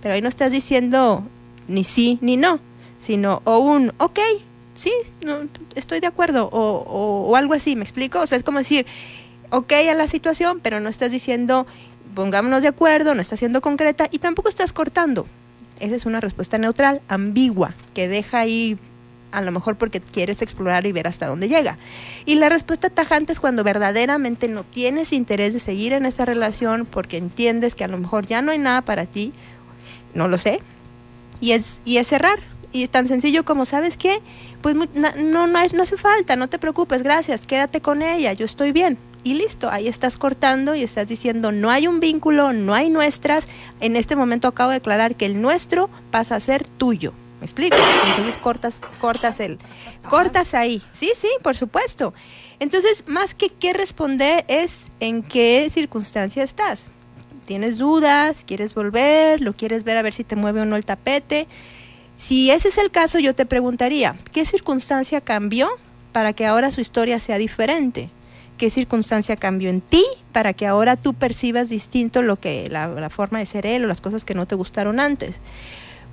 Pero 0.00 0.14
ahí 0.14 0.22
no 0.22 0.28
estás 0.28 0.52
diciendo 0.52 1.24
ni 1.66 1.82
sí 1.82 2.18
ni 2.20 2.36
no, 2.36 2.60
sino 3.00 3.42
o 3.44 3.58
un, 3.58 3.92
ok, 3.98 4.20
sí, 4.74 4.92
no, 5.24 5.40
estoy 5.74 5.98
de 5.98 6.06
acuerdo, 6.06 6.48
o, 6.52 6.60
o- 6.60 7.28
o 7.30 7.36
algo 7.36 7.54
así, 7.54 7.74
¿me 7.74 7.82
explico? 7.82 8.20
O 8.20 8.26
sea, 8.26 8.38
es 8.38 8.44
como 8.44 8.58
decir, 8.58 8.86
ok 9.52 9.72
a 9.90 9.94
la 9.94 10.08
situación, 10.08 10.60
pero 10.60 10.80
no 10.80 10.88
estás 10.88 11.12
diciendo, 11.12 11.66
pongámonos 12.14 12.62
de 12.62 12.68
acuerdo, 12.68 13.14
no 13.14 13.20
estás 13.20 13.38
siendo 13.38 13.60
concreta 13.60 14.08
y 14.10 14.18
tampoco 14.18 14.48
estás 14.48 14.72
cortando. 14.72 15.26
Esa 15.78 15.94
es 15.94 16.06
una 16.06 16.20
respuesta 16.20 16.58
neutral, 16.58 17.02
ambigua, 17.08 17.74
que 17.94 18.08
deja 18.08 18.40
ahí 18.40 18.78
a 19.30 19.42
lo 19.42 19.52
mejor 19.52 19.76
porque 19.76 20.00
quieres 20.00 20.42
explorar 20.42 20.86
y 20.86 20.92
ver 20.92 21.06
hasta 21.06 21.26
dónde 21.26 21.48
llega. 21.48 21.78
Y 22.24 22.36
la 22.36 22.48
respuesta 22.48 22.90
tajante 22.90 23.32
es 23.32 23.40
cuando 23.40 23.62
verdaderamente 23.62 24.48
no 24.48 24.64
tienes 24.64 25.12
interés 25.12 25.52
de 25.52 25.60
seguir 25.60 25.92
en 25.92 26.06
esa 26.06 26.24
relación 26.24 26.86
porque 26.86 27.18
entiendes 27.18 27.74
que 27.74 27.84
a 27.84 27.88
lo 27.88 27.98
mejor 27.98 28.26
ya 28.26 28.40
no 28.42 28.52
hay 28.52 28.58
nada 28.58 28.82
para 28.82 29.06
ti, 29.06 29.32
no 30.14 30.28
lo 30.28 30.38
sé, 30.38 30.60
y 31.40 31.52
es, 31.52 31.82
y 31.84 31.98
es 31.98 32.08
cerrar. 32.08 32.40
Y 32.74 32.88
tan 32.88 33.06
sencillo 33.06 33.44
como, 33.44 33.66
¿sabes 33.66 33.98
qué? 33.98 34.20
Pues 34.62 34.74
no, 34.74 34.86
no, 34.94 35.46
no 35.46 35.82
hace 35.82 35.96
falta, 35.98 36.36
no 36.36 36.48
te 36.48 36.58
preocupes, 36.58 37.02
gracias, 37.02 37.46
quédate 37.46 37.82
con 37.82 38.00
ella, 38.00 38.32
yo 38.32 38.46
estoy 38.46 38.72
bien. 38.72 38.96
Y 39.24 39.34
listo, 39.34 39.70
ahí 39.70 39.86
estás 39.86 40.18
cortando 40.18 40.74
y 40.74 40.82
estás 40.82 41.08
diciendo, 41.08 41.52
no 41.52 41.70
hay 41.70 41.86
un 41.86 42.00
vínculo, 42.00 42.52
no 42.52 42.74
hay 42.74 42.90
nuestras. 42.90 43.46
En 43.80 43.94
este 43.94 44.16
momento 44.16 44.48
acabo 44.48 44.70
de 44.70 44.76
declarar 44.76 45.14
que 45.14 45.26
el 45.26 45.40
nuestro 45.40 45.90
pasa 46.10 46.36
a 46.36 46.40
ser 46.40 46.66
tuyo. 46.66 47.12
¿Me 47.38 47.46
explico? 47.46 47.76
Entonces 48.06 48.36
cortas, 48.36 48.80
cortas 49.00 49.40
el, 49.40 49.58
cortas 50.08 50.54
ahí. 50.54 50.80
Sí, 50.92 51.10
sí, 51.14 51.28
por 51.42 51.56
supuesto. 51.56 52.14
Entonces, 52.60 53.02
más 53.08 53.34
que 53.34 53.48
qué 53.48 53.72
responder 53.72 54.44
es 54.46 54.84
en 55.00 55.24
qué 55.24 55.68
circunstancia 55.68 56.44
estás. 56.44 56.86
¿Tienes 57.46 57.78
dudas? 57.78 58.44
¿Quieres 58.46 58.74
volver? 58.74 59.40
¿Lo 59.40 59.54
quieres 59.54 59.82
ver 59.82 59.96
a 59.96 60.02
ver 60.02 60.12
si 60.12 60.22
te 60.22 60.36
mueve 60.36 60.60
o 60.60 60.64
no 60.64 60.76
el 60.76 60.84
tapete? 60.84 61.48
Si 62.16 62.52
ese 62.52 62.68
es 62.68 62.78
el 62.78 62.92
caso, 62.92 63.18
yo 63.18 63.34
te 63.34 63.46
preguntaría, 63.46 64.14
¿qué 64.32 64.44
circunstancia 64.44 65.20
cambió 65.20 65.68
para 66.12 66.32
que 66.34 66.46
ahora 66.46 66.70
su 66.70 66.80
historia 66.80 67.18
sea 67.18 67.38
diferente? 67.38 68.10
¿Qué 68.62 68.70
circunstancia 68.70 69.34
cambió 69.34 69.70
en 69.70 69.80
ti 69.80 70.04
para 70.30 70.52
que 70.52 70.68
ahora 70.68 70.94
tú 70.94 71.14
percibas 71.14 71.68
distinto 71.68 72.22
lo 72.22 72.36
que 72.36 72.68
la, 72.70 72.86
la 72.86 73.10
forma 73.10 73.40
de 73.40 73.46
ser 73.46 73.66
él 73.66 73.82
o 73.82 73.88
las 73.88 74.00
cosas 74.00 74.24
que 74.24 74.36
no 74.36 74.46
te 74.46 74.54
gustaron 74.54 75.00
antes? 75.00 75.40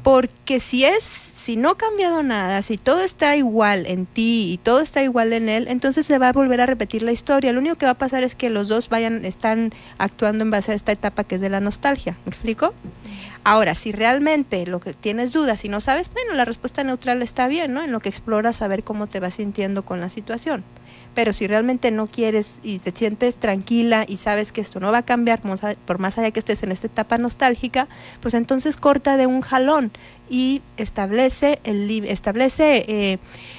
Porque 0.02 0.60
si 0.60 0.84
es, 0.84 1.04
si 1.04 1.58
no 1.58 1.70
ha 1.70 1.78
cambiado 1.78 2.24
nada, 2.24 2.64
si 2.64 2.80
todo 2.80 3.02
está 3.02 3.36
igual 3.36 3.86
en 3.86 4.08
ti 4.08 4.52
y 4.52 4.58
todo 4.58 4.80
está 4.80 5.04
igual 5.04 5.34
en 5.34 5.48
él, 5.48 5.68
entonces 5.68 6.08
se 6.08 6.18
va 6.18 6.30
a 6.30 6.32
volver 6.32 6.60
a 6.60 6.66
repetir 6.66 7.04
la 7.04 7.12
historia. 7.12 7.54
Lo 7.54 7.60
único 7.60 7.76
que 7.76 7.86
va 7.86 7.92
a 7.92 7.98
pasar 8.00 8.24
es 8.24 8.34
que 8.34 8.50
los 8.50 8.68
dos 8.68 8.90
vayan, 8.90 9.26
están 9.26 9.72
actuando 10.00 10.44
en 10.44 10.50
base 10.50 10.72
a 10.72 10.74
esta 10.74 10.92
etapa 10.92 11.26
que 11.26 11.36
es 11.36 11.42
de 11.42 11.50
la 11.50 11.60
nostalgia. 11.60 12.18
¿Me 12.26 12.32
explico? 12.32 12.74
Ahora, 13.44 13.76
si 13.76 13.92
realmente 13.92 14.66
lo 14.66 14.80
que 14.80 14.94
tienes 14.94 15.34
dudas 15.34 15.64
y 15.66 15.70
no 15.70 15.82
sabes, 15.82 16.10
bueno, 16.12 16.34
la 16.34 16.46
respuesta 16.46 16.84
neutral 16.84 17.22
está 17.22 17.48
bien, 17.48 17.76
¿no? 17.76 17.84
En 17.84 17.92
lo 17.92 18.00
que 18.00 18.10
exploras, 18.10 18.56
saber 18.56 18.84
cómo 18.84 19.06
te 19.06 19.20
vas 19.20 19.36
sintiendo 19.36 19.86
con 19.86 20.00
la 20.00 20.10
situación. 20.10 20.64
Pero 21.16 21.34
si 21.34 21.48
realmente 21.48 21.92
no 21.92 22.08
quieres 22.08 22.60
y 22.64 22.80
te 22.80 22.92
sientes 22.92 23.36
tranquila 23.38 24.06
y 24.08 24.18
sabes 24.18 24.52
que 24.52 24.62
esto 24.62 24.80
no 24.80 24.92
va 24.92 25.00
a 25.00 25.06
cambiar, 25.06 25.42
por 25.42 26.00
más- 26.00 26.18
allá 26.18 26.32
que 26.32 26.40
estés 26.40 26.64
en 26.64 26.72
esta 26.72 26.88
etapa 26.88 27.18
nostálgica, 27.18 27.88
pues 28.22 28.34
entonces 28.34 28.78
corta 28.78 29.18
de 29.18 29.26
un 29.28 29.42
jalón 29.42 29.92
y 30.30 30.62
establece 30.78 31.60
el 31.64 31.90
establece 32.06 32.86
eh, 32.88 33.18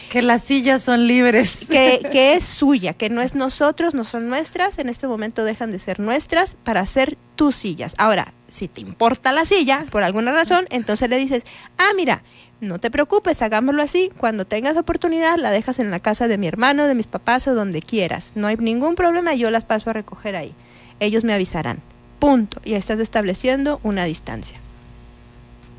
Que 0.09 0.23
las 0.23 0.45
sillas 0.45 0.83
son 0.83 1.07
libres. 1.09 1.67
que, 1.71 2.01
que 2.13 2.35
es 2.35 2.45
suya, 2.45 2.95
que 2.95 3.11
no 3.11 3.21
es 3.23 3.35
nosotros, 3.35 3.93
no 3.95 4.05
son 4.05 4.29
nuestras, 4.29 4.79
en 4.79 4.89
este 4.89 5.07
momento 5.09 5.45
dejan 5.45 5.71
de 5.73 5.79
ser 5.81 5.99
nuestras 6.01 6.55
para 6.55 6.87
ser 6.87 7.19
tus 7.37 7.57
sillas. 7.57 7.95
Ahora, 7.99 8.33
si 8.49 8.69
te 8.69 8.81
importa 8.81 9.33
la 9.33 9.45
silla, 9.45 9.85
por 9.91 10.03
alguna 10.05 10.31
razón, 10.33 10.67
entonces 10.71 11.09
le 11.11 11.17
dices, 11.19 11.45
ah, 11.79 11.91
mira, 11.97 12.23
no 12.61 12.79
te 12.79 12.91
preocupes, 12.91 13.41
hagámoslo 13.43 13.83
así. 13.83 14.11
Cuando 14.19 14.45
tengas 14.45 14.77
oportunidad, 14.77 15.39
la 15.39 15.51
dejas 15.51 15.79
en 15.79 15.91
la 15.91 15.99
casa 15.99 16.29
de 16.29 16.39
mi 16.39 16.47
hermano, 16.47 16.87
de 16.87 16.95
mis 16.95 17.07
papás 17.07 17.49
o 17.49 17.55
donde 17.55 17.81
quieras. 17.81 18.33
No 18.35 18.47
hay 18.47 18.57
ningún 18.57 18.95
problema, 18.95 19.35
yo 19.35 19.51
las 19.51 19.65
paso 19.65 19.91
a 19.91 19.95
recoger 19.95 20.37
ahí. 20.37 20.55
Ellos 21.01 21.25
me 21.25 21.33
avisarán. 21.33 21.81
Punto. 22.19 22.61
Y 22.65 22.75
estás 22.75 23.01
estableciendo 23.01 23.81
una 23.83 24.05
distancia. 24.05 24.59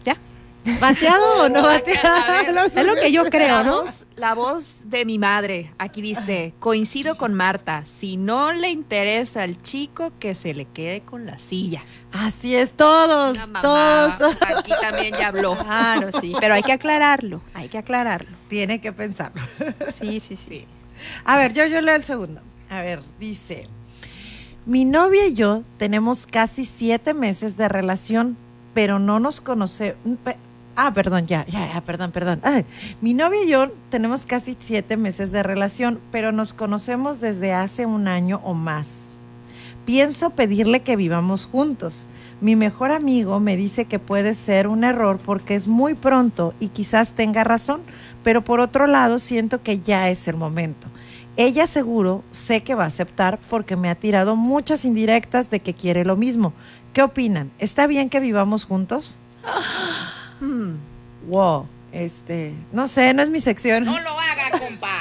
¿Ya? 0.04 0.18
¿Bateado 0.80 1.44
o 1.44 1.50
no 1.50 1.62
bateado? 1.62 2.54
ver, 2.54 2.66
Es 2.66 2.86
lo 2.86 2.96
que 2.96 3.12
yo 3.12 3.26
creo, 3.26 3.58
la 3.58 3.64
¿no? 3.64 3.82
Voz, 3.82 4.08
la 4.16 4.34
voz 4.34 4.82
de 4.86 5.06
mi 5.06 5.20
madre, 5.20 5.72
aquí 5.78 6.02
dice, 6.02 6.54
coincido 6.60 7.16
con 7.16 7.36
Marta, 7.36 7.84
si 7.86 8.18
no 8.18 8.54
le 8.54 8.72
interesa 8.72 9.44
al 9.44 9.62
chico, 9.62 10.12
que 10.20 10.34
se 10.34 10.56
le 10.56 10.66
quede 10.66 11.02
con 11.02 11.28
la 11.28 11.38
silla. 11.38 11.84
Así 12.12 12.56
es, 12.56 12.74
todos, 12.74 13.38
La 13.38 13.48
mamá, 13.48 13.62
todos. 13.62 14.38
Aquí 14.42 14.72
también 14.82 15.14
ya 15.18 15.28
habló. 15.28 15.56
Claro, 15.58 16.10
sí. 16.20 16.34
Pero 16.40 16.54
hay 16.54 16.64
que 16.64 16.74
aclararlo, 16.74 17.42
hay 17.54 17.70
que 17.70 17.78
aclararlo. 17.78 18.30
Tiene 18.50 18.82
que 18.82 18.92
pensarlo. 18.92 19.42
Sí, 20.00 20.20
sí, 20.20 20.36
sí. 20.36 20.66
A 21.24 21.38
ver, 21.38 21.54
yo, 21.54 21.66
yo 21.66 21.82
leo 21.82 21.96
el 21.96 22.04
segundo. 22.04 22.42
A 22.70 22.82
ver, 22.82 23.02
dice, 23.20 23.68
mi 24.66 24.86
novia 24.86 25.28
y 25.28 25.34
yo 25.34 25.64
tenemos 25.78 26.28
casi 26.28 26.66
siete 26.66 27.14
meses 27.14 27.58
de 27.58 27.68
relación, 27.68 28.38
pero 28.74 29.00
no 29.00 29.20
nos 29.20 29.42
conocemos. 29.42 29.98
Ah, 30.76 30.94
perdón, 30.94 31.28
ya, 31.28 31.46
ya, 31.48 31.74
ya, 31.74 31.82
perdón, 31.82 32.12
perdón. 32.12 32.40
Ay, 32.44 32.66
mi 33.02 33.14
novia 33.14 33.44
y 33.44 33.50
yo 33.50 33.72
tenemos 33.90 34.26
casi 34.26 34.56
siete 34.60 34.98
meses 34.98 35.32
de 35.32 35.44
relación, 35.44 36.00
pero 36.12 36.32
nos 36.32 36.54
conocemos 36.54 37.20
desde 37.20 37.54
hace 37.54 37.86
un 37.86 38.08
año 38.08 38.40
o 38.44 38.54
más. 38.54 39.01
Pienso 39.86 40.32
pedirle 40.32 40.82
que 40.82 40.96
vivamos 40.96 41.46
juntos. 41.46 42.06
Mi 42.40 42.56
mejor 42.56 42.92
amigo 42.92 43.40
me 43.40 43.58
dice 43.58 43.86
que 43.86 44.00
puede 44.00 44.36
ser 44.36 44.68
un 44.68 44.84
error 44.84 45.20
porque 45.24 45.56
es 45.56 45.68
muy 45.68 45.94
pronto 45.94 46.54
y 46.60 46.70
quizás 46.70 47.12
tenga 47.12 47.44
razón, 47.44 47.82
pero 48.24 48.44
por 48.44 48.60
otro 48.60 48.88
lado 48.88 49.20
siento 49.20 49.62
que 49.62 49.80
ya 49.80 50.10
es 50.10 50.28
el 50.28 50.36
momento. 50.36 50.88
Ella 51.38 51.66
seguro 51.66 52.24
sé 52.32 52.62
que 52.62 52.76
va 52.76 52.84
a 52.84 52.88
aceptar 52.88 53.40
porque 53.50 53.76
me 53.76 53.90
ha 53.90 53.96
tirado 53.96 54.36
muchas 54.36 54.86
indirectas 54.86 55.50
de 55.50 55.60
que 55.60 55.74
quiere 55.74 56.04
lo 56.04 56.18
mismo. 56.18 56.54
¿Qué 56.94 57.02
opinan? 57.02 57.52
¿Está 57.60 57.88
bien 57.88 58.10
que 58.10 58.20
vivamos 58.20 58.66
juntos? 58.66 59.18
Hmm. 60.42 60.78
Wow, 61.28 61.68
este, 61.92 62.56
no 62.72 62.88
sé, 62.88 63.14
no 63.14 63.22
es 63.22 63.30
mi 63.30 63.40
sección. 63.40 63.86
lo 63.86 63.92
haga, 63.92 64.31
compa. 64.52 64.92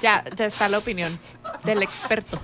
ya, 0.00 0.24
ya 0.36 0.44
está 0.46 0.68
la 0.68 0.78
opinión 0.78 1.16
del 1.64 1.82
experto. 1.82 2.40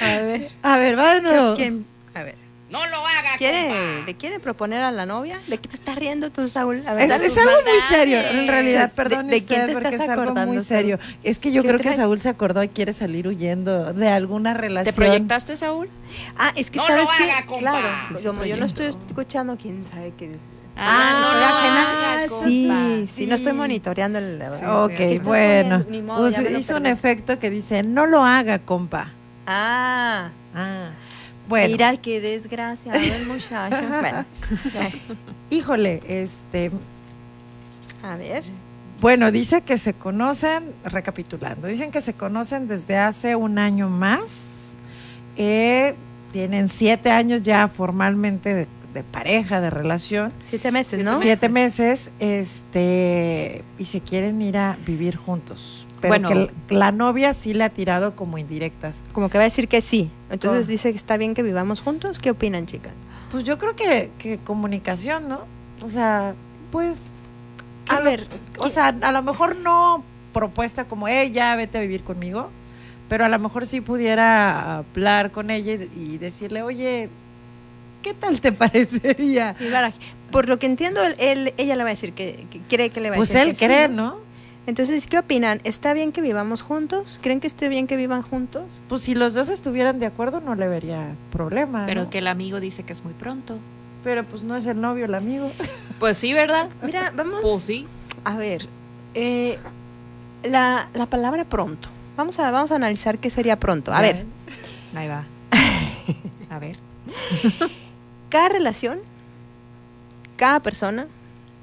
A 0.00 0.16
ver. 0.20 0.50
A 0.62 0.76
ver, 0.78 0.98
va 0.98 1.14
de 1.14 1.20
nuevo. 1.22 1.56
¿Quién? 1.56 1.86
A 2.14 2.22
ver. 2.22 2.36
No 2.70 2.86
lo 2.86 2.96
haga, 2.98 3.38
¿Quiere, 3.38 4.02
¿Le 4.04 4.14
quiere 4.16 4.40
proponer 4.40 4.82
a 4.82 4.92
la 4.92 5.06
novia? 5.06 5.40
¿De 5.46 5.56
qué 5.56 5.68
te 5.70 5.76
estás 5.76 5.96
riendo 5.96 6.30
tú, 6.30 6.50
Saúl? 6.50 6.82
A 6.86 6.92
ver, 6.92 7.10
Es, 7.10 7.12
algo 7.38 7.50
muy 7.64 7.80
serio, 7.88 8.18
en 8.20 8.46
realidad, 8.46 8.90
¿De- 8.90 8.94
perdón 8.94 9.28
de 9.28 9.36
usted, 9.38 9.48
quién 9.48 9.66
te 9.68 9.72
porque 9.72 9.88
estás 9.88 10.02
es 10.02 10.08
algo 10.10 10.22
acordando, 10.24 10.52
muy 10.52 10.56
Saúl? 10.62 10.66
serio. 10.66 10.98
Es 11.22 11.38
que 11.38 11.50
yo 11.50 11.62
¿Qué 11.62 11.68
creo 11.68 11.78
que 11.78 11.84
traes? 11.84 11.96
Saúl 11.96 12.20
se 12.20 12.28
acordó 12.28 12.62
y 12.62 12.68
quiere 12.68 12.92
salir 12.92 13.26
huyendo 13.26 13.94
de 13.94 14.08
alguna 14.10 14.52
relación. 14.52 14.94
¿Te 14.94 15.00
proyectaste, 15.00 15.56
Saúl? 15.56 15.88
Ah, 16.36 16.52
es 16.56 16.70
que 16.70 16.76
No 16.76 16.86
sabes 16.86 17.04
lo 17.04 17.10
qué? 17.16 17.24
haga, 17.32 17.46
compa. 17.46 17.60
Claro, 17.60 17.88
Sí, 18.18 18.26
como 18.26 18.44
yo 18.44 18.56
no 18.58 18.66
estoy 18.66 18.86
escuchando, 18.86 19.56
quién 19.56 19.86
sabe 19.90 20.12
qué. 20.18 20.36
Ah, 20.78 21.20
no 21.20 22.28
compa. 22.28 22.46
Sí, 22.48 23.08
sí, 23.12 23.22
Sí. 23.22 23.26
no 23.26 23.34
estoy 23.34 23.52
monitoreando 23.52 24.18
el. 24.18 24.40
ok, 24.42 24.90
¿Qué 24.96 25.12
estás 25.14 25.26
bueno. 25.26 25.84
modo, 26.04 26.30
Pues 26.30 26.50
hizo 26.58 26.76
un 26.76 26.86
efecto 26.86 27.38
que 27.38 27.50
dice, 27.50 27.82
no 27.82 28.06
lo 28.06 28.24
haga, 28.24 28.58
compa. 28.60 29.10
Ah, 29.46 30.28
Ah, 30.54 30.88
bueno. 31.48 31.72
mira 31.72 31.96
qué 31.96 32.20
desgraciado 32.20 32.98
el 32.98 33.26
muchacho. 33.26 33.76
bueno, 34.00 34.24
Híjole, 35.50 36.02
este, 36.06 36.70
a 38.02 38.16
ver. 38.16 38.44
bueno, 39.00 39.30
dice 39.32 39.62
que 39.62 39.78
se 39.78 39.94
conocen, 39.94 40.72
recapitulando, 40.84 41.66
dicen 41.66 41.90
que 41.90 42.02
se 42.02 42.12
conocen 42.14 42.68
desde 42.68 42.98
hace 42.98 43.34
un 43.36 43.58
año 43.58 43.88
más. 43.88 44.74
Eh, 45.36 45.94
tienen 46.32 46.68
siete 46.68 47.10
años 47.10 47.42
ya 47.42 47.68
formalmente 47.68 48.54
de, 48.54 48.66
de 48.98 49.04
pareja, 49.04 49.60
de 49.60 49.70
relación. 49.70 50.32
Siete 50.48 50.70
meses, 50.72 51.02
¿no? 51.04 51.20
Siete 51.20 51.48
meses, 51.48 52.10
este, 52.18 53.62
y 53.78 53.84
se 53.86 54.00
quieren 54.00 54.40
ir 54.42 54.56
a 54.58 54.76
vivir 54.86 55.16
juntos. 55.16 55.86
Pero 56.00 56.12
Bueno. 56.12 56.28
que 56.68 56.74
la 56.74 56.92
novia 56.92 57.34
sí 57.34 57.54
le 57.54 57.64
ha 57.64 57.70
tirado 57.70 58.14
como 58.14 58.38
indirectas. 58.38 59.02
Como 59.12 59.28
que 59.28 59.38
va 59.38 59.42
a 59.42 59.46
decir 59.46 59.66
que 59.68 59.80
sí. 59.80 60.10
Entonces 60.30 60.66
Oh. 60.66 60.68
dice 60.70 60.90
que 60.92 60.96
está 60.96 61.16
bien 61.16 61.34
que 61.34 61.42
vivamos 61.42 61.80
juntos. 61.80 62.18
¿Qué 62.20 62.30
opinan, 62.30 62.66
chicas? 62.66 62.92
Pues 63.32 63.44
yo 63.44 63.58
creo 63.58 63.74
que, 63.74 64.10
que 64.18 64.38
comunicación, 64.38 65.28
¿no? 65.28 65.40
O 65.82 65.90
sea, 65.90 66.34
pues, 66.70 66.96
A 67.88 67.98
lo- 67.98 68.04
ver, 68.04 68.26
o 68.58 68.70
sea, 68.70 68.88
a 69.00 69.12
lo 69.12 69.22
mejor 69.22 69.56
no 69.56 70.04
propuesta 70.32 70.84
como 70.84 71.08
ella, 71.08 71.56
vete 71.56 71.78
a 71.78 71.80
vivir 71.80 72.02
conmigo, 72.04 72.50
pero 73.08 73.24
a 73.24 73.28
lo 73.28 73.38
mejor 73.38 73.66
sí 73.66 73.80
pudiera 73.80 74.78
hablar 74.78 75.30
con 75.32 75.50
ella 75.50 75.74
y, 75.74 75.90
y 76.14 76.18
decirle, 76.18 76.62
oye, 76.62 77.08
¿qué 78.02 78.14
tal 78.14 78.40
te 78.40 78.52
parecería? 78.52 79.54
Por 80.30 80.48
lo 80.48 80.58
que 80.58 80.66
entiendo, 80.66 81.02
él, 81.02 81.14
él- 81.18 81.54
ella 81.56 81.76
le 81.76 81.82
va 81.84 81.88
a 81.90 81.92
decir 81.92 82.12
que, 82.12 82.44
que 82.50 82.60
cree 82.68 82.90
que 82.90 83.00
le 83.00 83.10
va 83.10 83.16
a 83.16 83.18
Pues 83.18 83.30
decir 83.30 83.42
él 83.42 83.48
que 83.50 83.58
sí, 83.58 83.64
cree, 83.66 83.88
¿no? 83.88 84.18
Entonces, 84.66 85.06
¿qué 85.06 85.18
opinan? 85.18 85.62
¿Está 85.64 85.94
bien 85.94 86.12
que 86.12 86.20
vivamos 86.20 86.60
juntos? 86.60 87.18
¿Creen 87.22 87.40
que 87.40 87.46
esté 87.46 87.68
bien 87.70 87.86
que 87.86 87.96
vivan 87.96 88.20
juntos? 88.20 88.64
Pues 88.90 89.00
si 89.00 89.14
los 89.14 89.32
dos 89.32 89.48
estuvieran 89.48 89.98
de 89.98 90.04
acuerdo 90.04 90.40
no 90.40 90.54
le 90.54 90.68
vería 90.68 91.06
problema. 91.32 91.86
Pero 91.86 92.04
¿no? 92.04 92.10
que 92.10 92.18
el 92.18 92.26
amigo 92.26 92.60
dice 92.60 92.82
que 92.82 92.92
es 92.92 93.02
muy 93.02 93.14
pronto. 93.14 93.56
Pero 94.04 94.24
pues 94.24 94.42
no 94.42 94.54
es 94.56 94.66
el 94.66 94.78
novio 94.80 95.06
el 95.06 95.14
amigo. 95.14 95.50
Pues 95.98 96.18
sí, 96.18 96.32
¿verdad? 96.34 96.68
Mira, 96.82 97.12
vamos 97.16 97.40
Pues 97.42 97.62
sí. 97.64 97.86
a 98.24 98.36
ver. 98.36 98.68
eh, 99.14 99.58
la, 100.44 100.88
la 100.94 101.06
palabra 101.06 101.44
pronto. 101.44 101.88
Vamos 102.16 102.38
a, 102.38 102.50
vamos 102.50 102.70
a 102.70 102.76
analizar 102.76 103.18
qué 103.18 103.30
sería 103.30 103.56
pronto. 103.58 103.92
A 103.92 104.00
ver, 104.02 104.26
Ahí 104.94 105.08
va. 105.08 105.24
A 106.50 106.58
ver. 106.58 106.76
Cada 108.28 108.48
relación, 108.48 109.00
cada 110.36 110.60
persona 110.60 111.06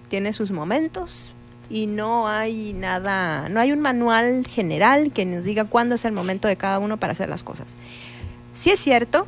tiene 0.09 0.33
sus 0.33 0.51
momentos 0.51 1.33
y 1.69 1.87
no 1.87 2.27
hay 2.27 2.73
nada, 2.73 3.49
no 3.49 3.59
hay 3.59 3.71
un 3.71 3.79
manual 3.79 4.45
general 4.47 5.11
que 5.11 5.25
nos 5.25 5.43
diga 5.43 5.65
cuándo 5.65 5.95
es 5.95 6.05
el 6.05 6.11
momento 6.11 6.47
de 6.47 6.57
cada 6.57 6.79
uno 6.79 6.97
para 6.97 7.11
hacer 7.11 7.29
las 7.29 7.43
cosas. 7.43 7.75
Sí 8.53 8.69
es 8.69 8.79
cierto, 8.79 9.27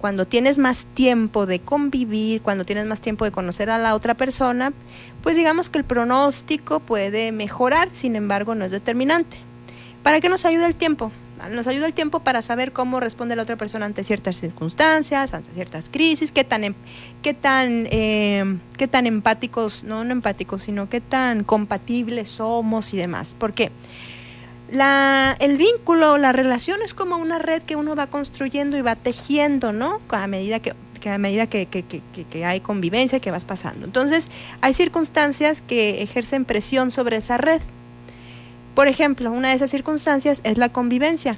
cuando 0.00 0.26
tienes 0.26 0.58
más 0.58 0.86
tiempo 0.94 1.46
de 1.46 1.60
convivir, 1.60 2.42
cuando 2.42 2.64
tienes 2.64 2.86
más 2.86 3.00
tiempo 3.00 3.24
de 3.24 3.30
conocer 3.30 3.70
a 3.70 3.78
la 3.78 3.94
otra 3.94 4.14
persona, 4.14 4.72
pues 5.22 5.36
digamos 5.36 5.70
que 5.70 5.78
el 5.78 5.84
pronóstico 5.84 6.80
puede 6.80 7.32
mejorar, 7.32 7.88
sin 7.92 8.16
embargo 8.16 8.54
no 8.54 8.64
es 8.64 8.72
determinante. 8.72 9.38
¿Para 10.02 10.20
qué 10.20 10.28
nos 10.28 10.44
ayuda 10.44 10.66
el 10.66 10.74
tiempo? 10.74 11.12
Nos 11.48 11.66
ayuda 11.66 11.86
el 11.86 11.94
tiempo 11.94 12.20
para 12.20 12.42
saber 12.42 12.72
cómo 12.72 13.00
responde 13.00 13.36
la 13.36 13.42
otra 13.42 13.56
persona 13.56 13.86
ante 13.86 14.04
ciertas 14.04 14.36
circunstancias, 14.36 15.34
ante 15.34 15.50
ciertas 15.52 15.88
crisis, 15.90 16.32
qué 16.32 16.44
tan, 16.44 16.64
em- 16.64 16.74
qué 17.22 17.34
tan, 17.34 17.86
eh, 17.90 18.58
qué 18.76 18.88
tan 18.88 19.06
empáticos, 19.06 19.84
no, 19.84 20.04
no 20.04 20.12
empáticos, 20.12 20.62
sino 20.64 20.88
qué 20.88 21.00
tan 21.00 21.44
compatibles 21.44 22.28
somos 22.28 22.92
y 22.94 22.96
demás. 22.96 23.34
¿Por 23.38 23.52
qué? 23.52 23.70
La, 24.70 25.36
el 25.38 25.58
vínculo, 25.58 26.16
la 26.16 26.32
relación 26.32 26.80
es 26.82 26.94
como 26.94 27.16
una 27.16 27.38
red 27.38 27.62
que 27.62 27.76
uno 27.76 27.94
va 27.94 28.06
construyendo 28.06 28.76
y 28.78 28.80
va 28.80 28.96
tejiendo, 28.96 29.72
¿no? 29.72 30.00
A 30.08 30.26
medida 30.26 30.60
que, 30.60 30.72
a 31.10 31.18
medida 31.18 31.46
que- 31.46 31.66
que- 31.66 31.82
que- 31.84 32.00
que 32.24 32.44
hay 32.46 32.60
convivencia, 32.60 33.20
que 33.20 33.30
vas 33.30 33.44
pasando. 33.44 33.84
Entonces, 33.84 34.28
hay 34.62 34.72
circunstancias 34.72 35.62
que 35.66 36.00
ejercen 36.02 36.44
presión 36.46 36.90
sobre 36.90 37.16
esa 37.16 37.36
red. 37.36 37.60
Por 38.74 38.88
ejemplo, 38.88 39.30
una 39.30 39.48
de 39.48 39.54
esas 39.54 39.70
circunstancias 39.70 40.40
es 40.44 40.58
la 40.58 40.70
convivencia. 40.70 41.36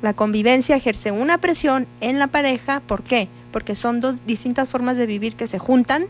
La 0.00 0.14
convivencia 0.14 0.74
ejerce 0.74 1.12
una 1.12 1.38
presión 1.38 1.86
en 2.00 2.18
la 2.18 2.26
pareja. 2.26 2.80
¿Por 2.80 3.02
qué? 3.02 3.28
Porque 3.52 3.74
son 3.74 4.00
dos 4.00 4.16
distintas 4.26 4.68
formas 4.68 4.96
de 4.96 5.06
vivir 5.06 5.34
que 5.34 5.46
se 5.46 5.58
juntan. 5.58 6.06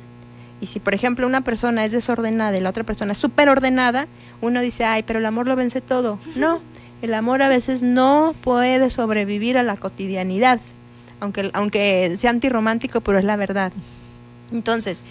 Y 0.61 0.67
si, 0.67 0.79
por 0.79 0.95
ejemplo, 0.95 1.27
una 1.27 1.41
persona 1.41 1.85
es 1.85 1.91
desordenada 1.91 2.57
y 2.57 2.61
la 2.61 2.71
otra 2.71 2.85
persona 2.85 3.13
es 3.13 3.19
súper 3.19 3.49
ordenada, 3.49 4.07
uno 4.41 4.61
dice, 4.61 4.85
ay, 4.85 5.03
pero 5.03 5.19
el 5.19 5.27
amor 5.27 5.49
lo 5.49 5.57
vence 5.57 5.81
todo. 5.81 6.21
No, 6.37 6.61
el 7.03 7.15
amor 7.15 7.43
a 7.43 7.49
veces 7.49 7.83
no 7.83 8.33
puede 8.43 8.89
sobrevivir 8.89 9.59
a 9.59 9.65
la 9.65 9.77
cotidianidad, 9.77 10.61
aunque, 11.19 11.51
aunque 11.53 12.15
sea 12.17 12.31
antirromántico, 12.31 13.01
pero 13.01 13.19
es 13.19 13.25
la 13.25 13.35
verdad. 13.35 13.73
Entonces, 14.53 15.05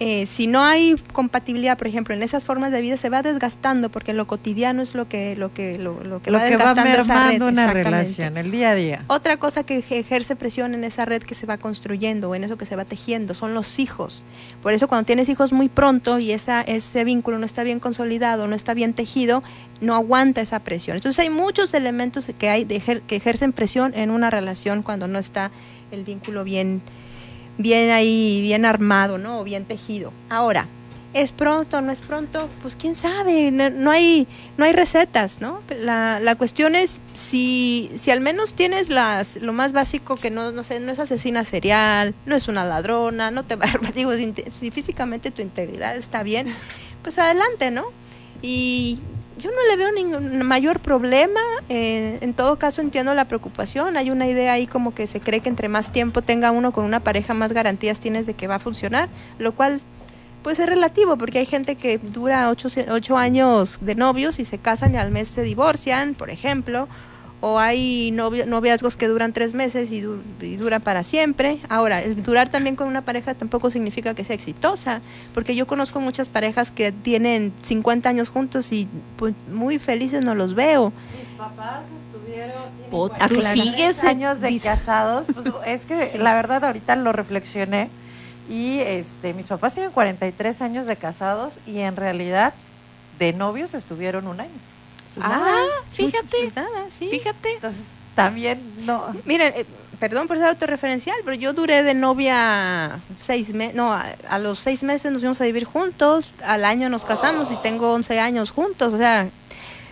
eh, 0.00 0.26
si 0.26 0.46
no 0.46 0.62
hay 0.62 0.94
compatibilidad, 1.12 1.76
por 1.76 1.88
ejemplo, 1.88 2.14
en 2.14 2.22
esas 2.22 2.44
formas 2.44 2.70
de 2.70 2.80
vida 2.80 2.96
se 2.96 3.08
va 3.08 3.22
desgastando 3.22 3.88
porque 3.90 4.12
lo 4.12 4.26
cotidiano 4.28 4.80
es 4.80 4.94
lo 4.94 5.08
que 5.08 5.34
lo 5.36 5.52
que 5.52 5.76
lo, 5.76 6.02
lo 6.04 6.22
que 6.22 6.30
Lo 6.30 6.38
va 6.38 6.48
que 6.48 6.56
va 6.56 6.72
desgastando 6.74 6.98
esa 7.00 7.14
red, 7.14 7.32
mermando 7.40 7.48
una 7.48 7.72
relación, 7.72 8.36
el 8.36 8.50
día 8.52 8.70
a 8.70 8.74
día. 8.74 9.04
Otra 9.08 9.36
cosa 9.38 9.64
que 9.64 9.78
eje- 9.78 9.98
ejerce 9.98 10.36
presión 10.36 10.74
en 10.74 10.84
esa 10.84 11.04
red 11.04 11.22
que 11.22 11.34
se 11.34 11.46
va 11.46 11.58
construyendo, 11.58 12.30
o 12.30 12.34
en 12.34 12.44
eso 12.44 12.56
que 12.56 12.64
se 12.66 12.76
va 12.76 12.84
tejiendo, 12.84 13.34
son 13.34 13.54
los 13.54 13.78
hijos. 13.80 14.22
Por 14.62 14.72
eso 14.72 14.86
cuando 14.86 15.04
tienes 15.04 15.28
hijos 15.28 15.52
muy 15.52 15.68
pronto 15.68 16.18
y 16.20 16.30
esa, 16.32 16.60
ese 16.62 17.02
vínculo 17.04 17.38
no 17.38 17.46
está 17.46 17.64
bien 17.64 17.80
consolidado, 17.80 18.46
no 18.46 18.54
está 18.54 18.74
bien 18.74 18.94
tejido, 18.94 19.42
no 19.80 19.94
aguanta 19.94 20.40
esa 20.40 20.60
presión. 20.60 20.96
Entonces 20.96 21.18
hay 21.18 21.30
muchos 21.30 21.74
elementos 21.74 22.30
que, 22.38 22.48
hay 22.48 22.64
de 22.64 22.76
ejer- 22.80 23.02
que 23.06 23.16
ejercen 23.16 23.52
presión 23.52 23.92
en 23.96 24.10
una 24.10 24.30
relación 24.30 24.82
cuando 24.82 25.08
no 25.08 25.18
está 25.18 25.50
el 25.90 26.04
vínculo 26.04 26.44
bien, 26.44 26.82
bien 27.58 27.90
ahí, 27.90 28.40
bien 28.40 28.64
armado, 28.64 29.18
¿no? 29.18 29.40
O 29.40 29.44
bien 29.44 29.64
tejido. 29.64 30.12
Ahora, 30.30 30.66
¿es 31.14 31.32
pronto 31.32 31.80
no 31.80 31.92
es 31.92 32.00
pronto? 32.00 32.48
Pues 32.62 32.76
quién 32.76 32.94
sabe, 32.94 33.50
no, 33.50 33.70
no 33.70 33.90
hay, 33.90 34.26
no 34.56 34.64
hay 34.64 34.72
recetas, 34.72 35.40
¿no? 35.40 35.60
La, 35.68 36.20
la 36.20 36.36
cuestión 36.36 36.74
es 36.74 37.00
si, 37.14 37.90
si 37.96 38.10
al 38.10 38.20
menos 38.20 38.54
tienes 38.54 38.88
las, 38.88 39.36
lo 39.36 39.52
más 39.52 39.72
básico 39.72 40.16
que 40.16 40.30
no, 40.30 40.52
no 40.52 40.64
sé, 40.64 40.80
no 40.80 40.92
es 40.92 40.98
asesina 40.98 41.44
serial, 41.44 42.14
no 42.26 42.36
es 42.36 42.48
una 42.48 42.64
ladrona, 42.64 43.30
no 43.30 43.44
te 43.44 43.56
va 43.56 43.66
a 43.66 43.92
digo, 43.92 44.12
si 44.14 44.70
físicamente 44.70 45.30
tu 45.30 45.42
integridad 45.42 45.96
está 45.96 46.22
bien, 46.22 46.46
pues 47.02 47.18
adelante, 47.18 47.70
¿no? 47.70 47.86
Y 48.42 49.00
yo 49.38 49.50
no 49.50 49.66
le 49.68 49.76
veo 49.76 49.92
ningún 49.92 50.42
mayor 50.44 50.80
problema. 50.80 51.40
Eh, 51.68 52.18
en 52.20 52.34
todo 52.34 52.58
caso 52.58 52.80
entiendo 52.80 53.14
la 53.14 53.26
preocupación. 53.26 53.96
Hay 53.96 54.10
una 54.10 54.26
idea 54.26 54.52
ahí 54.52 54.66
como 54.66 54.94
que 54.94 55.06
se 55.06 55.20
cree 55.20 55.40
que 55.40 55.48
entre 55.48 55.68
más 55.68 55.92
tiempo 55.92 56.22
tenga 56.22 56.50
uno 56.50 56.72
con 56.72 56.84
una 56.84 57.00
pareja, 57.00 57.34
más 57.34 57.52
garantías 57.52 58.00
tienes 58.00 58.26
de 58.26 58.34
que 58.34 58.46
va 58.46 58.56
a 58.56 58.58
funcionar, 58.58 59.08
lo 59.38 59.52
cual 59.52 59.80
pues 60.42 60.58
es 60.58 60.66
relativo, 60.66 61.16
porque 61.18 61.40
hay 61.40 61.46
gente 61.46 61.74
que 61.74 61.98
dura 61.98 62.48
ocho, 62.48 62.68
ocho 62.90 63.18
años 63.18 63.78
de 63.80 63.94
novios 63.94 64.38
y 64.38 64.44
se 64.44 64.58
casan 64.58 64.94
y 64.94 64.96
al 64.96 65.10
mes 65.10 65.28
se 65.28 65.42
divorcian, 65.42 66.14
por 66.14 66.30
ejemplo. 66.30 66.88
O 67.40 67.60
hay 67.60 68.10
novio- 68.10 68.46
noviazgos 68.46 68.96
que 68.96 69.06
duran 69.06 69.32
tres 69.32 69.54
meses 69.54 69.92
y, 69.92 70.00
du- 70.00 70.20
y 70.40 70.56
duran 70.56 70.80
para 70.82 71.04
siempre. 71.04 71.58
Ahora, 71.68 72.02
el 72.02 72.20
durar 72.22 72.48
también 72.48 72.74
con 72.74 72.88
una 72.88 73.02
pareja 73.02 73.34
tampoco 73.34 73.70
significa 73.70 74.14
que 74.14 74.24
sea 74.24 74.34
exitosa, 74.34 75.00
porque 75.34 75.54
yo 75.54 75.66
conozco 75.68 76.00
muchas 76.00 76.28
parejas 76.28 76.72
que 76.72 76.90
tienen 76.90 77.52
50 77.62 78.08
años 78.08 78.28
juntos 78.28 78.72
y 78.72 78.88
pues, 79.16 79.34
muy 79.52 79.78
felices 79.78 80.24
no 80.24 80.34
los 80.34 80.54
veo. 80.56 80.92
Mis 81.16 81.28
papás 81.38 81.82
estuvieron 81.96 82.52
tú 82.90 82.96
43 83.08 83.44
sigues 83.52 84.02
años 84.04 84.40
de 84.40 84.58
casados, 84.58 85.26
pues 85.32 85.46
es 85.66 85.84
que 85.84 86.18
la 86.18 86.34
verdad 86.34 86.64
ahorita 86.64 86.96
lo 86.96 87.12
reflexioné 87.12 87.88
y 88.50 88.80
este 88.80 89.32
mis 89.34 89.46
papás 89.46 89.74
tienen 89.74 89.92
43 89.92 90.60
años 90.62 90.86
de 90.86 90.96
casados 90.96 91.60
y 91.66 91.78
en 91.78 91.94
realidad 91.94 92.52
de 93.20 93.32
novios 93.32 93.74
estuvieron 93.74 94.26
un 94.26 94.40
año. 94.40 94.50
Ah, 95.22 95.66
fíjate. 95.92 96.36
Pues 96.42 96.56
nada, 96.56 96.90
sí. 96.90 97.08
Fíjate. 97.10 97.54
Entonces, 97.54 97.86
también 98.14 98.60
no 98.84 99.06
Miren, 99.24 99.52
eh, 99.56 99.66
perdón 100.00 100.26
por 100.28 100.36
ser 100.38 100.46
autorreferencial, 100.46 101.16
pero 101.24 101.36
yo 101.36 101.52
duré 101.52 101.82
de 101.82 101.94
novia 101.94 103.00
seis 103.20 103.52
meses, 103.54 103.74
no, 103.74 103.92
a, 103.92 104.06
a 104.28 104.38
los 104.38 104.58
seis 104.58 104.82
meses 104.82 105.12
nos 105.12 105.20
fuimos 105.20 105.40
a 105.40 105.44
vivir 105.44 105.64
juntos, 105.64 106.30
al 106.44 106.64
año 106.64 106.88
nos 106.88 107.04
casamos 107.04 107.50
y 107.50 107.56
tengo 107.56 107.92
11 107.92 108.18
años 108.20 108.50
juntos, 108.50 108.94
o 108.94 108.98
sea, 108.98 109.28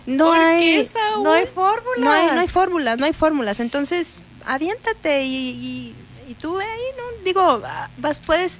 no 0.05 0.27
¿Por 0.27 0.37
hay... 0.39 0.59
qué, 0.59 0.85
Saúl? 0.85 1.23
no 1.23 1.31
hay 1.33 1.45
fórmula. 1.45 1.97
No 1.97 2.11
hay, 2.11 2.27
no 2.27 2.39
hay 2.39 2.47
fórmulas, 2.47 2.97
no 2.97 3.05
hay 3.05 3.13
fórmulas. 3.13 3.59
Entonces, 3.59 4.21
aviéntate 4.45 5.23
y, 5.23 5.49
y, 5.49 5.95
y 6.29 6.33
tú 6.35 6.55
ve 6.55 6.63
ahí, 6.63 6.81
¿no? 6.97 7.23
Digo, 7.25 7.61
vas, 7.97 8.19
puedes, 8.21 8.59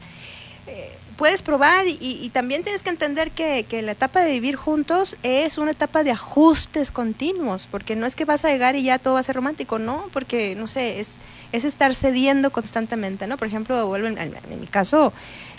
eh, 0.68 0.97
puedes 1.18 1.42
probar 1.42 1.88
y, 1.88 1.98
y 2.00 2.30
también 2.30 2.64
tienes 2.64 2.84
que 2.84 2.90
entender 2.90 3.32
que, 3.32 3.66
la 3.82 3.92
etapa 3.92 4.22
de 4.22 4.32
vivir 4.32 4.56
juntos 4.56 5.18
es 5.24 5.58
una 5.58 5.72
etapa 5.72 6.04
de 6.04 6.12
ajustes 6.12 6.92
continuos, 6.92 7.68
porque 7.70 7.96
no 7.96 8.06
es 8.06 8.16
que 8.16 8.26
vas 8.26 8.46
a 8.46 8.50
llegar 8.50 8.76
y 8.76 8.84
ya 8.84 9.00
todo 9.00 9.16
va 9.16 9.20
a 9.20 9.24
ser 9.24 9.36
romántico, 9.36 9.80
no, 9.80 10.06
porque, 10.14 10.56
no 10.56 10.68
sé, 10.68 11.00
es, 11.00 11.16
es 11.52 11.66
estar 11.66 11.94
cediendo 11.96 12.52
constantemente, 12.52 13.28
¿no? 13.28 13.38
Por 13.38 13.48
ejemplo, 13.48 13.86
vuelvo 13.88 14.08
en, 14.08 14.60
mi 14.60 14.68
caso, 14.68 15.12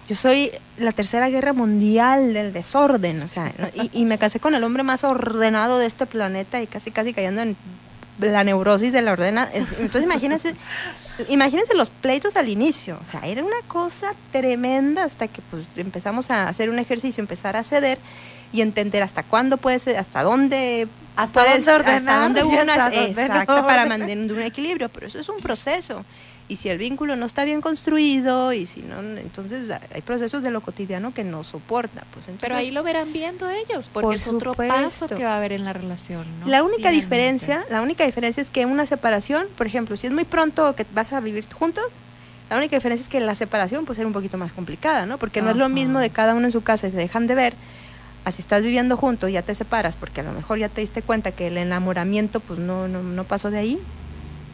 yo 0.08 0.16
soy 0.16 0.52
la 0.78 0.92
tercera 0.92 1.28
guerra 1.28 1.52
mundial 1.52 2.32
del 2.32 2.52
desorden, 2.52 3.22
o 3.22 3.28
sea, 3.28 3.52
y, 3.74 3.90
y 3.92 4.04
me 4.04 4.18
casé 4.18 4.40
con 4.40 4.54
el 4.54 4.64
hombre 4.64 4.82
más 4.82 5.04
ordenado 5.04 5.78
de 5.78 5.86
este 5.86 6.06
planeta 6.06 6.62
y 6.62 6.66
casi 6.66 6.90
casi 6.90 7.12
cayendo 7.12 7.42
en 7.42 7.56
la 8.18 8.44
neurosis 8.44 8.92
de 8.92 9.02
la 9.02 9.12
ordena. 9.12 9.48
Entonces 9.52 10.02
imagínense, 10.04 10.54
imagínense 11.28 11.74
los 11.74 11.90
pleitos 11.90 12.36
al 12.36 12.48
inicio, 12.48 12.98
o 13.02 13.04
sea, 13.04 13.20
era 13.26 13.42
una 13.44 13.56
cosa 13.66 14.12
tremenda 14.32 15.04
hasta 15.04 15.28
que 15.28 15.42
pues 15.50 15.66
empezamos 15.76 16.30
a 16.30 16.48
hacer 16.48 16.70
un 16.70 16.78
ejercicio, 16.78 17.20
empezar 17.20 17.56
a 17.56 17.64
ceder 17.64 17.98
y 18.52 18.62
entender 18.62 19.02
hasta 19.02 19.22
cuándo 19.22 19.56
puede 19.58 19.78
ser, 19.78 19.96
hasta 19.98 20.22
dónde 20.22 20.88
Hasta 21.16 21.32
puedes- 21.44 21.64
dónde 21.66 21.72
ordenar 21.74 21.96
hasta 21.96 22.22
dónde 22.22 22.44
unas, 22.44 22.92
exacto, 22.94 23.66
para 23.66 23.84
mantener 23.86 24.32
un 24.32 24.42
equilibrio, 24.42 24.88
pero 24.88 25.06
eso 25.06 25.18
es 25.18 25.28
un 25.28 25.38
proceso. 25.40 26.04
Y 26.50 26.56
si 26.56 26.70
el 26.70 26.78
vínculo 26.78 27.14
no 27.14 27.26
está 27.26 27.44
bien 27.44 27.60
construido 27.60 28.54
y 28.54 28.64
si 28.64 28.80
no, 28.80 29.00
entonces 29.00 29.70
hay 29.94 30.00
procesos 30.00 30.42
de 30.42 30.50
lo 30.50 30.62
cotidiano 30.62 31.12
que 31.12 31.22
no 31.22 31.44
soporta. 31.44 32.04
Pues 32.12 32.28
entonces, 32.28 32.40
Pero 32.40 32.56
ahí 32.56 32.70
lo 32.70 32.82
verán 32.82 33.12
viendo 33.12 33.50
ellos, 33.50 33.90
porque 33.90 34.06
Por 34.06 34.14
es 34.14 34.26
otro 34.26 34.54
paso 34.54 35.06
que 35.08 35.24
va 35.24 35.34
a 35.34 35.36
haber 35.36 35.52
en 35.52 35.64
la 35.66 35.74
relación, 35.74 36.24
¿no? 36.40 36.48
La 36.48 36.62
única 36.62 36.88
Finalmente. 36.88 37.02
diferencia, 37.02 37.64
la 37.68 37.82
única 37.82 38.06
diferencia 38.06 38.40
es 38.40 38.48
que 38.48 38.64
una 38.64 38.86
separación, 38.86 39.46
por 39.58 39.66
ejemplo, 39.66 39.96
si 39.98 40.06
es 40.06 40.12
muy 40.12 40.24
pronto 40.24 40.74
que 40.74 40.86
vas 40.94 41.12
a 41.12 41.20
vivir 41.20 41.44
juntos, 41.52 41.84
la 42.48 42.56
única 42.56 42.76
diferencia 42.76 43.02
es 43.02 43.08
que 43.08 43.20
la 43.20 43.34
separación 43.34 43.84
puede 43.84 43.96
ser 43.96 44.06
un 44.06 44.14
poquito 44.14 44.38
más 44.38 44.54
complicada, 44.54 45.04
¿no? 45.04 45.18
Porque 45.18 45.42
no 45.42 45.50
es 45.50 45.56
lo 45.56 45.68
mismo 45.68 45.98
de 45.98 46.08
cada 46.08 46.34
uno 46.34 46.46
en 46.46 46.52
su 46.52 46.62
casa 46.62 46.88
y 46.88 46.90
se 46.90 46.96
dejan 46.96 47.26
de 47.26 47.34
ver, 47.34 47.54
así 48.24 48.40
estás 48.40 48.62
viviendo 48.62 48.96
juntos 48.96 49.30
ya 49.30 49.42
te 49.42 49.54
separas, 49.54 49.96
porque 49.96 50.22
a 50.22 50.24
lo 50.24 50.32
mejor 50.32 50.58
ya 50.58 50.70
te 50.70 50.80
diste 50.80 51.02
cuenta 51.02 51.30
que 51.32 51.48
el 51.48 51.58
enamoramiento 51.58 52.40
pues 52.40 52.58
no, 52.58 52.88
no, 52.88 53.02
no 53.02 53.24
pasó 53.24 53.50
de 53.50 53.58
ahí, 53.58 53.78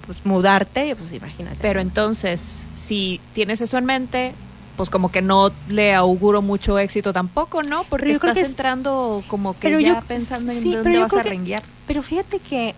pues 0.06 0.18
mudarte, 0.24 0.94
pues 0.96 1.12
imagínate. 1.12 1.56
Pero 1.60 1.80
entonces, 1.80 2.56
si 2.80 3.20
tienes 3.32 3.60
eso 3.60 3.78
en 3.78 3.84
mente, 3.84 4.32
pues 4.76 4.90
como 4.90 5.10
que 5.12 5.22
no 5.22 5.50
le 5.68 5.94
auguro 5.94 6.42
mucho 6.42 6.78
éxito 6.78 7.12
tampoco, 7.12 7.62
¿no? 7.62 7.84
Porque 7.84 8.08
yo 8.08 8.12
estás 8.14 8.34
que 8.34 8.40
es- 8.40 8.48
entrando 8.48 9.22
como 9.28 9.58
que 9.58 9.70
ya 9.82 10.00
yo- 10.00 10.00
pensando 10.06 10.52
en 10.52 10.62
sí, 10.62 10.72
dónde 10.74 10.98
vas 11.00 11.14
a 11.14 11.22
que- 11.22 11.28
renguear. 11.28 11.62
Pero 11.86 12.02
fíjate 12.02 12.38
que, 12.40 12.74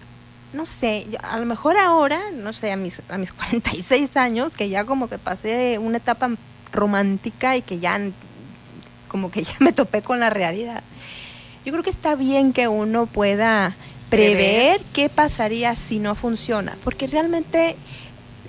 no 0.52 0.66
sé, 0.66 1.06
yo- 1.10 1.18
a 1.22 1.38
lo 1.38 1.46
mejor 1.46 1.76
ahora, 1.76 2.20
no 2.34 2.52
sé, 2.52 2.70
a 2.72 2.76
mis, 2.76 3.00
a 3.08 3.16
mis 3.18 3.32
46 3.32 4.16
años, 4.16 4.54
que 4.54 4.68
ya 4.68 4.84
como 4.84 5.08
que 5.08 5.18
pasé 5.18 5.78
una 5.78 5.96
etapa 5.98 6.30
romántica 6.72 7.56
y 7.56 7.62
que 7.62 7.78
ya 7.78 7.98
como 9.08 9.30
que 9.30 9.42
ya 9.44 9.54
me 9.60 9.72
topé 9.72 10.02
con 10.02 10.20
la 10.20 10.30
realidad. 10.30 10.82
Yo 11.64 11.72
creo 11.72 11.82
que 11.82 11.90
está 11.90 12.14
bien 12.14 12.52
que 12.52 12.68
uno 12.68 13.06
pueda 13.06 13.74
prever 14.08 14.80
qué 14.92 15.08
pasaría 15.08 15.74
si 15.74 15.98
no 15.98 16.14
funciona, 16.14 16.76
porque 16.84 17.06
realmente 17.06 17.76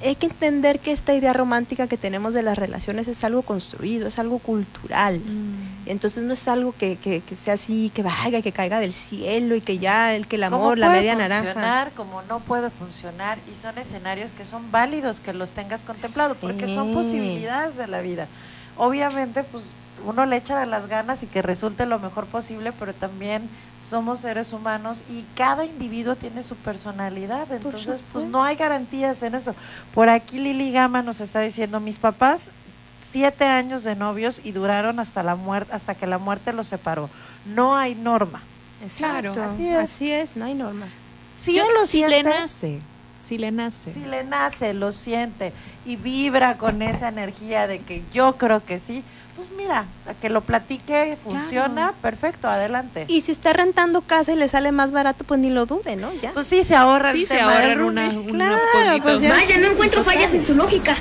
hay 0.04 0.16
que 0.16 0.28
entender 0.28 0.80
que 0.80 0.92
esta 0.92 1.14
idea 1.14 1.34
romántica 1.34 1.88
que 1.88 1.98
tenemos 1.98 2.34
de 2.34 2.44
las 2.44 2.58
relaciones 2.58 3.08
es 3.08 3.24
algo 3.24 3.42
construido, 3.42 4.08
es 4.08 4.20
algo 4.20 4.40
cultural. 4.40 5.20
Mm. 5.20 5.90
Entonces 5.90 6.24
no 6.24 6.34
es 6.34 6.48
algo 6.48 6.74
que, 6.78 6.98
que, 6.98 7.22
que 7.22 7.36
sea 7.36 7.56
así, 7.56 7.92
que 7.94 8.04
vaya, 8.04 8.42
que 8.42 8.52
caiga 8.52 8.80
del 8.80 8.94
cielo 8.94 9.56
y 9.56 9.62
que 9.62 9.80
ya 9.80 10.14
el 10.16 10.28
que 10.28 10.36
el 10.36 10.44
¿Cómo 10.44 10.58
amor, 10.58 10.78
la 10.78 10.88
puede 10.88 11.00
media 11.00 11.16
naranja. 11.16 11.44
funcionar, 11.54 11.92
como 11.92 12.22
no 12.24 12.40
puede 12.40 12.70
funcionar 12.70 13.40
y 13.52 13.56
son 13.56 13.78
escenarios 13.78 14.32
que 14.32 14.46
son 14.46 14.72
válidos 14.72 15.20
que 15.20 15.34
los 15.34 15.52
tengas 15.52 15.84
contemplado 15.84 16.36
porque 16.36 16.68
son 16.68 16.94
posibilidades 16.94 17.76
de 17.76 17.88
la 17.88 18.02
vida. 18.02 18.28
Obviamente, 18.78 19.44
pues 19.44 19.64
uno 20.06 20.26
le 20.26 20.38
echa 20.38 20.66
las 20.66 20.88
ganas 20.88 21.24
y 21.24 21.28
que 21.28 21.42
resulte 21.42 21.86
lo 21.86 22.00
mejor 22.00 22.26
posible, 22.26 22.72
pero 22.72 22.94
también 22.94 23.50
somos 23.88 24.22
seres 24.22 24.52
humanos 24.54 25.02
y 25.10 25.24
cada 25.36 25.64
individuo 25.66 26.16
tiene 26.16 26.44
su 26.44 26.56
personalidad, 26.56 27.52
entonces 27.52 28.02
pues 28.12 28.26
no 28.26 28.44
hay 28.44 28.56
garantías 28.56 29.22
en 29.24 29.36
eso. 29.36 29.56
Por 29.94 30.10
aquí 30.10 30.40
Lili 30.40 30.72
Gama 30.72 31.02
nos 31.02 31.22
está 31.22 31.40
diciendo, 31.42 31.80
mis 31.80 31.98
papás 32.00 32.50
siete 33.02 33.46
años 33.46 33.84
de 33.84 33.96
novios 33.96 34.42
y 34.44 34.52
duraron 34.52 35.00
hasta 35.00 35.24
la 35.24 35.36
muerte, 35.36 35.72
hasta 35.74 35.96
que 35.96 36.08
la 36.08 36.18
muerte 36.18 36.52
los 36.54 36.68
separó. 36.68 37.10
No 37.46 37.76
hay 37.76 37.96
norma. 37.96 38.42
Exacto, 38.84 39.32
Claro. 39.34 39.52
así 39.52 39.68
es. 39.68 39.78
Así 39.80 40.12
es, 40.12 40.36
no 40.36 40.46
hay 40.46 40.54
norma. 40.54 40.88
Si 41.40 41.54
Yo- 41.56 41.64
él 41.64 41.70
lo 41.80 41.86
si 41.88 42.06
le 42.06 42.24
nace, 42.24 42.80
si 43.28 43.38
le 43.38 43.52
nace. 43.52 43.94
si 43.94 44.00
le 44.06 44.24
nace, 44.24 44.74
lo 44.74 44.92
siente 44.92 45.54
y 45.86 45.96
vibra 45.96 46.58
con 46.58 46.82
esa 46.82 47.10
energía 47.10 47.68
de 47.68 47.80
que 47.80 48.02
yo 48.14 48.38
creo 48.38 48.64
que 48.66 48.80
sí, 48.80 49.04
pues 49.36 49.50
mira, 49.56 49.86
a 50.10 50.14
que 50.16 50.30
lo 50.30 50.42
platique, 50.42 51.16
funciona, 51.24 51.94
perfecto, 52.02 52.48
adelante. 52.48 53.06
Y 53.08 53.22
si 53.22 53.32
está 53.32 53.54
rentando 53.54 54.02
casa 54.02 54.32
y 54.32 54.36
le 54.36 54.48
sale 54.48 54.72
más 54.72 54.92
barato, 54.92 55.24
pues 55.26 55.40
ni 55.40 55.50
lo 55.52 55.66
dude, 55.68 55.96
¿no? 55.96 56.12
Ya. 56.22 56.32
Pues 56.34 56.48
sí, 56.48 56.64
se 56.64 56.76
ahorra 56.76 57.14
Sí, 57.14 57.22
el 57.22 57.28
se 57.28 57.38
tema 57.38 57.54
ahorran 57.54 57.82
una- 57.82 58.10
una 58.10 58.60
Claro, 58.72 59.04
pues 59.04 59.22
ya. 59.22 59.30
Vaya, 59.30 59.58
no 59.58 59.68
encuentro 59.68 60.04
fallas 60.04 60.34
en 60.34 60.42
su 60.44 60.56
lógica. 60.56 60.98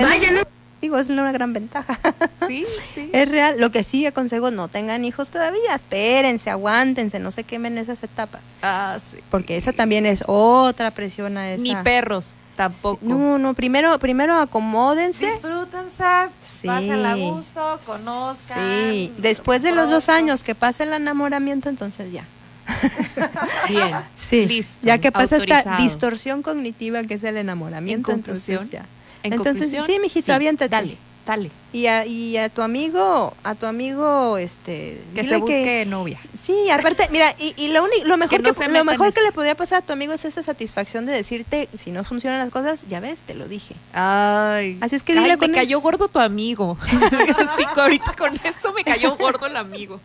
Vaya, 0.00 0.30
no. 0.30 0.57
Digo, 0.80 0.98
es 0.98 1.08
una 1.08 1.32
gran 1.32 1.52
ventaja. 1.52 1.98
Sí, 2.48 2.64
sí. 2.94 3.10
Es 3.12 3.28
real. 3.28 3.56
Lo 3.60 3.70
que 3.70 3.82
sí 3.84 4.06
aconsejo, 4.06 4.50
no 4.50 4.68
tengan 4.68 5.04
hijos 5.04 5.28
todavía. 5.28 5.74
Espérense, 5.74 6.48
aguántense, 6.48 7.18
no 7.18 7.30
se 7.30 7.44
quemen 7.44 7.76
esas 7.76 8.02
etapas. 8.02 8.40
Ah, 8.62 8.96
sí. 9.04 9.18
Porque 9.30 9.58
esa 9.58 9.72
también 9.74 10.06
es 10.06 10.22
otra 10.26 10.90
presión 10.92 11.36
a 11.36 11.50
esa. 11.52 11.62
Ni 11.62 11.76
perros 11.76 12.36
tampoco. 12.56 13.00
No, 13.02 13.38
no, 13.38 13.52
primero, 13.54 13.98
primero 13.98 14.38
acomódense. 14.40 15.26
Disfrútense 15.26 16.04
Sí. 16.40 16.66
pásenla 16.66 17.12
a 17.12 17.16
gusto, 17.16 17.80
conozcan. 17.84 18.58
Sí, 18.90 19.12
después 19.18 19.62
de 19.62 19.72
los 19.72 19.90
dos 19.90 20.08
años 20.08 20.42
que 20.42 20.54
pasa 20.54 20.84
el 20.84 20.92
enamoramiento, 20.94 21.68
entonces 21.68 22.10
ya. 22.12 22.24
Bien. 23.68 23.94
Sí, 24.28 24.44
Listo, 24.46 24.86
ya 24.86 24.98
que 24.98 25.10
pasa 25.10 25.36
esta 25.36 25.56
autorizado. 25.58 25.82
distorsión 25.82 26.42
cognitiva 26.42 27.02
que 27.04 27.14
es 27.14 27.24
el 27.24 27.36
enamoramiento, 27.38 28.10
En 28.12 28.18
entonces 28.18 28.70
ya. 28.70 28.84
En 29.22 29.32
entonces, 29.32 29.52
conclusión, 29.72 29.86
sí, 29.86 29.98
mijito, 30.00 30.26
sí, 30.26 30.32
aviéntate. 30.32 30.68
dale, 30.70 30.96
dale. 31.26 31.50
Y 31.70 31.84
a, 31.86 32.06
y 32.06 32.38
a 32.38 32.48
tu 32.48 32.62
amigo, 32.62 33.34
a 33.44 33.54
tu 33.54 33.66
amigo, 33.66 34.38
este, 34.38 34.98
Que 35.14 35.22
se 35.22 35.36
busque 35.36 35.84
novia. 35.84 36.18
Sí, 36.42 36.70
aparte, 36.70 37.06
mira, 37.12 37.34
y, 37.38 37.52
y 37.62 37.68
lo, 37.68 37.84
único- 37.84 38.06
lo 38.06 38.16
mejor, 38.16 38.38
Que 38.42 38.50
que, 38.52 38.68
no 38.68 38.78
lo 38.78 38.84
mejor 38.86 39.12
que 39.12 39.20
le 39.20 39.32
podría 39.32 39.54
pasar 39.54 39.82
a 39.82 39.82
tu 39.82 39.92
amigo 39.92 40.14
es 40.14 40.24
esa 40.24 40.42
satisfacción 40.42 41.04
de 41.04 41.12
decirte, 41.12 41.68
si 41.76 41.90
no 41.90 42.04
funcionan 42.04 42.38
las 42.40 42.48
cosas, 42.48 42.80
ya 42.88 43.00
ves, 43.00 43.20
te 43.20 43.34
lo 43.34 43.46
dije. 43.48 43.74
Ay. 43.92 44.78
Así 44.80 44.96
es 44.96 45.02
que 45.02 45.12
Ay, 45.12 45.18
dile 45.18 45.36
me 45.36 45.38
con 45.46 45.52
cayó 45.52 45.76
eso. 45.76 45.82
gordo 45.84 46.08
tu 46.08 46.18
amigo. 46.20 46.78
sí, 47.58 47.64
ahorita 47.76 48.14
con 48.16 48.34
eso 48.34 48.72
me 48.72 48.82
cayó 48.82 49.14
gordo 49.18 49.44
el 49.46 49.56
amigo. 49.58 50.00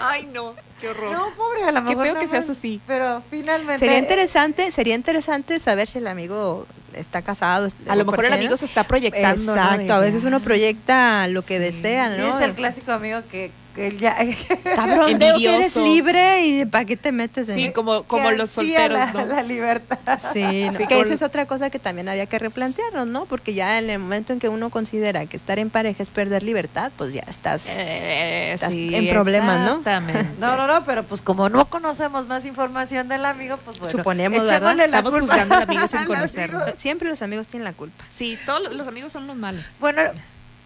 Ay, 0.00 0.26
no, 0.32 0.54
qué 0.80 0.88
horror. 0.88 1.12
No, 1.12 1.28
pobre, 1.36 1.64
a 1.64 1.72
lo 1.72 1.80
Qué 1.84 1.88
mejor 1.90 2.04
feo 2.04 2.14
nada 2.14 2.20
que 2.24 2.28
seas 2.30 2.48
así. 2.48 2.80
Pero 2.86 3.22
finalmente. 3.30 3.78
Sería 3.80 3.98
interesante, 3.98 4.70
sería 4.70 4.94
interesante 4.94 5.60
saber 5.60 5.88
si 5.88 5.98
el 5.98 6.06
amigo 6.06 6.66
está 6.96 7.22
casado. 7.22 7.68
A 7.88 7.96
lo 7.96 8.04
mejor 8.04 8.24
el 8.26 8.32
amigo 8.32 8.56
se 8.56 8.64
está 8.64 8.84
proyectando. 8.84 9.54
Exacto, 9.54 9.92
a 9.94 9.98
veces 10.00 10.24
uno 10.24 10.40
proyecta 10.40 11.26
lo 11.28 11.42
que 11.42 11.58
desea, 11.58 12.14
Sí, 12.14 12.20
¿no? 12.22 12.38
es 12.38 12.44
el 12.44 12.54
clásico 12.54 12.92
amigo 12.92 13.20
que, 13.30 13.50
que 13.74 13.96
ya. 13.96 14.16
Cabrón, 14.74 15.18
veo 15.18 15.36
que 15.36 15.54
eres 15.56 15.76
libre 15.76 16.46
y 16.46 16.64
¿para 16.64 16.84
qué 16.84 16.96
te 16.96 17.12
metes 17.12 17.48
en 17.48 17.56
Sí, 17.56 17.72
como, 17.72 18.04
como 18.04 18.30
que 18.30 18.36
los 18.36 18.50
solteros, 18.50 18.90
la, 18.98 19.12
¿no? 19.12 19.26
la 19.26 19.42
libertad. 19.42 20.18
Sí, 20.32 20.66
no, 20.72 20.78
Sí, 20.78 20.86
que 20.86 21.00
esa 21.00 21.14
es 21.14 21.22
otra 21.22 21.46
cosa 21.46 21.70
que 21.70 21.78
también 21.78 22.08
había 22.08 22.26
que 22.26 22.38
replantearnos, 22.38 23.06
¿no? 23.06 23.26
Porque 23.26 23.54
ya 23.54 23.78
en 23.78 23.90
el 23.90 23.98
momento 23.98 24.32
en 24.32 24.38
que 24.38 24.48
uno 24.48 24.70
considera 24.70 25.26
que 25.26 25.36
estar 25.36 25.58
en 25.58 25.70
pareja 25.70 26.02
es 26.02 26.08
perder 26.08 26.42
libertad, 26.42 26.92
pues 26.96 27.12
ya 27.12 27.24
estás, 27.28 27.66
Eh, 27.68 28.52
estás 28.54 28.72
sí, 28.72 28.94
en 28.94 29.08
problemas, 29.10 29.60
¿no? 29.68 29.78
exactamente. 29.78 30.30
No, 30.38 30.56
no, 30.56 30.66
no, 30.66 30.84
pero 30.84 31.02
pues 31.02 31.20
como 31.20 31.48
no 31.48 31.66
conocemos 31.66 32.26
más 32.26 32.44
información 32.46 33.08
del 33.08 33.24
amigo, 33.26 33.58
pues 33.64 33.78
bueno. 33.78 33.98
Suponemos, 33.98 34.48
¿verdad? 34.48 34.74
la 34.76 34.84
Estamos 34.84 35.12
culpa 35.14 35.26
juzgando 35.26 35.54
al 35.56 35.62
amigo 35.64 35.88
sin 35.88 36.04
conocerlo. 36.04 36.60
Siempre 36.76 37.08
los 37.08 37.22
amigos 37.22 37.48
tienen 37.48 37.64
la 37.64 37.72
culpa. 37.72 38.04
Sí, 38.10 38.38
todos 38.46 38.72
los 38.74 38.86
amigos 38.86 39.12
son 39.12 39.26
los 39.26 39.36
malos. 39.36 39.64
Bueno, 39.80 40.02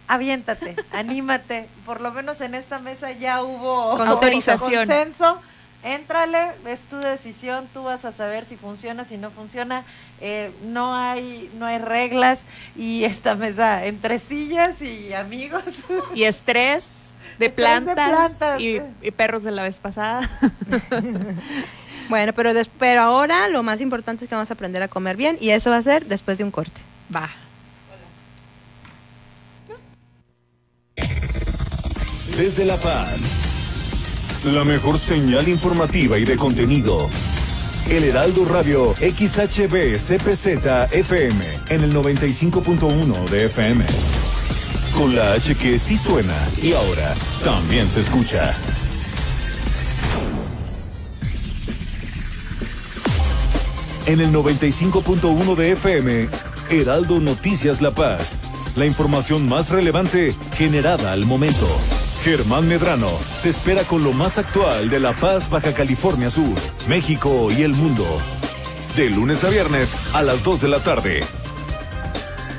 aviéntate, 0.09 0.75
anímate. 0.91 1.67
Por 1.85 2.01
lo 2.01 2.11
menos 2.11 2.41
en 2.41 2.53
esta 2.55 2.79
mesa 2.79 3.11
ya 3.13 3.41
hubo 3.43 3.95
Con 3.95 4.07
autorización. 4.09 4.87
consenso. 4.87 5.39
Éntrale, 5.81 6.49
es 6.65 6.81
tu 6.81 6.97
decisión, 6.97 7.65
tú 7.73 7.83
vas 7.83 8.03
a 8.03 8.11
saber 8.11 8.43
si 8.43 8.57
funciona, 8.57 9.05
si 9.05 9.15
no 9.15 9.31
funciona. 9.31 9.85
Eh, 10.19 10.51
no 10.65 10.93
hay 10.93 11.49
no 11.57 11.65
hay 11.65 11.77
reglas 11.77 12.41
y 12.75 13.05
esta 13.05 13.35
mesa 13.35 13.85
entre 13.85 14.19
sillas 14.19 14.81
y 14.81 15.13
amigos. 15.13 15.63
Y 16.13 16.23
estrés 16.25 17.05
de 17.37 17.45
Estrés 17.45 17.47
de 17.47 17.49
plantas, 17.51 18.09
plantas. 18.09 18.59
Y, 18.59 18.81
y 19.01 19.11
perros 19.11 19.43
de 19.43 19.51
la 19.51 19.63
vez 19.63 19.77
pasada. 19.77 20.29
Bueno, 22.09 22.33
pero, 22.33 22.53
des- 22.55 22.69
pero 22.79 23.01
ahora 23.01 23.47
lo 23.49 23.61
más 23.61 23.81
importante 23.81 24.25
es 24.25 24.29
que 24.29 24.33
vamos 24.35 24.49
a 24.49 24.53
aprender 24.55 24.81
a 24.81 24.87
comer 24.87 25.15
bien 25.15 25.37
y 25.39 25.51
eso 25.51 25.69
va 25.69 25.77
a 25.77 25.81
ser 25.83 26.05
después 26.07 26.39
de 26.39 26.43
un 26.43 26.49
corte. 26.49 26.81
Va. 27.15 27.29
Desde 32.39 32.63
La 32.63 32.77
Paz. 32.77 34.45
La 34.45 34.63
mejor 34.63 34.97
señal 34.97 35.49
informativa 35.49 36.17
y 36.17 36.23
de 36.23 36.37
contenido. 36.37 37.09
El 37.89 38.05
Heraldo 38.05 38.45
Radio 38.45 38.95
XHB 38.95 39.97
CPZ 39.97 40.47
FM 40.93 41.35
en 41.67 41.83
el 41.83 41.93
95.1 41.93 43.29
de 43.29 43.47
FM. 43.47 43.83
Con 44.97 45.17
la 45.17 45.33
H 45.33 45.53
que 45.55 45.77
sí 45.77 45.97
suena 45.97 46.33
y 46.63 46.71
ahora 46.71 47.13
también 47.43 47.89
se 47.89 47.99
escucha. 47.99 48.55
En 54.05 54.21
el 54.21 54.31
95.1 54.31 55.55
de 55.57 55.71
FM, 55.71 56.29
Heraldo 56.69 57.19
Noticias 57.19 57.81
La 57.81 57.91
Paz. 57.91 58.37
La 58.77 58.85
información 58.85 59.49
más 59.49 59.67
relevante 59.67 60.33
generada 60.55 61.11
al 61.11 61.25
momento. 61.25 61.67
Germán 62.23 62.67
Medrano 62.67 63.09
te 63.41 63.49
espera 63.49 63.83
con 63.83 64.03
lo 64.03 64.11
más 64.11 64.37
actual 64.37 64.89
de 64.89 64.99
La 64.99 65.13
Paz, 65.13 65.49
Baja 65.49 65.73
California 65.73 66.29
Sur, 66.29 66.57
México 66.87 67.47
y 67.49 67.63
el 67.63 67.73
mundo. 67.73 68.05
De 68.97 69.09
lunes 69.09 69.43
a 69.45 69.49
viernes 69.49 69.95
a 70.13 70.21
las 70.21 70.43
2 70.43 70.61
de 70.61 70.67
la 70.67 70.83
tarde. 70.83 71.23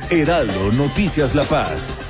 Heraldo 0.09 0.73
Noticias 0.73 1.35
La 1.35 1.45
Paz. 1.45 2.10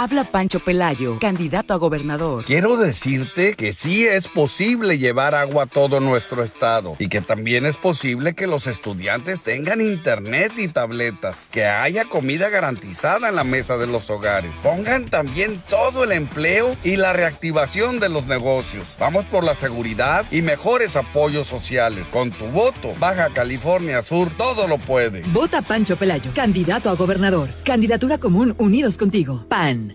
Habla 0.00 0.22
Pancho 0.22 0.60
Pelayo, 0.60 1.18
candidato 1.18 1.74
a 1.74 1.76
gobernador. 1.76 2.44
Quiero 2.44 2.76
decirte 2.76 3.56
que 3.56 3.72
sí 3.72 4.06
es 4.06 4.28
posible 4.28 4.96
llevar 4.96 5.34
agua 5.34 5.64
a 5.64 5.66
todo 5.66 5.98
nuestro 5.98 6.44
estado 6.44 6.94
y 7.00 7.08
que 7.08 7.20
también 7.20 7.66
es 7.66 7.78
posible 7.78 8.36
que 8.36 8.46
los 8.46 8.68
estudiantes 8.68 9.42
tengan 9.42 9.80
internet 9.80 10.52
y 10.56 10.68
tabletas, 10.68 11.48
que 11.50 11.66
haya 11.66 12.04
comida 12.04 12.48
garantizada 12.48 13.28
en 13.28 13.34
la 13.34 13.42
mesa 13.42 13.76
de 13.76 13.88
los 13.88 14.08
hogares. 14.08 14.54
Pongan 14.62 15.06
también 15.06 15.60
todo 15.68 16.04
el 16.04 16.12
empleo 16.12 16.76
y 16.84 16.94
la 16.94 17.12
reactivación 17.12 17.98
de 17.98 18.08
los 18.08 18.28
negocios. 18.28 18.94
Vamos 19.00 19.24
por 19.24 19.42
la 19.42 19.56
seguridad 19.56 20.24
y 20.30 20.42
mejores 20.42 20.94
apoyos 20.94 21.48
sociales. 21.48 22.06
Con 22.12 22.30
tu 22.30 22.46
voto, 22.46 22.94
Baja 23.00 23.30
California 23.34 24.02
Sur 24.02 24.30
todo 24.36 24.68
lo 24.68 24.78
puede. 24.78 25.22
Vota 25.32 25.60
Pancho 25.60 25.96
Pelayo, 25.96 26.30
candidato 26.36 26.88
a 26.88 26.94
gobernador. 26.94 27.48
Candidatura 27.64 28.18
común, 28.18 28.54
unidos 28.58 28.96
contigo. 28.96 29.44
PAN. 29.48 29.87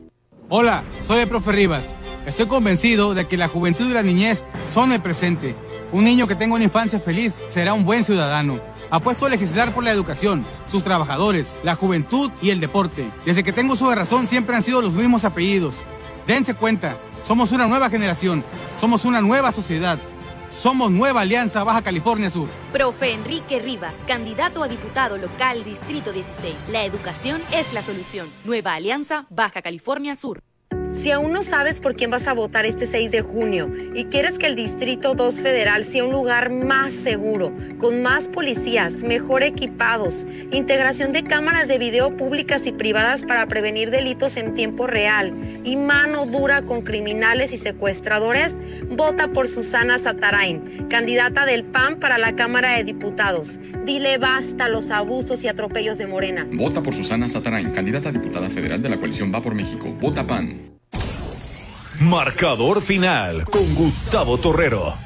Hola, 0.50 0.84
soy 1.02 1.20
el 1.20 1.30
profe 1.30 1.54
Rivas. 1.54 1.96
Estoy 2.26 2.48
convencido 2.48 3.14
de 3.14 3.28
que 3.28 3.38
la 3.38 3.48
juventud 3.48 3.90
y 3.90 3.94
la 3.94 4.04
niñez 4.04 4.44
son 4.72 4.92
el 4.92 5.02
presente. 5.02 5.56
Un 5.94 6.04
niño 6.04 6.28
que 6.28 6.36
tenga 6.36 6.56
una 6.56 6.66
infancia 6.66 7.00
feliz 7.00 7.40
será 7.48 7.74
un 7.74 7.86
buen 7.86 8.04
ciudadano. 8.04 8.60
Apuesto 8.90 9.26
a 9.26 9.30
legislar 9.30 9.74
por 9.74 9.84
la 9.84 9.92
educación, 9.92 10.46
sus 10.70 10.84
trabajadores, 10.84 11.56
la 11.64 11.76
juventud 11.76 12.30
y 12.42 12.50
el 12.50 12.60
deporte. 12.60 13.10
Desde 13.26 13.42
que 13.42 13.54
tengo 13.54 13.76
su 13.76 13.90
razón 13.90 14.28
siempre 14.28 14.56
han 14.56 14.64
sido 14.64 14.82
los 14.82 14.96
mismos 14.96 15.24
apellidos. 15.24 15.86
Dense 16.28 16.54
cuenta, 16.54 16.98
somos 17.24 17.54
una 17.54 17.68
nueva 17.68 17.90
generación, 17.90 18.44
somos 18.80 19.06
una 19.06 19.22
nueva 19.22 19.54
sociedad. 19.54 19.98
Somos 20.54 20.92
Nueva 20.92 21.22
Alianza 21.22 21.64
Baja 21.64 21.82
California 21.82 22.30
Sur. 22.30 22.48
Profe 22.72 23.12
Enrique 23.12 23.60
Rivas, 23.60 23.96
candidato 24.06 24.62
a 24.62 24.68
diputado 24.68 25.18
local 25.18 25.64
Distrito 25.64 26.14
16. 26.14 26.70
La 26.70 26.86
educación 26.86 27.42
es 27.52 27.74
la 27.74 27.82
solución. 27.82 28.30
Nueva 28.46 28.76
Alianza 28.76 29.26
Baja 29.32 29.64
California 29.64 30.16
Sur. 30.16 30.44
Si 31.02 31.12
aún 31.12 31.34
no 31.34 31.44
sabes 31.44 31.82
por 31.82 31.96
quién 31.96 32.12
vas 32.12 32.28
a 32.28 32.34
votar 32.34 32.66
este 32.66 32.88
6 32.88 33.12
de 33.12 33.22
junio 33.22 33.70
y 33.94 34.06
quieres 34.06 34.38
que 34.38 34.46
el 34.48 34.56
Distrito 34.56 35.16
2 35.16 35.36
Federal 35.36 35.86
sea 35.86 36.06
un 36.06 36.12
lugar 36.12 36.50
más 36.50 36.94
seguro, 36.94 37.52
con 37.78 38.02
más 38.02 38.26
policías, 38.30 38.94
mejor 38.94 39.44
equipados, 39.44 40.14
integración 40.52 41.12
de 41.12 41.24
cámaras 41.24 41.68
de 41.68 41.78
video 41.78 42.16
públicas 42.16 42.66
y 42.66 42.72
privadas 42.72 43.24
para 43.24 43.48
prevenir 43.48 43.92
delitos 43.92 44.38
en 44.38 44.54
tiempo 44.54 44.88
real 44.88 45.34
y 45.64 45.76
mano 45.76 46.26
dura 46.26 46.62
con 46.62 46.84
criminales 46.84 47.52
y 47.52 47.58
secuestradores, 47.58 48.54
vota 48.90 49.28
por 49.28 49.48
Susana 49.48 49.98
Satarain, 49.98 50.88
candidata 50.90 51.46
del 51.46 51.64
PAN 51.64 52.00
para 52.00 52.18
la 52.18 52.36
Cámara 52.36 52.78
de 52.78 52.84
Diputados. 52.84 53.60
Dile 53.86 54.18
basta 54.18 54.70
los 54.70 54.90
abusos 54.90 55.44
y 55.44 55.48
atropellos 55.48 55.98
de 55.98 56.08
Morena. 56.08 56.48
Vota 56.52 56.82
por 56.82 56.94
Susana 56.94 57.28
Satarain, 57.28 57.72
candidata 57.72 58.10
a 58.10 58.12
diputada 58.12 58.50
federal 58.50 58.82
de 58.82 58.90
la 58.90 58.98
coalición 58.98 59.32
Va 59.34 59.42
por 59.42 59.56
México. 59.56 59.94
Vota 60.00 60.26
PAN. 60.26 60.74
Marcador 62.00 62.82
final 62.82 63.46
con 63.46 63.76
Gustavo 63.76 64.38
Torrero. 64.40 65.03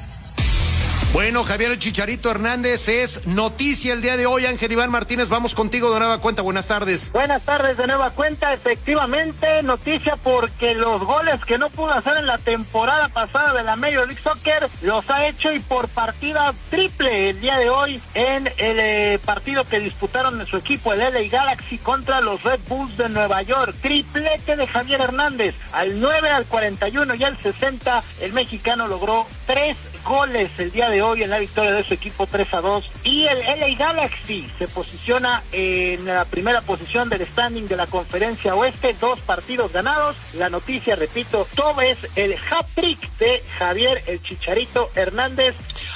Bueno, 1.12 1.42
Javier 1.42 1.72
el 1.72 1.78
Chicharito 1.78 2.30
Hernández 2.30 2.86
es 2.88 3.26
noticia 3.26 3.94
el 3.94 4.02
día 4.02 4.18
de 4.18 4.26
hoy. 4.26 4.44
Ángel 4.44 4.72
Iván 4.72 4.90
Martínez, 4.90 5.30
vamos 5.30 5.54
contigo 5.54 5.90
de 5.90 6.00
nueva 6.00 6.20
cuenta. 6.20 6.42
Buenas 6.42 6.68
tardes. 6.68 7.10
Buenas 7.12 7.42
tardes 7.44 7.78
de 7.78 7.86
nueva 7.86 8.10
cuenta. 8.10 8.52
Efectivamente, 8.52 9.62
noticia 9.62 10.16
porque 10.16 10.74
los 10.74 11.02
goles 11.02 11.42
que 11.46 11.56
no 11.56 11.70
pudo 11.70 11.92
hacer 11.92 12.18
en 12.18 12.26
la 12.26 12.36
temporada 12.36 13.08
pasada 13.08 13.54
de 13.54 13.62
la 13.62 13.76
Major 13.76 14.06
League 14.06 14.20
Soccer 14.22 14.68
los 14.82 15.08
ha 15.08 15.26
hecho 15.26 15.50
y 15.50 15.60
por 15.60 15.88
partida 15.88 16.52
triple 16.68 17.30
el 17.30 17.40
día 17.40 17.56
de 17.56 17.70
hoy 17.70 18.02
en 18.12 18.46
el 18.58 18.78
eh, 18.78 19.18
partido 19.24 19.64
que 19.64 19.80
disputaron 19.80 20.38
en 20.38 20.46
su 20.46 20.58
equipo, 20.58 20.92
el 20.92 20.98
LA 20.98 21.28
Galaxy, 21.30 21.78
contra 21.78 22.20
los 22.20 22.42
Red 22.42 22.60
Bulls 22.68 22.98
de 22.98 23.08
Nueva 23.08 23.40
York. 23.40 23.74
Triplete 23.80 24.56
de 24.56 24.66
Javier 24.66 25.00
Hernández. 25.00 25.54
Al 25.72 26.00
9, 26.00 26.28
al 26.28 26.44
41 26.44 27.14
y 27.14 27.24
al 27.24 27.38
60, 27.38 28.02
el 28.20 28.34
mexicano 28.34 28.86
logró 28.86 29.26
tres 29.46 29.78
goles 30.08 30.50
el 30.58 30.72
día 30.72 30.88
de 30.88 31.02
hoy 31.02 31.22
en 31.22 31.28
la 31.28 31.38
victoria 31.38 31.72
de 31.72 31.84
su 31.84 31.92
equipo 31.92 32.26
3 32.26 32.54
a 32.54 32.60
2 32.62 32.90
y 33.04 33.26
el 33.26 33.38
LA 33.40 33.76
Galaxy 33.78 34.48
se 34.58 34.66
posiciona 34.66 35.42
en 35.52 36.06
la 36.06 36.24
primera 36.24 36.62
posición 36.62 37.10
del 37.10 37.26
standing 37.26 37.68
de 37.68 37.76
la 37.76 37.86
conferencia 37.86 38.54
oeste, 38.54 38.96
dos 38.98 39.20
partidos 39.20 39.70
ganados. 39.72 40.16
La 40.34 40.48
noticia, 40.48 40.96
repito, 40.96 41.46
todo 41.54 41.82
es 41.82 41.98
el 42.16 42.34
hat-trick 42.34 42.98
de 43.18 43.42
Javier 43.58 44.02
el 44.06 44.22
Chicharito 44.22 44.90
Hernández. 44.94 45.54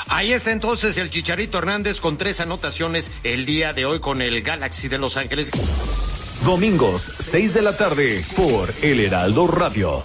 Ahí 0.09 0.33
está 0.35 0.53
entonces 0.53 0.99
el 0.99 1.11
Chicharito 1.11 1.59
Hernández 1.59 2.01
con 2.01 2.19
tres 2.19 2.41
anotaciones 2.41 3.11
el 3.25 3.47
día 3.47 3.73
de 3.73 3.87
hoy 3.87 4.01
con 4.01 4.21
el 4.21 4.43
Galaxy 4.43 4.89
de 4.89 4.99
Los 4.99 5.17
Ángeles. 5.17 5.51
Domingos, 6.45 7.11
6 7.19 7.55
de 7.55 7.63
la 7.63 7.77
tarde, 7.77 8.25
por 8.37 8.69
El 8.83 9.01
Heraldo 9.01 9.47
Radio. 9.47 10.05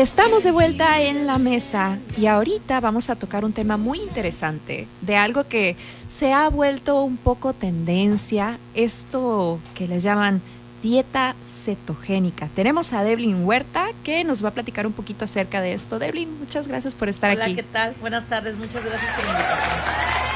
Estamos 0.00 0.44
de 0.44 0.50
vuelta 0.50 1.02
en 1.02 1.26
la 1.26 1.36
mesa 1.36 1.98
y 2.16 2.24
ahorita 2.24 2.80
vamos 2.80 3.10
a 3.10 3.16
tocar 3.16 3.44
un 3.44 3.52
tema 3.52 3.76
muy 3.76 4.00
interesante 4.00 4.88
de 5.02 5.16
algo 5.16 5.44
que 5.46 5.76
se 6.08 6.32
ha 6.32 6.48
vuelto 6.48 7.02
un 7.02 7.18
poco 7.18 7.52
tendencia, 7.52 8.58
esto 8.74 9.60
que 9.74 9.86
les 9.86 10.02
llaman 10.02 10.40
dieta 10.82 11.34
cetogénica. 11.44 12.48
Tenemos 12.54 12.94
a 12.94 13.04
Devlin 13.04 13.44
Huerta 13.44 13.88
que 14.02 14.24
nos 14.24 14.42
va 14.42 14.48
a 14.48 14.52
platicar 14.52 14.86
un 14.86 14.94
poquito 14.94 15.26
acerca 15.26 15.60
de 15.60 15.74
esto. 15.74 15.98
Devlin, 15.98 16.38
muchas 16.38 16.66
gracias 16.66 16.94
por 16.94 17.10
estar 17.10 17.30
Hola, 17.32 17.44
aquí. 17.44 17.56
¿qué 17.56 17.62
tal? 17.62 17.94
Buenas 18.00 18.24
tardes, 18.26 18.56
muchas 18.56 18.82
gracias 18.82 19.14
por 19.14 19.24
la 19.26 19.30
invitación. 19.32 20.29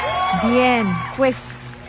Bien, 0.51 0.87
pues, 1.17 1.39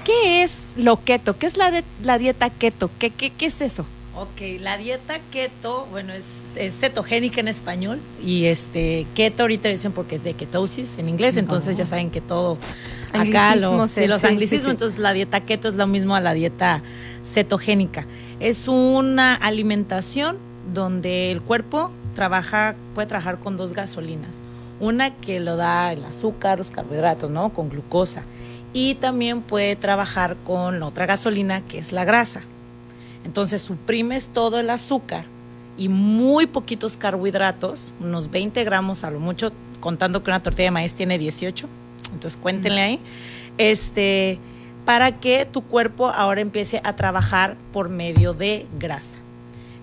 ¿qué 0.03 0.43
es 0.43 0.73
lo 0.77 1.01
keto? 1.01 1.37
¿Qué 1.37 1.45
es 1.45 1.57
la, 1.57 1.71
de- 1.71 1.83
la 2.03 2.17
dieta 2.17 2.49
keto? 2.49 2.89
¿Qué, 2.99 3.09
qué, 3.09 3.31
¿Qué 3.31 3.47
es 3.47 3.61
eso? 3.61 3.85
Ok, 4.17 4.61
la 4.61 4.77
dieta 4.77 5.19
keto, 5.31 5.87
bueno, 5.91 6.13
es, 6.13 6.45
es 6.55 6.79
cetogénica 6.79 7.41
en 7.41 7.49
español 7.49 7.99
y 8.23 8.45
este 8.45 9.05
keto 9.13 9.43
ahorita 9.43 9.67
dicen 9.67 9.91
porque 9.91 10.15
es 10.15 10.23
de 10.23 10.33
ketosis 10.33 10.97
en 10.99 11.09
inglés, 11.09 11.35
entonces 11.35 11.75
ya 11.75 11.85
saben 11.85 12.09
que 12.09 12.21
todo 12.21 12.57
acá 13.11 13.57
lo, 13.57 13.89
sí, 13.89 14.07
los 14.07 14.21
sí, 14.21 14.27
anglicismos, 14.27 14.67
sí. 14.67 14.71
entonces 14.71 14.99
la 14.99 15.11
dieta 15.11 15.41
keto 15.41 15.67
es 15.67 15.73
lo 15.73 15.85
mismo 15.85 16.15
a 16.15 16.21
la 16.21 16.33
dieta 16.33 16.81
cetogénica. 17.25 18.05
Es 18.39 18.69
una 18.69 19.35
alimentación 19.35 20.37
donde 20.73 21.33
el 21.33 21.41
cuerpo 21.41 21.91
trabaja, 22.15 22.75
puede 22.93 23.07
trabajar 23.09 23.37
con 23.39 23.57
dos 23.57 23.73
gasolinas. 23.73 24.31
Una 24.79 25.15
que 25.15 25.39
lo 25.39 25.55
da 25.55 25.93
el 25.93 26.03
azúcar, 26.03 26.57
los 26.57 26.71
carbohidratos, 26.71 27.29
¿no? 27.29 27.53
Con 27.53 27.69
glucosa. 27.69 28.23
Y 28.73 28.95
también 28.95 29.41
puede 29.41 29.75
trabajar 29.75 30.35
con 30.43 30.79
la 30.79 30.87
otra 30.87 31.05
gasolina 31.05 31.61
que 31.61 31.77
es 31.77 31.91
la 31.91 32.03
grasa. 32.03 32.41
Entonces 33.23 33.61
suprimes 33.61 34.27
todo 34.27 34.59
el 34.59 34.69
azúcar 34.69 35.25
y 35.77 35.89
muy 35.89 36.45
poquitos 36.45 36.97
carbohidratos, 36.97 37.93
unos 37.99 38.29
20 38.31 38.63
gramos 38.63 39.03
a 39.03 39.11
lo 39.11 39.19
mucho, 39.19 39.51
contando 39.79 40.23
que 40.23 40.29
una 40.29 40.41
tortilla 40.41 40.65
de 40.65 40.71
maíz 40.71 40.93
tiene 40.93 41.17
18. 41.17 41.67
Entonces 42.13 42.39
cuéntenle 42.39 42.81
ahí. 42.81 42.99
Este, 43.57 44.39
para 44.85 45.19
que 45.19 45.45
tu 45.45 45.61
cuerpo 45.61 46.07
ahora 46.09 46.41
empiece 46.41 46.81
a 46.83 46.95
trabajar 46.95 47.57
por 47.73 47.89
medio 47.89 48.33
de 48.33 48.67
grasa. 48.77 49.24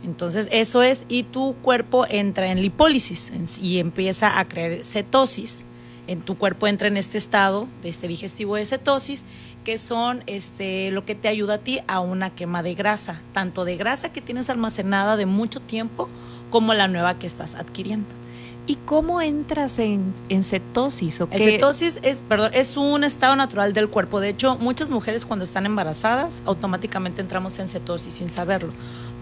Entonces 0.05 0.49
eso 0.51 0.83
es, 0.83 1.07
y 1.09 1.23
tu 1.23 1.55
cuerpo 1.63 2.07
entra 2.09 2.49
en 2.49 2.61
lipólisis 2.61 3.33
y 3.61 3.79
empieza 3.79 4.39
a 4.39 4.49
crear 4.49 4.83
cetosis. 4.85 5.65
En 6.09 6.21
tu 6.21 6.37
cuerpo 6.37 6.67
entra 6.67 6.89
en 6.89 6.97
este 6.97 7.19
estado 7.19 7.69
de 7.83 7.89
este 7.89 8.09
digestivo 8.09 8.57
de 8.57 8.67
cetosis, 8.67 9.23
que 9.65 9.79
son 9.79 10.25
este 10.27 10.91
lo 10.91 11.05
que 11.05 11.15
te 11.15 11.29
ayuda 11.29 11.55
a 11.55 11.59
ti 11.59 11.79
a 11.87 12.01
una 12.01 12.31
quema 12.31 12.65
de 12.65 12.75
grasa, 12.75 13.21
tanto 13.33 13.65
de 13.65 13.77
grasa 13.77 14.13
que 14.13 14.21
tienes 14.21 14.51
almacenada 14.51 15.17
de 15.17 15.27
mucho 15.27 15.61
tiempo 15.61 16.09
como 16.51 16.75
la 16.75 16.89
nueva 16.89 17.19
que 17.21 17.29
estás 17.29 17.55
adquiriendo. 17.55 18.22
¿Y 18.73 18.77
cómo 18.87 19.21
entras 19.21 19.79
en, 19.79 20.15
en 20.31 20.45
cetosis? 20.45 21.21
¿O 21.21 21.29
El 21.31 21.39
qué? 21.39 21.45
cetosis 21.57 21.99
es, 22.03 22.23
perdón, 22.27 22.53
es 22.55 22.79
un 22.79 23.05
estado 23.05 23.37
natural 23.37 23.75
del 23.75 23.91
cuerpo. 23.91 24.19
De 24.19 24.31
hecho, 24.31 24.57
muchas 24.57 24.89
mujeres 24.89 25.27
cuando 25.27 25.45
están 25.45 25.67
embarazadas 25.67 26.41
automáticamente 26.47 27.21
entramos 27.21 27.59
en 27.59 27.69
cetosis 27.69 28.15
sin 28.15 28.31
saberlo. 28.31 28.73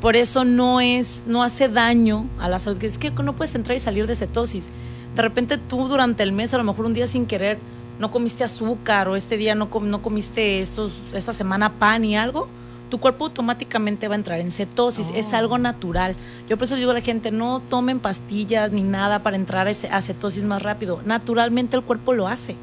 Por 0.01 0.15
eso 0.15 0.45
no 0.45 0.81
es, 0.81 1.25
no 1.27 1.43
hace 1.43 1.69
daño 1.69 2.27
a 2.39 2.49
la 2.49 2.61
salud. 2.61 2.83
Es 2.85 2.97
que 2.99 3.11
no 3.11 3.35
puedes 3.35 3.57
entrar 3.57 3.77
y 3.77 3.81
salir 3.81 4.07
de 4.07 4.15
cetosis. 4.15 4.69
De 5.17 5.23
repente 5.23 5.59
tú 5.59 5.89
durante 5.89 6.23
el 6.23 6.31
mes, 6.31 6.55
a 6.55 6.59
lo 6.59 6.63
mejor 6.63 6.85
un 6.87 6.95
día 6.95 7.09
sin 7.09 7.27
querer, 7.27 7.59
no 7.99 8.13
comiste 8.13 8.45
azúcar 8.45 9.09
o 9.09 9.17
este 9.17 9.37
día 9.37 9.57
no, 9.57 9.69
com- 9.69 9.91
no 9.91 10.01
comiste 10.01 10.61
estos, 10.61 10.93
esta 11.13 11.33
semana 11.33 11.73
pan 11.81 12.05
y 12.05 12.17
algo, 12.17 12.47
tu 12.91 12.99
cuerpo 12.99 13.27
automáticamente 13.27 14.09
va 14.09 14.15
a 14.15 14.19
entrar 14.19 14.41
en 14.41 14.51
cetosis. 14.51 15.11
Es 15.15 15.33
algo 15.33 15.57
natural. 15.57 16.17
Yo 16.49 16.59
por 16.59 16.65
eso 16.65 16.77
digo 16.77 16.91
a 16.91 16.95
la 16.95 17.01
gente, 17.01 17.31
no 17.31 17.61
tomen 17.61 18.01
pastillas 18.01 18.73
ni 18.73 18.83
nada 18.83 19.21
para 19.21 19.37
entrar 19.37 19.69
a, 19.69 20.03
cetosis 20.03 20.45
más 20.45 20.63
rápido. 20.63 21.01
Naturalmente 21.05 21.77
el 21.77 21.83
cuerpo 21.83 22.13
lo 22.13 22.29
hace. 22.29 22.57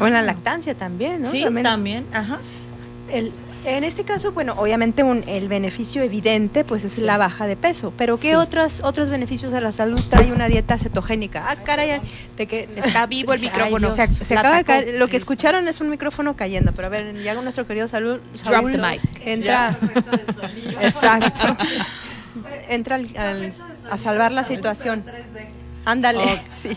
O 0.00 0.06
en 0.06 0.14
la 0.14 0.22
lactancia 0.22 0.74
también, 0.74 1.22
¿no? 1.22 1.30
Sí, 1.30 1.44
también, 1.62 2.06
ajá. 2.12 2.38
El, 3.10 3.32
en 3.76 3.84
este 3.84 4.04
caso, 4.04 4.32
bueno, 4.32 4.54
obviamente 4.56 5.02
un- 5.02 5.24
el 5.28 5.48
beneficio 5.48 6.02
evidente 6.02 6.64
pues 6.64 6.84
es 6.84 6.98
la 6.98 7.18
baja 7.18 7.46
de 7.46 7.56
peso, 7.56 7.92
pero 7.96 8.16
¿qué 8.18 8.30
Sí. 8.30 8.34
otros 8.34 8.80
otros 8.82 9.10
beneficios 9.10 9.52
a 9.52 9.60
la 9.60 9.72
salud 9.72 10.00
trae 10.08 10.32
una 10.32 10.48
dieta 10.48 10.78
cetogénica? 10.78 11.44
Ah, 11.50 11.56
caray, 11.56 12.00
de 12.36 12.46
que 12.46 12.68
Está 12.76 13.06
vivo 13.06 13.32
el 13.32 13.40
micrófono. 13.40 13.90
se, 13.94 14.36
acaba 14.36 14.56
de 14.56 14.64
caer- 14.64 14.98
lo 14.98 15.08
que 15.08 15.16
escucharon 15.16 15.68
es 15.68 15.80
un 15.80 15.90
micrófono 15.90 16.36
cayendo, 16.36 16.72
pero 16.72 16.86
a 16.86 16.90
ver, 16.90 17.20
ya 17.22 17.34
nuestro 17.34 17.66
querido 17.66 17.88
salud, 17.88 18.20
Drop 18.44 18.54
Saúl 18.54 18.72
the 18.72 18.78
mic. 18.78 19.00
entra 19.26 19.76
Exacto. 20.80 21.56
Entra 22.68 22.96
al- 22.96 23.16
al- 23.16 23.54
a 23.90 23.98
salvar 23.98 24.32
la 24.32 24.44
situación. 24.44 25.04
Ándale. 25.84 26.22
Ok. 26.22 26.76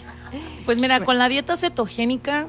Pues 0.65 0.77
mira, 0.80 1.01
con 1.01 1.18
la 1.18 1.27
dieta 1.30 1.57
cetogénica, 1.57 2.47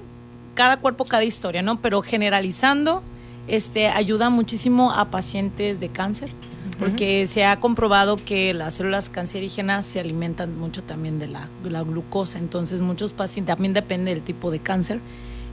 cada 0.54 0.76
cuerpo, 0.78 1.04
cada 1.04 1.24
historia, 1.24 1.62
¿no? 1.62 1.80
Pero 1.80 2.02
generalizando, 2.02 3.02
este, 3.48 3.88
ayuda 3.88 4.30
muchísimo 4.30 4.92
a 4.92 5.10
pacientes 5.10 5.80
de 5.80 5.88
cáncer, 5.88 6.30
porque 6.78 7.26
se 7.26 7.44
ha 7.44 7.60
comprobado 7.60 8.16
que 8.16 8.54
las 8.54 8.74
células 8.74 9.08
cancerígenas 9.08 9.86
se 9.86 10.00
alimentan 10.00 10.58
mucho 10.58 10.82
también 10.82 11.18
de 11.18 11.28
la, 11.28 11.48
de 11.62 11.70
la 11.70 11.82
glucosa. 11.82 12.38
Entonces, 12.38 12.80
muchos 12.80 13.12
pacientes, 13.12 13.54
también 13.54 13.72
depende 13.72 14.14
del 14.14 14.22
tipo 14.22 14.50
de 14.50 14.58
cáncer, 14.58 15.00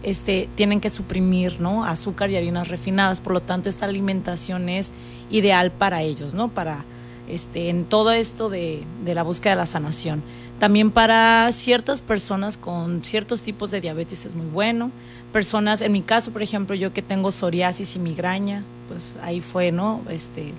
este, 0.01 0.47
tienen 0.55 0.79
que 0.79 0.89
suprimir, 0.89 1.59
¿no? 1.59 1.83
Azúcar 1.83 2.31
y 2.31 2.37
harinas 2.37 2.67
refinadas. 2.67 3.21
Por 3.21 3.33
lo 3.33 3.41
tanto, 3.41 3.69
esta 3.69 3.85
alimentación 3.85 4.69
es 4.69 4.91
ideal 5.29 5.71
para 5.71 6.01
ellos, 6.01 6.33
¿no? 6.33 6.49
Para, 6.49 6.85
este, 7.27 7.69
en 7.69 7.85
todo 7.85 8.11
esto 8.11 8.49
de, 8.49 8.83
de 9.03 9.13
la 9.13 9.23
búsqueda 9.23 9.51
de 9.51 9.57
la 9.57 9.65
sanación. 9.65 10.23
También 10.59 10.91
para 10.91 11.49
ciertas 11.53 12.01
personas 12.01 12.57
con 12.57 13.03
ciertos 13.03 13.41
tipos 13.43 13.71
de 13.71 13.79
diabetes 13.81 14.25
es 14.25 14.35
muy 14.35 14.47
bueno. 14.47 14.91
Personas, 15.31 15.81
en 15.81 15.91
mi 15.91 16.01
caso, 16.01 16.31
por 16.31 16.41
ejemplo, 16.41 16.75
yo 16.75 16.91
que 16.91 17.01
tengo 17.01 17.31
psoriasis 17.31 17.95
y 17.95 17.99
migraña, 17.99 18.63
pues 18.87 19.13
ahí 19.21 19.41
fue, 19.41 19.71
¿no? 19.71 20.01
Este, 20.09 20.53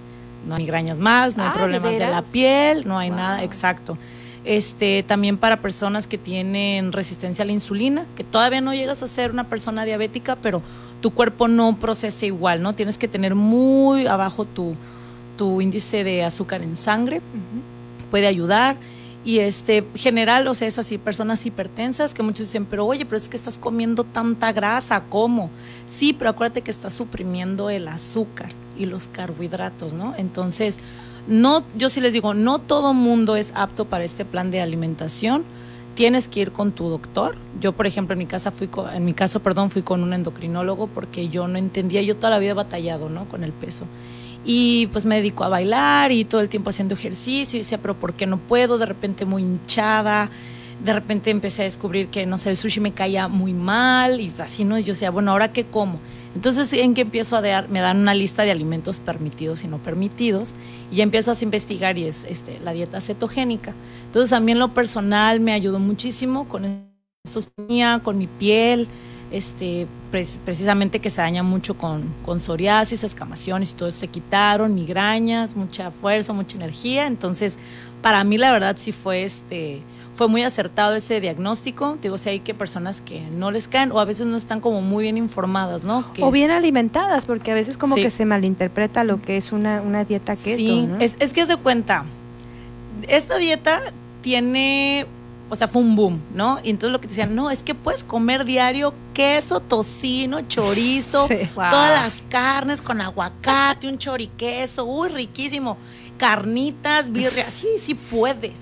no 0.47 0.55
hay 0.55 0.63
migrañas 0.63 0.99
más, 0.99 1.37
no 1.37 1.43
hay 1.43 1.49
Ah, 1.49 1.53
¿de 1.53 1.59
problemas 1.59 1.93
de, 1.93 1.99
la 1.99 2.23
piel, 2.23 2.87
no 2.87 2.99
hay 2.99 3.11
nada, 3.11 3.43
exacto. 3.43 3.99
Este, 4.45 5.03
también 5.03 5.37
para 5.37 5.61
personas 5.61 6.07
que 6.07 6.17
tienen 6.17 6.93
resistencia 6.93 7.43
a 7.43 7.47
la 7.47 7.53
insulina, 7.53 8.07
que 8.17 8.25
todavía 8.25 8.61
no 8.61 8.73
llegas 8.73 9.03
a 9.03 9.09
ser 9.09 9.33
una 9.33 9.45
persona 9.45 9.85
diabética, 9.85 10.37
pero 10.37 10.63
tu 11.01 11.11
cuerpo 11.11 11.49
no 11.49 11.77
procesa 11.77 12.27
igual, 12.27 12.63
¿no? 12.63 12.75
Tienes 12.75 12.97
que 12.97 13.09
tener 13.09 13.35
muy 13.35 14.07
abajo 14.07 14.45
tu, 14.45 14.77
tu 15.37 15.61
índice 15.61 16.05
de 16.05 16.25
azúcar 16.25 16.63
en 16.63 16.77
sangre, 16.77 17.21
puede 18.11 18.27
ayudar. 18.27 18.77
Y 19.23 19.41
este, 19.41 19.85
general, 19.97 20.47
o 20.49 20.55
sea, 20.55 20.67
es 20.67 20.79
así, 20.79 20.97
personas 20.97 21.45
hipertensas 21.45 22.15
que 22.15 22.23
muchos 22.23 22.47
dicen, 22.47 22.65
pero 22.65 22.87
oye, 22.87 23.05
pero 23.05 23.19
es 23.19 23.29
que 23.29 23.37
estás 23.37 23.59
comiendo 23.59 24.05
tanta 24.05 24.51
grasa, 24.53 25.03
¿cómo? 25.11 25.51
Sí, 25.87 26.15
pero 26.15 26.31
acuérdate 26.31 26.63
que 26.63 26.71
estás 26.71 26.95
suprimiendo 26.95 27.69
el 27.69 27.87
azúcar 27.89 28.51
y 28.79 28.87
los 28.87 29.09
carbohidratos, 29.09 29.93
¿no? 29.93 30.15
Entonces, 30.17 30.79
no, 31.29 31.65
yo 31.77 31.91
sí 31.91 32.01
les 32.01 32.15
digo, 32.15 32.33
no 32.33 32.61
todo 32.61 32.95
mundo 32.95 33.37
es 33.37 33.53
apto 33.55 33.85
para 33.85 34.05
este 34.05 34.25
plan 34.25 34.51
de 34.51 34.63
alimentación. 34.63 35.45
Tienes 35.97 36.29
que 36.29 36.41
ir 36.41 36.53
con 36.53 36.73
tu 36.73 36.89
doctor. 36.89 37.37
Yo, 37.61 37.73
por 37.73 37.87
ejemplo, 37.87 38.15
en 38.15 38.21
mi 38.21 38.27
casa 38.27 38.51
fui 38.51 38.69
con- 38.69 38.91
en 38.95 39.05
mi 39.05 39.13
caso, 39.13 39.41
perdón, 39.41 39.71
fui 39.71 39.83
con 39.83 40.03
un 40.03 40.15
endocrinólogo 40.15 40.87
porque 40.87 41.29
yo 41.29 41.47
no 41.47 41.59
entendía, 41.59 42.01
yo 42.01 42.17
toda 42.17 42.31
la 42.31 42.39
vida 42.39 42.53
he 42.53 42.55
batallado, 42.55 43.11
¿no? 43.11 43.29
Con 43.29 43.45
el 43.45 43.53
peso. 43.53 43.85
Y 44.45 44.87
pues 44.89 45.05
me 45.05 45.17
dedico 45.17 45.45
a 45.45 45.49
bailar 45.49 46.13
y 46.13 46.25
todo 46.25 46.41
el 46.41 46.49
tiempo 46.49 46.71
haciendo 46.71 46.95
ejercicio 46.95 47.59
y 47.59 47.63
decía, 47.63 47.79
pero 47.79 47.99
¿por 47.99 48.15
qué 48.15 48.27
no 48.27 48.39
puedo? 48.39 48.79
De 48.79 48.87
repente 48.87 49.25
muy 49.25 49.43
hinchada. 49.43 50.31
De 50.85 50.95
repente 50.95 51.31
empecé 51.31 51.63
a 51.63 51.65
descubrir 51.67 52.09
que, 52.09 52.25
no 52.25 52.39
sé, 52.39 52.51
el 52.51 52.57
sushi 52.57 52.81
me 52.81 52.93
caía 52.93 53.29
muy 53.29 53.53
mal 53.53 54.19
y 54.19 54.33
así, 54.39 54.65
¿no? 54.65 54.79
Y 54.79 54.83
yo 54.83 54.95
decía, 54.95 55.11
bueno, 55.11 55.33
¿ahora 55.33 55.53
qué 55.53 55.67
como? 55.67 56.01
Entonces, 56.35 56.73
¿en 56.73 56.95
qué 56.95 57.03
empiezo 57.03 57.37
a 57.37 57.43
dar? 57.43 57.69
Me 57.69 57.81
dan 57.81 57.99
una 57.99 58.15
lista 58.15 58.45
de 58.45 58.51
alimentos 58.51 58.99
permitidos 59.01 59.63
y 59.65 59.69
no 59.69 59.79
permitidos 59.79 60.55
y 60.91 60.97
ya 60.97 61.03
empiezo 61.03 61.33
a 61.33 61.37
investigar 61.43 61.99
y 61.99 62.05
es 62.05 62.25
este, 62.25 62.61
la 62.61 62.73
dieta 62.73 63.01
cetogénica. 63.01 63.75
Entonces, 64.07 64.33
a 64.33 64.41
mí 64.41 64.53
en 64.53 64.59
lo 64.59 64.73
personal 64.73 65.41
me 65.41 65.53
ayudó 65.53 65.81
muchísimo 65.81 66.49
con 66.49 66.65
esto 66.65 67.43
tenía, 67.55 68.01
con 68.03 68.17
mi 68.17 68.27
piel, 68.27 68.89
este, 69.31 69.87
precisamente 70.11 70.99
que 71.01 71.11
se 71.11 71.21
daña 71.23 71.43
mucho 71.43 71.77
con, 71.79 72.03
con 72.25 72.41
psoriasis, 72.41 73.05
escamaciones 73.05 73.73
y 73.73 73.75
todo 73.77 73.89
eso 73.89 73.99
se 74.01 74.09
quitaron, 74.09 74.75
migrañas, 74.75 75.55
mucha 75.57 75.91
fuerza, 75.91 76.33
mucha 76.33 76.57
energía. 76.57 77.07
Entonces, 77.07 77.57
para 78.03 78.25
mí 78.25 78.39
la 78.39 78.51
verdad 78.53 78.77
sí 78.79 78.93
fue 78.93 79.23
este 79.25 79.83
fue 80.13 80.27
muy 80.29 80.43
acertado 80.43 80.97
ese 80.97 81.21
diagnóstico. 81.21 81.97
Digo, 82.03 82.19
si 82.19 82.29
hay 82.31 82.41
que 82.41 82.53
personas 82.53 83.01
que 83.01 83.23
no 83.31 83.53
les 83.53 83.69
caen 83.69 83.93
o 83.93 84.01
a 84.01 84.05
veces 84.05 84.27
no 84.27 84.37
están 84.37 84.61
como 84.61 84.81
muy 84.81 85.05
bien 85.05 85.17
informadas, 85.17 85.85
¿no? 85.85 86.13
Que 86.13 86.23
O 86.23 86.27
es- 86.27 86.33
bien 86.33 86.51
alimentadas, 86.51 87.25
porque 87.27 87.53
a 87.53 87.55
veces 87.55 87.79
como 87.79 87.95
Sí. 87.95 88.03
que 88.03 88.11
se 88.11 88.27
malinterpreta 88.27 89.05
lo 89.05 89.23
que 89.23 89.37
es 89.37 89.53
una, 89.53 89.81
una 89.81 90.05
dieta 90.05 90.35
keto. 90.37 90.57
Sí, 90.59 90.87
¿no? 90.89 90.99
es, 90.99 91.15
es 91.21 91.33
que 91.33 91.43
es 91.43 91.49
de 91.49 91.57
cuenta. 91.57 92.05
Esta 93.09 93.37
dieta 93.39 93.81
tiene, 94.21 95.07
o 95.51 95.57
sea, 95.57 95.69
fue 95.69 95.83
un 95.83 95.97
boom, 95.97 96.21
¿no? 96.33 96.59
Y 96.63 96.71
entonces 96.71 96.93
lo 96.93 97.01
que 97.01 97.09
te 97.09 97.15
decían, 97.15 97.35
no, 97.35 97.51
es 97.51 97.63
que 97.63 97.75
puedes 97.75 98.05
comer 98.05 98.45
diario 98.45 98.95
queso, 99.13 99.61
tocino, 99.61 100.41
chorizo, 100.43 101.27
Sí. 101.29 101.41
todas 101.55 102.03
las 102.03 102.23
carnes 102.31 102.81
con 102.81 103.01
aguacate, 103.01 103.89
un 103.89 103.99
choriqueso, 103.99 104.85
uy, 104.85 105.09
riquísimo. 105.11 105.77
Carnitas, 106.17 107.11
birria, 107.11 107.45
sí, 107.45 107.67
sí 107.81 107.95
puedes. 107.95 108.53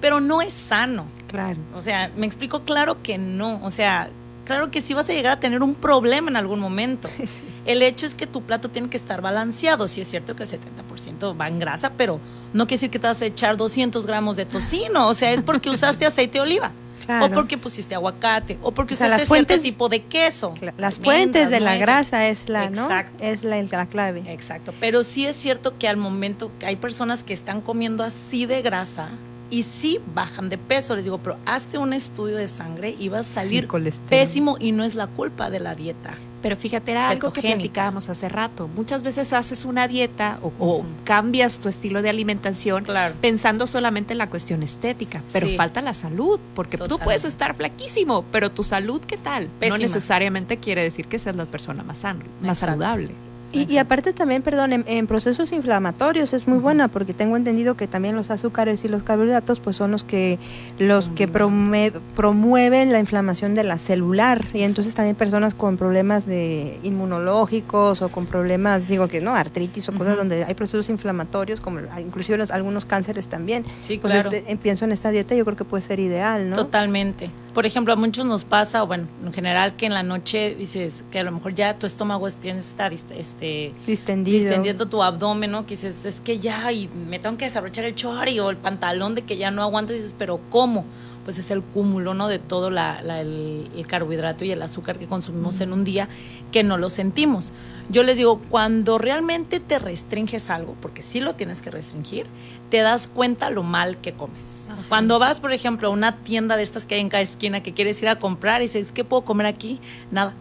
Pero 0.00 0.20
no 0.20 0.42
es 0.42 0.52
sano. 0.52 1.06
Claro. 1.28 1.58
O 1.74 1.82
sea, 1.82 2.10
me 2.16 2.26
explico 2.26 2.60
claro 2.64 3.02
que 3.02 3.16
no. 3.18 3.60
O 3.62 3.70
sea, 3.70 4.10
claro 4.50 4.70
que 4.70 4.82
sí 4.82 4.94
vas 4.94 5.08
a 5.08 5.12
llegar 5.12 5.32
a 5.34 5.40
tener 5.40 5.62
un 5.62 5.74
problema 5.74 6.28
en 6.30 6.36
algún 6.36 6.58
momento. 6.60 7.08
El 7.66 7.82
hecho 7.82 8.04
es 8.06 8.14
que 8.14 8.26
tu 8.26 8.42
plato 8.42 8.68
tiene 8.70 8.88
que 8.90 8.96
estar 8.96 9.20
balanceado. 9.22 9.86
Sí 9.86 10.00
es 10.00 10.08
cierto 10.08 10.34
que 10.34 10.42
el 10.44 10.48
70% 10.48 11.38
va 11.40 11.46
en 11.46 11.58
grasa, 11.58 11.92
pero 11.96 12.18
no 12.52 12.64
quiere 12.66 12.76
decir 12.78 12.90
que 12.90 12.98
te 12.98 13.06
vas 13.06 13.20
a 13.22 13.26
echar 13.26 13.56
200 13.56 14.06
gramos 14.06 14.36
de 14.36 14.46
tocino. 14.46 15.06
O 15.08 15.14
sea, 15.14 15.30
es 15.32 15.42
porque 15.42 15.70
usaste 15.76 16.04
aceite 16.06 16.38
de 16.38 16.40
oliva. 16.42 16.72
Claro. 17.06 17.26
O 17.26 17.30
porque 17.30 17.58
pusiste 17.58 17.94
aguacate. 17.94 18.58
O 18.62 18.72
porque 18.72 18.94
O 18.94 18.96
sea, 18.96 19.06
usaste 19.06 19.22
las 19.22 19.28
fuentes- 19.28 19.60
cierto 19.62 19.74
tipo 19.74 19.88
de 19.88 20.02
queso. 20.04 20.54
Las 20.78 20.98
fuentes 20.98 21.48
de 21.50 21.60
la 21.60 21.70
nueces. 21.70 21.86
grasa 21.86 22.28
es 22.28 22.48
la, 22.48 22.70
¿no? 22.70 22.84
Exacto. 22.84 23.16
Es 23.24 23.44
la, 23.44 23.62
la 23.62 23.86
clave. 23.86 24.22
Exacto, 24.26 24.72
pero 24.80 25.04
sí 25.04 25.26
es 25.26 25.36
cierto 25.36 25.78
que 25.78 25.86
al 25.88 25.96
momento 25.96 26.50
que 26.58 26.66
hay 26.66 26.76
personas 26.76 27.22
que 27.22 27.34
están 27.34 27.60
comiendo 27.60 28.02
así 28.04 28.46
de 28.46 28.62
grasa 28.62 29.10
y 29.50 29.64
sí 29.64 29.98
bajan 30.14 30.48
de 30.48 30.58
peso, 30.58 30.94
les 30.94 31.04
digo, 31.04 31.18
pero 31.18 31.36
hazte 31.44 31.76
un 31.78 31.92
estudio 31.92 32.36
de 32.36 32.48
sangre 32.48 32.94
y 32.98 33.08
vas 33.08 33.30
a 33.30 33.34
salir 33.34 33.68
pésimo 34.08 34.56
y 34.60 34.72
no 34.72 34.84
es 34.84 34.94
la 34.94 35.06
culpa 35.08 35.50
de 35.50 35.60
la 35.60 35.74
dieta. 35.74 36.10
Pero 36.42 36.56
fíjate, 36.56 36.92
era 36.92 37.10
algo 37.10 37.34
que 37.34 37.42
platicábamos 37.42 38.08
hace 38.08 38.26
rato. 38.30 38.66
Muchas 38.68 39.02
veces 39.02 39.34
haces 39.34 39.66
una 39.66 39.86
dieta 39.88 40.38
o, 40.42 40.52
o 40.58 40.84
cambias 41.04 41.58
tu 41.60 41.68
estilo 41.68 42.00
de 42.00 42.08
alimentación 42.08 42.86
pensando 43.20 43.66
solamente 43.66 44.12
en 44.14 44.18
la 44.18 44.30
cuestión 44.30 44.62
estética, 44.62 45.22
pero 45.34 45.46
Sí. 45.48 45.56
falta 45.58 45.82
la 45.82 45.92
salud, 45.92 46.40
porque 46.54 46.78
tú 46.78 46.84
Totalmente. 46.84 47.04
puedes 47.04 47.24
estar 47.26 47.54
flaquísimo, 47.56 48.24
pero 48.32 48.50
tu 48.50 48.64
salud, 48.64 49.02
¿qué 49.02 49.18
tal? 49.18 49.48
Pésima. 49.58 49.76
No 49.76 49.82
necesariamente 49.82 50.56
quiere 50.56 50.82
decir 50.82 51.08
que 51.08 51.18
seas 51.18 51.36
la 51.36 51.44
persona 51.44 51.82
más, 51.82 51.98
sano, 51.98 52.20
más 52.40 52.56
Exacto. 52.62 52.66
saludable. 52.82 53.10
Y, 53.52 53.72
y 53.72 53.78
aparte 53.78 54.12
también, 54.12 54.42
perdón, 54.42 54.72
en, 54.72 54.84
en 54.86 55.06
procesos 55.06 55.52
inflamatorios 55.52 56.32
es 56.32 56.46
muy 56.46 56.58
buena 56.58 56.88
porque 56.88 57.12
tengo 57.14 57.36
entendido 57.36 57.74
que 57.76 57.86
también 57.88 58.14
los 58.14 58.30
azúcares 58.30 58.84
y 58.84 58.88
los 58.88 59.02
carbohidratos 59.02 59.58
pues 59.60 59.76
son 59.76 59.90
los 59.90 60.04
que 60.04 60.38
los 60.78 61.10
que 61.10 61.28
promue- 61.28 61.92
promueven 62.14 62.92
la 62.92 63.00
inflamación 63.00 63.54
de 63.54 63.64
la 63.64 63.78
celular 63.78 64.44
y 64.54 64.62
entonces 64.62 64.94
también 64.94 65.16
personas 65.16 65.54
con 65.54 65.76
problemas 65.76 66.26
de 66.26 66.78
inmunológicos 66.84 68.02
o 68.02 68.08
con 68.08 68.26
problemas 68.26 68.88
digo 68.88 69.08
que 69.08 69.20
no 69.20 69.34
artritis 69.34 69.88
o 69.88 69.92
cosas 69.92 70.16
donde 70.16 70.44
hay 70.44 70.54
procesos 70.54 70.88
inflamatorios 70.88 71.60
como 71.60 71.80
inclusive 72.00 72.38
los, 72.38 72.50
algunos 72.50 72.86
cánceres 72.86 73.28
también. 73.28 73.64
Sí, 73.82 73.98
pues 73.98 74.12
claro. 74.12 74.30
este, 74.30 74.56
pienso 74.56 74.84
en 74.84 74.92
esta 74.92 75.10
dieta 75.10 75.34
yo 75.34 75.44
creo 75.44 75.56
que 75.56 75.64
puede 75.64 75.82
ser 75.82 76.00
ideal, 76.00 76.50
¿no? 76.50 76.56
Totalmente. 76.56 77.30
Por 77.54 77.66
ejemplo, 77.66 77.92
a 77.92 77.96
muchos 77.96 78.24
nos 78.26 78.44
pasa, 78.44 78.82
o 78.84 78.86
bueno, 78.86 79.08
en 79.24 79.32
general 79.32 79.74
que 79.74 79.86
en 79.86 79.94
la 79.94 80.04
noche 80.04 80.54
dices 80.56 81.02
que 81.10 81.18
a 81.18 81.24
lo 81.24 81.32
mejor 81.32 81.54
ya 81.54 81.76
tu 81.78 81.86
estómago 81.86 82.28
es- 82.28 82.36
tienes 82.36 82.64
que 82.66 82.70
estar 82.70 82.92
este, 83.40 83.72
Distendido. 83.86 84.38
distendiendo 84.38 84.86
tu 84.86 85.02
abdomen, 85.02 85.50
¿no? 85.50 85.64
Que 85.64 85.70
dices, 85.70 86.04
es 86.04 86.20
que 86.20 86.38
ya, 86.38 86.70
y 86.72 86.88
me 86.88 87.18
tengo 87.18 87.36
que 87.36 87.46
desabrochar 87.46 87.84
el 87.86 87.94
chori 87.94 88.38
o 88.40 88.50
el 88.50 88.56
pantalón 88.56 89.14
de 89.14 89.22
que 89.22 89.36
ya 89.36 89.50
no 89.50 89.62
aguanto. 89.62 89.92
Y 89.92 89.96
dices, 89.96 90.14
pero 90.18 90.40
¿cómo? 90.50 90.84
Pues 91.24 91.38
es 91.38 91.50
el 91.50 91.62
cúmulo, 91.62 92.14
¿no? 92.14 92.28
De 92.28 92.38
todo 92.38 92.70
la, 92.70 93.02
la- 93.02 93.20
el, 93.20 93.70
el 93.76 93.86
carbohidrato 93.86 94.44
y 94.44 94.50
el 94.50 94.60
azúcar 94.62 94.98
que 94.98 95.06
consumimos 95.06 95.60
en 95.60 95.72
un 95.72 95.84
día 95.84 96.08
que 96.52 96.62
no 96.62 96.76
lo 96.78 96.90
sentimos. 96.90 97.52
Yo 97.90 98.02
les 98.02 98.16
digo, 98.16 98.40
cuando 98.50 98.98
realmente 98.98 99.58
te 99.60 99.78
restringes 99.78 100.48
algo, 100.50 100.76
porque 100.80 101.02
sí 101.02 101.20
lo 101.20 101.34
tienes 101.34 101.60
que 101.62 101.70
restringir, 101.70 102.26
te 102.70 102.78
das 102.78 103.06
cuenta 103.08 103.50
lo 103.50 103.62
mal 103.62 103.98
que 104.00 104.12
comes. 104.12 104.64
Cuando 104.88 105.18
vas, 105.18 105.40
por 105.40 105.52
ejemplo, 105.52 105.88
a 105.88 105.90
una 105.90 106.16
tienda 106.18 106.56
de 106.56 106.62
estas 106.62 106.86
que 106.86 106.94
hay 106.96 107.00
en 107.00 107.08
cada 107.08 107.22
esquina 107.22 107.62
que 107.62 107.74
quieres 107.74 108.00
ir 108.02 108.08
a 108.08 108.18
comprar 108.18 108.60
y 108.62 108.64
dices, 108.64 108.92
¿qué 108.92 109.02
puedo 109.04 109.22
comer 109.24 109.46
aquí? 109.46 109.78
Nada. 110.10 110.34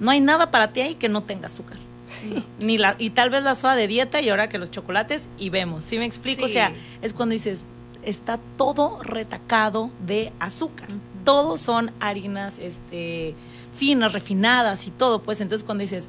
No 0.00 0.10
hay 0.10 0.20
nada 0.20 0.50
para 0.50 0.72
ti 0.72 0.80
ahí 0.80 0.94
que 0.94 1.08
no 1.10 1.22
tenga 1.22 1.46
azúcar. 1.46 1.78
Ni 2.58 2.78
la, 2.78 2.96
y 2.98 3.10
tal 3.10 3.30
vez 3.30 3.42
la 3.42 3.54
soda 3.54 3.76
de 3.76 3.86
dieta 3.86 4.20
y 4.20 4.28
ahora 4.28 4.48
que 4.48 4.58
los 4.58 4.70
chocolates 4.70 5.28
y 5.38 5.50
vemos. 5.50 5.84
¿Sí 5.84 5.98
me 5.98 6.04
explico? 6.04 6.44
O 6.44 6.48
sea, 6.48 6.72
es 7.02 7.12
cuando 7.12 7.32
dices, 7.32 7.64
está 8.02 8.38
todo 8.56 8.98
retacado 9.02 9.90
de 10.06 10.32
azúcar. 10.40 10.88
Todos 11.24 11.60
son 11.60 11.92
harinas 12.00 12.58
este, 12.58 13.34
finas, 13.74 14.12
refinadas 14.12 14.86
y 14.86 14.90
todo. 14.90 15.22
Pues 15.22 15.40
entonces 15.40 15.64
cuando 15.64 15.82
dices, 15.82 16.08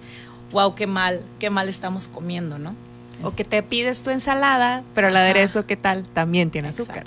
wow, 0.52 0.76
qué 0.76 0.88
mal, 0.88 1.24
qué 1.40 1.50
mal 1.50 1.70
estamos 1.70 2.08
comiendo, 2.08 2.58
¿no? 2.58 2.76
O 3.24 3.32
que 3.32 3.44
te 3.44 3.62
pides 3.62 4.02
tu 4.02 4.10
ensalada, 4.10 4.84
pero 4.96 5.10
el 5.10 5.16
aderezo, 5.16 5.66
¿qué 5.66 5.78
tal? 5.78 6.06
También 6.06 6.50
tiene 6.50 6.70
azúcar. 6.70 7.06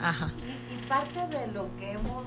Ajá. 0.00 0.32
Y 0.70 0.88
parte 0.88 1.20
de 1.28 1.46
lo 1.52 1.68
que 1.78 1.92
hemos 1.92 2.21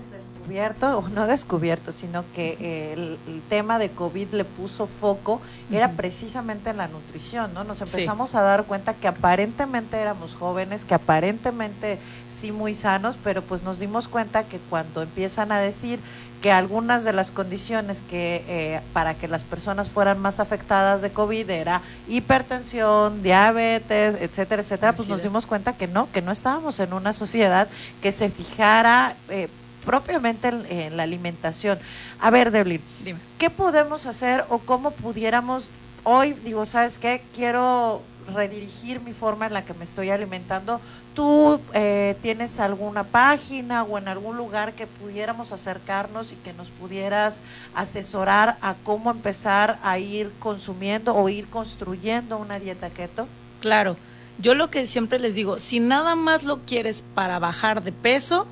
descubierto, 0.46 1.00
o 1.00 1.10
no 1.10 1.28
descubierto, 1.28 1.92
sino 1.92 2.24
que 2.36 2.58
eh, 2.60 2.94
el, 2.94 3.18
el 3.28 3.42
tema 3.50 3.80
de 3.80 3.90
COVID 3.90 4.30
le 4.34 4.46
puso 4.46 4.86
foco, 4.88 5.42
era 5.72 5.92
precisamente 5.92 6.70
en 6.70 6.78
la 6.78 6.88
nutrición, 6.88 7.54
¿no? 7.54 7.64
Nos 7.64 7.80
Sí. 7.80 7.84
empezamos 7.86 8.36
a 8.36 8.42
dar 8.42 8.66
cuenta 8.66 8.94
que 8.94 9.08
aparentemente 9.08 9.98
éramos 9.98 10.36
jóvenes, 10.36 10.86
que 10.86 10.94
aparentemente 10.94 11.98
sí 12.30 12.52
muy 12.52 12.74
sanos, 12.74 13.18
pero 13.24 13.42
pues 13.42 13.64
nos 13.64 13.80
dimos 13.80 14.08
cuenta 14.08 14.44
que 14.44 14.60
cuando 14.70 15.02
empiezan 15.02 15.52
a 15.52 15.60
decir 15.60 16.00
que 16.42 16.52
algunas 16.52 17.04
de 17.04 17.14
las 17.14 17.32
condiciones 17.32 18.04
que 18.08 18.44
eh, 18.48 18.82
para 18.94 19.16
que 19.16 19.28
las 19.28 19.44
personas 19.44 19.90
fueran 19.90 20.20
más 20.20 20.40
afectadas 20.40 21.02
de 21.02 21.10
COVID 21.10 21.50
era 21.50 21.82
hipertensión, 22.08 23.24
diabetes, 23.24 24.16
etcétera, 24.22 24.62
etcétera, 24.62 24.94
pues 24.94 25.10
nos 25.10 25.24
dimos 25.24 25.46
cuenta 25.48 25.74
que 25.74 25.88
no, 25.88 26.08
que 26.12 26.22
no 26.22 26.32
estábamos 26.32 26.80
en 26.80 26.94
una 26.94 27.14
sociedad 27.14 27.68
que 28.02 28.12
se 28.12 28.30
fijara 28.30 29.16
eh, 29.30 29.48
propiamente 29.86 30.48
en, 30.48 30.66
en 30.66 30.98
la 30.98 31.04
alimentación. 31.04 31.80
A 32.20 32.30
ver, 32.32 32.52
Deblin, 32.52 32.82
Dime. 33.04 33.20
¿qué 33.38 33.50
podemos 33.50 34.06
hacer 34.06 34.44
o 34.50 34.60
cómo 34.60 34.92
pudiéramos 34.92 35.70
hoy, 36.06 36.34
digo, 36.46 36.66
¿sabes 36.66 36.98
qué? 36.98 37.22
Quiero 37.34 38.02
redirigir 38.34 39.02
mi 39.02 39.14
forma 39.14 39.48
en 39.48 39.54
la 39.54 39.66
que 39.66 39.74
me 39.74 39.84
estoy 39.84 40.10
alimentando. 40.10 40.80
¿Tú 41.14 41.60
eh, 41.74 42.16
tienes 42.22 42.60
alguna 42.60 43.04
página 43.04 43.84
o 43.84 43.98
en 43.98 44.08
algún 44.08 44.38
lugar 44.38 44.74
que 44.74 44.88
pudiéramos 44.88 45.52
acercarnos 45.52 46.32
y 46.32 46.36
que 46.36 46.54
nos 46.54 46.70
pudieras 46.70 47.42
asesorar 47.74 48.58
a 48.62 48.76
cómo 48.84 49.12
empezar 49.12 49.80
a 49.84 49.98
ir 50.00 50.32
consumiendo 50.40 51.16
o 51.16 51.30
ir 51.30 51.48
construyendo 51.48 52.38
una 52.38 52.60
dieta 52.60 52.90
keto? 52.90 53.28
Claro, 53.62 53.98
yo 54.38 54.54
lo 54.56 54.70
que 54.70 54.86
siempre 54.86 55.20
les 55.20 55.36
digo, 55.36 55.60
si 55.60 55.80
nada 55.80 56.16
más 56.16 56.44
lo 56.44 56.60
quieres 56.66 57.04
para 57.14 57.40
bajar 57.40 57.84
de 57.84 57.92
peso, 57.92 58.48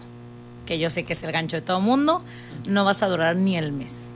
que 0.65 0.80
yo 0.80 0.90
sé 0.90 1.03
que 1.03 1.14
es 1.14 1.23
el 1.23 1.31
gancho 1.31 1.57
de 1.57 1.61
todo 1.61 1.81
mundo, 1.81 2.23
no 2.65 2.85
vas 2.85 3.03
a 3.03 3.07
durar 3.07 3.35
ni 3.35 3.57
el 3.57 3.72
mes. 3.72 4.14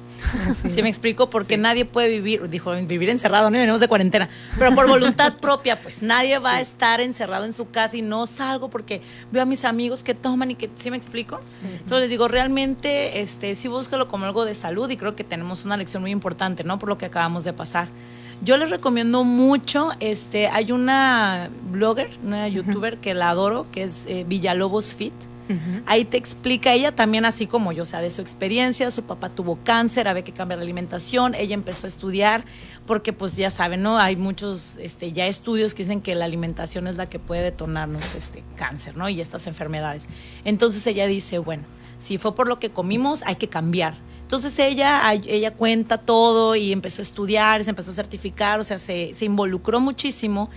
¿Sí 0.67 0.81
me 0.81 0.89
explico? 0.89 1.29
Porque 1.29 1.57
nadie 1.57 1.85
puede 1.85 2.09
vivir, 2.09 2.49
dijo, 2.49 2.71
vivir 2.71 3.09
encerrado, 3.09 3.49
no 3.49 3.57
venimos 3.57 3.79
de 3.79 3.87
cuarentena, 3.87 4.29
pero 4.57 4.73
por 4.75 4.87
voluntad 4.87 5.33
propia, 5.41 5.79
pues 5.79 6.01
nadie 6.01 6.39
va 6.39 6.55
a 6.55 6.61
estar 6.61 7.01
encerrado 7.01 7.45
en 7.45 7.53
su 7.53 7.69
casa 7.69 7.97
y 7.97 8.01
no 8.01 8.27
salgo 8.27 8.69
porque 8.69 9.01
veo 9.31 9.43
a 9.43 9.45
mis 9.45 9.65
amigos 9.65 10.03
que 10.03 10.13
toman 10.13 10.51
y 10.51 10.55
que, 10.55 10.69
¿sí 10.75 10.91
me 10.91 10.97
explico? 10.97 11.39
Entonces 11.63 11.99
les 11.99 12.09
digo, 12.09 12.27
realmente, 12.27 13.21
este, 13.21 13.55
sí 13.55 13.67
búscalo 13.67 14.07
como 14.07 14.25
algo 14.25 14.45
de 14.45 14.55
salud 14.55 14.89
y 14.89 14.97
creo 14.97 15.15
que 15.15 15.23
tenemos 15.23 15.65
una 15.65 15.77
lección 15.77 16.01
muy 16.01 16.11
importante, 16.11 16.63
¿no? 16.63 16.79
Por 16.79 16.89
lo 16.89 16.97
que 16.97 17.05
acabamos 17.05 17.43
de 17.43 17.53
pasar. 17.53 17.89
Yo 18.41 18.57
les 18.57 18.69
recomiendo 18.69 19.23
mucho, 19.23 19.89
este, 19.99 20.47
hay 20.47 20.71
una 20.71 21.49
blogger, 21.71 22.11
una 22.23 22.47
youtuber 22.47 22.97
que 22.97 23.15
la 23.15 23.31
adoro, 23.31 23.65
que 23.71 23.83
es 23.83 24.05
eh, 24.07 24.25
Villalobos 24.27 24.95
Fit. 24.95 25.13
Ahí 25.85 26.05
te 26.05 26.17
explica 26.17 26.73
ella 26.73 26.95
también 26.95 27.25
así 27.25 27.47
como 27.47 27.71
yo, 27.71 27.83
o 27.83 27.85
sea, 27.85 28.01
de 28.01 28.09
su 28.09 28.21
experiencia, 28.21 28.91
su 28.91 29.03
papá 29.03 29.29
tuvo 29.29 29.57
cáncer, 29.63 30.07
había 30.07 30.23
que 30.23 30.33
cambiar 30.33 30.59
la 30.59 30.63
alimentación, 30.63 31.35
ella 31.35 31.53
empezó 31.53 31.87
a 31.87 31.89
estudiar 31.89 32.43
porque 32.85 33.13
pues 33.13 33.35
ya 33.35 33.49
saben, 33.49 33.81
¿no? 33.81 33.97
Hay 33.97 34.15
muchos 34.15 34.77
este 34.77 35.11
ya 35.11 35.27
estudios 35.27 35.73
que 35.73 35.83
dicen 35.83 36.01
que 36.01 36.15
la 36.15 36.25
alimentación 36.25 36.87
es 36.87 36.95
la 36.97 37.09
que 37.09 37.19
puede 37.19 37.43
detonarnos 37.43 38.15
este 38.15 38.43
cáncer, 38.55 38.97
¿no? 38.97 39.09
Y 39.09 39.21
estas 39.21 39.47
enfermedades. 39.47 40.07
Entonces 40.45 40.85
ella 40.87 41.07
dice, 41.07 41.39
bueno, 41.39 41.63
si 41.99 42.17
fue 42.17 42.35
por 42.35 42.47
lo 42.47 42.59
que 42.59 42.69
comimos, 42.69 43.21
hay 43.25 43.35
que 43.35 43.47
cambiar. 43.47 43.95
Entonces 44.21 44.59
ella, 44.59 45.09
ella 45.13 45.53
cuenta 45.53 45.97
todo 45.97 46.55
y 46.57 46.73
empezó 46.73 47.01
a 47.01 47.03
estudiar, 47.03 47.63
se 47.63 47.69
empezó 47.69 47.91
a 47.91 47.93
certificar, 47.93 48.59
o 48.59 48.63
sea, 48.65 48.77
se, 48.77 49.13
se 49.13 49.23
involucró 49.23 49.79
muchísimo. 49.79 50.49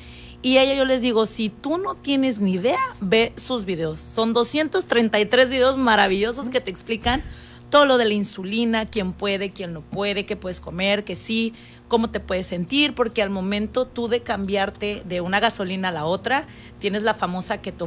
Y 0.42 0.58
ella 0.58 0.74
yo 0.74 0.84
les 0.86 1.02
digo, 1.02 1.26
si 1.26 1.50
tú 1.50 1.76
no 1.76 1.94
tienes 1.94 2.38
ni 2.38 2.54
idea, 2.54 2.78
ve 3.00 3.32
sus 3.36 3.66
videos. 3.66 4.00
Son 4.00 4.32
233 4.32 5.50
videos 5.50 5.76
maravillosos 5.76 6.48
que 6.48 6.60
te 6.60 6.70
explican 6.70 7.22
todo 7.68 7.84
lo 7.84 7.98
de 7.98 8.04
la 8.04 8.14
insulina, 8.14 8.86
quién 8.86 9.12
puede, 9.12 9.50
quién 9.50 9.72
no 9.72 9.80
puede, 9.80 10.26
qué 10.26 10.36
puedes 10.36 10.60
comer, 10.60 11.04
que 11.04 11.14
sí, 11.14 11.54
cómo 11.88 12.10
te 12.10 12.20
puedes 12.20 12.46
sentir, 12.46 12.94
porque 12.94 13.22
al 13.22 13.30
momento 13.30 13.86
tú 13.86 14.08
de 14.08 14.20
cambiarte 14.20 15.02
de 15.04 15.20
una 15.20 15.40
gasolina 15.40 15.88
a 15.88 15.92
la 15.92 16.04
otra, 16.04 16.46
tienes 16.78 17.02
la 17.02 17.14
famosa 17.14 17.62
keto 17.62 17.86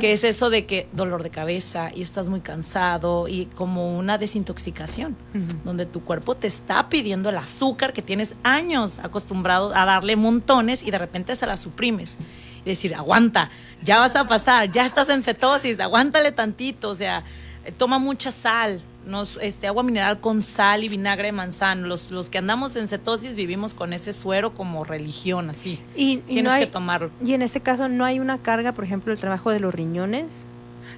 que 0.00 0.12
es 0.12 0.24
eso 0.24 0.50
de 0.50 0.66
que 0.66 0.88
dolor 0.92 1.22
de 1.22 1.30
cabeza 1.30 1.90
y 1.94 2.02
estás 2.02 2.28
muy 2.28 2.40
cansado 2.40 3.28
y 3.28 3.46
como 3.46 3.96
una 3.96 4.18
desintoxicación, 4.18 5.16
donde 5.64 5.86
tu 5.86 6.04
cuerpo 6.04 6.34
te 6.34 6.46
está 6.46 6.88
pidiendo 6.88 7.30
el 7.30 7.36
azúcar 7.36 7.92
que 7.92 8.02
tienes 8.02 8.34
años 8.42 8.98
acostumbrado 9.02 9.74
a 9.74 9.84
darle 9.84 10.16
montones 10.16 10.82
y 10.82 10.90
de 10.90 10.98
repente 10.98 11.36
se 11.36 11.46
la 11.46 11.56
suprimes. 11.56 12.16
Y 12.64 12.70
decir, 12.70 12.94
aguanta, 12.94 13.50
ya 13.82 13.98
vas 13.98 14.16
a 14.16 14.26
pasar, 14.26 14.72
ya 14.72 14.86
estás 14.86 15.10
en 15.10 15.22
cetosis, 15.22 15.78
aguántale 15.80 16.32
tantito, 16.32 16.88
o 16.88 16.94
sea, 16.94 17.22
eh, 17.64 17.72
toma 17.72 17.98
mucha 17.98 18.32
sal, 18.32 18.80
nos, 19.06 19.36
este, 19.42 19.66
agua 19.66 19.82
mineral 19.82 20.20
con 20.20 20.40
sal 20.42 20.82
y 20.84 20.88
vinagre 20.88 21.26
de 21.26 21.32
manzano. 21.32 21.86
Los, 21.86 22.10
los 22.10 22.30
que 22.30 22.38
andamos 22.38 22.74
en 22.76 22.88
cetosis 22.88 23.34
vivimos 23.34 23.74
con 23.74 23.92
ese 23.92 24.12
suero 24.12 24.54
como 24.54 24.84
religión, 24.84 25.50
así. 25.50 25.78
Y, 25.96 26.12
y 26.12 26.16
Tienes 26.18 26.44
no 26.44 26.50
hay- 26.52 26.64
que 26.66 26.70
tomarlo. 26.70 27.10
Y 27.24 27.34
en 27.34 27.42
este 27.42 27.60
caso 27.60 27.88
no 27.88 28.04
hay 28.04 28.20
una 28.20 28.38
carga, 28.38 28.72
por 28.72 28.84
ejemplo, 28.84 29.12
el 29.12 29.18
trabajo 29.18 29.50
de 29.50 29.60
los 29.60 29.74
riñones. 29.74 30.24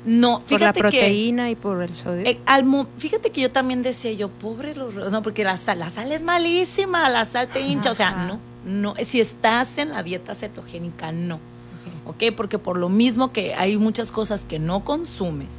No, 0.05 0.41
por 0.49 0.61
la 0.61 0.73
fíjate 0.73 0.75
que- 0.75 0.81
proteína 0.83 1.51
y 1.51 1.57
por 1.57 1.83
el 1.83 1.97
sodio. 1.97 2.23
Eh, 2.27 2.39
al 2.47 2.65
fíjate 2.99 3.31
que 3.31 3.41
yo 3.41 3.51
también 3.51 3.83
decía 3.83 4.13
yo, 4.13 4.29
pobre 4.29 4.75
los 4.77 4.95
no, 4.95 5.23
porque 5.23 5.43
la 5.43 5.57
sal, 5.57 5.81
la 5.81 5.91
sal 5.91 6.13
es 6.13 6.23
malísima, 6.23 7.09
la 7.09 7.25
sal 7.25 7.49
te 7.49 7.61
hincha, 7.63 7.91
o 7.91 7.95
sea, 7.97 8.13
no, 8.13 8.39
no, 8.65 8.95
si 9.05 9.21
estás 9.21 9.79
en 9.79 9.89
la 9.91 10.05
dieta 10.05 10.37
cetogénica, 10.37 11.11
no, 11.11 11.41
¿ok? 12.05 12.23
Porque 12.37 12.59
por 12.61 12.79
lo 12.79 12.89
mismo 12.89 13.33
que 13.33 13.55
hay 13.57 13.79
muchas 13.79 14.13
cosas 14.13 14.45
que 14.45 14.61
no 14.61 14.85
consumes, 14.85 15.53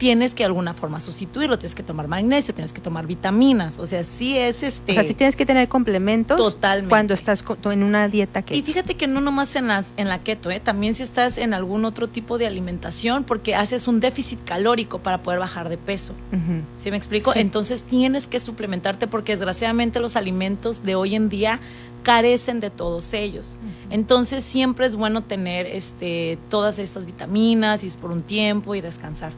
tienes 0.00 0.32
que 0.32 0.44
de 0.44 0.46
alguna 0.46 0.72
forma 0.72 0.98
sustituirlo, 0.98 1.58
tienes 1.58 1.74
que 1.74 1.82
tomar 1.82 2.08
magnesio, 2.08 2.54
tienes 2.54 2.72
que 2.72 2.80
tomar 2.80 3.06
vitaminas, 3.06 3.78
o 3.78 3.86
sea, 3.86 4.02
sí 4.02 4.38
es 4.38 4.62
este... 4.62 4.92
o 4.92 4.94
sea, 4.94 5.04
sí 5.04 5.12
tienes 5.12 5.36
que 5.36 5.44
tener 5.44 5.68
complementos 5.68 6.38
Totalmente. 6.38 6.88
cuando 6.88 7.12
estás 7.12 7.44
en 7.70 7.82
una 7.82 8.08
dieta 8.08 8.40
que 8.40 8.56
Y 8.56 8.62
fíjate 8.62 8.94
que 8.94 9.06
no 9.06 9.20
nomás 9.20 9.54
en, 9.56 9.68
las, 9.68 9.92
en 9.98 10.08
la 10.08 10.20
keto, 10.20 10.50
¿eh? 10.50 10.58
también 10.58 10.94
si 10.94 11.02
estás 11.02 11.36
en 11.36 11.52
algún 11.52 11.84
otro 11.84 12.08
tipo 12.08 12.38
de 12.38 12.46
alimentación, 12.46 13.24
porque 13.24 13.54
haces 13.54 13.88
un 13.88 14.00
déficit 14.00 14.42
calórico 14.42 15.00
para 15.00 15.22
poder 15.22 15.38
bajar 15.38 15.68
de 15.68 15.76
peso. 15.76 16.14
Ujú. 16.32 16.62
¿Sí 16.76 16.90
me 16.90 16.96
explico? 16.96 17.34
Sí. 17.34 17.40
Entonces 17.40 17.82
tienes 17.82 18.26
que 18.26 18.40
suplementarte 18.40 19.06
porque 19.06 19.36
desgraciadamente 19.36 20.00
los 20.00 20.16
alimentos 20.16 20.82
de 20.82 20.94
hoy 20.94 21.14
en 21.14 21.28
día 21.28 21.60
carecen 22.04 22.60
de 22.60 22.70
todos 22.70 23.12
ellos. 23.12 23.58
Entonces 23.90 24.44
siempre 24.44 24.86
es 24.86 24.94
bueno 24.94 25.22
tener 25.22 25.66
este 25.66 26.38
todas 26.48 26.78
estas 26.78 27.04
vitaminas 27.04 27.84
y 27.84 27.88
es 27.88 27.98
por 27.98 28.10
un 28.10 28.22
tiempo 28.22 28.74
y 28.74 28.80
descansar. 28.80 29.34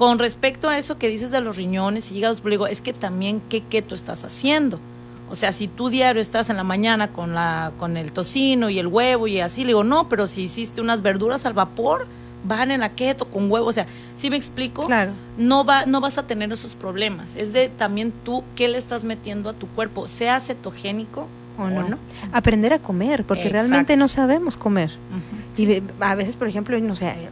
Con 0.00 0.18
respecto 0.18 0.70
a 0.70 0.78
eso 0.78 0.96
que 0.96 1.08
dices 1.08 1.30
de 1.30 1.42
los 1.42 1.58
riñones 1.58 2.10
y 2.10 2.16
hígados, 2.16 2.42
digo, 2.42 2.66
es 2.66 2.80
que 2.80 2.94
también 2.94 3.42
qué 3.50 3.60
keto 3.60 3.94
estás 3.94 4.24
haciendo. 4.24 4.80
O 5.28 5.36
sea, 5.36 5.52
si 5.52 5.68
tú 5.68 5.90
diario 5.90 6.22
estás 6.22 6.48
en 6.48 6.56
la 6.56 6.64
mañana 6.64 7.08
con 7.08 7.34
la 7.34 7.72
con 7.76 7.98
el 7.98 8.10
tocino 8.10 8.70
y 8.70 8.78
el 8.78 8.86
huevo 8.86 9.26
y 9.26 9.40
así, 9.40 9.60
le 9.60 9.66
digo, 9.68 9.84
no, 9.84 10.08
pero 10.08 10.26
si 10.26 10.44
hiciste 10.44 10.80
unas 10.80 11.02
verduras 11.02 11.44
al 11.44 11.52
vapor, 11.52 12.06
van 12.44 12.70
en 12.70 12.80
la 12.80 12.88
keto 12.94 13.26
con 13.26 13.50
huevo, 13.52 13.66
o 13.66 13.72
sea, 13.74 13.84
¿sí 14.16 14.30
me 14.30 14.36
explico? 14.38 14.86
Claro. 14.86 15.12
No 15.36 15.66
va 15.66 15.84
no 15.84 16.00
vas 16.00 16.16
a 16.16 16.26
tener 16.26 16.50
esos 16.50 16.72
problemas. 16.72 17.36
Es 17.36 17.52
de 17.52 17.68
también 17.68 18.10
tú 18.24 18.42
qué 18.56 18.68
le 18.68 18.78
estás 18.78 19.04
metiendo 19.04 19.50
a 19.50 19.52
tu 19.52 19.66
cuerpo, 19.66 20.08
sea 20.08 20.40
cetogénico 20.40 21.28
o 21.58 21.64
o 21.64 21.68
no. 21.68 21.86
no. 21.86 21.98
Aprender 22.32 22.72
a 22.72 22.78
comer, 22.78 23.24
porque 23.24 23.42
Exacto. 23.48 23.64
realmente 23.68 23.96
no 23.98 24.08
sabemos 24.08 24.56
comer. 24.56 24.92
Y 25.58 25.66
de- 25.66 25.82
a 26.00 26.14
veces, 26.14 26.36
por 26.36 26.48
ejemplo, 26.48 26.80
no 26.80 26.96
sé, 26.96 27.28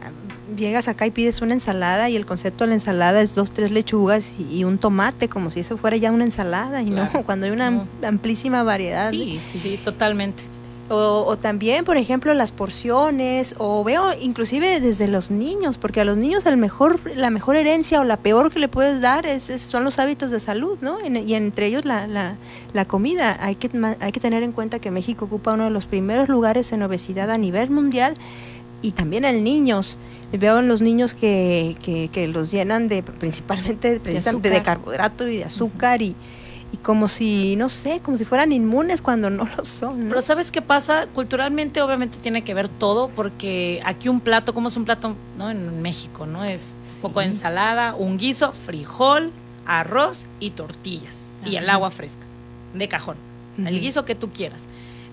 llegas 0.59 0.87
acá 0.87 1.05
y 1.07 1.11
pides 1.11 1.41
una 1.41 1.53
ensalada 1.53 2.09
y 2.09 2.15
el 2.15 2.25
concepto 2.25 2.63
de 2.63 2.69
la 2.69 2.73
ensalada 2.75 3.21
es 3.21 3.33
dos, 3.35 3.51
tres 3.51 3.71
lechugas 3.71 4.35
y, 4.39 4.57
y 4.59 4.63
un 4.63 4.77
tomate, 4.77 5.27
como 5.29 5.49
si 5.51 5.61
eso 5.61 5.77
fuera 5.77 5.97
ya 5.97 6.11
una 6.11 6.25
ensalada, 6.25 6.81
y 6.81 6.87
Claro. 6.87 7.09
no, 7.13 7.23
cuando 7.25 7.45
hay 7.45 7.51
una 7.51 7.85
amplísima 8.03 8.63
variedad. 8.63 9.09
Sí, 9.11 9.39
sí, 9.41 9.57
sí, 9.57 9.79
totalmente. 9.83 10.43
O, 10.91 11.23
o 11.27 11.37
también, 11.37 11.85
por 11.85 11.97
ejemplo, 11.97 12.33
las 12.33 12.51
porciones, 12.51 13.53
o 13.59 13.83
veo 13.83 14.11
inclusive 14.19 14.79
desde 14.79 15.07
los 15.07 15.29
niños, 15.29 15.77
porque 15.77 16.01
a 16.01 16.03
los 16.03 16.17
niños 16.17 16.47
el 16.47 16.57
mejor, 16.57 16.99
la 17.15 17.29
mejor 17.29 17.57
herencia 17.57 18.01
o 18.01 18.03
la 18.03 18.17
peor 18.17 18.51
que 18.51 18.57
le 18.57 18.67
puedes 18.69 18.99
dar 18.99 19.27
es, 19.27 19.51
es- 19.51 19.61
son 19.61 19.83
los 19.83 19.99
hábitos 19.99 20.31
de 20.31 20.39
salud, 20.39 20.79
¿no? 20.81 20.99
En- 20.99 21.29
y 21.29 21.35
entre 21.35 21.67
ellos 21.67 21.85
la, 21.85 22.07
la, 22.07 22.37
la 22.73 22.85
comida. 22.85 23.37
Hay 23.39 23.53
que, 23.53 23.69
hay 23.99 24.11
que 24.11 24.19
tener 24.19 24.41
en 24.41 24.51
cuenta 24.51 24.79
que 24.79 24.89
México 24.89 25.25
ocupa 25.25 25.53
uno 25.53 25.65
de 25.65 25.69
los 25.69 25.85
primeros 25.85 26.27
lugares 26.27 26.71
en 26.71 26.81
obesidad 26.81 27.29
a 27.29 27.37
nivel 27.37 27.69
mundial 27.69 28.15
y 28.81 28.91
también 28.93 29.25
en 29.25 29.43
niños. 29.43 29.99
Veo 30.31 30.59
en 30.59 30.67
los 30.67 30.81
niños 30.81 31.13
que, 31.13 31.75
que, 31.81 32.09
que 32.09 32.27
los 32.27 32.51
llenan 32.51 32.87
de 32.87 33.01
principalmente 33.03 33.99
precisamente 33.99 34.49
de, 34.49 34.57
azúcar. 34.57 34.75
carbohidrato 34.77 35.27
y 35.27 35.37
de 35.37 35.45
azúcar 35.45 36.01
y, 36.01 36.15
y 36.71 36.77
como 36.77 37.07
si, 37.07 37.55
no 37.55 37.67
sé, 37.69 37.99
como 38.03 38.17
si 38.17 38.25
fueran 38.25 38.51
inmunes 38.51 39.01
cuando 39.01 39.29
no 39.29 39.47
lo 39.57 39.65
son. 39.65 40.03
¿no? 40.03 40.09
Pero 40.09 40.21
¿sabes 40.21 40.51
qué 40.51 40.61
pasa? 40.61 41.07
Culturalmente 41.13 41.81
obviamente 41.81 42.17
tiene 42.21 42.43
que 42.43 42.53
ver 42.53 42.69
todo 42.69 43.09
porque 43.09 43.81
aquí 43.85 44.07
un 44.07 44.19
plato, 44.19 44.53
¿cómo 44.53 44.67
es 44.67 44.77
un 44.77 44.85
plato 44.85 45.15
no 45.37 45.49
en 45.49 45.81
México? 45.81 46.25
¿no? 46.27 46.43
Es 46.43 46.75
un 46.97 47.01
poco 47.01 47.21
de 47.21 47.27
ensalada, 47.27 47.95
un 47.95 48.17
guiso, 48.17 48.51
frijol, 48.51 49.31
arroz 49.65 50.25
y 50.39 50.51
tortillas 50.51 51.27
y 51.45 51.55
el 51.55 51.65
Ajá. 51.65 51.73
agua 51.73 51.91
fresca 51.91 52.23
de 52.73 52.87
cajón. 52.87 53.17
El 53.57 53.79
guiso 53.81 54.05
que 54.05 54.15
tú 54.15 54.29
quieras. 54.31 54.67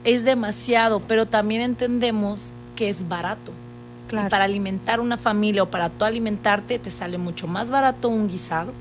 Es 0.05 0.24
demasiado, 0.24 1.01
pero 1.01 1.26
también 1.26 1.62
entendemos 1.62 2.52
que 2.76 2.88
es 2.88 3.09
barato. 3.09 3.51
Claro. 4.09 4.28
Y 4.28 4.31
para 4.31 4.45
alimentar 4.45 5.01
una 5.01 5.16
familia 5.16 5.62
o 5.62 5.70
para 5.70 5.89
tú 5.89 6.05
alimentarte 6.05 6.78
te 6.78 6.91
sale 6.91 7.19
mucho 7.19 7.47
más 7.47 7.70
barato 7.70 8.09
un 8.09 8.28
guisado 8.28 8.73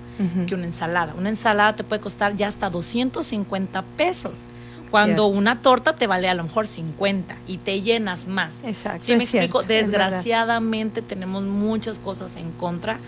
que 0.47 0.56
una 0.56 0.65
ensalada. 0.65 1.14
Una 1.18 1.27
ensalada 1.30 1.76
te 1.76 1.84
puede 1.84 2.02
costar 2.02 2.35
ya 2.38 2.47
hasta 2.47 2.69
250 2.69 3.81
pesos. 3.97 4.45
Cuando 4.89 5.26
Cierto. 5.26 5.38
una 5.38 5.61
torta 5.61 5.95
te 5.95 6.07
vale 6.07 6.30
a 6.30 6.35
lo 6.35 6.43
mejor 6.43 6.68
50 6.68 7.35
y 7.47 7.57
te 7.57 7.81
llenas 7.81 8.27
más. 8.27 8.61
Exacto, 8.64 9.03
¿Sí 9.03 9.15
me 9.15 9.26
cierto, 9.26 9.60
explico? 9.60 9.64
Desgraciadamente 9.64 11.02
tenemos 11.02 11.43
muchas 11.43 11.99
cosas 11.99 12.38
en 12.38 12.52
contra. 12.52 12.99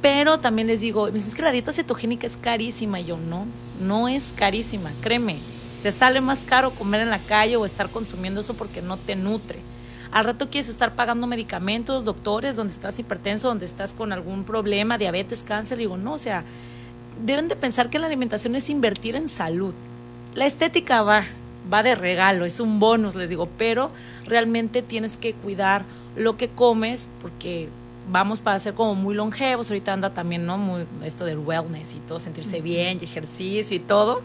Pero 0.00 0.38
también 0.38 0.68
les 0.68 0.80
digo, 0.80 1.06
me 1.06 1.12
dicen, 1.12 1.28
es 1.28 1.34
que 1.34 1.42
la 1.42 1.50
dieta 1.50 1.72
cetogénica 1.72 2.26
es 2.26 2.36
carísima. 2.36 3.00
Y 3.00 3.06
yo, 3.06 3.18
no, 3.18 3.46
no 3.80 4.08
es 4.08 4.32
carísima, 4.34 4.90
créeme. 5.02 5.38
Te 5.82 5.92
sale 5.92 6.20
más 6.20 6.44
caro 6.44 6.70
comer 6.70 7.02
en 7.02 7.10
la 7.10 7.18
calle 7.18 7.56
o 7.56 7.66
estar 7.66 7.90
consumiendo 7.90 8.40
eso 8.40 8.54
porque 8.54 8.80
no 8.80 8.96
te 8.96 9.16
nutre. 9.16 9.58
Al 10.10 10.24
rato 10.24 10.48
quieres 10.48 10.70
estar 10.70 10.94
pagando 10.94 11.26
medicamentos, 11.26 12.04
doctores, 12.04 12.56
donde 12.56 12.72
estás 12.72 12.98
hipertenso, 12.98 13.48
donde 13.48 13.66
estás 13.66 13.92
con 13.92 14.12
algún 14.12 14.44
problema, 14.44 14.96
diabetes, 14.96 15.42
cáncer. 15.42 15.78
Digo, 15.78 15.96
no, 15.96 16.14
o 16.14 16.18
sea, 16.18 16.44
deben 17.24 17.48
de 17.48 17.56
pensar 17.56 17.90
que 17.90 17.98
la 17.98 18.06
alimentación 18.06 18.56
es 18.56 18.70
invertir 18.70 19.16
en 19.16 19.28
salud. 19.28 19.74
La 20.34 20.46
estética 20.46 21.02
va, 21.02 21.24
va 21.72 21.82
de 21.82 21.94
regalo, 21.94 22.44
es 22.44 22.60
un 22.60 22.80
bonus, 22.80 23.14
les 23.16 23.28
digo, 23.28 23.48
pero 23.58 23.90
realmente 24.24 24.82
tienes 24.82 25.16
que 25.16 25.34
cuidar 25.34 25.84
lo 26.16 26.36
que 26.36 26.48
comes 26.48 27.08
porque 27.20 27.68
vamos 28.10 28.40
para 28.40 28.58
ser 28.58 28.74
como 28.74 28.94
muy 28.94 29.14
longevos. 29.14 29.68
Ahorita 29.70 29.92
anda 29.92 30.10
también, 30.10 30.46
¿no? 30.46 30.56
Muy 30.56 30.86
esto 31.04 31.24
del 31.24 31.38
wellness 31.38 31.94
y 31.94 31.98
todo, 32.00 32.18
sentirse 32.18 32.60
bien 32.60 32.98
y 33.00 33.04
ejercicio 33.04 33.76
y 33.76 33.80
todo. 33.80 34.20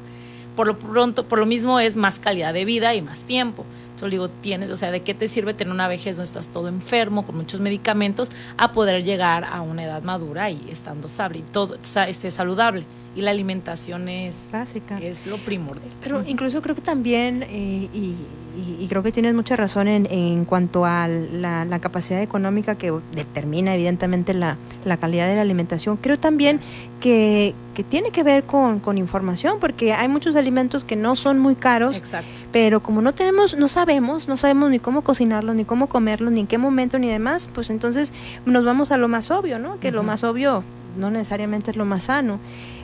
Por 0.56 0.68
lo 0.68 0.78
pronto, 0.78 1.26
por 1.28 1.40
lo 1.40 1.46
mismo 1.46 1.80
es 1.80 1.96
más 1.96 2.20
calidad 2.20 2.54
de 2.54 2.64
vida 2.64 2.94
y 2.96 3.02
más 3.02 3.24
tiempo. 3.24 3.66
Entonces 4.04 4.12
digo, 4.12 4.30
tienes, 4.30 4.70
o 4.70 4.78
sea, 4.78 4.92
¿de 4.92 5.02
qué 5.02 5.14
te 5.14 5.28
sirve 5.28 5.54
tener 5.54 5.74
una 5.74 5.88
vejez 5.88 6.18
donde 6.18 6.28
estás 6.28 6.50
todo 6.50 6.68
enfermo, 6.68 7.26
con 7.26 7.38
muchos 7.38 7.62
medicamentos, 7.62 8.32
a 8.58 8.72
poder 8.72 9.04
llegar 9.04 9.46
a 9.46 9.62
una 9.62 9.84
edad 9.84 10.04
madura 10.04 10.50
y 10.50 10.70
estando 10.70 11.08
sable 11.08 11.40
y 11.40 11.42
todo, 11.44 11.76
o 11.76 11.86
sea, 11.86 12.10
este, 12.10 12.30
saludable? 12.32 12.86
Y 13.16 13.22
la 13.22 13.32
alimentación 13.32 14.10
es, 14.10 14.36
Básica. 14.52 14.98
es 14.98 15.28
lo 15.28 15.38
primordial. 15.38 15.94
Pero 16.02 16.24
incluso 16.28 16.62
creo 16.62 16.76
que 16.76 16.82
también, 16.82 17.44
eh, 17.44 17.90
y, 17.94 18.16
y- 18.56 18.84
y 18.84 18.88
creo 18.88 19.02
que 19.04 19.12
tienes 19.12 19.34
mucha 19.34 19.56
razón 19.56 19.88
en, 19.88 20.06
en 20.12 20.46
cuanto 20.46 20.86
a 20.86 21.08
la, 21.08 21.66
la 21.66 21.80
capacidad 21.80 22.22
económica 22.22 22.76
que 22.76 22.94
determina 23.16 23.74
evidentemente 23.74 24.34
la, 24.34 24.58
la 24.86 24.98
calidad 24.98 25.28
de 25.28 25.36
la 25.36 25.42
alimentación, 25.42 25.98
creo 25.98 26.20
también 26.20 26.60
que, 27.02 27.54
que 27.74 27.84
tiene 27.84 28.12
que 28.12 28.24
ver 28.24 28.44
con, 28.44 28.80
con 28.80 28.98
información, 28.98 29.58
porque 29.60 29.94
hay 29.94 30.08
muchos 30.08 30.36
alimentos 30.36 30.86
que 30.86 30.96
no 30.96 31.16
son 31.16 31.40
muy 31.40 31.56
caros, 31.56 31.98
Exacto. 31.98 32.30
pero 32.52 32.82
como 32.84 33.02
no 33.02 33.14
tenemos, 33.14 33.58
no 33.58 33.68
sabemos, 33.68 34.28
no 34.28 34.38
sabemos 34.38 34.70
ni 34.70 34.80
cómo 34.80 35.02
cocinarlos, 35.04 35.56
ni 35.56 35.66
cómo 35.66 35.88
comerlos, 35.88 36.32
ni 36.32 36.42
en 36.42 36.48
qué 36.48 36.58
momento, 36.58 37.00
ni 37.00 37.10
demás, 37.10 37.50
pues 37.54 37.70
entonces 37.70 38.14
nos 38.46 38.64
vamos 38.64 38.92
a 38.92 38.98
lo 38.98 39.08
más 39.08 39.32
obvio, 39.32 39.60
¿no? 39.60 39.80
Que 39.80 39.92
lo 39.92 40.04
más 40.04 40.24
obvio 40.24 40.64
no 40.98 41.10
necesariamente 41.10 41.72
es 41.72 41.78
lo 41.78 41.86
más 41.86 42.04
sano. 42.04 42.40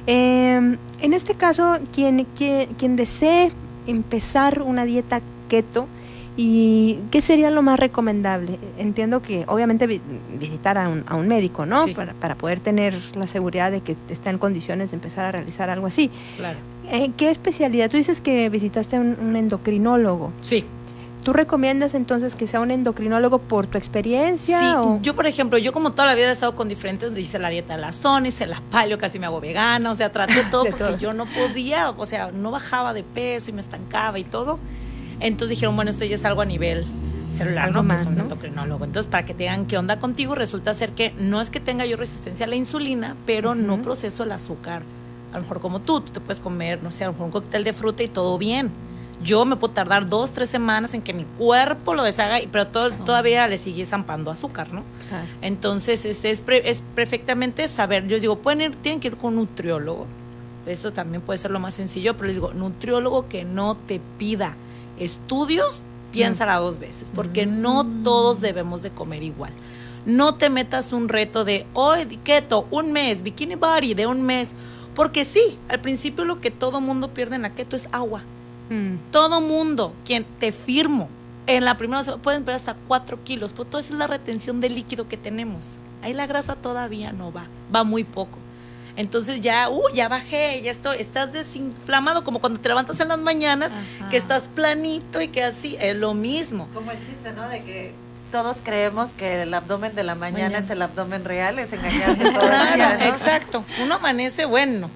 Eh, 0.08 0.78
en 1.02 1.14
este 1.14 1.36
caso, 1.36 1.78
quien, 1.94 2.26
quien, 2.36 2.70
quien 2.78 2.96
desee 2.96 3.52
empezar 3.86 4.62
una 4.64 4.86
dieta 4.86 5.22
keto, 5.50 5.88
¿y 6.38 7.00
qué 7.12 7.22
sería 7.22 7.52
lo 7.52 7.62
más 7.62 7.78
recomendable? 7.80 8.58
Entiendo 8.78 9.22
que 9.22 9.44
obviamente 9.48 9.88
vi- 9.88 10.00
visitar 10.40 10.78
a 10.78 10.88
un, 10.88 11.04
a 11.08 11.16
un 11.16 11.28
médico, 11.28 11.66
¿no? 11.66 11.86
Sí. 11.86 11.94
Para, 11.94 12.14
para 12.14 12.36
poder 12.36 12.60
tener 12.62 12.98
la 13.16 13.28
seguridad 13.28 13.72
de 13.72 13.82
que 13.82 13.98
está 14.10 14.30
en 14.30 14.38
condiciones 14.38 14.92
de 14.92 14.96
empezar 14.96 15.26
a 15.26 15.32
realizar 15.34 15.70
algo 15.70 15.88
así. 15.88 16.10
Claro. 16.38 16.58
Eh, 16.92 17.12
¿Qué 17.18 17.30
especialidad? 17.30 17.90
Tú 17.92 17.98
dices 17.98 18.22
que 18.22 18.48
visitaste 18.50 18.96
a 18.96 19.02
un, 19.02 19.18
un 19.22 19.36
endocrinólogo. 19.36 20.32
Sí. 20.42 20.64
¿Tú 21.24 21.34
recomiendas 21.34 21.94
entonces 21.96 22.34
que 22.34 22.48
sea 22.48 22.62
un 22.62 22.72
endocrinólogo 22.72 23.40
por 23.40 23.68
tu 23.68 23.78
experiencia? 23.78 24.60
Sí, 24.62 24.66
o- 24.78 25.00
yo 25.02 25.14
por 25.16 25.28
ejemplo, 25.28 25.58
yo 25.60 25.74
como 25.74 25.92
toda 25.92 26.06
la 26.08 26.16
vida 26.16 26.30
he 26.30 26.32
estado 26.32 26.56
con 26.56 26.70
diferentes, 26.70 27.16
hice 27.18 27.38
la 27.40 27.50
dieta 27.50 27.76
de 27.76 27.82
la 27.82 27.92
zona, 27.92 28.30
hice 28.30 28.48
la 28.48 28.62
paleo, 28.72 28.98
casi 28.98 29.20
me 29.20 29.26
hago 29.26 29.42
vegana, 29.42 29.92
o 29.92 29.96
sea, 29.98 30.14
traté 30.14 30.42
todo 30.52 30.64
porque 30.64 30.78
todos. 30.86 31.02
yo 31.02 31.14
no 31.14 31.26
podía, 31.26 31.90
o 31.90 32.06
sea, 32.06 32.32
no 32.32 32.52
bajaba 32.52 32.94
de 32.94 33.04
peso 33.04 33.50
y 33.50 33.54
me 33.54 33.60
estancaba 33.62 34.18
y 34.18 34.24
todo. 34.24 34.60
Entonces 35.20 35.50
dijeron, 35.58 35.76
bueno, 35.76 35.92
esto 35.92 36.06
ya 36.06 36.16
es 36.16 36.26
algo 36.26 36.42
a 36.42 36.46
nivel 36.46 36.86
celular, 37.32 37.66
Algo 37.66 37.82
¿no? 37.82 37.84
Más, 37.84 38.02
es 38.02 38.08
un 38.08 38.16
¿no? 38.18 38.24
endocrinólogo. 38.24 38.86
Entonces, 38.86 39.10
para 39.10 39.26
que 39.26 39.34
te 39.34 39.44
digan 39.44 39.66
qué 39.66 39.78
onda 39.78 40.00
contigo, 40.00 40.34
resulta 40.36 40.74
ser 40.74 40.92
que 40.92 41.14
no 41.20 41.42
es 41.42 41.50
que 41.50 41.60
tenga 41.60 41.86
yo 41.86 41.96
resistencia 41.98 42.46
a 42.46 42.50
la 42.50 42.56
insulina, 42.56 43.16
pero 43.26 43.54
no 43.56 43.82
proceso 43.82 44.24
el 44.24 44.32
azúcar. 44.32 44.82
A 45.32 45.36
lo 45.36 45.42
mejor 45.44 45.60
como 45.62 45.80
tú, 45.80 46.02
tú 46.02 46.12
te 46.12 46.20
puedes 46.20 46.40
comer, 46.40 46.82
no 46.82 46.90
sé, 46.92 47.04
a 47.04 47.08
lo 47.08 47.14
mejor 47.14 47.26
un 47.28 47.32
cóctel 47.32 47.64
de 47.64 47.74
fruta 47.74 48.02
y 48.02 48.08
todo 48.08 48.38
bien. 48.40 48.72
Yo 49.22 49.44
me 49.46 49.58
puedo 49.58 49.74
tardar 49.74 50.08
dos, 50.10 50.32
tres 50.32 50.50
semanas 50.50 50.94
en 50.94 51.02
que 51.02 51.14
mi 51.14 51.26
cuerpo 51.38 51.94
lo 51.94 52.04
deshaga, 52.04 52.40
pero 52.52 52.68
todo- 52.68 52.92
todavía 52.92 53.48
le 53.48 53.58
sigue 53.58 53.86
zampando 53.86 54.32
azúcar, 54.32 54.72
¿no? 54.74 54.80
Ah. 55.12 55.24
Entonces, 55.42 56.06
es, 56.06 56.42
pre- 56.42 56.68
es 56.70 56.82
perfectamente 56.96 57.68
saber. 57.68 58.04
Yo 58.04 58.12
les 58.12 58.22
digo, 58.22 58.38
pueden 58.38 58.62
ir, 58.62 58.76
tienen 58.78 59.02
que 59.02 59.10
ir 59.10 59.18
con 59.18 59.34
un 59.34 59.42
nutriólogo. 59.42 60.08
Eso 60.66 60.94
también 60.94 61.22
puede 61.22 61.38
ser 61.38 61.52
lo 61.52 61.60
más 61.60 61.74
sencillo, 61.74 62.14
pero 62.16 62.28
les 62.28 62.36
digo, 62.36 62.54
nutriólogo 62.54 63.28
que 63.28 63.44
no 63.44 63.76
te 63.76 64.00
pida 64.18 64.56
estudios, 65.00 65.84
piénsala 66.12 66.58
dos 66.58 66.80
veces, 66.80 67.12
porque 67.14 67.46
no 67.46 67.86
todos 68.04 68.42
debemos 68.42 68.82
de 68.82 68.92
comer 68.92 69.24
igual. 69.24 69.52
No 70.06 70.36
te 70.36 70.50
metas 70.50 70.94
un 70.94 71.10
reto 71.10 71.46
de 71.46 71.66
hoy 71.74 72.06
keto, 72.24 72.68
un 72.72 72.92
mes, 72.92 73.24
bikini 73.24 73.56
body 73.56 73.94
de 73.94 74.08
un 74.08 74.22
mes, 74.22 74.54
porque 74.96 75.26
sí, 75.26 75.58
al 75.68 75.82
principio 75.82 76.26
lo 76.26 76.42
que 76.42 76.52
todo 76.52 76.82
mundo 76.82 77.10
pierde 77.10 77.36
en 77.36 77.44
la 77.44 77.56
keto 77.56 77.76
es 77.76 77.88
agua. 77.92 78.22
Mm. 78.70 79.12
Todo 79.12 79.42
mundo, 79.42 79.94
quien 80.06 80.26
te 80.40 80.52
firmo, 80.52 81.10
en 81.48 81.66
la 81.66 81.78
primera 81.78 82.04
semana 82.04 82.22
pueden 82.22 82.44
perder 82.44 82.58
hasta 82.58 82.76
4 82.88 83.24
kilos, 83.24 83.54
pero 83.54 83.66
toda 83.66 83.82
esa 83.82 83.94
es 83.94 84.00
la 84.00 84.08
retención 84.08 84.62
de 84.62 84.70
líquido 84.70 85.08
que 85.08 85.18
tenemos. 85.18 85.76
Ahí 86.02 86.14
la 86.14 86.28
grasa 86.28 86.56
todavía 86.56 87.12
no 87.12 87.32
va, 87.32 87.48
va 87.74 87.84
muy 87.84 88.04
poco. 88.04 88.38
Entonces 89.00 89.40
ya, 89.40 89.70
uh, 89.70 89.82
ya 89.96 90.10
bajé, 90.10 90.62
ya 90.62 90.72
estoy, 90.72 90.98
estás 91.00 91.32
desinflamado, 91.32 92.26
como 92.26 92.40
cuando 92.42 92.60
te 92.60 92.68
levantas 92.68 93.00
en 93.00 93.08
las 93.08 93.18
mañanas, 93.18 93.72
que 94.10 94.18
estás 94.18 94.50
planito 94.50 95.22
y 95.22 95.30
que 95.30 95.42
así, 95.42 95.78
es 95.80 95.96
lo 95.96 96.14
mismo. 96.14 96.68
Como 96.74 96.92
el 96.92 97.00
chiste, 97.00 97.32
¿no? 97.32 97.48
De 97.48 97.64
que 97.64 97.94
todos 98.30 98.60
creemos 98.62 99.14
que 99.14 99.44
el 99.44 99.54
abdomen 99.54 99.96
de 99.96 100.04
la 100.04 100.16
mañana, 100.16 100.44
Mañana. 100.50 100.66
es 100.66 100.70
el 100.70 100.82
abdomen 100.82 101.24
real, 101.24 101.60
es 101.60 101.72
engañarse 101.74 102.24
todo 102.30 102.44
el 102.52 102.74
día, 102.76 103.08
exacto. 103.08 103.64
Uno 103.82 103.96
amanece 103.96 104.44
bueno, 104.44 104.90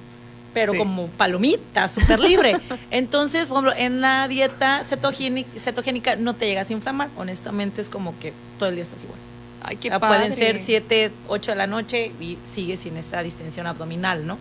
pero 0.54 0.74
Sí. 0.74 0.80
como 0.80 1.08
palomita, 1.08 1.88
súper 1.88 2.20
libre. 2.20 2.58
Entonces, 2.92 3.48
por 3.48 3.60
ejemplo, 3.66 3.74
en 3.86 4.02
la 4.02 4.28
dieta 4.28 4.84
cetogénica, 4.84 5.50
cetogénica 5.58 6.18
no 6.18 6.34
te 6.36 6.46
llegas 6.46 6.70
a 6.70 6.74
inflamar. 6.74 7.08
Honestamente, 7.16 7.82
es 7.82 7.88
como 7.88 8.20
que 8.20 8.34
todo 8.60 8.68
el 8.68 8.76
día 8.76 8.84
estás 8.84 9.02
igual. 9.06 9.18
Ay, 9.64 9.77
qué 9.77 9.88
O 9.90 9.91
sea, 9.91 9.99
Pueden 9.99 10.30
padre. 10.31 10.35
ser 10.35 10.60
7, 10.61 11.11
8 11.27 11.52
de 11.52 11.57
la 11.57 11.68
noche 11.68 12.11
y 12.19 12.38
sigues 12.45 12.81
sin 12.81 12.98
esta 12.98 13.22
distensión 13.23 13.65
abdominal, 13.68 14.26
¿no? 14.27 14.38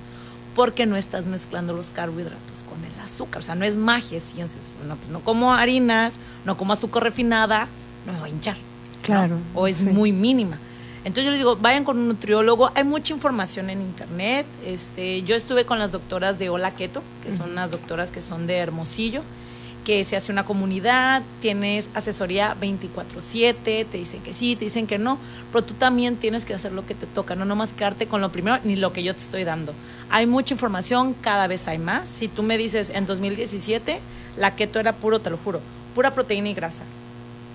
Porque 0.54 0.84
no 0.84 0.96
estás 0.96 1.24
mezclando 1.26 1.72
los 1.72 1.88
carbohidratos 1.90 2.62
con 2.68 2.84
el 2.84 3.00
azúcar. 3.02 3.38
O 3.38 3.42
sea, 3.42 3.54
no 3.54 3.64
es 3.64 3.76
magia, 3.76 4.18
es 4.18 4.24
ciencia. 4.24 4.60
No, 4.86 4.96
pues 4.96 5.08
no 5.10 5.20
como 5.20 5.54
harinas, 5.54 6.14
no 6.44 6.56
como 6.58 6.72
azúcar 6.74 7.04
refinada, 7.04 7.68
no 8.06 8.12
me 8.12 8.18
voy 8.20 8.28
a 8.30 8.32
hinchar. 8.32 8.56
¿no? 8.56 9.02
Claro, 9.02 9.38
O 9.54 9.66
es 9.66 9.78
sí. 9.78 9.84
muy 9.86 10.12
mínima. 10.12 10.58
Entonces 11.04 11.24
yo 11.24 11.30
les 11.30 11.40
digo, 11.40 11.56
vayan 11.56 11.84
con 11.84 11.98
un 11.98 12.06
nutriólogo. 12.08 12.70
Hay 12.74 12.84
mucha 12.84 13.12
información 13.12 13.70
en 13.70 13.80
internet. 13.80 14.46
Este, 14.64 15.22
yo 15.22 15.34
estuve 15.34 15.64
con 15.64 15.78
las 15.78 15.90
doctoras 15.90 16.38
de 16.38 16.48
Hola 16.50 16.72
Keto, 16.72 17.02
que 17.24 17.32
son 17.32 17.50
unas 17.52 17.70
doctoras 17.72 18.12
que 18.12 18.22
son 18.22 18.46
de 18.46 18.58
Hermosillo, 18.58 19.22
que 19.84 20.04
se 20.04 20.16
hace 20.16 20.30
una 20.30 20.44
comunidad, 20.44 21.22
tienes 21.40 21.90
asesoría 21.94 22.56
24/7, 22.60 23.84
te 23.84 23.98
dicen 23.98 24.20
que 24.22 24.32
sí, 24.32 24.56
te 24.56 24.66
dicen 24.66 24.86
que 24.86 24.98
no, 24.98 25.18
pero 25.50 25.64
tú 25.64 25.74
también 25.74 26.16
tienes 26.16 26.44
que 26.44 26.54
hacer 26.54 26.72
lo 26.72 26.86
que 26.86 26.94
te 26.94 27.06
toca, 27.06 27.34
no 27.34 27.44
nomás 27.44 27.72
quedarte 27.72 28.06
con 28.06 28.20
lo 28.20 28.30
primero 28.30 28.58
ni 28.64 28.76
lo 28.76 28.92
que 28.92 29.02
yo 29.02 29.14
te 29.14 29.22
estoy 29.22 29.44
dando. 29.44 29.74
Hay 30.10 30.26
mucha 30.26 30.54
información, 30.54 31.14
cada 31.20 31.46
vez 31.46 31.66
hay 31.68 31.78
más. 31.78 32.08
Si 32.08 32.28
tú 32.28 32.42
me 32.42 32.58
dices 32.58 32.90
en 32.90 33.06
2017, 33.06 34.00
la 34.36 34.54
keto 34.54 34.78
era 34.78 34.92
puro, 34.92 35.20
te 35.20 35.30
lo 35.30 35.38
juro, 35.38 35.60
pura 35.94 36.14
proteína 36.14 36.48
y 36.50 36.54
grasa 36.54 36.82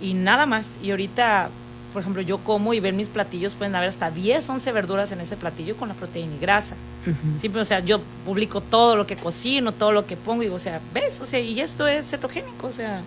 y 0.01 0.13
nada 0.13 0.45
más. 0.45 0.71
Y 0.83 0.91
ahorita, 0.91 1.49
por 1.97 2.03
ejemplo, 2.03 2.21
yo 2.21 2.37
como 2.37 2.75
y 2.75 2.79
ven 2.79 2.95
mis 2.95 3.09
platillos, 3.09 3.55
pueden 3.55 3.73
haber 3.73 3.89
hasta 3.89 4.11
10, 4.11 4.47
11 4.47 4.71
verduras 4.71 5.11
en 5.11 5.19
ese 5.19 5.35
platillo 5.35 5.75
con 5.77 5.87
la 5.87 5.95
proteína 5.95 6.35
y 6.35 6.37
grasa. 6.37 6.75
Siempre, 7.37 7.59
o 7.59 7.65
sea, 7.65 7.79
yo 7.79 8.01
publico 8.23 8.61
todo 8.61 8.95
lo 8.95 9.07
que 9.07 9.15
cocino, 9.15 9.71
todo 9.71 9.91
lo 9.91 10.05
que 10.05 10.15
pongo, 10.15 10.43
y 10.43 10.45
digo, 10.45 10.57
o 10.57 10.59
sea, 10.59 10.79
¿ves? 10.93 11.19
O 11.21 11.25
sea, 11.25 11.39
y 11.39 11.59
esto 11.59 11.87
es 11.87 12.07
cetogénico, 12.07 12.67
o 12.67 12.71
sea, 12.71 13.01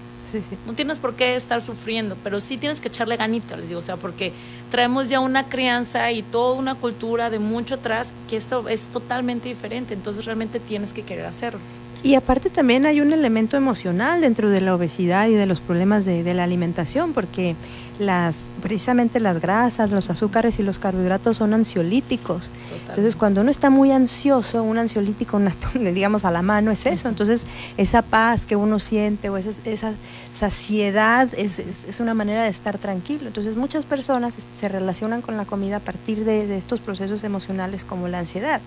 no 0.67 0.73
tienes 0.73 0.99
por 0.99 1.15
qué 1.15 1.37
estar 1.37 1.63
sufriendo, 1.63 2.17
pero 2.25 2.41
sí 2.41 2.59
tienes 2.59 2.81
que 2.81 2.89
echarle 2.89 3.17
ganita, 3.17 3.57
les 3.57 3.69
digo, 3.69 3.79
o 3.79 3.85
sea, 3.85 3.97
porque 3.97 4.33
traemos 4.73 5.09
ya 5.09 5.21
una 5.21 5.49
crianza 5.49 6.11
y 6.11 6.23
toda 6.23 6.57
una 6.57 6.75
cultura 6.75 7.31
de 7.31 7.39
mucho 7.39 7.77
atrás 7.77 8.13
que 8.29 8.37
esto 8.37 8.69
es 8.69 8.89
totalmente 8.89 9.49
diferente, 9.49 9.95
entonces 9.95 10.25
realmente 10.25 10.59
tienes 10.59 10.93
que 10.93 11.03
querer 11.03 11.27
hacerlo. 11.27 11.61
Y 12.03 12.15
aparte 12.15 12.49
también 12.49 12.87
hay 12.87 13.03
un 13.03 13.13
elemento 13.13 13.59
emocional 13.59 14.23
dentro 14.23 14.49
de 14.49 14.63
la 14.63 14.75
obesidad 14.75 15.29
y 15.29 15.35
de 15.35 15.45
los 15.45 15.61
problemas 15.61 16.07
de, 16.07 16.23
de 16.23 16.33
la 16.33 16.45
alimentación, 16.45 17.13
porque 17.13 17.57
las, 18.01 18.51
precisamente 18.63 19.21
las 19.21 19.41
grasas, 19.41 19.91
los 19.91 20.11
azúcares 20.11 20.59
y 20.59 20.63
los 20.63 20.79
carbohidratos 20.79 21.37
son 21.37 21.55
ansiolíticos. 21.55 22.51
Entonces, 22.89 23.15
cuando 23.15 23.43
uno 23.43 23.51
está 23.51 23.71
muy 23.71 23.93
ansioso, 23.93 24.63
un 24.63 24.79
ansiolítico, 24.79 25.39
digamos, 25.75 26.25
a 26.25 26.31
la 26.31 26.43
mano 26.43 26.71
es 26.71 26.87
eso. 26.87 27.09
Entonces, 27.09 27.47
esa 27.77 28.03
paz 28.03 28.47
que 28.47 28.57
uno 28.57 28.79
siente 28.81 29.29
o 29.29 29.37
esa, 29.37 29.51
esa 29.65 29.93
saciedad 30.33 31.29
es, 31.37 31.59
es- 31.59 31.85
es 31.85 32.01
una 32.01 32.15
manera 32.15 32.43
de 32.45 32.49
estar 32.49 32.79
tranquilo. 32.79 33.27
Entonces, 33.29 33.57
muchas 33.57 33.85
personas 33.85 34.35
se 34.55 34.69
relacionan 34.69 35.21
con 35.23 35.37
la 35.37 35.45
comida 35.45 35.77
a 35.77 35.81
partir 35.81 36.25
de, 36.25 36.47
de 36.47 36.57
estos 36.59 36.81
procesos 36.81 37.23
emocionales 37.25 37.85
como 37.85 38.09
la 38.09 38.19
ansiedad. 38.21 38.61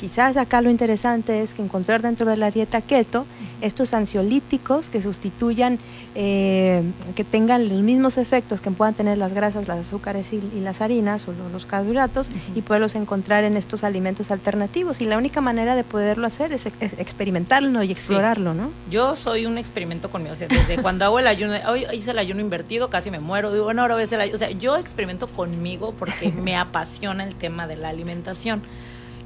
Quizás 0.00 0.38
acá 0.38 0.62
lo 0.62 0.70
interesante 0.70 1.42
es 1.42 1.52
que 1.52 1.60
encontrar 1.62 2.00
dentro 2.00 2.24
de 2.24 2.36
la 2.38 2.50
dieta 2.50 2.80
keto 2.80 3.26
estos 3.60 3.92
ansiolíticos 3.92 4.88
que 4.88 5.02
sustituyan, 5.02 5.78
eh, 6.14 6.82
que 7.14 7.22
tengan 7.24 7.68
los 7.68 7.82
mismos 7.82 8.16
efectos 8.16 8.62
que 8.62 8.70
puedan 8.70 8.94
tener 8.94 9.18
las 9.18 9.34
grasas, 9.34 9.68
los 9.68 9.76
azúcares 9.76 10.32
y, 10.32 10.36
y 10.56 10.60
las 10.60 10.80
harinas 10.80 11.28
o 11.28 11.32
lo- 11.32 11.50
los 11.50 11.66
carbohidratos 11.66 12.30
y 12.54 12.62
poderlos 12.62 12.94
encontrar 12.94 13.44
en 13.44 13.58
estos 13.58 13.84
alimentos 13.84 14.30
alternativos. 14.30 15.02
Y 15.02 15.04
la 15.04 15.18
única 15.18 15.42
manera 15.42 15.76
de 15.76 15.84
poderlo 15.84 16.26
hacer 16.26 16.52
es, 16.54 16.64
ex- 16.64 16.98
experimentarlo 16.98 17.82
y 17.82 17.92
explorarlo, 17.92 18.54
¿no? 18.54 18.70
Yo 18.90 19.14
soy 19.14 19.44
un 19.44 19.58
experimento 19.58 20.10
conmigo, 20.10 20.32
o 20.32 20.36
sea, 20.36 20.48
desde 20.48 20.80
cuando 20.80 21.04
hago 21.04 21.18
el 21.18 21.26
ayuno, 21.26 21.54
hoy 21.68 21.84
hice 21.92 22.12
el 22.12 22.18
ayuno 22.18 22.40
invertido, 22.40 22.88
casi 22.88 23.10
me 23.10 23.20
muero, 23.20 23.52
digo, 23.52 23.64
bueno, 23.64 23.82
ahora 23.82 23.94
voy 23.94 24.02
a 24.02 24.04
hacer 24.04 24.16
el 24.16 24.22
ayuno, 24.22 24.36
o 24.36 24.38
sea, 24.38 24.50
yo 24.50 24.76
experimento 24.78 25.28
conmigo 25.28 25.94
porque 25.98 26.32
me 26.42 26.56
apasiona 26.56 27.24
el 27.24 27.34
tema 27.34 27.66
de 27.66 27.76
la 27.76 27.90
alimentación. 27.90 28.62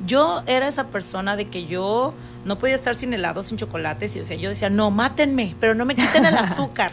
Yo 0.07 0.43
era 0.47 0.69
esa 0.69 0.89
persona 0.89 1.37
de 1.37 1.47
que 1.47 1.67
yo 1.67 2.15
no 2.45 2.59
podía 2.59 2.75
estar 2.75 2.95
sin 2.95 3.15
helado, 3.15 3.43
sin 3.43 3.57
chocolates, 3.57 4.17
y 4.17 4.21
o 4.21 4.25
sea, 4.25 4.37
yo 4.37 4.51
decía, 4.51 4.71
no, 4.71 4.91
mátenme, 4.91 5.55
pero 5.61 5.75
no 5.75 5.85
me 5.85 5.95
quiten 5.95 6.27
el 6.27 6.37
azúcar. 6.39 6.91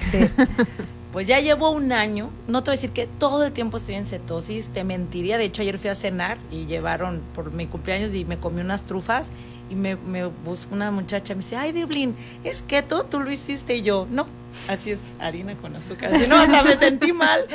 Pues 1.12 1.28
ya 1.28 1.40
llevo 1.40 1.72
un 1.72 1.92
año, 1.92 2.30
no 2.48 2.64
te 2.64 2.72
voy 2.72 2.76
a 2.76 2.78
decir 2.78 2.92
que 2.92 3.06
todo 3.06 3.46
el 3.46 3.52
tiempo 3.52 3.78
estoy 3.78 3.96
en 3.96 4.06
cetosis, 4.06 4.70
te 4.70 4.86
mentiría, 4.86 5.38
de 5.38 5.44
hecho 5.46 5.62
ayer 5.62 5.78
fui 5.78 5.90
a 5.90 5.96
cenar 5.96 6.38
y 6.52 6.68
llevaron 6.68 7.22
por 7.36 7.52
mi 7.52 7.68
cumpleaños 7.68 8.14
y 8.14 8.24
me 8.24 8.38
comí 8.38 8.62
unas 8.62 8.84
trufas 8.84 9.30
y 9.70 9.76
me, 9.76 9.98
me 9.98 10.26
buscó 10.26 10.74
una 10.74 10.90
muchacha, 10.90 11.34
me 11.34 11.42
dice, 11.42 11.58
ay 11.58 11.74
Diblin, 11.74 12.16
es 12.46 12.62
keto, 12.62 13.04
tú 13.04 13.20
lo 13.20 13.30
hiciste 13.30 13.76
y 13.76 13.82
yo, 13.82 14.08
no, 14.10 14.28
Así 14.68 14.92
es, 14.92 15.16
harina 15.20 15.56
con 15.56 15.76
azúcar. 15.76 16.14
Así, 16.14 16.28
no, 16.28 16.36
hasta 16.38 16.64
me 16.64 16.76
sentí 16.76 17.14
mal. 17.14 17.46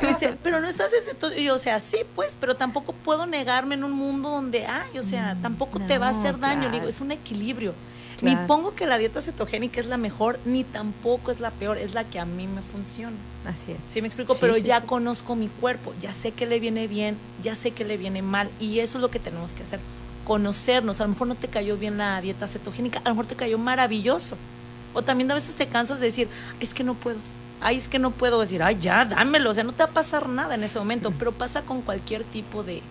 Y 0.00 0.04
me 0.04 0.12
dice, 0.12 0.36
pero 0.42 0.60
no 0.60 0.68
estás 0.68 0.92
en 0.92 1.04
cetosis. 1.04 1.38
Y 1.38 1.44
yo, 1.44 1.54
o 1.54 1.58
sea, 1.58 1.80
sí, 1.80 1.98
pues, 2.16 2.36
pero 2.40 2.56
tampoco 2.56 2.92
puedo 2.92 3.26
negarme 3.26 3.76
en 3.76 3.84
un 3.84 3.92
mundo 3.92 4.30
donde 4.30 4.66
hay, 4.66 4.98
o 4.98 5.02
sea, 5.02 5.36
tampoco 5.40 5.78
te 5.80 5.98
va 5.98 6.08
a 6.08 6.10
hacer 6.10 6.38
daño. 6.38 6.70
Digo, 6.70 6.88
es 6.88 7.00
un 7.00 7.12
equilibrio. 7.12 7.74
Ni 8.22 8.36
pongo 8.46 8.74
que 8.74 8.86
la 8.86 8.98
dieta 8.98 9.20
cetogénica 9.20 9.80
es 9.80 9.86
la 9.86 9.96
mejor, 9.96 10.38
ni 10.44 10.64
tampoco 10.64 11.30
es 11.30 11.40
la 11.40 11.50
peor, 11.50 11.76
es 11.78 11.92
la 11.94 12.04
que 12.04 12.18
a 12.20 12.24
mí 12.24 12.46
me 12.46 12.62
funciona. 12.62 13.16
Así 13.44 13.72
es. 13.72 13.78
Sí, 13.86 14.00
me 14.00 14.06
explico, 14.06 14.34
Sí, 14.34 14.38
pero 14.40 14.54
sí, 14.54 14.62
ya 14.62 14.80
sí. 14.80 14.86
conozco 14.86 15.34
mi 15.34 15.48
cuerpo, 15.48 15.92
ya 16.00 16.14
sé 16.14 16.30
que 16.30 16.46
le 16.46 16.60
viene 16.60 16.86
bien, 16.86 17.16
ya 17.42 17.54
sé 17.54 17.72
que 17.72 17.84
le 17.84 17.96
viene 17.96 18.22
mal, 18.22 18.48
y 18.60 18.78
eso 18.78 18.98
es 18.98 19.02
lo 19.02 19.10
que 19.10 19.18
tenemos 19.18 19.52
que 19.52 19.64
hacer, 19.64 19.80
conocernos. 20.26 21.00
A 21.00 21.04
lo 21.04 21.10
mejor 21.10 21.26
no 21.28 21.34
te 21.34 21.48
cayó 21.48 21.76
bien 21.76 21.98
la 21.98 22.20
dieta 22.20 22.46
cetogénica, 22.46 23.00
a 23.00 23.08
lo 23.08 23.14
mejor 23.16 23.26
te 23.26 23.36
cayó 23.36 23.58
maravilloso. 23.58 24.36
O 24.94 25.02
también 25.02 25.30
a 25.30 25.34
veces 25.34 25.54
te 25.56 25.66
cansas 25.66 26.00
de 26.00 26.06
decir, 26.06 26.28
es 26.60 26.74
que 26.74 26.84
no 26.84 26.94
puedo. 26.94 27.18
Ay, 27.60 27.76
es 27.76 27.88
que 27.88 27.98
no 27.98 28.10
puedo 28.10 28.40
decir, 28.40 28.62
ay, 28.62 28.76
ya, 28.80 29.04
dámelo. 29.04 29.50
O 29.50 29.54
sea, 29.54 29.64
no 29.64 29.72
te 29.72 29.84
va 29.84 29.90
a 29.90 29.92
pasar 29.92 30.28
nada 30.28 30.54
en 30.54 30.64
ese 30.64 30.78
momento, 30.78 31.12
pero 31.18 31.32
pasa 31.32 31.62
con 31.62 31.80
cualquier 31.80 32.24
tipo 32.24 32.62
de, 32.62 32.82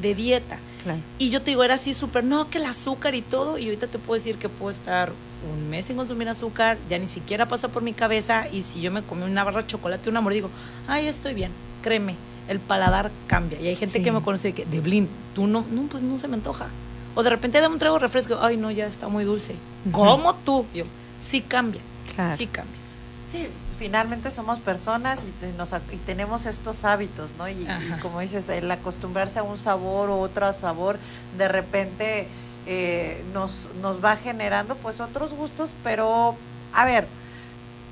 de 0.00 0.14
dieta. 0.14 0.58
Claro. 0.82 1.00
Y 1.18 1.30
yo 1.30 1.40
te 1.42 1.50
digo, 1.52 1.62
era 1.64 1.74
así 1.74 1.94
súper, 1.94 2.24
no, 2.24 2.50
que 2.50 2.58
el 2.58 2.64
azúcar 2.66 3.14
y 3.14 3.22
todo. 3.22 3.58
Y 3.58 3.64
ahorita 3.66 3.86
te 3.86 3.98
puedo 3.98 4.18
decir 4.18 4.36
que 4.36 4.48
puedo 4.48 4.70
estar 4.70 5.12
un 5.52 5.70
mes 5.70 5.86
sin 5.86 5.96
consumir 5.96 6.28
azúcar, 6.28 6.78
ya 6.88 6.98
ni 6.98 7.06
siquiera 7.06 7.46
pasa 7.46 7.68
por 7.68 7.82
mi 7.82 7.92
cabeza. 7.92 8.48
Y 8.50 8.62
si 8.62 8.80
yo 8.80 8.90
me 8.90 9.02
comí 9.02 9.22
una 9.24 9.44
barra 9.44 9.62
de 9.62 9.66
chocolate, 9.68 10.08
un 10.10 10.16
amor, 10.16 10.32
digo, 10.32 10.50
ay, 10.88 11.06
estoy 11.06 11.34
bien, 11.34 11.50
créeme, 11.82 12.16
el 12.48 12.58
paladar 12.60 13.10
cambia. 13.26 13.60
Y 13.60 13.68
hay 13.68 13.76
gente 13.76 13.98
Sí. 13.98 14.04
que 14.04 14.12
me 14.12 14.20
conoce 14.22 14.48
de 14.48 14.54
que, 14.54 14.64
de 14.64 14.80
Blin, 14.80 15.08
tú 15.34 15.46
no, 15.46 15.64
no, 15.70 15.82
pues 15.82 16.02
no 16.02 16.18
se 16.18 16.28
me 16.28 16.34
antoja. 16.34 16.66
O 17.14 17.22
de 17.22 17.30
repente 17.30 17.60
dame 17.60 17.74
un 17.74 17.78
trago 17.78 17.96
de 17.96 18.00
refresco, 18.00 18.38
ay, 18.40 18.56
no, 18.56 18.70
ya 18.70 18.86
está 18.86 19.08
muy 19.08 19.24
dulce. 19.24 19.54
¿Cómo 19.92 20.34
tú? 20.36 20.64
Yo, 20.74 20.84
sí 21.20 21.40
cambia, 21.42 21.80
Claro. 22.14 22.36
sí 22.36 22.46
cambia. 22.46 22.74
Sí, 23.30 23.46
finalmente 23.78 24.30
somos 24.30 24.58
personas 24.60 25.20
y, 25.26 25.30
te- 25.40 25.52
nos 25.52 25.72
y 25.92 25.96
tenemos 26.06 26.46
estos 26.46 26.84
hábitos, 26.84 27.30
¿no? 27.38 27.48
Y, 27.48 27.52
y 27.52 27.98
como 28.00 28.20
dices, 28.20 28.48
el 28.48 28.70
acostumbrarse 28.70 29.38
a 29.38 29.42
un 29.42 29.58
sabor 29.58 30.10
o 30.10 30.18
otro 30.20 30.52
sabor, 30.52 30.98
de 31.38 31.48
repente 31.48 32.26
eh, 32.66 33.22
nos, 33.32 33.68
nos 33.80 34.02
va 34.04 34.16
generando 34.16 34.76
pues 34.76 35.00
otros 35.00 35.32
gustos, 35.32 35.70
pero 35.82 36.36
a 36.72 36.84
ver, 36.84 37.06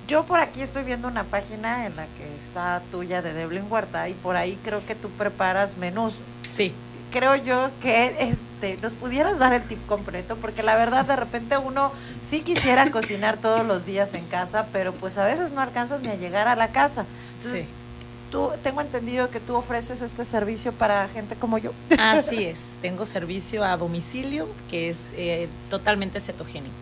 yo 0.07 0.25
por 0.25 0.41
aquí 0.41 0.61
estoy 0.63 0.83
viendo 0.85 1.07
una 1.09 1.25
página 1.25 1.87
en 1.87 1.95
la 1.97 2.05
que 2.07 2.37
está 2.43 2.83
tuya 2.91 3.23
de 3.23 3.33
Devlin 3.33 3.65
Huerta 3.71 4.09
y 4.09 4.15
por 4.15 4.37
ahí 4.37 4.59
creo 4.65 4.85
que 4.87 4.95
tú 4.95 5.09
preparas 5.11 5.77
menús. 5.77 6.15
Sí. 6.51 6.73
Creo 7.11 7.37
yo 7.37 7.71
que 7.83 8.17
este 8.21 8.77
nos 8.83 8.93
pudieras 8.93 9.39
dar 9.39 9.53
el 9.53 9.63
tip 9.65 9.85
completo, 9.87 10.37
porque 10.37 10.63
la 10.63 10.77
verdad 10.77 11.05
de 11.05 11.17
repente 11.17 11.57
uno 11.59 11.93
sí 12.23 12.41
quisiera 12.43 12.91
cocinar 12.93 13.39
todos 13.39 13.67
los 13.67 13.87
días 13.87 14.15
en 14.15 14.25
casa, 14.27 14.67
pero 14.73 14.93
pues 14.93 15.19
a 15.19 15.25
veces 15.25 15.51
no 15.53 15.61
alcanzas 15.61 16.01
ni 16.03 16.09
a 16.09 16.15
llegar 16.17 16.47
a 16.49 16.55
la 16.57 16.69
casa. 16.69 17.05
Entonces, 17.39 17.67
Sí. 17.67 17.73
tú 18.31 18.51
tengo 18.63 18.81
entendido 18.81 19.31
que 19.31 19.41
tú 19.41 19.57
ofreces 19.57 20.03
este 20.03 20.25
servicio 20.25 20.73
para 20.73 21.09
gente 21.09 21.35
como 21.37 21.59
yo. 21.59 21.73
Así 21.99 22.45
es, 22.45 22.67
tengo 22.83 23.07
servicio 23.07 23.65
a 23.65 23.77
domicilio 23.77 24.47
que 24.71 24.91
es 24.91 24.99
eh, 25.17 25.49
totalmente 25.69 26.21
cetogénico. 26.21 26.75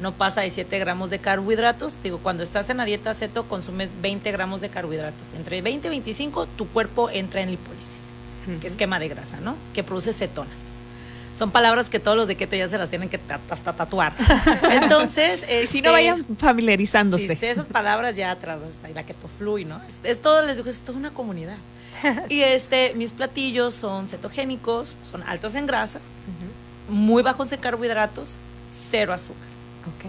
No 0.00 0.12
pasa 0.12 0.42
de 0.42 0.50
7 0.50 0.78
gramos 0.78 1.10
de 1.10 1.18
carbohidratos. 1.18 1.96
Digo, 2.04 2.18
cuando 2.22 2.44
estás 2.44 2.70
en 2.70 2.76
la 2.76 2.84
dieta 2.84 3.12
ceto 3.14 3.48
consumes 3.48 3.90
20 4.00 4.30
gramos 4.30 4.60
de 4.60 4.68
carbohidratos. 4.68 5.32
Entre 5.36 5.60
20 5.60 5.88
y 5.88 5.90
25 5.90 6.46
tu 6.46 6.68
cuerpo 6.68 7.10
entra 7.10 7.40
en 7.40 7.50
lipólisis, 7.50 7.96
que 8.60 8.66
es 8.66 8.74
quema 8.76 8.98
de 8.98 9.08
grasa, 9.08 9.38
¿no? 9.40 9.56
Que 9.74 9.82
produce 9.84 10.12
cetonas. 10.12 10.52
Son 11.36 11.52
palabras 11.52 11.88
que 11.88 12.00
todos 12.00 12.16
los 12.16 12.26
de 12.26 12.36
keto 12.36 12.56
ya 12.56 12.68
se 12.68 12.78
las 12.78 12.88
tienen 12.90 13.08
que 13.08 13.18
ta- 13.18 13.38
hasta 13.48 13.72
tatuar. 13.72 14.12
Entonces, 14.70 15.40
Si 15.68 15.80
no 15.82 15.90
este, 15.90 15.90
vayan 15.90 16.26
familiarizándose. 16.36 17.36
Sí, 17.36 17.46
esas 17.46 17.68
palabras 17.68 18.16
ya 18.16 18.32
atrás 18.32 18.58
está 18.68 18.90
y 18.90 18.94
la 18.94 19.04
keto 19.04 19.28
fluy, 19.28 19.64
¿no? 19.64 19.80
Es, 19.84 20.00
es 20.02 20.20
todo, 20.20 20.44
les 20.44 20.56
digo, 20.56 20.68
es 20.68 20.80
toda 20.80 20.98
una 20.98 21.10
comunidad. 21.10 21.56
y 22.28 22.40
este, 22.40 22.92
mis 22.96 23.12
platillos 23.12 23.74
son 23.74 24.08
cetogénicos, 24.08 24.96
son 25.02 25.22
altos 25.24 25.54
en 25.54 25.66
grasa, 25.66 26.00
muy 26.88 27.22
bajos 27.22 27.52
en 27.52 27.60
carbohidratos, 27.60 28.36
cero 28.90 29.12
azúcar. 29.12 29.48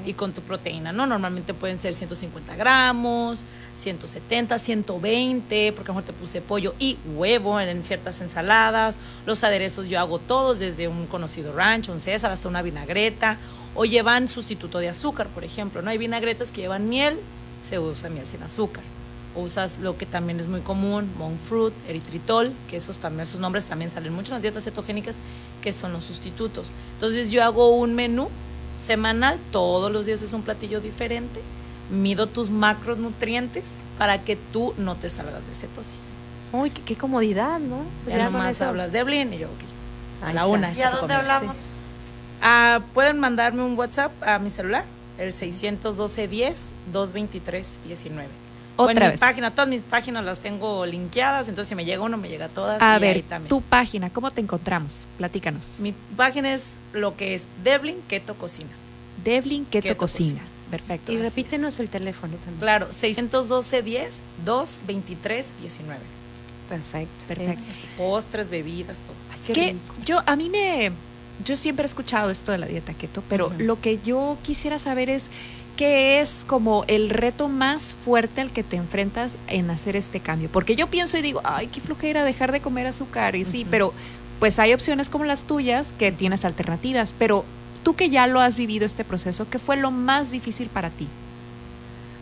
Y 0.05 0.13
con 0.13 0.33
tu 0.33 0.41
proteína, 0.41 0.91
¿no? 0.91 1.05
Normalmente 1.07 1.53
pueden 1.53 1.79
ser 1.79 1.93
150 1.93 2.55
gramos, 2.57 3.43
170, 3.79 4.59
120, 4.59 5.73
porque 5.73 5.91
a 5.91 5.93
lo 5.93 6.01
mejor 6.01 6.13
te 6.13 6.13
puse 6.13 6.41
pollo 6.41 6.75
y 6.79 6.97
huevo 7.15 7.59
en, 7.59 7.83
ciertas 7.83 8.21
ensaladas. 8.21 8.97
Los 9.25 9.43
aderezos 9.43 9.89
yo 9.89 9.99
hago 9.99 10.19
todos, 10.19 10.59
desde 10.59 10.87
un 10.87 11.07
conocido 11.07 11.53
ranch, 11.53 11.89
un 11.89 11.99
César, 11.99 12.31
hasta 12.31 12.47
una 12.47 12.61
vinagreta. 12.61 13.37
O 13.75 13.85
llevan 13.85 14.27
sustituto 14.27 14.79
de 14.79 14.89
azúcar, 14.89 15.27
por 15.27 15.43
ejemplo, 15.43 15.81
¿no? 15.81 15.91
Hay 15.91 15.97
vinagretas 15.97 16.51
que 16.51 16.61
llevan 16.61 16.89
miel, 16.89 17.17
se 17.67 17.79
usa 17.79 18.09
miel 18.09 18.27
sin 18.27 18.43
azúcar. 18.43 18.83
O 19.35 19.41
usas 19.41 19.77
lo 19.77 19.97
que 19.97 20.05
también 20.05 20.39
es 20.39 20.47
muy 20.47 20.61
común, 20.61 21.09
monk 21.17 21.37
fruit, 21.37 21.73
eritritol, 21.87 22.51
que 22.69 22.77
esos 22.77 22.97
también, 22.97 23.21
esos 23.21 23.39
nombres 23.39 23.65
también 23.65 23.91
salen 23.91 24.13
mucho 24.13 24.29
en 24.29 24.35
las 24.35 24.41
dietas 24.41 24.63
cetogénicas, 24.63 25.15
que 25.61 25.71
son 25.71 25.93
los 25.93 26.03
sustitutos. 26.03 26.71
Entonces 26.95 27.31
yo 27.31 27.43
hago 27.43 27.69
un 27.75 27.93
menú 27.95 28.29
semanal, 28.79 29.37
todos 29.51 29.91
los 29.91 30.05
días 30.05 30.21
es 30.21 30.33
un 30.33 30.41
platillo 30.41 30.81
diferente, 30.81 31.41
mido 31.89 32.27
tus 32.27 32.49
macros 32.49 32.97
nutrientes 32.97 33.63
para 33.97 34.21
que 34.23 34.35
tú 34.35 34.73
no 34.77 34.95
te 34.95 35.09
salgas 35.09 35.47
de 35.47 35.55
cetosis. 35.55 36.11
Uy, 36.51 36.69
qué, 36.71 36.81
qué 36.81 36.95
comodidad, 36.95 37.59
¿no? 37.59 37.83
Ya 38.05 38.17
Ya 38.17 38.23
con 38.25 38.33
nomás 38.33 38.51
eso- 38.55 38.65
hablas 38.65 38.91
de 38.91 39.03
Blin 39.03 39.33
y 39.33 39.39
yo, 39.39 39.47
ok. 39.47 40.25
A 40.29 40.33
la 40.33 40.47
una. 40.47 40.73
¿Y 40.73 40.81
a 40.81 40.91
dónde 40.91 41.13
hablamos? 41.13 41.57
Sí. 41.57 41.63
Ah, 42.41 42.81
pueden 42.93 43.19
mandarme 43.19 43.63
un 43.63 43.77
WhatsApp 43.77 44.11
a 44.25 44.39
mi 44.39 44.49
celular, 44.49 44.85
el 45.17 45.33
612 45.33 46.27
10 46.27 46.69
223 46.93 47.75
19. 47.85 48.29
O 48.77 48.85
en 48.89 48.91
Otra 48.95 49.05
mi 49.07 49.11
vez. 49.11 49.19
página, 49.19 49.51
todas 49.51 49.67
mis 49.67 49.81
páginas 49.81 50.23
las 50.23 50.39
tengo 50.39 50.85
linkeadas, 50.85 51.49
entonces 51.49 51.67
si 51.67 51.75
me 51.75 51.83
llega 51.83 52.01
uno, 52.01 52.15
me 52.15 52.29
llega 52.29 52.47
todas. 52.47 52.81
A 52.81 52.91
y 52.91 52.95
ahí 52.95 53.01
ver, 53.01 53.21
también. 53.23 53.49
tu 53.49 53.61
página, 53.61 54.09
¿cómo 54.09 54.31
te 54.31 54.39
encontramos? 54.39 55.07
Platícanos. 55.17 55.79
Mi 55.81 55.93
página 56.15 56.53
es 56.53 56.71
lo 56.93 57.17
que 57.17 57.35
es 57.35 57.43
Devlin 57.63 57.97
Keto 58.07 58.35
Cocina. 58.35 58.69
Devlin 59.23 59.65
Keto, 59.65 59.83
Keto 59.89 59.97
Cocina. 59.97 60.41
Perfecto. 60.69 61.11
Y 61.11 61.17
repítenos 61.17 61.79
el 61.79 61.89
teléfono 61.89 62.35
también. 62.37 62.59
Claro, 62.59 62.87
612 62.91 63.81
10 63.81 64.21
223 64.45 65.47
19. 65.61 66.01
Perfecto. 66.69 67.25
Perfecto. 67.27 67.63
Postres, 67.97 68.49
bebidas, 68.49 68.99
todo. 68.99 69.53
que 69.53 69.75
yo 70.05 70.21
a 70.25 70.35
mí 70.35 70.49
me 70.49 70.91
yo 71.43 71.55
siempre 71.55 71.83
he 71.83 71.87
escuchado 71.87 72.29
esto 72.29 72.51
de 72.51 72.57
la 72.57 72.67
dieta 72.67 72.93
keto, 72.93 73.23
pero 73.29 73.51
lo 73.57 73.79
que 73.81 73.99
yo 74.03 74.37
quisiera 74.43 74.77
saber 74.77 75.09
es 75.09 75.29
qué 75.77 76.19
es 76.19 76.43
como 76.45 76.83
el 76.87 77.09
reto 77.09 77.47
más 77.47 77.95
fuerte 78.03 78.41
al 78.41 78.51
que 78.51 78.63
te 78.63 78.75
enfrentas 78.75 79.37
en 79.47 79.69
hacer 79.69 79.95
este 79.95 80.19
cambio, 80.19 80.49
porque 80.51 80.75
yo 80.75 80.87
pienso 80.87 81.17
y 81.17 81.21
digo, 81.21 81.41
ay, 81.45 81.67
qué 81.67 81.79
flojera 81.79 82.23
dejar 82.23 82.51
de 82.51 82.59
comer 82.59 82.87
azúcar 82.87 83.35
y 83.35 83.45
sí, 83.45 83.65
pero 83.69 83.93
pues 84.39 84.59
hay 84.59 84.73
opciones 84.73 85.09
como 85.09 85.25
las 85.25 85.43
tuyas 85.43 85.93
que 85.97 86.11
tienes 86.11 86.43
alternativas, 86.43 87.13
pero 87.17 87.45
tú 87.83 87.95
que 87.95 88.09
ya 88.09 88.27
lo 88.27 88.39
has 88.39 88.55
vivido 88.55 88.85
este 88.85 89.03
proceso, 89.03 89.47
¿qué 89.49 89.59
fue 89.59 89.77
lo 89.77 89.91
más 89.91 90.31
difícil 90.31 90.67
para 90.67 90.89
ti? 90.89 91.07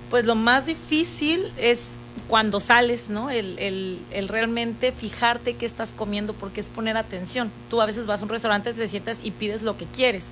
Pues 0.10 0.26
lo 0.26 0.36
más 0.36 0.66
difícil 0.66 1.52
es 1.58 1.90
cuando 2.28 2.60
sales, 2.60 3.10
¿no? 3.10 3.30
El, 3.30 3.58
el, 3.60 4.00
el 4.12 4.28
realmente 4.28 4.92
fijarte 4.92 5.56
qué 5.56 5.66
estás 5.66 5.94
comiendo 5.94 6.34
porque 6.34 6.62
es 6.62 6.70
poner 6.70 6.98
atención. 6.98 7.52
Tú 7.70 7.82
a 7.82 7.86
veces 7.86 8.06
vas 8.06 8.22
a 8.22 8.24
un 8.24 8.30
restaurante, 8.30 8.74
te 8.74 8.88
sientas 8.88 9.20
y 9.24 9.32
pides 9.32 9.62
lo 9.62 9.78
que 9.78 9.86
quieres, 9.86 10.28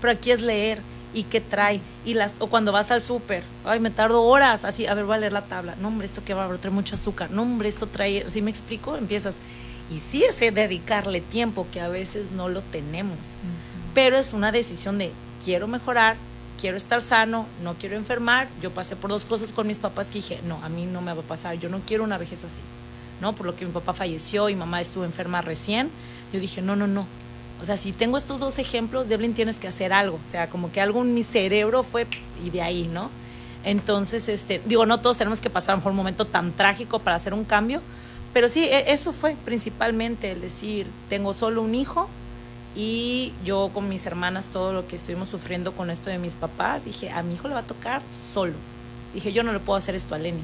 pero 0.00 0.12
aquí 0.12 0.30
es 0.30 0.42
leer 0.42 0.80
y 1.14 1.24
qué 1.24 1.40
trae. 1.40 1.80
Y 2.04 2.14
las, 2.14 2.32
o 2.38 2.48
cuando 2.48 2.72
vas 2.72 2.90
al 2.90 3.02
súper, 3.02 3.42
ay, 3.64 3.80
me 3.80 3.90
tardo 3.90 4.22
horas, 4.22 4.64
así, 4.64 4.86
a 4.86 4.94
ver, 4.94 5.04
voy 5.04 5.16
a 5.16 5.18
leer 5.18 5.32
la 5.32 5.44
tabla. 5.44 5.74
No, 5.80 5.88
hombre, 5.88 6.06
esto 6.06 6.22
que 6.24 6.34
va 6.34 6.44
a 6.44 6.58
trae 6.58 6.72
mucho 6.72 6.96
azúcar. 6.96 7.30
No, 7.30 7.42
hombre, 7.42 7.68
esto 7.68 7.86
trae, 7.86 8.28
¿sí 8.28 8.42
me 8.42 8.50
explico? 8.50 8.96
Empiezas. 8.96 9.36
Y 9.90 10.00
sí 10.00 10.22
es 10.22 10.38
de 10.40 10.50
dedicarle 10.50 11.20
tiempo 11.20 11.66
que 11.72 11.80
a 11.80 11.88
veces 11.88 12.30
no 12.30 12.48
lo 12.48 12.60
tenemos. 12.60 13.18
Pero 13.98 14.16
es 14.16 14.32
una 14.32 14.52
decisión 14.52 14.96
de 14.96 15.10
quiero 15.44 15.66
mejorar, 15.66 16.16
quiero 16.60 16.76
estar 16.76 17.02
sano, 17.02 17.46
no 17.64 17.74
quiero 17.74 17.96
enfermar. 17.96 18.46
Yo 18.62 18.70
pasé 18.70 18.94
por 18.94 19.10
dos 19.10 19.24
cosas 19.24 19.52
con 19.52 19.66
mis 19.66 19.80
papás 19.80 20.06
que 20.06 20.20
dije, 20.20 20.38
no, 20.44 20.62
a 20.62 20.68
mí 20.68 20.86
no 20.86 21.00
me 21.00 21.12
va 21.12 21.22
a 21.22 21.24
pasar, 21.24 21.58
yo 21.58 21.68
no 21.68 21.80
quiero 21.84 22.04
una 22.04 22.16
vejez 22.16 22.44
así. 22.44 22.60
¿No? 23.20 23.34
Por 23.34 23.44
lo 23.46 23.56
que 23.56 23.66
mi 23.66 23.72
papá 23.72 23.94
falleció 23.94 24.50
y 24.50 24.54
mamá 24.54 24.80
estuvo 24.80 25.02
enferma 25.02 25.42
recién. 25.42 25.90
Yo 26.32 26.38
dije, 26.38 26.62
no, 26.62 26.76
no, 26.76 26.86
no. 26.86 27.08
O 27.60 27.64
sea, 27.64 27.76
si 27.76 27.90
tengo 27.90 28.18
estos 28.18 28.38
dos 28.38 28.60
ejemplos, 28.60 29.08
Devlin, 29.08 29.34
tienes 29.34 29.58
que 29.58 29.66
hacer 29.66 29.92
algo. 29.92 30.20
O 30.24 30.30
sea, 30.30 30.48
como 30.48 30.70
que 30.70 30.80
algo 30.80 31.02
en 31.02 31.12
mi 31.12 31.24
cerebro 31.24 31.82
fue 31.82 32.06
y 32.40 32.50
de 32.50 32.62
ahí, 32.62 32.86
¿no? 32.86 33.10
Entonces, 33.64 34.28
este, 34.28 34.62
digo, 34.64 34.86
no 34.86 35.00
todos 35.00 35.18
tenemos 35.18 35.40
que 35.40 35.50
pasar 35.50 35.70
a 35.70 35.72
lo 35.72 35.78
mejor 35.78 35.90
un 35.90 35.96
momento 35.96 36.24
tan 36.24 36.52
trágico 36.52 37.00
para 37.00 37.16
hacer 37.16 37.34
un 37.34 37.42
cambio, 37.42 37.82
pero 38.32 38.48
sí, 38.48 38.62
e- 38.62 38.92
eso 38.92 39.12
fue 39.12 39.34
principalmente 39.44 40.30
el 40.30 40.40
decir, 40.40 40.86
tengo 41.08 41.34
solo 41.34 41.62
un 41.62 41.74
hijo, 41.74 42.08
y 42.78 43.32
yo 43.44 43.72
con 43.74 43.88
mis 43.88 44.06
hermanas, 44.06 44.50
todo 44.52 44.72
lo 44.72 44.86
que 44.86 44.94
estuvimos 44.94 45.28
sufriendo 45.28 45.72
con 45.72 45.90
esto 45.90 46.10
de 46.10 46.18
mis 46.18 46.34
papás, 46.34 46.84
dije, 46.84 47.10
a 47.10 47.24
mi 47.24 47.34
hijo 47.34 47.48
le 47.48 47.54
va 47.54 47.60
a 47.60 47.66
tocar 47.66 48.02
solo. 48.32 48.52
Dije, 49.12 49.32
yo 49.32 49.42
no 49.42 49.52
le 49.52 49.58
puedo 49.58 49.76
hacer 49.76 49.96
esto 49.96 50.14
a 50.14 50.18
Lenny. 50.18 50.42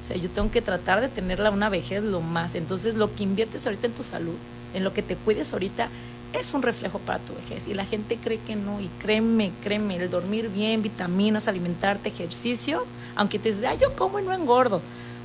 O 0.00 0.04
sea, 0.04 0.16
yo 0.16 0.30
tengo 0.30 0.48
que 0.52 0.62
tratar 0.62 1.00
de 1.00 1.08
tenerla 1.08 1.50
una 1.50 1.68
vejez 1.68 2.04
lo 2.04 2.20
más. 2.20 2.54
Entonces, 2.54 2.94
lo 2.94 3.12
que 3.12 3.24
inviertes 3.24 3.66
ahorita 3.66 3.88
en 3.88 3.94
tu 3.94 4.04
salud, 4.04 4.36
en 4.74 4.84
lo 4.84 4.94
que 4.94 5.02
te 5.02 5.16
cuides 5.16 5.52
ahorita, 5.52 5.88
es 6.34 6.54
un 6.54 6.62
reflejo 6.62 7.00
para 7.00 7.18
tu 7.18 7.34
vejez 7.34 7.66
y 7.66 7.74
la 7.74 7.84
gente 7.84 8.16
cree 8.16 8.38
que 8.38 8.54
no 8.54 8.80
y 8.80 8.88
créeme, 9.00 9.50
créeme, 9.64 9.96
el 9.96 10.08
dormir 10.08 10.50
bien, 10.50 10.82
vitaminas, 10.82 11.48
alimentarte, 11.48 12.10
ejercicio, 12.10 12.86
aunque 13.16 13.40
te 13.40 13.48
dices, 13.48 13.64
ah, 13.68 13.74
yo 13.74 13.96
como 13.96 14.20
y 14.20 14.22
no 14.22 14.32
engordo. 14.32 14.80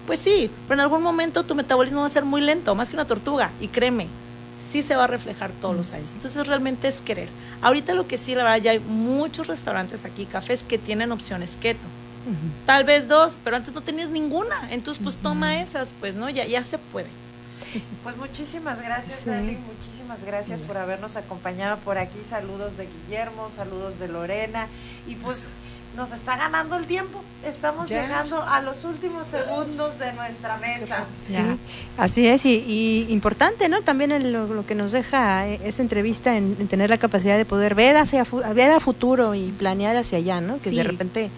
Pues 0.07 0.19
sí, 0.19 0.49
pero 0.67 0.79
en 0.79 0.79
algún 0.81 1.03
momento 1.03 1.43
tu 1.43 1.53
metabolismo 1.53 2.01
va 2.01 2.07
a 2.07 2.09
ser 2.09 2.25
muy 2.25 2.41
lento, 2.41 2.73
más 2.73 2.89
que 2.89 2.95
una 2.95 3.05
tortuga 3.05 3.51
y 3.61 3.67
créeme, 3.67 4.07
sí 4.67 4.83
se 4.83 4.95
va 4.95 5.05
a 5.05 5.07
reflejar 5.07 5.51
todos 5.61 5.75
los 5.75 5.93
años. 5.93 6.11
Entonces 6.13 6.45
realmente 6.47 6.87
es 6.87 7.01
querer. 7.01 7.29
Ahorita 7.61 7.93
lo 7.93 8.07
que 8.07 8.17
sí, 8.17 8.35
la 8.35 8.43
verdad, 8.43 8.61
ya 8.61 8.71
hay 8.71 8.79
muchos 8.79 9.47
restaurantes 9.47 10.05
aquí, 10.05 10.25
cafés 10.25 10.63
que 10.63 10.77
tienen 10.77 11.11
opciones 11.11 11.57
keto. 11.59 11.87
Tal 12.65 12.83
vez 12.83 13.07
dos, 13.07 13.39
pero 13.41 13.55
antes 13.55 13.73
no 13.73 13.79
tenías 13.79 14.09
ninguna. 14.09 14.55
Entonces, 14.69 15.01
pues 15.01 15.15
toma 15.15 15.61
esas, 15.61 15.93
pues, 16.01 16.15
¿no? 16.15 16.29
Ya, 16.29 16.45
ya 16.45 16.61
se 16.61 16.77
puede. 16.77 17.07
Pues 18.03 18.17
muchísimas 18.17 18.81
gracias, 18.81 19.19
Sí. 19.19 19.29
Darling. 19.29 19.57
Muchísimas 19.57 20.23
gracias 20.25 20.61
por 20.61 20.77
habernos 20.77 21.15
acompañado 21.15 21.77
por 21.77 21.97
aquí. 21.97 22.17
Saludos 22.29 22.75
de 22.77 22.87
Guillermo, 22.87 23.49
saludos 23.55 23.99
de 23.99 24.09
Lorena. 24.09 24.67
Y 25.07 25.15
pues 25.15 25.45
nos 25.97 26.13
está 26.13 26.37
ganando 26.37 26.77
el 26.77 26.85
tiempo. 26.85 27.21
Estamos 27.45 27.89
Ya. 27.89 28.01
llegando 28.03 28.41
a 28.41 28.61
los 28.61 28.85
últimos 28.85 29.27
segundos 29.27 29.99
de 29.99 30.13
nuestra 30.13 30.57
mesa. 30.57 31.03
Sí, 31.27 31.35
así 31.97 32.27
es, 32.27 32.45
y, 32.45 32.63
y 32.67 33.07
importante, 33.11 33.67
¿no? 33.67 33.81
También 33.81 34.11
el- 34.11 34.31
lo, 34.31 34.47
lo 34.47 34.65
que 34.65 34.75
nos 34.75 34.91
deja 34.93 35.47
eh, 35.47 35.59
esta 35.63 35.81
entrevista 35.81 36.37
en, 36.37 36.55
en 36.59 36.67
tener 36.67 36.89
la 36.89 36.97
capacidad 36.97 37.35
de 37.35 37.45
poder 37.45 37.73
ver 37.75 37.97
hacia 37.97 38.23
ver 38.53 38.71
a 38.71 38.79
futuro 38.79 39.33
y 39.35 39.49
planear 39.57 39.95
hacia 39.97 40.19
allá, 40.19 40.39
¿no? 40.39 40.55
Que 40.59 40.69
Sí. 40.69 40.75
de 40.77 40.83
repente 40.83 41.29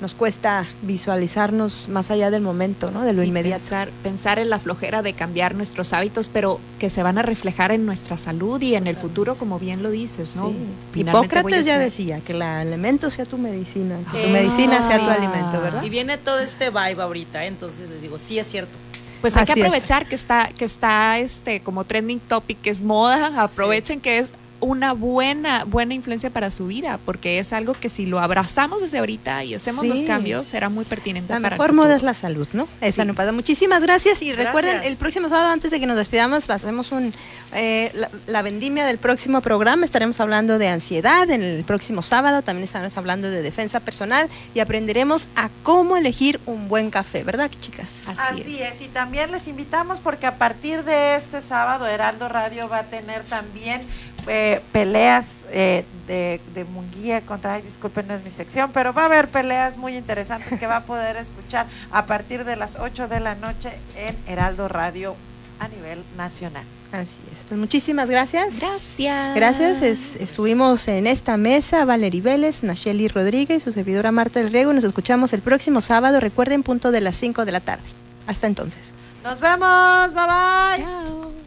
nos 0.00 0.14
cuesta 0.14 0.66
visualizarnos 0.82 1.88
más 1.88 2.10
allá 2.10 2.30
del 2.30 2.42
momento, 2.42 2.90
¿no? 2.90 3.02
De 3.02 3.12
lo 3.12 3.22
Sí, 3.22 3.28
inmediato. 3.28 3.60
Pensar, 3.60 3.90
pensar 4.02 4.38
en 4.38 4.50
la 4.50 4.58
flojera 4.58 5.02
de 5.02 5.12
cambiar 5.12 5.54
nuestros 5.54 5.92
hábitos, 5.92 6.28
pero 6.28 6.60
que 6.78 6.90
se 6.90 7.02
van 7.02 7.18
a 7.18 7.22
reflejar 7.22 7.72
en 7.72 7.84
nuestra 7.86 8.16
salud 8.16 8.60
y 8.60 8.74
en 8.74 8.86
el 8.86 8.96
futuro, 8.96 9.34
como 9.34 9.58
bien 9.58 9.82
lo 9.82 9.90
dices, 9.90 10.36
¿no? 10.36 10.50
Sí. 10.94 11.00
Hipócrates 11.00 11.66
ya 11.66 11.78
decía 11.78 12.20
que 12.20 12.32
el 12.32 12.42
alimento 12.42 13.10
sea 13.10 13.24
tu 13.24 13.38
medicina, 13.38 13.98
que 14.12 14.22
tu 14.22 14.28
medicina 14.28 14.82
sea 14.86 14.98
tu 14.98 15.10
alimento, 15.10 15.60
¿verdad? 15.60 15.82
Y 15.82 15.90
viene 15.90 16.18
todo 16.18 16.38
este 16.38 16.70
vibe 16.70 17.02
ahorita, 17.02 17.44
¿eh? 17.44 17.48
entonces 17.48 17.90
les 17.90 18.00
digo, 18.02 18.18
sí 18.18 18.38
es 18.38 18.46
cierto. 18.48 18.72
Pues 19.20 19.36
hay 19.36 19.46
que 19.46 19.52
es. 19.52 19.58
aprovechar 19.58 20.06
que 20.06 20.14
está, 20.14 20.48
que 20.56 20.64
está 20.64 21.18
este 21.18 21.60
como 21.60 21.82
trending 21.84 22.20
topic, 22.20 22.60
que 22.60 22.70
es 22.70 22.80
moda, 22.82 23.42
aprovechen 23.42 24.00
que 24.00 24.18
es 24.18 24.32
una 24.60 24.92
buena, 24.92 25.64
buena 25.64 25.94
influencia 25.94 26.30
para 26.30 26.50
su 26.50 26.66
vida, 26.66 26.98
porque 27.04 27.38
es 27.38 27.52
algo 27.52 27.74
que 27.74 27.88
si 27.88 28.06
lo 28.06 28.18
abrazamos 28.18 28.80
desde 28.80 28.98
ahorita 28.98 29.44
y 29.44 29.54
hacemos 29.54 29.86
los 29.86 30.02
cambios, 30.02 30.46
será 30.46 30.68
muy 30.68 30.84
pertinente 30.84 31.32
La 31.32 31.40
para 31.40 31.56
mejor 31.56 31.72
moda 31.72 31.94
es 31.96 32.02
la 32.02 32.14
salud, 32.14 32.48
¿no? 32.52 32.66
Esa 32.80 33.02
Sí. 33.02 33.08
no 33.08 33.14
pasa. 33.14 33.30
Muchísimas 33.32 33.82
gracias 33.82 34.20
y 34.22 34.28
Gracias. 34.32 34.46
recuerden, 34.46 34.82
el 34.82 34.96
próximo 34.96 35.28
sábado, 35.28 35.50
antes 35.50 35.70
de 35.70 35.78
que 35.78 35.86
nos 35.86 35.96
despidamos, 35.96 36.48
hacemos 36.50 36.90
un, 36.92 37.14
eh, 37.54 37.92
la, 37.94 38.10
la 38.26 38.42
vendimia 38.42 38.84
del 38.86 38.98
próximo 38.98 39.40
programa. 39.42 39.84
Estaremos 39.84 40.18
hablando 40.20 40.58
de 40.58 40.68
ansiedad 40.68 41.30
en 41.30 41.42
el 41.42 41.62
próximo 41.64 42.02
sábado. 42.02 42.42
También 42.42 42.64
estaremos 42.64 42.96
hablando 42.98 43.30
de 43.30 43.42
defensa 43.42 43.80
personal 43.80 44.28
y 44.54 44.60
aprenderemos 44.60 45.28
a 45.36 45.50
cómo 45.62 45.96
elegir 45.96 46.40
un 46.46 46.68
buen 46.68 46.90
café, 46.90 47.22
¿verdad, 47.22 47.50
chicas? 47.60 48.02
Así, 48.08 48.60
es. 48.60 48.80
y 48.80 48.88
también 48.88 49.30
les 49.30 49.46
invitamos 49.46 50.00
porque 50.00 50.26
a 50.26 50.36
partir 50.36 50.82
de 50.84 51.16
este 51.16 51.42
sábado 51.42 51.86
Heraldo 51.86 52.28
Radio 52.28 52.68
va 52.68 52.78
a 52.78 52.84
tener 52.84 53.22
también 53.24 53.82
eh, 54.28 54.60
peleas 54.72 55.28
eh, 55.50 55.84
de, 56.06 56.40
de 56.54 56.64
Munguía 56.64 57.20
contra, 57.22 57.54
ay, 57.54 57.62
disculpen, 57.62 58.06
no 58.06 58.14
es 58.14 58.22
mi 58.24 58.30
sección, 58.30 58.70
pero 58.72 58.92
va 58.92 59.02
a 59.02 59.06
haber 59.06 59.28
peleas 59.28 59.76
muy 59.76 59.96
interesantes 59.96 60.58
que 60.58 60.66
va 60.66 60.76
a 60.76 60.82
poder 60.84 61.16
escuchar 61.16 61.66
a 61.90 62.06
partir 62.06 62.44
de 62.44 62.56
las 62.56 62.76
8 62.76 63.08
de 63.08 63.20
la 63.20 63.34
noche 63.34 63.70
en 63.96 64.16
Heraldo 64.26 64.68
Radio 64.68 65.16
a 65.60 65.68
nivel 65.68 66.02
nacional. 66.16 66.64
Así 66.92 67.18
es. 67.32 67.40
Pues 67.48 67.58
muchísimas 67.60 68.08
gracias. 68.08 68.58
Gracias. 68.58 69.34
Gracias. 69.34 69.82
Es- 69.82 70.14
estuvimos 70.16 70.88
en 70.88 71.06
esta 71.06 71.36
mesa, 71.36 71.84
Valerie 71.84 72.22
Vélez, 72.22 72.62
Nacheli 72.62 73.08
Rodríguez, 73.08 73.62
su 73.64 73.72
servidora 73.72 74.10
Marta 74.12 74.40
del 74.40 74.50
Riego. 74.52 74.70
y 74.70 74.74
Nos 74.76 74.84
escuchamos 74.84 75.32
el 75.34 75.42
próximo 75.42 75.80
sábado, 75.82 76.18
recuerden, 76.20 76.62
punto 76.62 76.90
de 76.90 77.00
las 77.02 77.16
5 77.16 77.44
de 77.44 77.52
la 77.52 77.60
tarde. 77.60 77.82
Hasta 78.26 78.46
entonces. 78.46 78.94
Nos 79.24 79.38
vemos, 79.40 80.14
bye 80.14 80.24
bye. 80.24 80.84
Find 80.84 81.37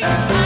Yeah. 0.00 0.37